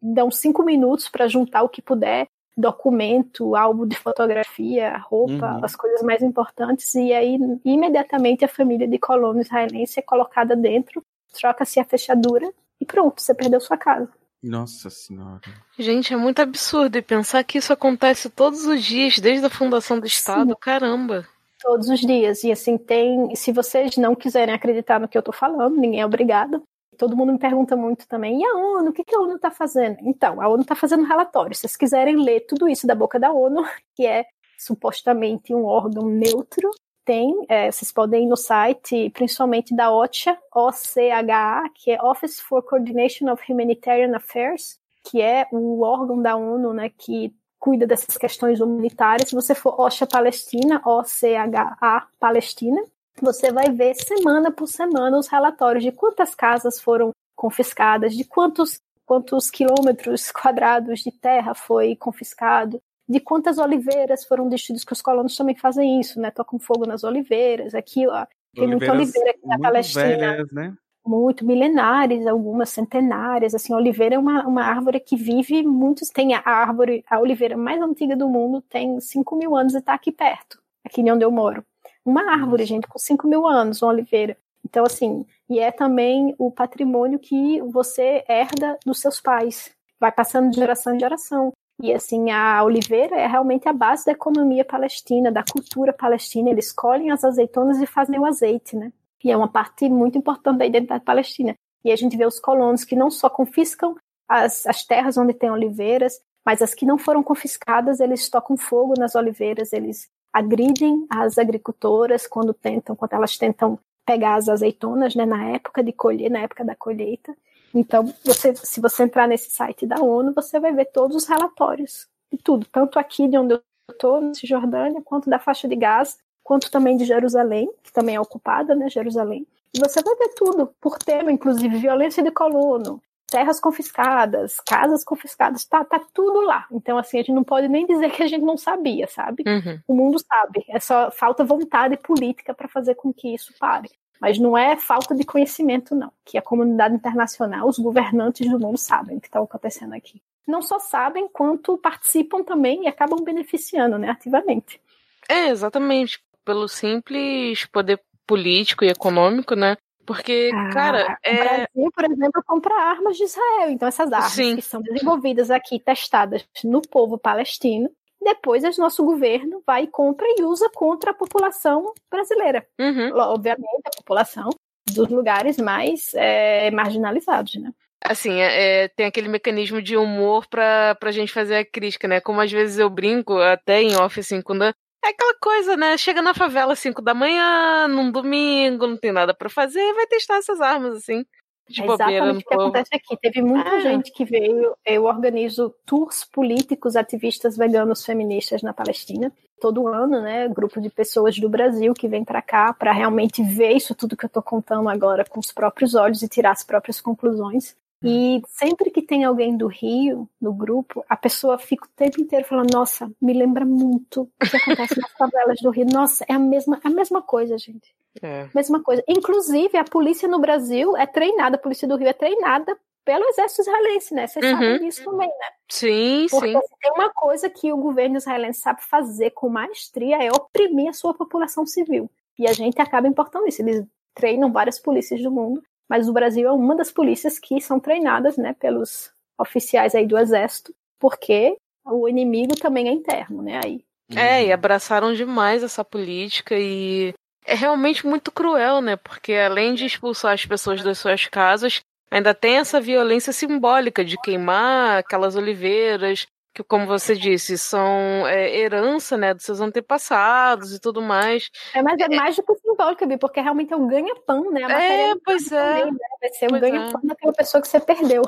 dão 0.00 0.30
cinco 0.30 0.62
minutos 0.62 1.08
para 1.08 1.26
juntar 1.28 1.62
o 1.62 1.68
que 1.68 1.80
puder, 1.80 2.26
documento, 2.54 3.56
álbum 3.56 3.86
de 3.86 3.96
fotografia, 3.96 4.98
roupa, 4.98 5.54
uhum. 5.54 5.64
as 5.64 5.74
coisas 5.74 6.02
mais 6.02 6.20
importantes, 6.22 6.94
e 6.94 7.10
aí 7.14 7.38
imediatamente 7.64 8.44
a 8.44 8.48
família 8.48 8.86
de 8.86 8.98
colono 8.98 9.40
israelense 9.40 9.98
é 9.98 10.02
colocada 10.02 10.54
dentro, 10.54 11.02
troca-se 11.32 11.80
a 11.80 11.84
fechadura 11.84 12.52
e 12.78 12.84
pronto, 12.84 13.22
você 13.22 13.34
perdeu 13.34 13.58
sua 13.58 13.78
casa. 13.78 14.10
Nossa 14.42 14.90
senhora. 14.90 15.40
Gente, 15.78 16.12
é 16.12 16.16
muito 16.16 16.40
absurdo. 16.40 16.98
E 16.98 17.02
pensar 17.02 17.44
que 17.44 17.58
isso 17.58 17.72
acontece 17.72 18.28
todos 18.28 18.66
os 18.66 18.82
dias, 18.82 19.18
desde 19.18 19.46
a 19.46 19.50
fundação 19.50 20.00
do 20.00 20.06
Estado, 20.06 20.50
Sim. 20.50 20.56
caramba. 20.60 21.26
Todos 21.60 21.88
os 21.88 22.00
dias. 22.00 22.42
E 22.42 22.50
assim, 22.50 22.76
tem. 22.76 23.34
Se 23.36 23.52
vocês 23.52 23.96
não 23.96 24.16
quiserem 24.16 24.52
acreditar 24.52 24.98
no 24.98 25.06
que 25.06 25.16
eu 25.16 25.20
estou 25.20 25.32
falando, 25.32 25.76
ninguém 25.76 26.00
é 26.00 26.06
obrigado. 26.06 26.62
Todo 26.98 27.16
mundo 27.16 27.32
me 27.32 27.38
pergunta 27.38 27.74
muito 27.74 28.06
também, 28.06 28.40
e 28.40 28.44
a 28.44 28.54
ONU? 28.54 28.90
O 28.90 28.92
que, 28.92 29.02
que 29.02 29.14
a 29.14 29.20
ONU 29.20 29.36
está 29.36 29.50
fazendo? 29.50 29.96
Então, 30.02 30.40
a 30.40 30.48
ONU 30.48 30.62
está 30.62 30.74
fazendo 30.74 31.02
um 31.02 31.06
relatório. 31.06 31.54
Se 31.54 31.62
vocês 31.62 31.76
quiserem 31.76 32.22
ler 32.22 32.40
tudo 32.40 32.68
isso 32.68 32.86
da 32.86 32.94
boca 32.94 33.18
da 33.18 33.32
ONU, 33.32 33.64
que 33.96 34.06
é 34.06 34.26
supostamente 34.58 35.54
um 35.54 35.64
órgão 35.64 36.08
neutro, 36.08 36.70
tem, 37.04 37.44
é, 37.48 37.70
vocês 37.70 37.92
podem 37.92 38.24
ir 38.24 38.28
no 38.28 38.36
site, 38.36 39.10
principalmente 39.10 39.74
da 39.74 39.90
OCHA, 39.90 40.38
OCHA, 40.54 41.70
que 41.74 41.90
é 41.90 42.02
Office 42.02 42.40
for 42.40 42.62
Coordination 42.62 43.30
of 43.30 43.42
Humanitarian 43.50 44.16
Affairs, 44.16 44.78
que 45.04 45.20
é 45.20 45.46
o 45.52 45.82
órgão 45.82 46.20
da 46.20 46.36
ONU, 46.36 46.72
né, 46.72 46.90
que 46.96 47.34
cuida 47.58 47.86
dessas 47.86 48.16
questões 48.16 48.60
humanitárias. 48.60 49.28
Se 49.28 49.34
você 49.34 49.54
for 49.54 49.80
OCHA 49.80 50.06
Palestina, 50.06 50.82
OCHA 50.84 52.08
Palestina, 52.18 52.82
você 53.20 53.52
vai 53.52 53.70
ver 53.70 53.94
semana 53.94 54.50
por 54.50 54.66
semana 54.66 55.18
os 55.18 55.28
relatórios 55.28 55.84
de 55.84 55.92
quantas 55.92 56.34
casas 56.34 56.80
foram 56.80 57.10
confiscadas, 57.36 58.14
de 58.14 58.24
quantos 58.24 58.80
quantos 59.04 59.50
quilômetros 59.50 60.30
quadrados 60.32 61.00
de 61.00 61.10
terra 61.10 61.54
foi 61.54 61.94
confiscado, 61.96 62.80
de 63.12 63.20
quantas 63.20 63.58
oliveiras 63.58 64.24
foram 64.24 64.48
destruídas, 64.48 64.84
que 64.84 64.92
os 64.94 65.02
colonos 65.02 65.36
também 65.36 65.54
fazem 65.54 66.00
isso, 66.00 66.18
né? 66.18 66.30
Tocam 66.30 66.58
fogo 66.58 66.86
nas 66.86 67.04
oliveiras. 67.04 67.74
Aqui, 67.74 68.06
ó, 68.08 68.26
tem 68.54 68.66
muita 68.66 68.90
oliveira 68.90 69.30
aqui 69.30 69.46
na 69.46 69.58
Palestina. 69.58 70.04
Velhas, 70.04 70.50
né? 70.50 70.74
Muito 71.04 71.44
milenares, 71.44 72.26
algumas 72.26 72.70
centenárias. 72.70 73.54
Assim, 73.54 73.74
a 73.74 73.76
oliveira 73.76 74.14
é 74.14 74.18
uma, 74.18 74.46
uma 74.46 74.62
árvore 74.62 74.98
que 74.98 75.14
vive 75.14 75.62
muitos. 75.62 76.08
Tem 76.08 76.34
a 76.34 76.42
árvore, 76.42 77.04
a 77.10 77.20
oliveira 77.20 77.54
mais 77.54 77.82
antiga 77.82 78.16
do 78.16 78.28
mundo, 78.28 78.62
tem 78.62 78.98
5 78.98 79.36
mil 79.36 79.54
anos 79.54 79.74
e 79.74 79.78
está 79.78 79.92
aqui 79.92 80.10
perto, 80.10 80.58
aqui 80.82 81.02
onde 81.12 81.22
eu 81.22 81.30
moro. 81.30 81.62
Uma 82.04 82.32
árvore, 82.32 82.64
gente, 82.64 82.86
com 82.86 82.98
5 82.98 83.28
mil 83.28 83.46
anos, 83.46 83.82
uma 83.82 83.92
oliveira. 83.92 84.38
Então, 84.64 84.84
assim, 84.84 85.26
e 85.50 85.58
é 85.58 85.70
também 85.70 86.34
o 86.38 86.50
patrimônio 86.50 87.18
que 87.18 87.60
você 87.60 88.24
herda 88.26 88.78
dos 88.86 89.00
seus 89.00 89.20
pais. 89.20 89.70
Vai 90.00 90.10
passando 90.10 90.50
de 90.50 90.56
geração 90.56 90.94
em 90.94 90.98
geração. 90.98 91.52
E 91.82 91.92
assim, 91.92 92.30
a 92.30 92.62
oliveira 92.62 93.16
é 93.16 93.26
realmente 93.26 93.68
a 93.68 93.72
base 93.72 94.06
da 94.06 94.12
economia 94.12 94.64
palestina, 94.64 95.32
da 95.32 95.42
cultura 95.42 95.92
palestina. 95.92 96.48
Eles 96.48 96.70
colhem 96.70 97.10
as 97.10 97.24
azeitonas 97.24 97.80
e 97.80 97.86
fazem 97.86 98.20
o 98.20 98.24
azeite, 98.24 98.76
né? 98.76 98.92
E 99.24 99.32
é 99.32 99.36
uma 99.36 99.48
parte 99.48 99.88
muito 99.88 100.16
importante 100.16 100.58
da 100.58 100.66
identidade 100.66 101.04
palestina. 101.04 101.56
E 101.84 101.90
a 101.90 101.96
gente 101.96 102.16
vê 102.16 102.24
os 102.24 102.38
colonos 102.38 102.84
que 102.84 102.94
não 102.94 103.10
só 103.10 103.28
confiscam 103.28 103.96
as, 104.28 104.64
as 104.64 104.84
terras 104.84 105.18
onde 105.18 105.34
tem 105.34 105.50
oliveiras, 105.50 106.20
mas 106.46 106.62
as 106.62 106.72
que 106.72 106.86
não 106.86 106.96
foram 106.96 107.20
confiscadas, 107.20 107.98
eles 107.98 108.30
tocam 108.30 108.56
fogo 108.56 108.94
nas 108.96 109.16
oliveiras, 109.16 109.72
eles 109.72 110.08
agridem 110.32 111.04
as 111.10 111.36
agricultoras 111.36 112.28
quando 112.28 112.54
tentam, 112.54 112.94
quando 112.94 113.14
elas 113.14 113.36
tentam 113.36 113.76
pegar 114.06 114.36
as 114.36 114.48
azeitonas, 114.48 115.16
né, 115.16 115.26
na 115.26 115.50
época 115.50 115.82
de 115.82 115.92
colher, 115.92 116.30
na 116.30 116.40
época 116.40 116.64
da 116.64 116.76
colheita. 116.76 117.36
Então, 117.74 118.12
você, 118.24 118.54
se 118.54 118.80
você 118.80 119.04
entrar 119.04 119.26
nesse 119.26 119.50
site 119.50 119.86
da 119.86 119.96
ONU, 120.00 120.32
você 120.34 120.60
vai 120.60 120.72
ver 120.72 120.86
todos 120.86 121.16
os 121.16 121.26
relatórios 121.26 122.06
de 122.30 122.38
tudo, 122.38 122.66
tanto 122.70 122.98
aqui 122.98 123.28
de 123.28 123.36
onde 123.36 123.54
eu 123.54 123.62
estou, 123.90 124.20
na 124.20 124.34
Cisjordânia, 124.34 125.02
quanto 125.02 125.28
da 125.28 125.38
faixa 125.38 125.68
de 125.68 125.76
Gaza, 125.76 126.16
quanto 126.42 126.70
também 126.70 126.96
de 126.96 127.04
Jerusalém, 127.04 127.70
que 127.82 127.92
também 127.92 128.16
é 128.16 128.20
ocupada, 128.20 128.74
né, 128.74 128.88
Jerusalém. 128.88 129.46
E 129.74 129.78
você 129.78 130.02
vai 130.02 130.14
ver 130.16 130.34
tudo, 130.34 130.74
por 130.80 130.98
tema, 130.98 131.32
inclusive, 131.32 131.78
violência 131.78 132.22
de 132.22 132.30
colono, 132.30 133.00
terras 133.26 133.58
confiscadas, 133.58 134.60
casas 134.60 135.02
confiscadas, 135.02 135.64
tá, 135.64 135.82
tá 135.82 135.98
tudo 136.12 136.42
lá. 136.42 136.66
Então, 136.70 136.98
assim, 136.98 137.18
a 137.18 137.22
gente 137.22 137.32
não 137.32 137.42
pode 137.42 137.68
nem 137.68 137.86
dizer 137.86 138.10
que 138.12 138.22
a 138.22 138.26
gente 138.26 138.44
não 138.44 138.58
sabia, 138.58 139.06
sabe? 139.06 139.42
Uhum. 139.46 139.80
O 139.88 139.94
mundo 139.94 140.18
sabe. 140.18 140.64
É 140.68 140.78
só 140.78 141.10
falta 141.10 141.42
vontade 141.42 141.96
política 141.96 142.52
para 142.52 142.68
fazer 142.68 142.94
com 142.94 143.12
que 143.12 143.34
isso 143.34 143.54
pare. 143.58 143.88
Mas 144.22 144.38
não 144.38 144.56
é 144.56 144.76
falta 144.76 145.16
de 145.16 145.24
conhecimento, 145.24 145.96
não. 145.96 146.12
Que 146.24 146.38
a 146.38 146.42
comunidade 146.42 146.94
internacional, 146.94 147.68
os 147.68 147.76
governantes 147.76 148.48
do 148.48 148.56
mundo 148.56 148.78
sabem 148.78 149.16
o 149.16 149.20
que 149.20 149.26
está 149.26 149.40
acontecendo 149.40 149.94
aqui. 149.94 150.22
Não 150.46 150.62
só 150.62 150.78
sabem, 150.78 151.26
quanto 151.26 151.76
participam 151.76 152.44
também 152.44 152.84
e 152.84 152.86
acabam 152.86 153.24
beneficiando, 153.24 153.98
né, 153.98 154.10
ativamente. 154.10 154.80
É, 155.28 155.48
exatamente. 155.48 156.22
Pelo 156.44 156.68
simples 156.68 157.64
poder 157.66 158.00
político 158.24 158.84
e 158.84 158.88
econômico, 158.90 159.56
né? 159.56 159.76
Porque, 160.06 160.52
ah, 160.54 160.70
cara, 160.70 161.18
é... 161.24 161.32
o 161.32 161.44
Brasil, 161.44 161.90
por 161.92 162.04
exemplo, 162.04 162.44
compra 162.46 162.74
armas 162.74 163.16
de 163.16 163.24
Israel. 163.24 163.70
Então, 163.70 163.88
essas 163.88 164.12
armas 164.12 164.32
Sim. 164.32 164.54
que 164.54 164.62
são 164.62 164.80
desenvolvidas 164.80 165.50
aqui, 165.50 165.80
testadas 165.80 166.46
no 166.62 166.80
povo 166.80 167.18
palestino, 167.18 167.90
depois 168.22 168.64
o 168.64 168.80
nosso 168.80 169.04
governo 169.04 169.62
vai 169.66 169.84
e 169.84 169.88
compra 169.88 170.26
e 170.38 170.42
usa 170.42 170.70
contra 170.70 171.10
a 171.10 171.14
população 171.14 171.92
brasileira. 172.10 172.66
Uhum. 172.78 173.16
Obviamente, 173.16 173.82
a 173.86 173.96
população 173.96 174.50
dos 174.90 175.08
lugares 175.08 175.56
mais 175.58 176.12
é, 176.14 176.70
marginalizados, 176.70 177.54
né? 177.56 177.70
Assim, 178.04 178.40
é, 178.40 178.84
é, 178.84 178.88
tem 178.88 179.06
aquele 179.06 179.28
mecanismo 179.28 179.80
de 179.80 179.96
humor 179.96 180.46
pra, 180.48 180.96
pra 180.96 181.12
gente 181.12 181.32
fazer 181.32 181.56
a 181.56 181.64
crítica, 181.64 182.08
né? 182.08 182.20
Como 182.20 182.40
às 182.40 182.50
vezes 182.50 182.78
eu 182.78 182.90
brinco, 182.90 183.38
até 183.38 183.80
em 183.80 183.94
off, 183.96 184.18
assim, 184.18 184.42
quando 184.42 184.64
é 184.64 184.72
aquela 185.04 185.34
coisa, 185.40 185.76
né? 185.76 185.96
Chega 185.96 186.20
na 186.20 186.34
favela 186.34 186.72
às 186.72 186.80
5 186.80 187.00
da 187.00 187.14
manhã, 187.14 187.86
num 187.86 188.10
domingo, 188.10 188.86
não 188.86 188.96
tem 188.96 189.12
nada 189.12 189.32
para 189.32 189.48
fazer, 189.48 189.94
vai 189.94 190.06
testar 190.06 190.36
essas 190.36 190.60
armas, 190.60 190.96
assim. 190.96 191.24
De 191.72 191.82
é 191.82 191.84
exatamente 191.86 192.36
o 192.36 192.38
que 192.38 192.44
povo. 192.44 192.60
acontece 192.62 192.90
aqui. 192.94 193.16
Teve 193.20 193.42
muita 193.42 193.68
É. 193.68 193.80
gente 193.80 194.12
que 194.12 194.24
veio. 194.24 194.74
Eu 194.84 195.04
organizo 195.04 195.74
tours 195.86 196.24
políticos, 196.24 196.96
ativistas 196.96 197.56
veganos 197.56 198.04
feministas 198.04 198.62
na 198.62 198.72
Palestina. 198.72 199.32
Todo 199.60 199.86
ano, 199.88 200.20
né? 200.20 200.48
Grupo 200.48 200.80
de 200.80 200.90
pessoas 200.90 201.38
do 201.38 201.48
Brasil 201.48 201.94
que 201.94 202.08
vem 202.08 202.24
para 202.24 202.42
cá 202.42 202.72
para 202.72 202.92
realmente 202.92 203.42
ver 203.42 203.72
isso 203.72 203.94
tudo 203.94 204.16
que 204.16 204.24
eu 204.24 204.28
estou 204.28 204.42
contando 204.42 204.88
agora 204.88 205.24
com 205.24 205.38
os 205.40 205.52
próprios 205.52 205.94
olhos 205.94 206.22
e 206.22 206.28
tirar 206.28 206.50
as 206.52 206.64
próprias 206.64 207.00
conclusões. 207.00 207.76
E 208.04 208.42
sempre 208.48 208.90
que 208.90 209.00
tem 209.00 209.22
alguém 209.22 209.56
do 209.56 209.68
Rio 209.68 210.28
no 210.40 210.52
grupo, 210.52 211.04
a 211.08 211.16
pessoa 211.16 211.56
fica 211.56 211.86
o 211.86 211.90
tempo 211.94 212.20
inteiro 212.20 212.44
falando: 212.44 212.72
Nossa, 212.72 213.08
me 213.20 213.32
lembra 213.32 213.64
muito 213.64 214.22
o 214.22 214.50
que 214.50 214.56
acontece 214.56 215.00
nas 215.00 215.12
favelas 215.12 215.60
do 215.62 215.70
Rio. 215.70 215.86
Nossa, 215.92 216.24
é 216.28 216.32
a 216.34 216.38
mesma, 216.40 216.80
a 216.82 216.90
mesma 216.90 217.22
coisa, 217.22 217.56
gente. 217.56 217.94
É. 218.20 218.48
Mesma 218.54 218.82
coisa. 218.82 219.02
Inclusive, 219.08 219.76
a 219.78 219.84
polícia 219.84 220.28
no 220.28 220.38
Brasil 220.38 220.96
é 220.96 221.06
treinada, 221.06 221.56
a 221.56 221.58
polícia 221.60 221.86
do 221.88 221.96
Rio 221.96 222.08
é 222.08 222.12
treinada 222.12 222.76
pelo 223.04 223.24
exército 223.30 223.62
israelense, 223.62 224.14
né? 224.14 224.26
Vocês 224.26 224.44
Uhum. 224.44 224.52
sabem 224.52 224.78
disso 224.80 225.04
também, 225.04 225.28
né? 225.28 225.46
Sim, 225.70 226.26
Porque 226.30 226.52
sim. 226.52 226.60
se 226.60 226.74
tem 226.80 226.92
uma 226.92 227.10
coisa 227.10 227.50
que 227.50 227.72
o 227.72 227.76
governo 227.76 228.16
israelense 228.16 228.60
sabe 228.60 228.82
fazer 228.84 229.30
com 229.30 229.48
maestria 229.48 230.22
é 230.22 230.30
oprimir 230.30 230.88
a 230.88 230.92
sua 230.92 231.12
população 231.14 231.66
civil. 231.66 232.10
E 232.38 232.46
a 232.46 232.52
gente 232.52 232.80
acaba 232.80 233.08
importando 233.08 233.48
isso. 233.48 233.62
Eles 233.62 233.84
treinam 234.14 234.52
várias 234.52 234.78
polícias 234.78 235.20
do 235.22 235.30
mundo, 235.30 235.62
mas 235.88 236.08
o 236.08 236.12
Brasil 236.12 236.48
é 236.48 236.52
uma 236.52 236.76
das 236.76 236.92
polícias 236.92 237.38
que 237.38 237.60
são 237.60 237.80
treinadas, 237.80 238.36
né, 238.36 238.54
pelos 238.58 239.10
oficiais 239.38 239.94
aí 239.94 240.06
do 240.06 240.16
exército, 240.18 240.72
porque 241.00 241.56
o 241.84 242.08
inimigo 242.08 242.54
também 242.54 242.88
é 242.88 242.92
interno, 242.92 243.42
né? 243.42 243.60
Aí. 243.64 243.84
É, 244.14 244.44
e 244.46 244.52
abraçaram 244.52 245.12
demais 245.12 245.62
essa 245.62 245.84
política 245.84 246.54
e 246.56 247.12
é 247.44 247.54
realmente 247.54 248.06
muito 248.06 248.30
cruel, 248.30 248.80
né? 248.80 248.96
Porque 248.96 249.34
além 249.34 249.74
de 249.74 249.84
expulsar 249.84 250.32
as 250.32 250.44
pessoas 250.46 250.82
das 250.82 250.98
suas 250.98 251.26
casas, 251.26 251.82
ainda 252.10 252.34
tem 252.34 252.58
essa 252.58 252.80
violência 252.80 253.32
simbólica 253.32 254.04
de 254.04 254.16
queimar 254.20 254.98
aquelas 254.98 255.36
oliveiras, 255.36 256.26
que, 256.54 256.62
como 256.62 256.86
você 256.86 257.16
disse, 257.16 257.56
são 257.56 258.26
é, 258.26 258.54
herança, 258.58 259.16
né, 259.16 259.32
dos 259.32 259.44
seus 259.44 259.60
antepassados 259.60 260.74
e 260.74 260.80
tudo 260.80 261.00
mais. 261.00 261.48
É, 261.74 261.82
mas 261.82 261.98
é 261.98 262.08
mais 262.14 262.36
do 262.36 262.42
que 262.42 262.54
simbólico, 262.56 263.06
Bi, 263.06 263.16
porque 263.16 263.40
realmente 263.40 263.72
é 263.72 263.76
um 263.76 263.86
ganha-pão, 263.86 264.50
né? 264.50 264.62
A 264.64 264.68
matéria 264.68 265.12
É, 265.12 265.14
pois 265.24 265.50
é. 265.50 265.78
também, 265.78 265.92
né? 265.92 265.98
Vai 266.20 266.30
ser 266.30 266.46
um 266.46 266.48
Pois 266.50 266.60
ganha-pão 266.60 267.00
daquela 267.04 267.32
pessoa 267.32 267.62
que 267.62 267.68
você 267.68 267.80
perdeu. 267.80 268.22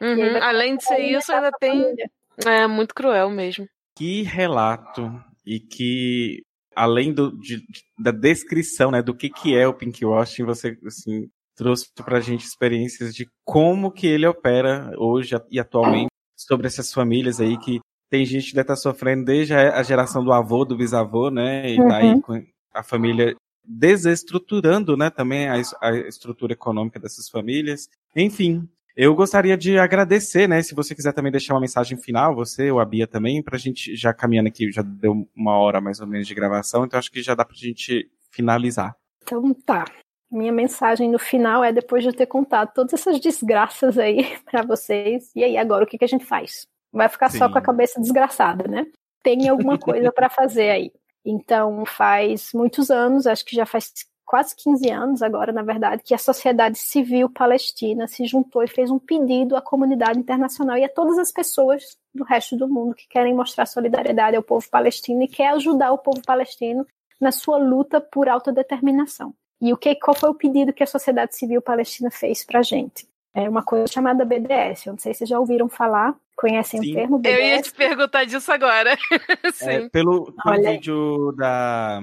Uhum. 0.00 0.42
Além 0.42 0.76
de 0.76 0.84
ser 0.84 0.94
aí 0.94 1.12
isso, 1.14 1.32
ainda 1.32 1.50
tem. 1.60 1.82
família. 1.82 2.10
É 2.44 2.66
muito 2.66 2.94
cruel 2.94 3.28
mesmo. 3.30 3.66
Que 3.94 4.22
relato 4.22 5.10
e 5.44 5.60
que 5.60 6.42
além 6.76 7.12
do, 7.12 7.32
de- 7.40 7.64
da 7.98 8.10
descrição, 8.10 8.90
né, 8.90 9.02
do 9.02 9.14
que 9.16 9.30
que 9.30 9.56
é 9.56 9.66
o 9.66 9.74
pinkwashing, 9.74 10.44
você 10.44 10.78
assim 10.86 11.28
trouxe 11.56 11.86
pra 12.04 12.20
gente 12.20 12.44
experiências 12.44 13.14
de 13.14 13.26
como 13.44 13.90
que 13.90 14.06
ele 14.06 14.26
opera 14.26 14.92
hoje 14.98 15.34
e 15.50 15.58
atualmente 15.58 16.10
sobre 16.36 16.66
essas 16.66 16.92
famílias 16.92 17.40
aí 17.40 17.56
que 17.58 17.80
tem 18.10 18.24
gente 18.26 18.48
que 18.50 18.54
deve 18.54 18.64
estar 18.64 18.76
sofrendo 18.76 19.24
desde 19.24 19.54
a 19.54 19.78
a 19.78 19.82
geração 19.82 20.22
do 20.22 20.32
avô, 20.32 20.64
do 20.66 20.76
bisavô, 20.76 21.30
né, 21.30 21.68
e 21.74 21.78
Uhum. 21.80 21.88
daí 21.88 22.20
com 22.20 22.44
a 22.74 22.82
família 22.82 23.34
desestruturando, 23.64 24.96
né, 24.96 25.10
também 25.10 25.48
a, 25.48 25.54
a 25.80 25.96
estrutura 25.96 26.52
econômica 26.52 27.00
dessas 27.00 27.28
famílias. 27.28 27.88
Enfim, 28.14 28.68
eu 28.96 29.14
gostaria 29.14 29.56
de 29.56 29.78
agradecer, 29.78 30.48
né? 30.48 30.62
Se 30.62 30.74
você 30.74 30.94
quiser 30.94 31.12
também 31.12 31.30
deixar 31.30 31.52
uma 31.52 31.60
mensagem 31.60 31.98
final, 31.98 32.34
você 32.34 32.70
ou 32.70 32.80
a 32.80 32.84
Bia 32.84 33.06
também, 33.06 33.42
pra 33.42 33.58
gente 33.58 33.94
já 33.94 34.14
caminhando 34.14 34.48
aqui, 34.48 34.72
já 34.72 34.80
deu 34.80 35.28
uma 35.36 35.58
hora 35.58 35.82
mais 35.82 36.00
ou 36.00 36.06
menos 36.06 36.26
de 36.26 36.34
gravação, 36.34 36.84
então 36.84 36.98
acho 36.98 37.12
que 37.12 37.22
já 37.22 37.34
dá 37.34 37.44
pra 37.44 37.54
gente 37.54 38.10
finalizar. 38.30 38.96
Então 39.22 39.52
tá. 39.52 39.84
Minha 40.30 40.52
mensagem 40.52 41.10
no 41.10 41.18
final 41.18 41.62
é 41.62 41.72
depois 41.72 42.02
de 42.02 42.08
eu 42.08 42.14
ter 42.14 42.26
contado 42.26 42.72
todas 42.72 42.94
essas 42.94 43.20
desgraças 43.20 43.98
aí 43.98 44.36
pra 44.50 44.62
vocês. 44.62 45.30
E 45.36 45.44
aí, 45.44 45.56
agora 45.56 45.84
o 45.84 45.86
que, 45.86 45.98
que 45.98 46.04
a 46.04 46.08
gente 46.08 46.24
faz? 46.24 46.66
Vai 46.92 47.08
ficar 47.08 47.30
só 47.30 47.46
Sim. 47.46 47.52
com 47.52 47.58
a 47.58 47.62
cabeça 47.62 48.00
desgraçada, 48.00 48.66
né? 48.66 48.86
Tem 49.22 49.48
alguma 49.48 49.78
coisa 49.78 50.10
pra 50.10 50.30
fazer 50.30 50.70
aí. 50.70 50.92
Então, 51.28 51.84
faz 51.84 52.50
muitos 52.54 52.88
anos, 52.88 53.26
acho 53.26 53.44
que 53.44 53.56
já 53.56 53.66
faz 53.66 53.92
quase 54.26 54.54
15 54.56 54.90
anos 54.90 55.22
agora, 55.22 55.52
na 55.52 55.62
verdade, 55.62 56.02
que 56.04 56.12
a 56.12 56.18
sociedade 56.18 56.76
civil 56.76 57.30
palestina 57.30 58.08
se 58.08 58.26
juntou 58.26 58.62
e 58.62 58.68
fez 58.68 58.90
um 58.90 58.98
pedido 58.98 59.56
à 59.56 59.62
comunidade 59.62 60.18
internacional 60.18 60.76
e 60.76 60.84
a 60.84 60.88
todas 60.88 61.16
as 61.16 61.30
pessoas 61.30 61.96
do 62.12 62.24
resto 62.24 62.56
do 62.56 62.68
mundo 62.68 62.94
que 62.94 63.06
querem 63.08 63.32
mostrar 63.32 63.66
solidariedade 63.66 64.36
ao 64.36 64.42
povo 64.42 64.68
palestino 64.68 65.22
e 65.22 65.28
quer 65.28 65.50
ajudar 65.50 65.92
o 65.92 65.98
povo 65.98 66.20
palestino 66.26 66.84
na 67.20 67.30
sua 67.30 67.56
luta 67.56 68.00
por 68.00 68.28
autodeterminação. 68.28 69.32
E 69.60 69.72
o 69.72 69.76
que, 69.76 69.94
qual 69.94 70.14
foi 70.14 70.28
o 70.28 70.34
pedido 70.34 70.72
que 70.72 70.82
a 70.82 70.86
sociedade 70.86 71.36
civil 71.36 71.62
palestina 71.62 72.10
fez 72.10 72.44
para 72.44 72.58
a 72.58 72.62
gente? 72.62 73.06
É 73.32 73.48
uma 73.48 73.62
coisa 73.62 73.86
chamada 73.86 74.24
BDS. 74.24 74.86
Eu 74.86 74.94
não 74.94 74.98
sei 74.98 75.12
se 75.12 75.18
vocês 75.18 75.30
já 75.30 75.38
ouviram 75.38 75.68
falar, 75.68 76.14
conhecem 76.34 76.82
Sim. 76.82 76.90
o 76.90 76.94
termo 76.94 77.20
Eu 77.24 77.32
ia 77.32 77.56
BDS? 77.56 77.62
te 77.68 77.74
perguntar 77.74 78.24
disso 78.24 78.50
agora. 78.50 78.96
É, 79.62 79.80
Sim. 79.80 79.88
pelo 79.88 80.32
pelo 80.32 80.62
vídeo 80.62 81.32
da, 81.32 82.00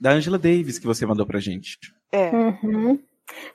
da 0.00 0.12
Angela 0.12 0.38
Davis 0.38 0.78
que 0.78 0.86
você 0.86 1.06
mandou 1.06 1.26
pra 1.26 1.40
gente. 1.40 1.78
É. 2.12 2.30
Uhum. 2.30 2.98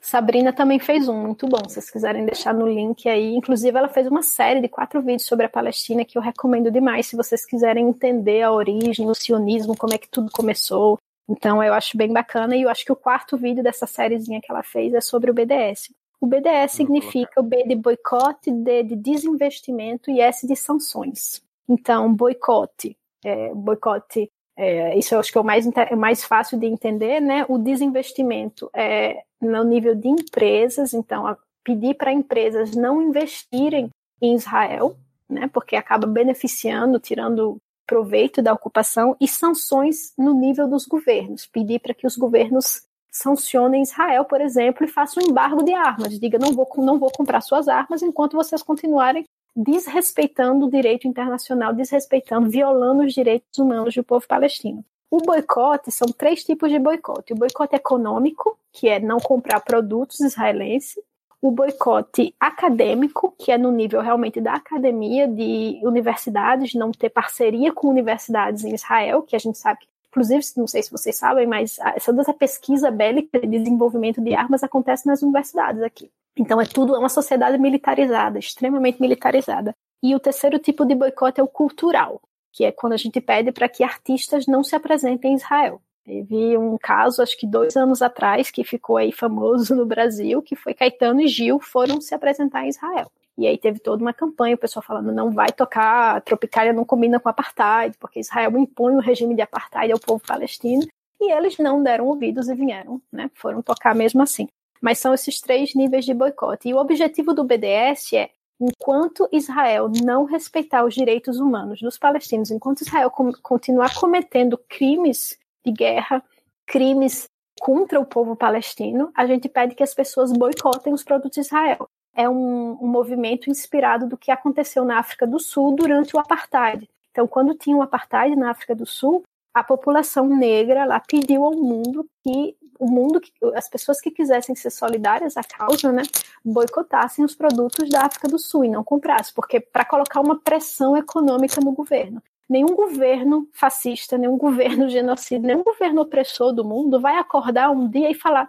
Sabrina 0.00 0.52
também 0.52 0.78
fez 0.78 1.08
um, 1.08 1.14
muito 1.14 1.46
bom. 1.46 1.68
Se 1.68 1.74
vocês 1.74 1.90
quiserem 1.90 2.24
deixar 2.24 2.52
no 2.52 2.66
link 2.66 3.08
aí. 3.08 3.34
Inclusive, 3.34 3.76
ela 3.76 3.88
fez 3.88 4.06
uma 4.06 4.22
série 4.22 4.60
de 4.60 4.68
quatro 4.68 5.00
vídeos 5.00 5.26
sobre 5.26 5.46
a 5.46 5.48
Palestina 5.48 6.04
que 6.04 6.18
eu 6.18 6.22
recomendo 6.22 6.70
demais 6.70 7.06
se 7.06 7.16
vocês 7.16 7.46
quiserem 7.46 7.88
entender 7.88 8.42
a 8.42 8.52
origem, 8.52 9.08
o 9.08 9.14
sionismo, 9.14 9.76
como 9.76 9.94
é 9.94 9.98
que 9.98 10.08
tudo 10.08 10.30
começou. 10.30 10.98
Então, 11.28 11.62
eu 11.62 11.72
acho 11.72 11.96
bem 11.96 12.12
bacana. 12.12 12.56
E 12.56 12.62
eu 12.62 12.68
acho 12.68 12.84
que 12.84 12.92
o 12.92 12.96
quarto 12.96 13.36
vídeo 13.36 13.62
dessa 13.62 13.86
sériezinha 13.86 14.40
que 14.40 14.50
ela 14.50 14.62
fez 14.62 14.92
é 14.92 15.00
sobre 15.00 15.30
o 15.30 15.34
BDS. 15.34 15.90
O 16.20 16.26
BDS 16.26 16.72
significa 16.72 17.40
o 17.40 17.42
B 17.42 17.64
de 17.64 17.74
boicote, 17.74 18.50
D 18.50 18.82
de 18.82 18.96
desinvestimento 18.96 20.10
e 20.10 20.20
S 20.20 20.46
de 20.46 20.54
sanções. 20.54 21.40
Então, 21.66 22.12
boicote, 22.12 22.96
é, 23.24 23.54
boicote 23.54 24.30
é, 24.62 24.98
isso 24.98 25.14
eu 25.14 25.20
acho 25.20 25.32
que 25.32 25.38
é 25.38 25.40
o 25.40 25.44
mais, 25.44 25.66
é 25.66 25.96
mais 25.96 26.22
fácil 26.22 26.58
de 26.58 26.66
entender, 26.66 27.18
né? 27.18 27.46
O 27.48 27.56
desinvestimento 27.56 28.68
é 28.74 29.22
no 29.40 29.64
nível 29.64 29.94
de 29.94 30.06
empresas, 30.06 30.92
então 30.92 31.34
pedir 31.64 31.94
para 31.94 32.12
empresas 32.12 32.76
não 32.76 33.00
investirem 33.00 33.88
em 34.20 34.34
Israel, 34.34 34.94
né? 35.26 35.48
Porque 35.50 35.76
acaba 35.76 36.06
beneficiando, 36.06 37.00
tirando 37.00 37.56
proveito 37.86 38.42
da 38.42 38.52
ocupação 38.52 39.16
e 39.18 39.26
sanções 39.26 40.12
no 40.16 40.34
nível 40.34 40.68
dos 40.68 40.84
governos, 40.84 41.46
pedir 41.46 41.80
para 41.80 41.94
que 41.94 42.06
os 42.06 42.14
governos 42.14 42.82
sancionem 43.10 43.82
Israel, 43.82 44.26
por 44.26 44.42
exemplo, 44.42 44.84
e 44.84 44.88
façam 44.88 45.22
um 45.24 45.30
embargo 45.30 45.62
de 45.62 45.72
armas, 45.72 46.20
diga 46.20 46.38
não 46.38 46.52
vou 46.52 46.68
não 46.76 46.98
vou 46.98 47.10
comprar 47.10 47.40
suas 47.40 47.66
armas 47.66 48.02
enquanto 48.02 48.36
vocês 48.36 48.62
continuarem 48.62 49.24
desrespeitando 49.54 50.66
o 50.66 50.70
direito 50.70 51.06
internacional, 51.08 51.72
desrespeitando, 51.72 52.48
violando 52.48 53.04
os 53.04 53.12
direitos 53.12 53.58
humanos 53.58 53.94
do 53.94 54.04
povo 54.04 54.26
palestino. 54.26 54.84
O 55.10 55.18
boicote 55.18 55.90
são 55.90 56.08
três 56.08 56.44
tipos 56.44 56.70
de 56.70 56.78
boicote: 56.78 57.32
o 57.32 57.36
boicote 57.36 57.74
econômico, 57.74 58.56
que 58.72 58.88
é 58.88 59.00
não 59.00 59.18
comprar 59.18 59.60
produtos 59.60 60.20
israelenses, 60.20 61.02
o 61.42 61.50
boicote 61.50 62.34
acadêmico, 62.38 63.34
que 63.38 63.50
é 63.50 63.58
no 63.58 63.72
nível 63.72 64.00
realmente 64.00 64.40
da 64.40 64.54
academia, 64.54 65.26
de 65.26 65.80
universidades, 65.82 66.74
não 66.74 66.92
ter 66.92 67.08
parceria 67.08 67.72
com 67.72 67.88
universidades 67.88 68.62
em 68.64 68.74
Israel, 68.74 69.22
que 69.22 69.34
a 69.34 69.38
gente 69.38 69.58
sabe 69.58 69.80
que, 69.80 69.88
inclusive, 70.10 70.44
não 70.56 70.66
sei 70.66 70.82
se 70.82 70.90
vocês 70.90 71.16
sabem, 71.16 71.46
mas 71.46 71.78
toda 72.04 72.20
essa 72.20 72.34
pesquisa 72.34 72.90
bélica 72.90 73.40
de 73.40 73.46
desenvolvimento 73.46 74.20
de 74.20 74.34
armas 74.34 74.62
acontece 74.62 75.06
nas 75.06 75.22
universidades 75.22 75.82
aqui. 75.82 76.10
Então 76.36 76.60
é 76.60 76.66
tudo 76.66 76.94
é 76.94 76.98
uma 76.98 77.08
sociedade 77.08 77.58
militarizada, 77.58 78.38
extremamente 78.38 79.00
militarizada. 79.00 79.74
E 80.02 80.14
o 80.14 80.20
terceiro 80.20 80.58
tipo 80.58 80.84
de 80.84 80.94
boicote 80.94 81.40
é 81.40 81.42
o 81.42 81.48
cultural, 81.48 82.20
que 82.52 82.64
é 82.64 82.72
quando 82.72 82.94
a 82.94 82.96
gente 82.96 83.20
pede 83.20 83.52
para 83.52 83.68
que 83.68 83.84
artistas 83.84 84.46
não 84.46 84.64
se 84.64 84.74
apresentem 84.74 85.32
em 85.32 85.36
Israel. 85.36 85.80
Teve 86.04 86.56
um 86.56 86.76
caso, 86.78 87.22
acho 87.22 87.38
que 87.38 87.46
dois 87.46 87.76
anos 87.76 88.00
atrás, 88.02 88.50
que 88.50 88.64
ficou 88.64 88.96
aí 88.96 89.12
famoso 89.12 89.76
no 89.76 89.86
Brasil, 89.86 90.42
que 90.42 90.56
foi 90.56 90.74
Caetano 90.74 91.20
e 91.20 91.28
Gil 91.28 91.60
foram 91.60 92.00
se 92.00 92.14
apresentar 92.14 92.64
em 92.64 92.70
Israel. 92.70 93.12
E 93.40 93.46
aí 93.46 93.56
teve 93.56 93.78
toda 93.78 94.02
uma 94.02 94.12
campanha, 94.12 94.54
o 94.54 94.58
pessoal 94.58 94.82
falando 94.82 95.10
não 95.10 95.30
vai 95.30 95.50
tocar, 95.50 96.16
a 96.16 96.20
Tropicália 96.20 96.74
não 96.74 96.84
combina 96.84 97.18
com 97.18 97.26
apartheid, 97.26 97.96
porque 97.98 98.20
Israel 98.20 98.58
impõe 98.58 98.94
o 98.94 99.00
regime 99.00 99.34
de 99.34 99.40
apartheid 99.40 99.90
ao 99.90 99.98
povo 99.98 100.22
palestino. 100.22 100.86
E 101.18 101.32
eles 101.32 101.56
não 101.56 101.82
deram 101.82 102.06
ouvidos 102.06 102.50
e 102.50 102.54
vieram, 102.54 103.00
né? 103.10 103.30
Foram 103.32 103.62
tocar 103.62 103.94
mesmo 103.94 104.20
assim. 104.20 104.46
Mas 104.78 104.98
são 104.98 105.14
esses 105.14 105.40
três 105.40 105.74
níveis 105.74 106.04
de 106.04 106.12
boicote. 106.12 106.68
E 106.68 106.74
o 106.74 106.76
objetivo 106.76 107.32
do 107.32 107.42
BDS 107.42 108.12
é 108.12 108.28
enquanto 108.60 109.26
Israel 109.32 109.90
não 110.04 110.24
respeitar 110.26 110.84
os 110.84 110.94
direitos 110.94 111.38
humanos 111.40 111.80
dos 111.80 111.96
palestinos, 111.96 112.50
enquanto 112.50 112.82
Israel 112.82 113.10
continuar 113.42 113.94
cometendo 113.94 114.58
crimes 114.68 115.38
de 115.64 115.72
guerra, 115.72 116.22
crimes 116.66 117.26
contra 117.58 117.98
o 117.98 118.04
povo 118.04 118.36
palestino, 118.36 119.10
a 119.14 119.26
gente 119.26 119.48
pede 119.48 119.74
que 119.74 119.82
as 119.82 119.94
pessoas 119.94 120.30
boicotem 120.30 120.92
os 120.92 121.02
produtos 121.02 121.36
de 121.36 121.40
Israel. 121.40 121.88
É 122.14 122.28
um, 122.28 122.78
um 122.80 122.88
movimento 122.88 123.50
inspirado 123.50 124.06
do 124.06 124.16
que 124.16 124.30
aconteceu 124.30 124.84
na 124.84 124.98
África 124.98 125.26
do 125.26 125.38
Sul 125.38 125.74
durante 125.76 126.16
o 126.16 126.18
apartheid. 126.18 126.88
Então, 127.10 127.26
quando 127.26 127.54
tinha 127.54 127.76
o 127.76 127.82
apartheid 127.82 128.36
na 128.36 128.50
África 128.50 128.74
do 128.74 128.86
Sul, 128.86 129.22
a 129.52 129.64
população 129.64 130.28
negra 130.28 130.84
lá 130.84 131.00
pediu 131.00 131.44
ao 131.44 131.54
mundo 131.54 132.08
que 132.22 132.56
o 132.78 132.90
mundo, 132.90 133.20
as 133.54 133.68
pessoas 133.68 134.00
que 134.00 134.10
quisessem 134.10 134.54
ser 134.54 134.70
solidárias 134.70 135.36
à 135.36 135.44
causa, 135.44 135.92
né, 135.92 136.02
boicotassem 136.42 137.22
os 137.22 137.34
produtos 137.34 137.90
da 137.90 138.06
África 138.06 138.26
do 138.26 138.38
Sul 138.38 138.64
e 138.64 138.70
não 138.70 138.82
comprassem, 138.82 139.34
porque 139.34 139.60
para 139.60 139.84
colocar 139.84 140.20
uma 140.20 140.40
pressão 140.40 140.96
econômica 140.96 141.60
no 141.60 141.72
governo. 141.72 142.22
Nenhum 142.48 142.74
governo 142.74 143.46
fascista, 143.52 144.16
nenhum 144.16 144.38
governo 144.38 144.88
genocida, 144.88 145.46
nenhum 145.46 145.62
governo 145.62 146.00
opressor 146.00 146.52
do 146.54 146.64
mundo 146.64 146.98
vai 146.98 147.16
acordar 147.16 147.70
um 147.70 147.86
dia 147.86 148.10
e 148.10 148.14
falar: 148.14 148.48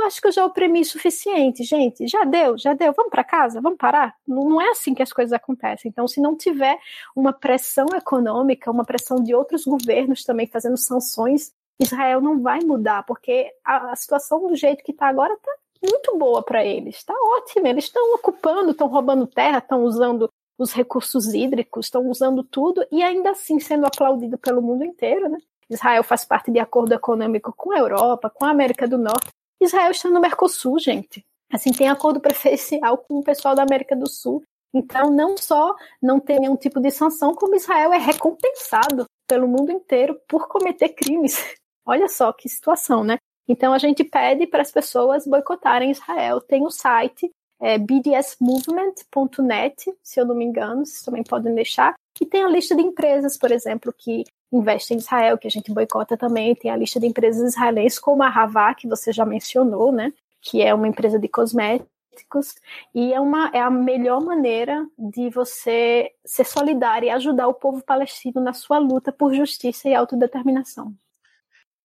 eu 0.00 0.06
acho 0.06 0.20
que 0.20 0.28
eu 0.28 0.32
já 0.32 0.44
oprimi 0.44 0.80
o 0.80 0.84
suficiente, 0.84 1.64
gente. 1.64 2.06
Já 2.06 2.24
deu, 2.24 2.56
já 2.58 2.74
deu. 2.74 2.92
Vamos 2.92 3.10
para 3.10 3.24
casa, 3.24 3.60
vamos 3.60 3.78
parar. 3.78 4.14
Não, 4.26 4.48
não, 4.48 4.60
é 4.60 4.70
assim 4.70 4.94
que 4.94 5.02
as 5.02 5.12
coisas 5.12 5.32
acontecem. 5.32 5.88
Então, 5.88 6.06
se 6.06 6.20
não 6.20 6.36
tiver 6.36 6.78
uma 7.14 7.32
pressão 7.32 7.86
econômica, 7.94 8.70
uma 8.70 8.84
pressão 8.84 9.22
de 9.22 9.34
outros 9.34 9.64
governos 9.64 10.24
também 10.24 10.46
fazendo 10.46 10.76
sanções, 10.76 11.52
Israel 11.80 12.20
não 12.20 12.40
vai 12.40 12.60
mudar, 12.60 13.04
porque 13.04 13.50
a, 13.64 13.92
a 13.92 13.96
situação 13.96 14.46
do 14.46 14.54
jeito 14.54 14.84
que 14.84 14.92
está 14.92 15.08
agora 15.08 15.34
está 15.34 15.52
muito 15.82 16.16
boa 16.16 16.42
para 16.42 16.64
eles. 16.64 16.96
Está 16.96 17.12
ótima. 17.12 17.68
Eles 17.68 17.84
estão 17.84 18.14
ocupando, 18.14 18.70
estão 18.70 18.88
roubando 18.88 19.26
terra, 19.26 19.58
estão 19.58 19.82
usando 19.82 20.30
os 20.58 20.72
recursos 20.72 21.34
hídricos, 21.34 21.86
estão 21.86 22.08
usando 22.08 22.44
tudo 22.44 22.86
e 22.90 23.02
ainda 23.02 23.30
assim 23.30 23.58
sendo 23.58 23.86
aplaudido 23.86 24.38
pelo 24.38 24.62
mundo 24.62 24.84
inteiro, 24.84 25.28
né? 25.28 25.38
Israel 25.68 26.04
faz 26.04 26.24
parte 26.24 26.50
de 26.50 26.58
acordo 26.58 26.92
econômico 26.92 27.52
com 27.56 27.72
a 27.72 27.78
Europa, 27.78 28.30
com 28.30 28.44
a 28.44 28.50
América 28.50 28.86
do 28.86 28.98
Norte. 28.98 29.28
Israel 29.60 29.90
está 29.90 30.10
no 30.10 30.20
Mercosul, 30.20 30.78
gente. 30.78 31.24
Assim, 31.52 31.72
tem 31.72 31.88
acordo 31.88 32.20
preferencial 32.20 32.98
com 32.98 33.18
o 33.18 33.24
pessoal 33.24 33.54
da 33.54 33.62
América 33.62 33.94
do 33.94 34.08
Sul. 34.08 34.42
Então, 34.72 35.10
não 35.10 35.36
só 35.36 35.74
não 36.02 36.18
tem 36.18 36.40
nenhum 36.40 36.56
tipo 36.56 36.80
de 36.80 36.90
sanção, 36.90 37.34
como 37.34 37.54
Israel 37.54 37.92
é 37.92 37.98
recompensado 37.98 39.06
pelo 39.28 39.46
mundo 39.46 39.70
inteiro 39.70 40.20
por 40.28 40.48
cometer 40.48 40.90
crimes. 40.90 41.38
Olha 41.86 42.08
só 42.08 42.32
que 42.32 42.48
situação, 42.48 43.04
né? 43.04 43.18
Então, 43.46 43.72
a 43.72 43.78
gente 43.78 44.02
pede 44.02 44.46
para 44.46 44.62
as 44.62 44.72
pessoas 44.72 45.26
boicotarem 45.26 45.90
Israel. 45.90 46.40
Tem 46.40 46.64
o 46.64 46.70
site 46.70 47.30
é 47.60 47.78
bdsmovement.net, 47.78 49.94
se 50.02 50.20
eu 50.20 50.26
não 50.26 50.34
me 50.34 50.44
engano, 50.44 50.84
vocês 50.84 51.02
também 51.02 51.22
podem 51.22 51.54
deixar, 51.54 51.94
que 52.14 52.26
tem 52.26 52.42
a 52.42 52.48
lista 52.48 52.76
de 52.76 52.82
empresas, 52.82 53.38
por 53.38 53.50
exemplo, 53.50 53.90
que 53.96 54.24
investem 54.52 54.96
em 54.96 55.00
Israel, 55.00 55.38
que 55.38 55.46
a 55.46 55.50
gente 55.50 55.72
boicota 55.72 56.16
também, 56.16 56.54
tem 56.54 56.70
a 56.70 56.76
lista 56.76 57.00
de 57.00 57.06
empresas 57.06 57.52
israelenses, 57.52 57.98
como 57.98 58.22
a 58.22 58.28
Havá, 58.28 58.74
que 58.74 58.88
você 58.88 59.12
já 59.12 59.24
mencionou, 59.24 59.92
né, 59.92 60.12
que 60.40 60.62
é 60.62 60.74
uma 60.74 60.88
empresa 60.88 61.18
de 61.18 61.28
cosméticos, 61.28 62.54
e 62.94 63.12
é, 63.12 63.20
uma, 63.20 63.50
é 63.52 63.60
a 63.60 63.70
melhor 63.70 64.20
maneira 64.20 64.86
de 64.96 65.28
você 65.30 66.10
ser 66.24 66.44
solidário 66.44 67.06
e 67.06 67.10
ajudar 67.10 67.48
o 67.48 67.54
povo 67.54 67.82
palestino 67.82 68.40
na 68.40 68.52
sua 68.52 68.78
luta 68.78 69.10
por 69.10 69.34
justiça 69.34 69.88
e 69.88 69.94
autodeterminação. 69.94 70.94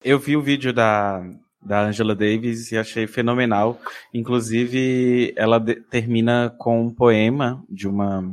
Eu 0.03 0.19
vi 0.19 0.37
o 0.37 0.41
vídeo 0.41 0.71
da, 0.71 1.23
da 1.61 1.81
Angela 1.81 2.15
Davis 2.15 2.71
e 2.71 2.77
achei 2.77 3.07
fenomenal. 3.07 3.79
Inclusive, 4.13 5.33
ela 5.35 5.59
de, 5.59 5.75
termina 5.75 6.53
com 6.57 6.81
um 6.81 6.93
poema 6.93 7.63
de 7.69 7.87
uma. 7.87 8.23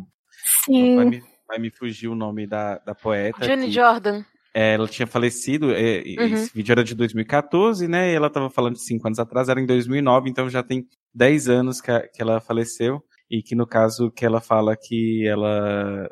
Sim. 0.64 1.22
Vai 1.46 1.58
me 1.58 1.70
fugir 1.70 2.08
o 2.08 2.14
nome 2.14 2.46
da, 2.46 2.78
da 2.78 2.94
poeta. 2.94 3.44
Jenny 3.44 3.70
Jordan. 3.70 4.24
É, 4.54 4.72
ela 4.72 4.88
tinha 4.88 5.06
falecido, 5.06 5.70
é, 5.70 6.02
uhum. 6.18 6.34
esse 6.34 6.54
vídeo 6.54 6.72
era 6.72 6.82
de 6.82 6.94
2014, 6.94 7.86
né? 7.86 8.10
E 8.10 8.14
ela 8.14 8.28
estava 8.28 8.48
falando 8.48 8.74
de 8.74 8.82
cinco 8.82 9.06
anos 9.06 9.18
atrás, 9.18 9.50
era 9.50 9.60
em 9.60 9.66
2009, 9.66 10.30
então 10.30 10.48
já 10.48 10.62
tem 10.62 10.88
10 11.14 11.48
anos 11.50 11.80
que, 11.80 11.90
a, 11.90 12.08
que 12.08 12.22
ela 12.22 12.40
faleceu. 12.40 13.02
E 13.30 13.42
que 13.42 13.54
no 13.54 13.66
caso 13.66 14.10
que 14.10 14.24
ela 14.24 14.40
fala 14.40 14.76
que 14.76 15.26
ela 15.26 16.08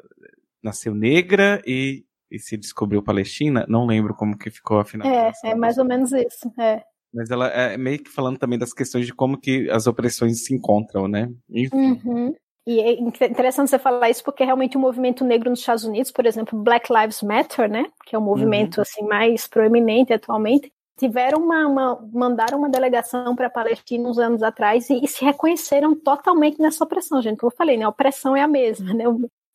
nasceu 0.62 0.94
negra 0.94 1.62
e, 1.66 2.04
e 2.30 2.38
se 2.38 2.56
descobriu 2.56 3.02
palestina, 3.02 3.64
não 3.68 3.86
lembro 3.86 4.14
como 4.14 4.36
que 4.36 4.50
ficou 4.50 4.78
a 4.78 4.84
finalização. 4.84 5.50
É, 5.50 5.52
é 5.52 5.56
mais 5.56 5.78
ou 5.78 5.84
menos 5.84 6.12
isso, 6.12 6.52
é. 6.60 6.82
Mas 7.14 7.30
ela 7.30 7.46
é 7.48 7.78
meio 7.78 8.02
que 8.02 8.10
falando 8.10 8.38
também 8.38 8.58
das 8.58 8.72
questões 8.72 9.06
de 9.06 9.14
como 9.14 9.40
que 9.40 9.70
as 9.70 9.86
opressões 9.86 10.44
se 10.44 10.52
encontram, 10.52 11.06
né? 11.06 11.32
Enfim. 11.48 12.00
Uhum. 12.04 12.34
E 12.66 12.80
é 12.80 12.92
interessante 12.98 13.68
você 13.68 13.78
falar 13.78 14.08
isso 14.08 14.24
porque 14.24 14.42
realmente 14.42 14.76
o 14.76 14.80
movimento 14.80 15.22
negro 15.22 15.50
nos 15.50 15.60
Estados 15.60 15.84
Unidos, 15.84 16.10
por 16.10 16.24
exemplo, 16.24 16.58
Black 16.58 16.90
Lives 16.92 17.22
Matter, 17.22 17.68
né, 17.68 17.86
que 18.06 18.16
é 18.16 18.18
o 18.18 18.22
movimento 18.22 18.76
uhum. 18.78 18.82
assim 18.82 19.02
mais 19.02 19.46
proeminente 19.46 20.14
atualmente, 20.14 20.72
tiveram 20.98 21.42
uma, 21.42 21.66
uma 21.66 22.08
mandaram 22.12 22.58
uma 22.58 22.70
delegação 22.70 23.36
para 23.36 23.48
a 23.48 23.50
Palestina 23.50 24.08
uns 24.08 24.18
anos 24.18 24.42
atrás 24.42 24.88
e, 24.88 25.04
e, 25.04 25.08
se 25.08 25.24
reconheceram 25.24 25.94
totalmente 25.94 26.60
nessa 26.60 26.84
opressão, 26.84 27.20
gente. 27.20 27.38
Como 27.38 27.52
eu 27.52 27.56
falei, 27.56 27.76
né, 27.76 27.84
a 27.84 27.88
opressão 27.88 28.34
é 28.34 28.40
a 28.40 28.48
mesma, 28.48 28.94
né? 28.94 29.04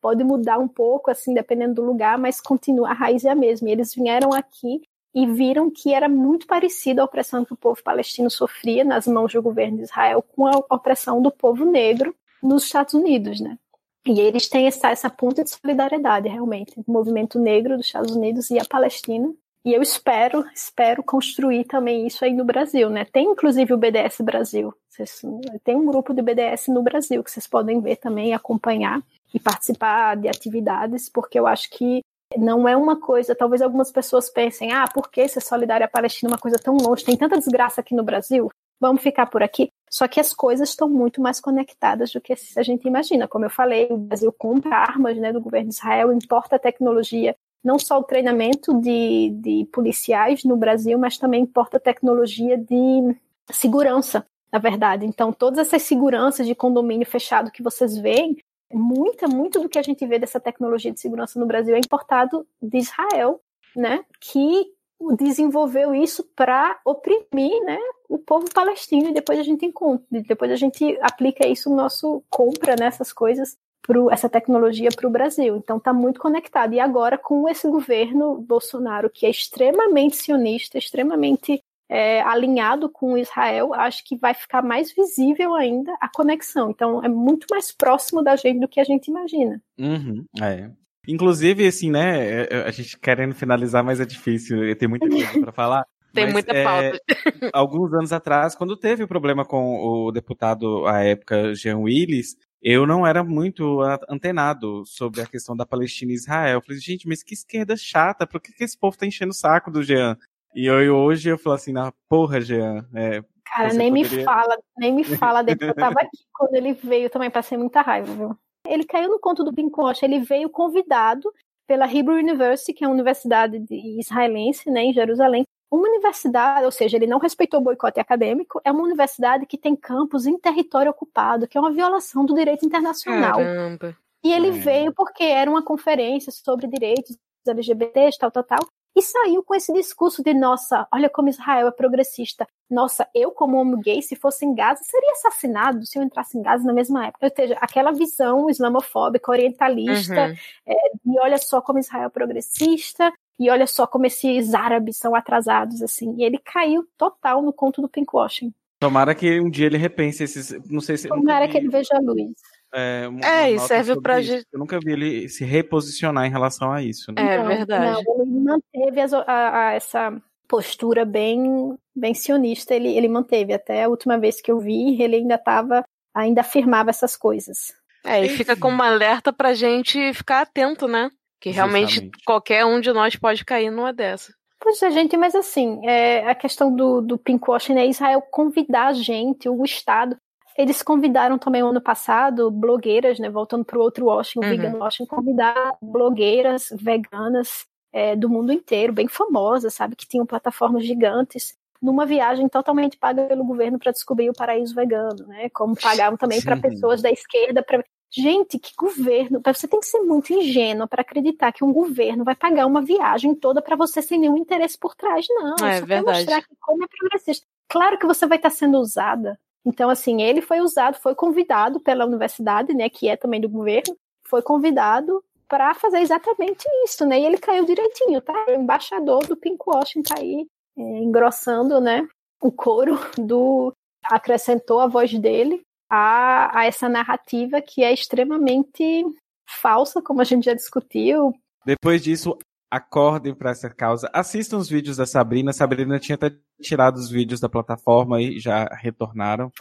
Pode 0.01 0.23
mudar 0.23 0.59
um 0.59 0.67
pouco 0.67 1.09
assim 1.09 1.33
dependendo 1.33 1.75
do 1.75 1.83
lugar, 1.83 2.17
mas 2.17 2.39
continua 2.39 2.89
a 2.89 2.93
raiz 2.93 3.25
é 3.25 3.29
a 3.29 3.35
mesma. 3.35 3.69
E 3.69 3.71
eles 3.71 3.93
vieram 3.93 4.33
aqui 4.33 4.81
e 5.13 5.25
viram 5.25 5.71
que 5.71 5.93
era 5.93 6.07
muito 6.07 6.45
parecido 6.45 7.01
a 7.01 7.05
opressão 7.05 7.43
que 7.43 7.53
o 7.53 7.57
povo 7.57 7.81
palestino 7.83 8.29
sofria 8.29 8.83
nas 8.83 9.07
mãos 9.07 9.33
do 9.33 9.41
governo 9.41 9.77
de 9.77 9.83
Israel 9.83 10.23
com 10.35 10.45
a 10.45 10.51
opressão 10.69 11.21
do 11.21 11.31
povo 11.31 11.65
negro 11.65 12.15
nos 12.41 12.63
Estados 12.63 12.93
Unidos, 12.93 13.39
né? 13.39 13.57
E 14.05 14.19
eles 14.19 14.47
têm 14.47 14.67
essa, 14.67 14.89
essa 14.89 15.09
ponta 15.09 15.43
de 15.43 15.49
solidariedade, 15.49 16.29
realmente, 16.29 16.73
o 16.79 16.91
movimento 16.91 17.37
negro 17.37 17.77
dos 17.77 17.85
Estados 17.85 18.15
Unidos 18.15 18.49
e 18.49 18.57
a 18.57 18.65
Palestina. 18.65 19.31
E 19.65 19.73
eu 19.73 19.81
espero, 19.81 20.45
espero 20.53 21.03
construir 21.03 21.65
também 21.65 22.07
isso 22.07 22.23
aí 22.23 22.33
no 22.33 22.45
Brasil, 22.45 22.89
né? 22.89 23.05
Tem 23.05 23.25
inclusive 23.25 23.73
o 23.73 23.77
BDS 23.77 24.21
Brasil. 24.21 24.73
Vocês, 24.87 25.21
tem 25.63 25.75
um 25.75 25.85
grupo 25.85 26.13
de 26.13 26.21
BDS 26.21 26.69
no 26.69 26.81
Brasil 26.81 27.23
que 27.23 27.29
vocês 27.29 27.45
podem 27.45 27.81
ver 27.81 27.97
também, 27.97 28.33
acompanhar 28.33 29.01
e 29.33 29.39
participar 29.39 30.15
de 30.15 30.27
atividades, 30.27 31.09
porque 31.09 31.37
eu 31.37 31.45
acho 31.45 31.69
que 31.69 32.01
não 32.37 32.67
é 32.67 32.75
uma 32.75 32.99
coisa, 32.99 33.35
talvez 33.35 33.61
algumas 33.61 33.91
pessoas 33.91 34.29
pensem, 34.29 34.71
ah, 34.71 34.87
por 34.87 35.09
que 35.09 35.27
ser 35.27 35.41
solidária 35.41 35.85
à 35.85 35.89
Palestina 35.89 36.29
é 36.29 36.33
uma 36.33 36.39
coisa 36.39 36.57
tão 36.57 36.77
longe? 36.77 37.03
Tem 37.03 37.17
tanta 37.17 37.37
desgraça 37.37 37.81
aqui 37.81 37.95
no 37.95 38.03
Brasil, 38.03 38.49
vamos 38.79 39.01
ficar 39.01 39.25
por 39.27 39.43
aqui. 39.43 39.69
Só 39.89 40.07
que 40.07 40.19
as 40.19 40.33
coisas 40.33 40.69
estão 40.69 40.87
muito 40.87 41.21
mais 41.21 41.39
conectadas 41.39 42.11
do 42.11 42.21
que 42.21 42.33
a 42.55 42.63
gente 42.63 42.87
imagina. 42.87 43.27
Como 43.27 43.45
eu 43.45 43.49
falei, 43.49 43.87
o 43.89 43.97
Brasil 43.97 44.31
compra 44.31 44.75
armas 44.75 45.17
né, 45.17 45.33
do 45.33 45.41
governo 45.41 45.69
de 45.69 45.75
Israel, 45.75 46.13
importa 46.13 46.59
tecnologia, 46.59 47.35
não 47.63 47.79
só 47.79 47.99
o 47.99 48.03
treinamento 48.03 48.79
de, 48.79 49.31
de 49.31 49.67
policiais 49.71 50.43
no 50.43 50.55
Brasil, 50.55 50.97
mas 50.97 51.17
também 51.17 51.41
importa 51.41 51.79
tecnologia 51.79 52.57
de 52.57 53.15
segurança, 53.51 54.25
na 54.51 54.59
verdade. 54.59 55.05
Então, 55.05 55.33
todas 55.33 55.59
essas 55.59 55.81
seguranças 55.81 56.45
de 56.45 56.55
condomínio 56.55 57.05
fechado 57.05 57.51
que 57.51 57.63
vocês 57.63 57.97
veem 57.97 58.37
muita, 58.71 59.27
muito 59.27 59.59
do 59.59 59.67
que 59.67 59.79
a 59.79 59.83
gente 59.83 60.05
vê 60.05 60.19
dessa 60.19 60.39
tecnologia 60.39 60.91
de 60.91 60.99
segurança 60.99 61.39
no 61.39 61.47
Brasil 61.47 61.75
é 61.75 61.79
importado 61.79 62.45
de 62.61 62.77
Israel, 62.77 63.41
né? 63.75 64.05
Que 64.19 64.71
desenvolveu 65.17 65.95
isso 65.95 66.23
para 66.35 66.79
oprimir, 66.85 67.63
né, 67.63 67.79
o 68.09 68.17
povo 68.17 68.51
palestino 68.51 69.09
e 69.09 69.13
depois 69.13 69.37
a 69.39 69.43
gente 69.43 69.65
encontra, 69.65 70.03
depois 70.09 70.51
a 70.51 70.55
gente 70.55 70.97
aplica 70.99 71.47
isso 71.47 71.69
no 71.69 71.75
nosso 71.75 72.23
compra 72.29 72.75
nessas 72.75 73.09
né, 73.09 73.13
coisas 73.15 73.57
pro, 73.83 74.11
essa 74.11 74.27
tecnologia 74.27 74.89
para 74.93 75.07
o 75.07 75.11
Brasil. 75.11 75.55
Então 75.55 75.77
está 75.77 75.93
muito 75.93 76.19
conectado. 76.19 76.73
E 76.73 76.79
agora 76.79 77.17
com 77.17 77.47
esse 77.47 77.69
governo 77.69 78.41
Bolsonaro 78.41 79.09
que 79.09 79.25
é 79.27 79.29
extremamente 79.29 80.17
sionista, 80.17 80.77
extremamente 80.77 81.61
é, 81.87 82.21
alinhado 82.21 82.89
com 82.89 83.17
Israel, 83.17 83.73
acho 83.73 84.03
que 84.03 84.15
vai 84.15 84.33
ficar 84.33 84.61
mais 84.61 84.93
visível 84.93 85.55
ainda 85.55 85.91
a 85.99 86.07
conexão. 86.07 86.69
Então, 86.69 87.03
é 87.03 87.09
muito 87.09 87.47
mais 87.49 87.71
próximo 87.71 88.23
da 88.23 88.35
gente 88.35 88.59
do 88.59 88.67
que 88.67 88.79
a 88.79 88.83
gente 88.83 89.07
imagina. 89.07 89.59
Uhum, 89.79 90.23
é. 90.39 90.69
Inclusive, 91.07 91.65
assim, 91.65 91.89
né, 91.89 92.43
é, 92.43 92.47
é, 92.51 92.61
a 92.67 92.71
gente 92.71 92.99
querendo 92.99 93.33
finalizar, 93.33 93.83
mas 93.83 93.99
é 93.99 94.05
difícil, 94.05 94.75
tem 94.77 94.87
muita 94.87 95.09
coisa 95.09 95.39
para 95.41 95.51
falar. 95.51 95.85
Tem 96.13 96.25
mas, 96.25 96.33
muita 96.33 96.55
é, 96.55 96.93
alguns 97.53 97.93
anos 97.93 98.11
atrás, 98.11 98.55
quando 98.55 98.77
teve 98.77 99.03
o 99.03 99.07
problema 99.07 99.45
com 99.45 99.79
o 99.79 100.11
deputado 100.11 100.85
à 100.87 101.03
época, 101.03 101.53
Jean 101.53 101.77
Willis, 101.79 102.35
eu 102.61 102.85
não 102.85 103.05
era 103.05 103.23
muito 103.23 103.81
antenado 104.09 104.83
sobre 104.85 105.21
a 105.21 105.25
questão 105.25 105.55
da 105.55 105.65
Palestina 105.65 106.11
e 106.11 106.15
Israel. 106.15 106.55
Eu 106.55 106.61
falei, 106.61 106.79
gente, 106.79 107.07
mas 107.07 107.23
que 107.23 107.33
esquerda 107.33 107.77
chata, 107.77 108.27
por 108.27 108.41
que, 108.41 108.51
que 108.51 108.63
esse 108.63 108.77
povo 108.77 108.97
tá 108.97 109.05
enchendo 109.05 109.31
o 109.31 109.35
saco 109.35 109.71
do 109.71 109.83
Jean? 109.83 110.17
E 110.53 110.65
eu, 110.65 110.95
hoje 110.95 111.29
eu 111.29 111.37
falo 111.37 111.55
assim, 111.55 111.71
na 111.71 111.93
porra, 112.09 112.41
Jean. 112.41 112.85
É, 112.93 113.23
Cara, 113.45 113.73
nem 113.73 113.91
poderia... 113.91 114.17
me 114.19 114.23
fala, 114.23 114.57
nem 114.77 114.93
me 114.93 115.03
fala 115.17 115.41
dele. 115.41 115.59
Eu 115.61 115.73
tava 115.73 116.01
aqui 116.01 116.17
quando 116.33 116.55
ele 116.55 116.73
veio, 116.73 117.09
também 117.09 117.29
passei 117.29 117.57
muita 117.57 117.81
raiva, 117.81 118.13
viu? 118.13 118.37
Ele 118.67 118.83
caiu 118.83 119.09
no 119.09 119.19
conto 119.19 119.43
do 119.43 119.53
Pincocha, 119.53 120.05
ele 120.05 120.19
veio 120.19 120.49
convidado 120.49 121.31
pela 121.67 121.91
Hebrew 121.91 122.17
University, 122.17 122.73
que 122.73 122.83
é 122.83 122.87
uma 122.87 122.93
universidade 122.93 123.63
israelense, 123.69 124.69
né, 124.69 124.83
em 124.83 124.93
Jerusalém. 124.93 125.43
Uma 125.71 125.87
universidade, 125.87 126.65
ou 126.65 126.71
seja, 126.71 126.97
ele 126.97 127.07
não 127.07 127.19
respeitou 127.19 127.59
o 127.59 127.63
boicote 127.63 127.99
acadêmico, 127.99 128.59
é 128.63 128.71
uma 128.71 128.83
universidade 128.83 129.45
que 129.45 129.57
tem 129.57 129.75
campus 129.75 130.25
em 130.25 130.37
território 130.37 130.91
ocupado, 130.91 131.47
que 131.47 131.57
é 131.57 131.61
uma 131.61 131.71
violação 131.71 132.25
do 132.25 132.33
direito 132.33 132.65
internacional. 132.65 133.37
Caramba. 133.37 133.95
E 134.23 134.33
ele 134.33 134.49
é. 134.49 134.51
veio 134.51 134.93
porque 134.93 135.23
era 135.23 135.49
uma 135.49 135.63
conferência 135.63 136.31
sobre 136.31 136.67
direitos 136.67 137.17
LGBTs, 137.47 138.17
tal, 138.19 138.29
tal, 138.29 138.43
tal 138.43 138.59
e 138.95 139.01
saiu 139.01 139.43
com 139.43 139.55
esse 139.55 139.71
discurso 139.71 140.23
de 140.23 140.33
nossa, 140.33 140.87
olha 140.93 141.09
como 141.09 141.29
Israel 141.29 141.67
é 141.67 141.71
progressista. 141.71 142.47
Nossa, 142.69 143.07
eu 143.13 143.31
como 143.31 143.57
homem 143.57 143.79
gay, 143.79 144.01
se 144.01 144.15
fosse 144.15 144.45
em 144.45 144.53
Gaza, 144.53 144.81
seria 144.83 145.11
assassinado 145.11 145.85
se 145.85 145.97
eu 145.97 146.03
entrasse 146.03 146.37
em 146.37 146.41
Gaza 146.41 146.65
na 146.65 146.73
mesma 146.73 147.07
época. 147.07 147.25
Ou 147.25 147.33
seja, 147.33 147.57
aquela 147.61 147.91
visão 147.91 148.49
islamofóbica, 148.49 149.31
orientalista, 149.31 150.27
uhum. 150.27 150.35
é, 150.65 150.75
de 151.05 151.19
olha 151.19 151.37
só 151.37 151.61
como 151.61 151.79
Israel 151.79 152.07
é 152.07 152.09
progressista, 152.09 153.13
e 153.39 153.49
olha 153.49 153.65
só 153.65 153.87
como 153.87 154.05
esses 154.05 154.53
árabes 154.53 154.97
são 154.97 155.15
atrasados, 155.15 155.81
assim. 155.81 156.15
E 156.17 156.23
ele 156.23 156.37
caiu 156.37 156.85
total 156.97 157.41
no 157.41 157.53
conto 157.53 157.81
do 157.81 157.87
pinkwashing. 157.89 158.53
Tomara 158.79 159.13
que 159.15 159.39
um 159.39 159.49
dia 159.49 159.65
ele 159.65 159.77
repense 159.77 160.23
esses. 160.23 160.51
Não 160.69 160.79
sei 160.81 160.97
se. 160.97 161.07
Tomara 161.07 161.47
que 161.47 161.57
ele 161.57 161.69
veja 161.69 161.95
a 161.95 161.99
luz. 161.99 162.31
É, 162.73 163.07
uma, 163.07 163.19
É, 163.21 163.41
uma 163.41 163.49
e 163.49 163.55
nota 163.55 163.67
serve 163.67 163.99
pra 164.01 164.19
isso. 164.21 164.31
gente- 164.31 164.45
Eu 164.53 164.59
nunca 164.59 164.79
vi 164.79 164.91
ele 164.91 165.27
se 165.29 165.43
reposicionar 165.43 166.25
em 166.25 166.29
relação 166.29 166.71
a 166.71 166.81
isso. 166.81 167.11
Né? 167.11 167.35
É 167.35 167.37
Não, 167.39 167.47
verdade. 167.47 168.03
Não, 168.05 168.21
ele 168.21 168.39
manteve 168.39 169.01
as- 169.01 169.13
a- 169.13 169.25
a- 169.27 169.73
essa 169.73 170.21
postura 170.47 171.03
bem, 171.03 171.75
bem 171.95 172.13
sionista, 172.13 172.73
ele, 172.75 172.89
ele 172.95 173.07
manteve. 173.07 173.53
Até 173.53 173.83
a 173.83 173.89
última 173.89 174.17
vez 174.17 174.39
que 174.41 174.51
eu 174.51 174.59
vi, 174.59 175.01
ele 175.01 175.17
ainda 175.17 175.35
estava, 175.35 175.83
ainda 176.13 176.41
afirmava 176.41 176.89
essas 176.89 177.17
coisas. 177.17 177.73
É, 178.05 178.23
e 178.25 178.29
fica 178.29 178.55
como 178.55 178.77
um 178.77 178.81
alerta 178.81 179.33
pra 179.33 179.53
gente 179.53 180.13
ficar 180.13 180.41
atento, 180.41 180.87
né? 180.87 181.11
Que 181.39 181.51
realmente 181.51 181.95
Justamente. 181.95 182.23
qualquer 182.25 182.65
um 182.65 182.79
de 182.79 182.91
nós 182.91 183.15
pode 183.15 183.45
cair 183.45 183.71
numa 183.71 183.93
dessa. 183.93 184.33
Pois 184.59 184.81
é, 184.81 184.91
gente, 184.91 185.15
mas 185.15 185.33
assim, 185.35 185.79
é, 185.87 186.29
a 186.29 186.35
questão 186.35 186.75
do, 186.75 186.99
do 187.01 187.17
pinkwashing 187.17 187.77
é 187.77 187.87
Israel 187.87 188.21
convidar 188.29 188.87
a 188.87 188.93
gente, 188.93 189.47
o 189.47 189.63
Estado. 189.63 190.17
Eles 190.57 190.83
convidaram 190.83 191.37
também 191.37 191.63
o 191.63 191.67
ano 191.67 191.79
passado 191.79 192.51
blogueiras, 192.51 193.17
né, 193.19 193.29
voltando 193.29 193.63
para 193.63 193.79
o 193.79 193.81
outro 193.81 194.07
washing, 194.07 194.39
o 194.39 194.43
Uhum. 194.43 194.49
vegan 194.49 194.77
washing, 194.77 195.05
convidar 195.05 195.77
blogueiras 195.81 196.67
veganas 196.73 197.65
é, 197.93 198.15
do 198.17 198.27
mundo 198.27 198.51
inteiro, 198.51 198.91
bem 198.91 199.07
famosas, 199.07 199.73
sabe, 199.73 199.95
que 199.95 200.05
tinham 200.05 200.25
plataformas 200.25 200.85
gigantes, 200.85 201.55
numa 201.81 202.05
viagem 202.05 202.49
totalmente 202.49 202.97
paga 202.97 203.23
pelo 203.23 203.45
governo 203.45 203.79
para 203.79 203.93
descobrir 203.93 204.29
o 204.29 204.33
paraíso 204.33 204.75
vegano, 204.75 205.25
né, 205.27 205.47
como 205.53 205.73
pagavam 205.73 206.17
também 206.17 206.41
para 206.41 206.57
pessoas 206.57 207.01
da 207.01 207.09
esquerda. 207.09 207.63
Pra... 207.63 207.81
Gente, 208.11 208.57
que 208.57 208.73
governo! 208.75 209.39
Você 209.45 209.67
tem 209.67 209.79
que 209.79 209.85
ser 209.85 209.99
muito 209.99 210.33
ingênua 210.33 210.87
para 210.87 211.01
acreditar 211.01 211.51
que 211.51 211.63
um 211.63 211.71
governo 211.71 212.23
vai 212.23 212.35
pagar 212.35 212.65
uma 212.65 212.81
viagem 212.81 213.35
toda 213.35 213.61
para 213.61 213.75
você 213.75 214.01
sem 214.01 214.19
nenhum 214.19 214.37
interesse 214.37 214.77
por 214.77 214.95
trás, 214.95 215.25
não. 215.29 215.55
É 215.65 215.79
Só 215.79 215.85
verdade. 215.85 216.17
mostrar 216.19 216.41
que 216.41 216.55
como 216.59 216.83
é 216.83 216.87
progressista. 216.87 217.45
Claro 217.67 217.99
que 217.99 218.07
você 218.07 218.25
vai 218.25 218.37
estar 218.37 218.49
sendo 218.49 218.79
usada. 218.79 219.39
Então, 219.63 219.89
assim, 219.89 220.23
ele 220.23 220.41
foi 220.41 220.59
usado, 220.59 220.95
foi 220.95 221.13
convidado 221.13 221.79
pela 221.79 222.05
universidade, 222.05 222.73
né, 222.73 222.89
que 222.89 223.07
é 223.07 223.15
também 223.15 223.39
do 223.39 223.49
governo, 223.49 223.95
foi 224.23 224.41
convidado 224.41 225.23
para 225.47 225.73
fazer 225.75 225.99
exatamente 225.99 226.67
isso, 226.85 227.05
né? 227.05 227.19
E 227.19 227.25
ele 227.25 227.37
caiu 227.37 227.65
direitinho, 227.65 228.21
tá? 228.21 228.45
O 228.47 228.51
embaixador 228.51 229.25
do 229.27 229.35
Pinkwashing 229.35 230.01
tá 230.01 230.15
aí 230.17 230.47
é, 230.77 230.81
engrossando, 230.81 231.79
né, 231.79 232.07
o 232.41 232.51
coro 232.51 232.97
do 233.17 233.73
acrescentou 234.03 234.79
a 234.79 234.87
voz 234.87 235.13
dele 235.13 235.61
a, 235.89 236.59
a 236.59 236.65
essa 236.65 236.87
narrativa 236.87 237.61
que 237.61 237.83
é 237.83 237.91
extremamente 237.91 239.03
falsa, 239.47 240.01
como 240.01 240.21
a 240.21 240.23
gente 240.23 240.45
já 240.45 240.53
discutiu. 240.53 241.33
Depois 241.65 242.03
disso, 242.03 242.37
acordem 242.69 243.33
para 243.33 243.51
essa 243.51 243.69
causa. 243.69 244.09
Assistam 244.13 244.57
os 244.57 244.69
vídeos 244.69 244.97
da 244.97 245.05
Sabrina. 245.05 245.51
Sabrina 245.51 245.99
tinha 245.99 246.15
até 246.15 246.31
tirado 246.61 246.97
os 246.97 247.09
vídeos 247.09 247.39
da 247.39 247.49
plataforma 247.49 248.21
e 248.21 248.39
já 248.39 248.65
retornaram. 248.65 249.51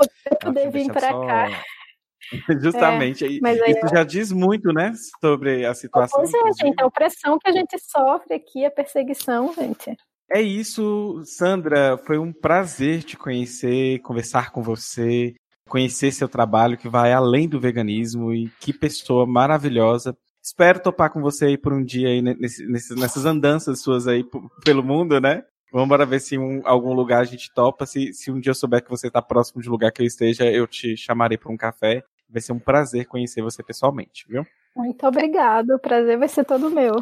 Poder 0.41 0.71
vir 0.71 0.93
para 0.93 1.11
só- 1.11 1.27
cá. 1.27 1.49
Justamente. 2.61 3.25
E 3.25 3.41
mas 3.41 3.61
aí 3.61 3.73
Isso 3.73 3.89
já 3.89 4.05
diz 4.05 4.31
muito, 4.31 4.73
né? 4.73 4.93
Sobre 5.21 5.65
a 5.65 5.73
situação. 5.73 6.21
Pois 6.21 6.35
é, 6.35 6.65
gente, 6.65 6.83
a 6.83 6.87
opressão 6.87 7.39
que 7.39 7.49
a 7.49 7.53
gente 7.53 7.79
sofre 7.79 8.35
aqui, 8.35 8.65
a 8.67 8.71
perseguição, 8.71 9.55
gente. 9.55 9.97
É 10.31 10.43
isso, 10.43 11.23
Sandra. 11.25 11.97
Foi 11.97 12.19
um 12.19 12.33
prazer 12.33 13.03
te 13.03 13.17
conhecer, 13.17 14.01
conversar 14.01 14.51
com 14.51 14.61
você, 14.63 15.35
conhecer 15.69 16.11
seu 16.13 16.29
trabalho 16.29 16.77
que 16.79 16.89
vai 16.89 17.13
além 17.13 17.49
do 17.49 17.61
veganismo 17.61 18.33
e 18.35 18.49
que 18.61 18.73
pessoa 18.73 19.27
maravilhosa. 19.27 20.17
Espero 20.43 20.81
topar 20.81 21.11
com 21.11 21.21
você 21.21 21.47
aí 21.47 21.59
por 21.59 21.73
um 21.73 21.85
dia 21.85 22.09
aí 22.09 22.23
nesse- 22.23 22.65
nessas 22.97 23.25
andanças 23.27 23.81
suas 23.81 24.09
aí 24.09 24.25
pelo 24.65 24.83
mundo, 24.83 25.21
né? 25.21 25.43
Vamos 25.71 25.89
bora 25.89 26.07
ver 26.07 26.21
se 26.21 26.37
em 26.37 26.39
um, 26.39 26.63
algum 26.65 26.95
lugar 26.95 27.21
a 27.21 27.25
gente 27.25 27.53
topa. 27.53 27.85
Se, 27.85 28.13
se 28.15 28.31
um 28.31 28.41
dia 28.41 28.51
eu 28.51 28.55
souber 28.55 28.83
que 28.83 28.89
você 28.91 29.09
está 29.09 29.21
próximo 29.21 29.61
de 29.61 29.69
lugar 29.69 29.93
que 29.93 30.01
eu 30.01 30.07
esteja, 30.07 30.45
eu 30.51 30.67
te 30.67 30.97
chamarei 30.97 31.37
para 31.37 31.53
um 31.53 31.57
café. 31.57 32.03
Vai 32.29 32.41
ser 32.41 32.53
um 32.53 32.59
prazer 32.59 33.07
conhecer 33.07 33.43
você 33.43 33.63
pessoalmente, 33.63 34.27
viu? 34.29 34.47
Muito 34.75 35.07
obrigada, 35.07 35.75
o 35.77 35.79
prazer 35.79 36.19
vai 36.19 36.29
ser 36.29 36.45
todo 36.45 36.71
meu. 36.71 36.95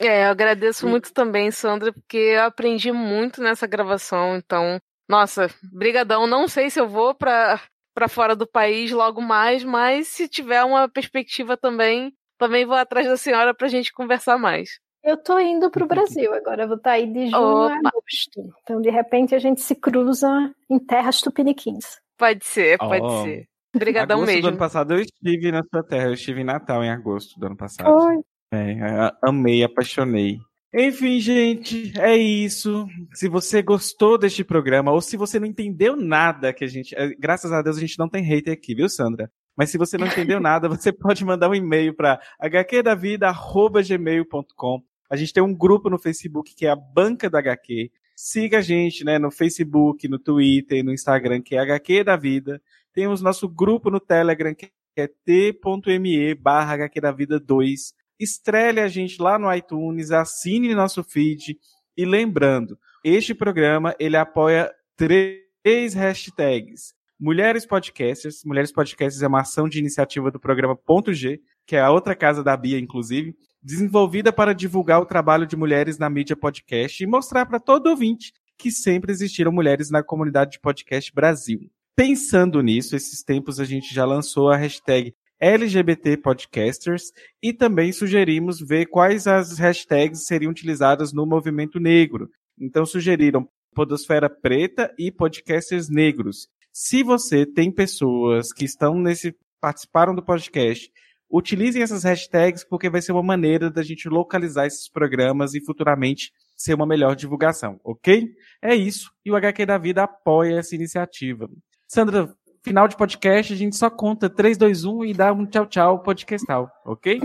É, 0.00 0.26
eu 0.26 0.30
agradeço 0.30 0.86
muito 0.88 1.12
também, 1.12 1.50
Sandra, 1.50 1.92
porque 1.92 2.16
eu 2.16 2.42
aprendi 2.44 2.90
muito 2.90 3.40
nessa 3.40 3.66
gravação, 3.66 4.36
então, 4.36 4.80
nossa, 5.08 5.48
brigadão. 5.72 6.26
Não 6.26 6.48
sei 6.48 6.70
se 6.70 6.80
eu 6.80 6.88
vou 6.88 7.14
pra, 7.14 7.60
pra 7.94 8.08
fora 8.08 8.34
do 8.36 8.46
país 8.46 8.90
logo 8.90 9.20
mais, 9.20 9.62
mas 9.64 10.08
se 10.08 10.28
tiver 10.28 10.62
uma 10.64 10.88
perspectiva 10.88 11.56
também, 11.56 12.12
também 12.38 12.64
vou 12.64 12.76
atrás 12.76 13.06
da 13.06 13.16
senhora 13.16 13.54
pra 13.54 13.68
gente 13.68 13.92
conversar 13.92 14.38
mais. 14.38 14.80
Eu 15.04 15.16
tô 15.16 15.38
indo 15.38 15.70
pro 15.70 15.86
Brasil 16.24 16.32
agora, 16.32 16.66
vou 16.66 16.76
estar 16.76 16.92
aí 16.92 17.06
de 17.12 17.26
junho 17.26 17.36
a 17.36 17.66
Opa. 17.66 17.88
agosto. 17.88 18.54
Então, 18.62 18.80
de 18.80 18.90
repente, 18.90 19.34
a 19.34 19.38
gente 19.38 19.60
se 19.60 19.74
cruza 19.74 20.28
em 20.70 20.78
terras 20.78 21.20
tupiniquins. 21.20 22.00
Pode 22.16 22.44
ser, 22.44 22.78
pode 22.78 23.04
Oh. 23.04 23.24
ser. 23.24 23.46
Brigadão 23.74 24.18
agosto 24.18 24.30
do 24.30 24.34
mesmo. 24.34 24.48
ano 24.48 24.58
passado 24.58 24.92
eu 24.94 25.00
estive 25.00 25.50
na 25.50 25.62
sua 25.64 25.82
terra. 25.82 26.04
Eu 26.08 26.12
estive 26.12 26.42
em 26.42 26.44
Natal 26.44 26.84
em 26.84 26.90
agosto 26.90 27.40
do 27.40 27.46
ano 27.46 27.56
passado. 27.56 27.90
Oi. 27.90 28.18
É, 28.52 28.72
a- 28.84 29.16
amei, 29.24 29.64
apaixonei. 29.64 30.36
Enfim, 30.74 31.20
gente, 31.20 31.92
é 31.98 32.16
isso. 32.16 32.88
Se 33.12 33.28
você 33.28 33.60
gostou 33.60 34.16
deste 34.16 34.42
programa, 34.42 34.90
ou 34.90 35.02
se 35.02 35.18
você 35.18 35.38
não 35.38 35.46
entendeu 35.46 35.94
nada 35.96 36.50
que 36.52 36.64
a 36.64 36.66
gente. 36.66 36.94
é, 36.96 37.14
Graças 37.14 37.52
a 37.52 37.60
Deus 37.60 37.76
a 37.76 37.80
gente 37.80 37.98
não 37.98 38.08
tem 38.08 38.24
hater 38.24 38.54
aqui, 38.54 38.74
viu, 38.74 38.88
Sandra? 38.88 39.30
Mas 39.54 39.68
se 39.68 39.76
você 39.76 39.98
não 39.98 40.06
entendeu 40.06 40.40
nada, 40.48 40.70
você 40.70 40.90
pode 40.90 41.22
mandar 41.26 41.50
um 41.50 41.54
e-mail 41.54 41.94
para 41.94 42.18
hqdavida.gmail.com. 42.40 44.82
A 45.10 45.16
gente 45.16 45.34
tem 45.34 45.42
um 45.42 45.54
grupo 45.54 45.90
no 45.90 45.98
Facebook 45.98 46.54
que 46.54 46.64
é 46.64 46.70
a 46.70 46.76
Banca 46.76 47.28
da 47.28 47.40
HQ. 47.40 47.90
Siga 48.16 48.56
a 48.58 48.62
gente 48.62 49.04
né, 49.04 49.18
no 49.18 49.30
Facebook, 49.30 50.08
no 50.08 50.18
Twitter, 50.18 50.82
no 50.82 50.90
Instagram, 50.90 51.42
que 51.42 51.54
é 51.54 51.58
HQ 51.58 52.04
da 52.04 52.16
Vida. 52.16 52.62
Temos 52.94 53.20
nosso 53.20 53.46
grupo 53.46 53.90
no 53.90 54.00
Telegram, 54.00 54.54
que 54.54 54.70
é 54.96 55.06
t.me 55.06 56.34
barra 56.34 56.72
HQ 56.74 56.98
da 56.98 57.12
Vida 57.12 57.38
2 57.38 57.92
estrele 58.18 58.80
a 58.80 58.88
gente 58.88 59.20
lá 59.20 59.38
no 59.38 59.52
iTunes, 59.52 60.10
assine 60.10 60.74
nosso 60.74 61.02
feed 61.02 61.58
e 61.96 62.04
lembrando, 62.04 62.78
este 63.04 63.34
programa 63.34 63.94
ele 63.98 64.16
apoia 64.16 64.72
três 64.96 65.94
hashtags. 65.94 66.94
Mulheres 67.18 67.64
Podcasters, 67.64 68.42
Mulheres 68.44 68.72
Podcasters 68.72 69.22
é 69.22 69.28
uma 69.28 69.42
ação 69.42 69.68
de 69.68 69.78
iniciativa 69.78 70.30
do 70.30 70.40
programa 70.40 70.74
Ponto 70.74 71.12
G, 71.12 71.40
que 71.66 71.76
é 71.76 71.80
a 71.80 71.90
outra 71.90 72.16
casa 72.16 72.42
da 72.42 72.56
Bia, 72.56 72.78
inclusive, 72.78 73.36
desenvolvida 73.62 74.32
para 74.32 74.52
divulgar 74.52 75.00
o 75.00 75.06
trabalho 75.06 75.46
de 75.46 75.56
mulheres 75.56 75.98
na 75.98 76.10
mídia 76.10 76.34
podcast 76.34 77.02
e 77.02 77.06
mostrar 77.06 77.46
para 77.46 77.60
todo 77.60 77.88
ouvinte 77.88 78.32
que 78.58 78.70
sempre 78.70 79.12
existiram 79.12 79.52
mulheres 79.52 79.90
na 79.90 80.02
comunidade 80.02 80.52
de 80.52 80.60
podcast 80.60 81.12
Brasil. 81.14 81.70
Pensando 81.94 82.62
nisso, 82.62 82.96
esses 82.96 83.22
tempos 83.22 83.60
a 83.60 83.64
gente 83.64 83.94
já 83.94 84.04
lançou 84.04 84.50
a 84.50 84.56
hashtag 84.56 85.14
LGBT 85.42 86.18
Podcasters 86.18 87.10
e 87.42 87.52
também 87.52 87.90
sugerimos 87.90 88.60
ver 88.60 88.86
quais 88.86 89.26
as 89.26 89.58
hashtags 89.58 90.24
seriam 90.24 90.52
utilizadas 90.52 91.12
no 91.12 91.26
movimento 91.26 91.80
negro. 91.80 92.30
Então 92.56 92.86
sugeriram 92.86 93.48
Podosfera 93.74 94.30
Preta 94.30 94.94
e 94.96 95.10
Podcasters 95.10 95.88
Negros. 95.88 96.46
Se 96.72 97.02
você 97.02 97.44
tem 97.44 97.72
pessoas 97.72 98.52
que 98.52 98.64
estão 98.64 98.94
nesse 98.94 99.34
participaram 99.60 100.14
do 100.14 100.22
podcast, 100.22 100.88
utilizem 101.28 101.82
essas 101.82 102.04
hashtags 102.04 102.62
porque 102.62 102.88
vai 102.88 103.02
ser 103.02 103.10
uma 103.10 103.22
maneira 103.22 103.68
da 103.68 103.82
gente 103.82 104.08
localizar 104.08 104.66
esses 104.68 104.88
programas 104.88 105.54
e 105.54 105.64
futuramente 105.64 106.30
ser 106.56 106.74
uma 106.74 106.86
melhor 106.86 107.16
divulgação, 107.16 107.80
ok? 107.82 108.28
É 108.62 108.76
isso. 108.76 109.10
E 109.24 109.30
o 109.32 109.34
HQ 109.34 109.66
da 109.66 109.76
Vida 109.76 110.04
apoia 110.04 110.60
essa 110.60 110.76
iniciativa. 110.76 111.50
Sandra, 111.88 112.32
final 112.62 112.88
de 112.88 112.96
podcast, 112.96 113.52
a 113.52 113.56
gente 113.56 113.76
só 113.76 113.90
conta 113.90 114.30
3, 114.30 114.56
2, 114.56 114.84
1 114.84 115.04
e 115.06 115.14
dá 115.14 115.32
um 115.32 115.44
tchau, 115.44 115.66
tchau 115.66 115.98
podcastal, 115.98 116.70
ok? 116.84 117.20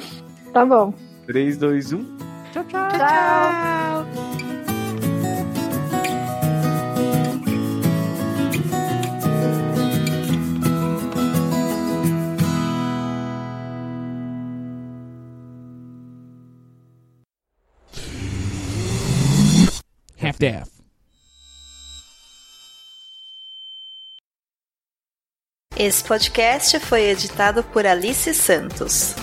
Tá 0.52 0.66
bom. 0.66 0.94
3, 1.28 1.58
2, 1.58 1.94
1. 1.94 2.18
Tchau, 2.52 2.64
tchau. 2.66 2.90
Tchau. 2.90 4.08
Half-Daff. 20.20 20.77
Esse 25.80 26.04
podcast 26.04 26.80
foi 26.80 27.04
editado 27.04 27.64
por 27.64 27.86
Alice 27.86 28.34
Santos. 28.34 29.14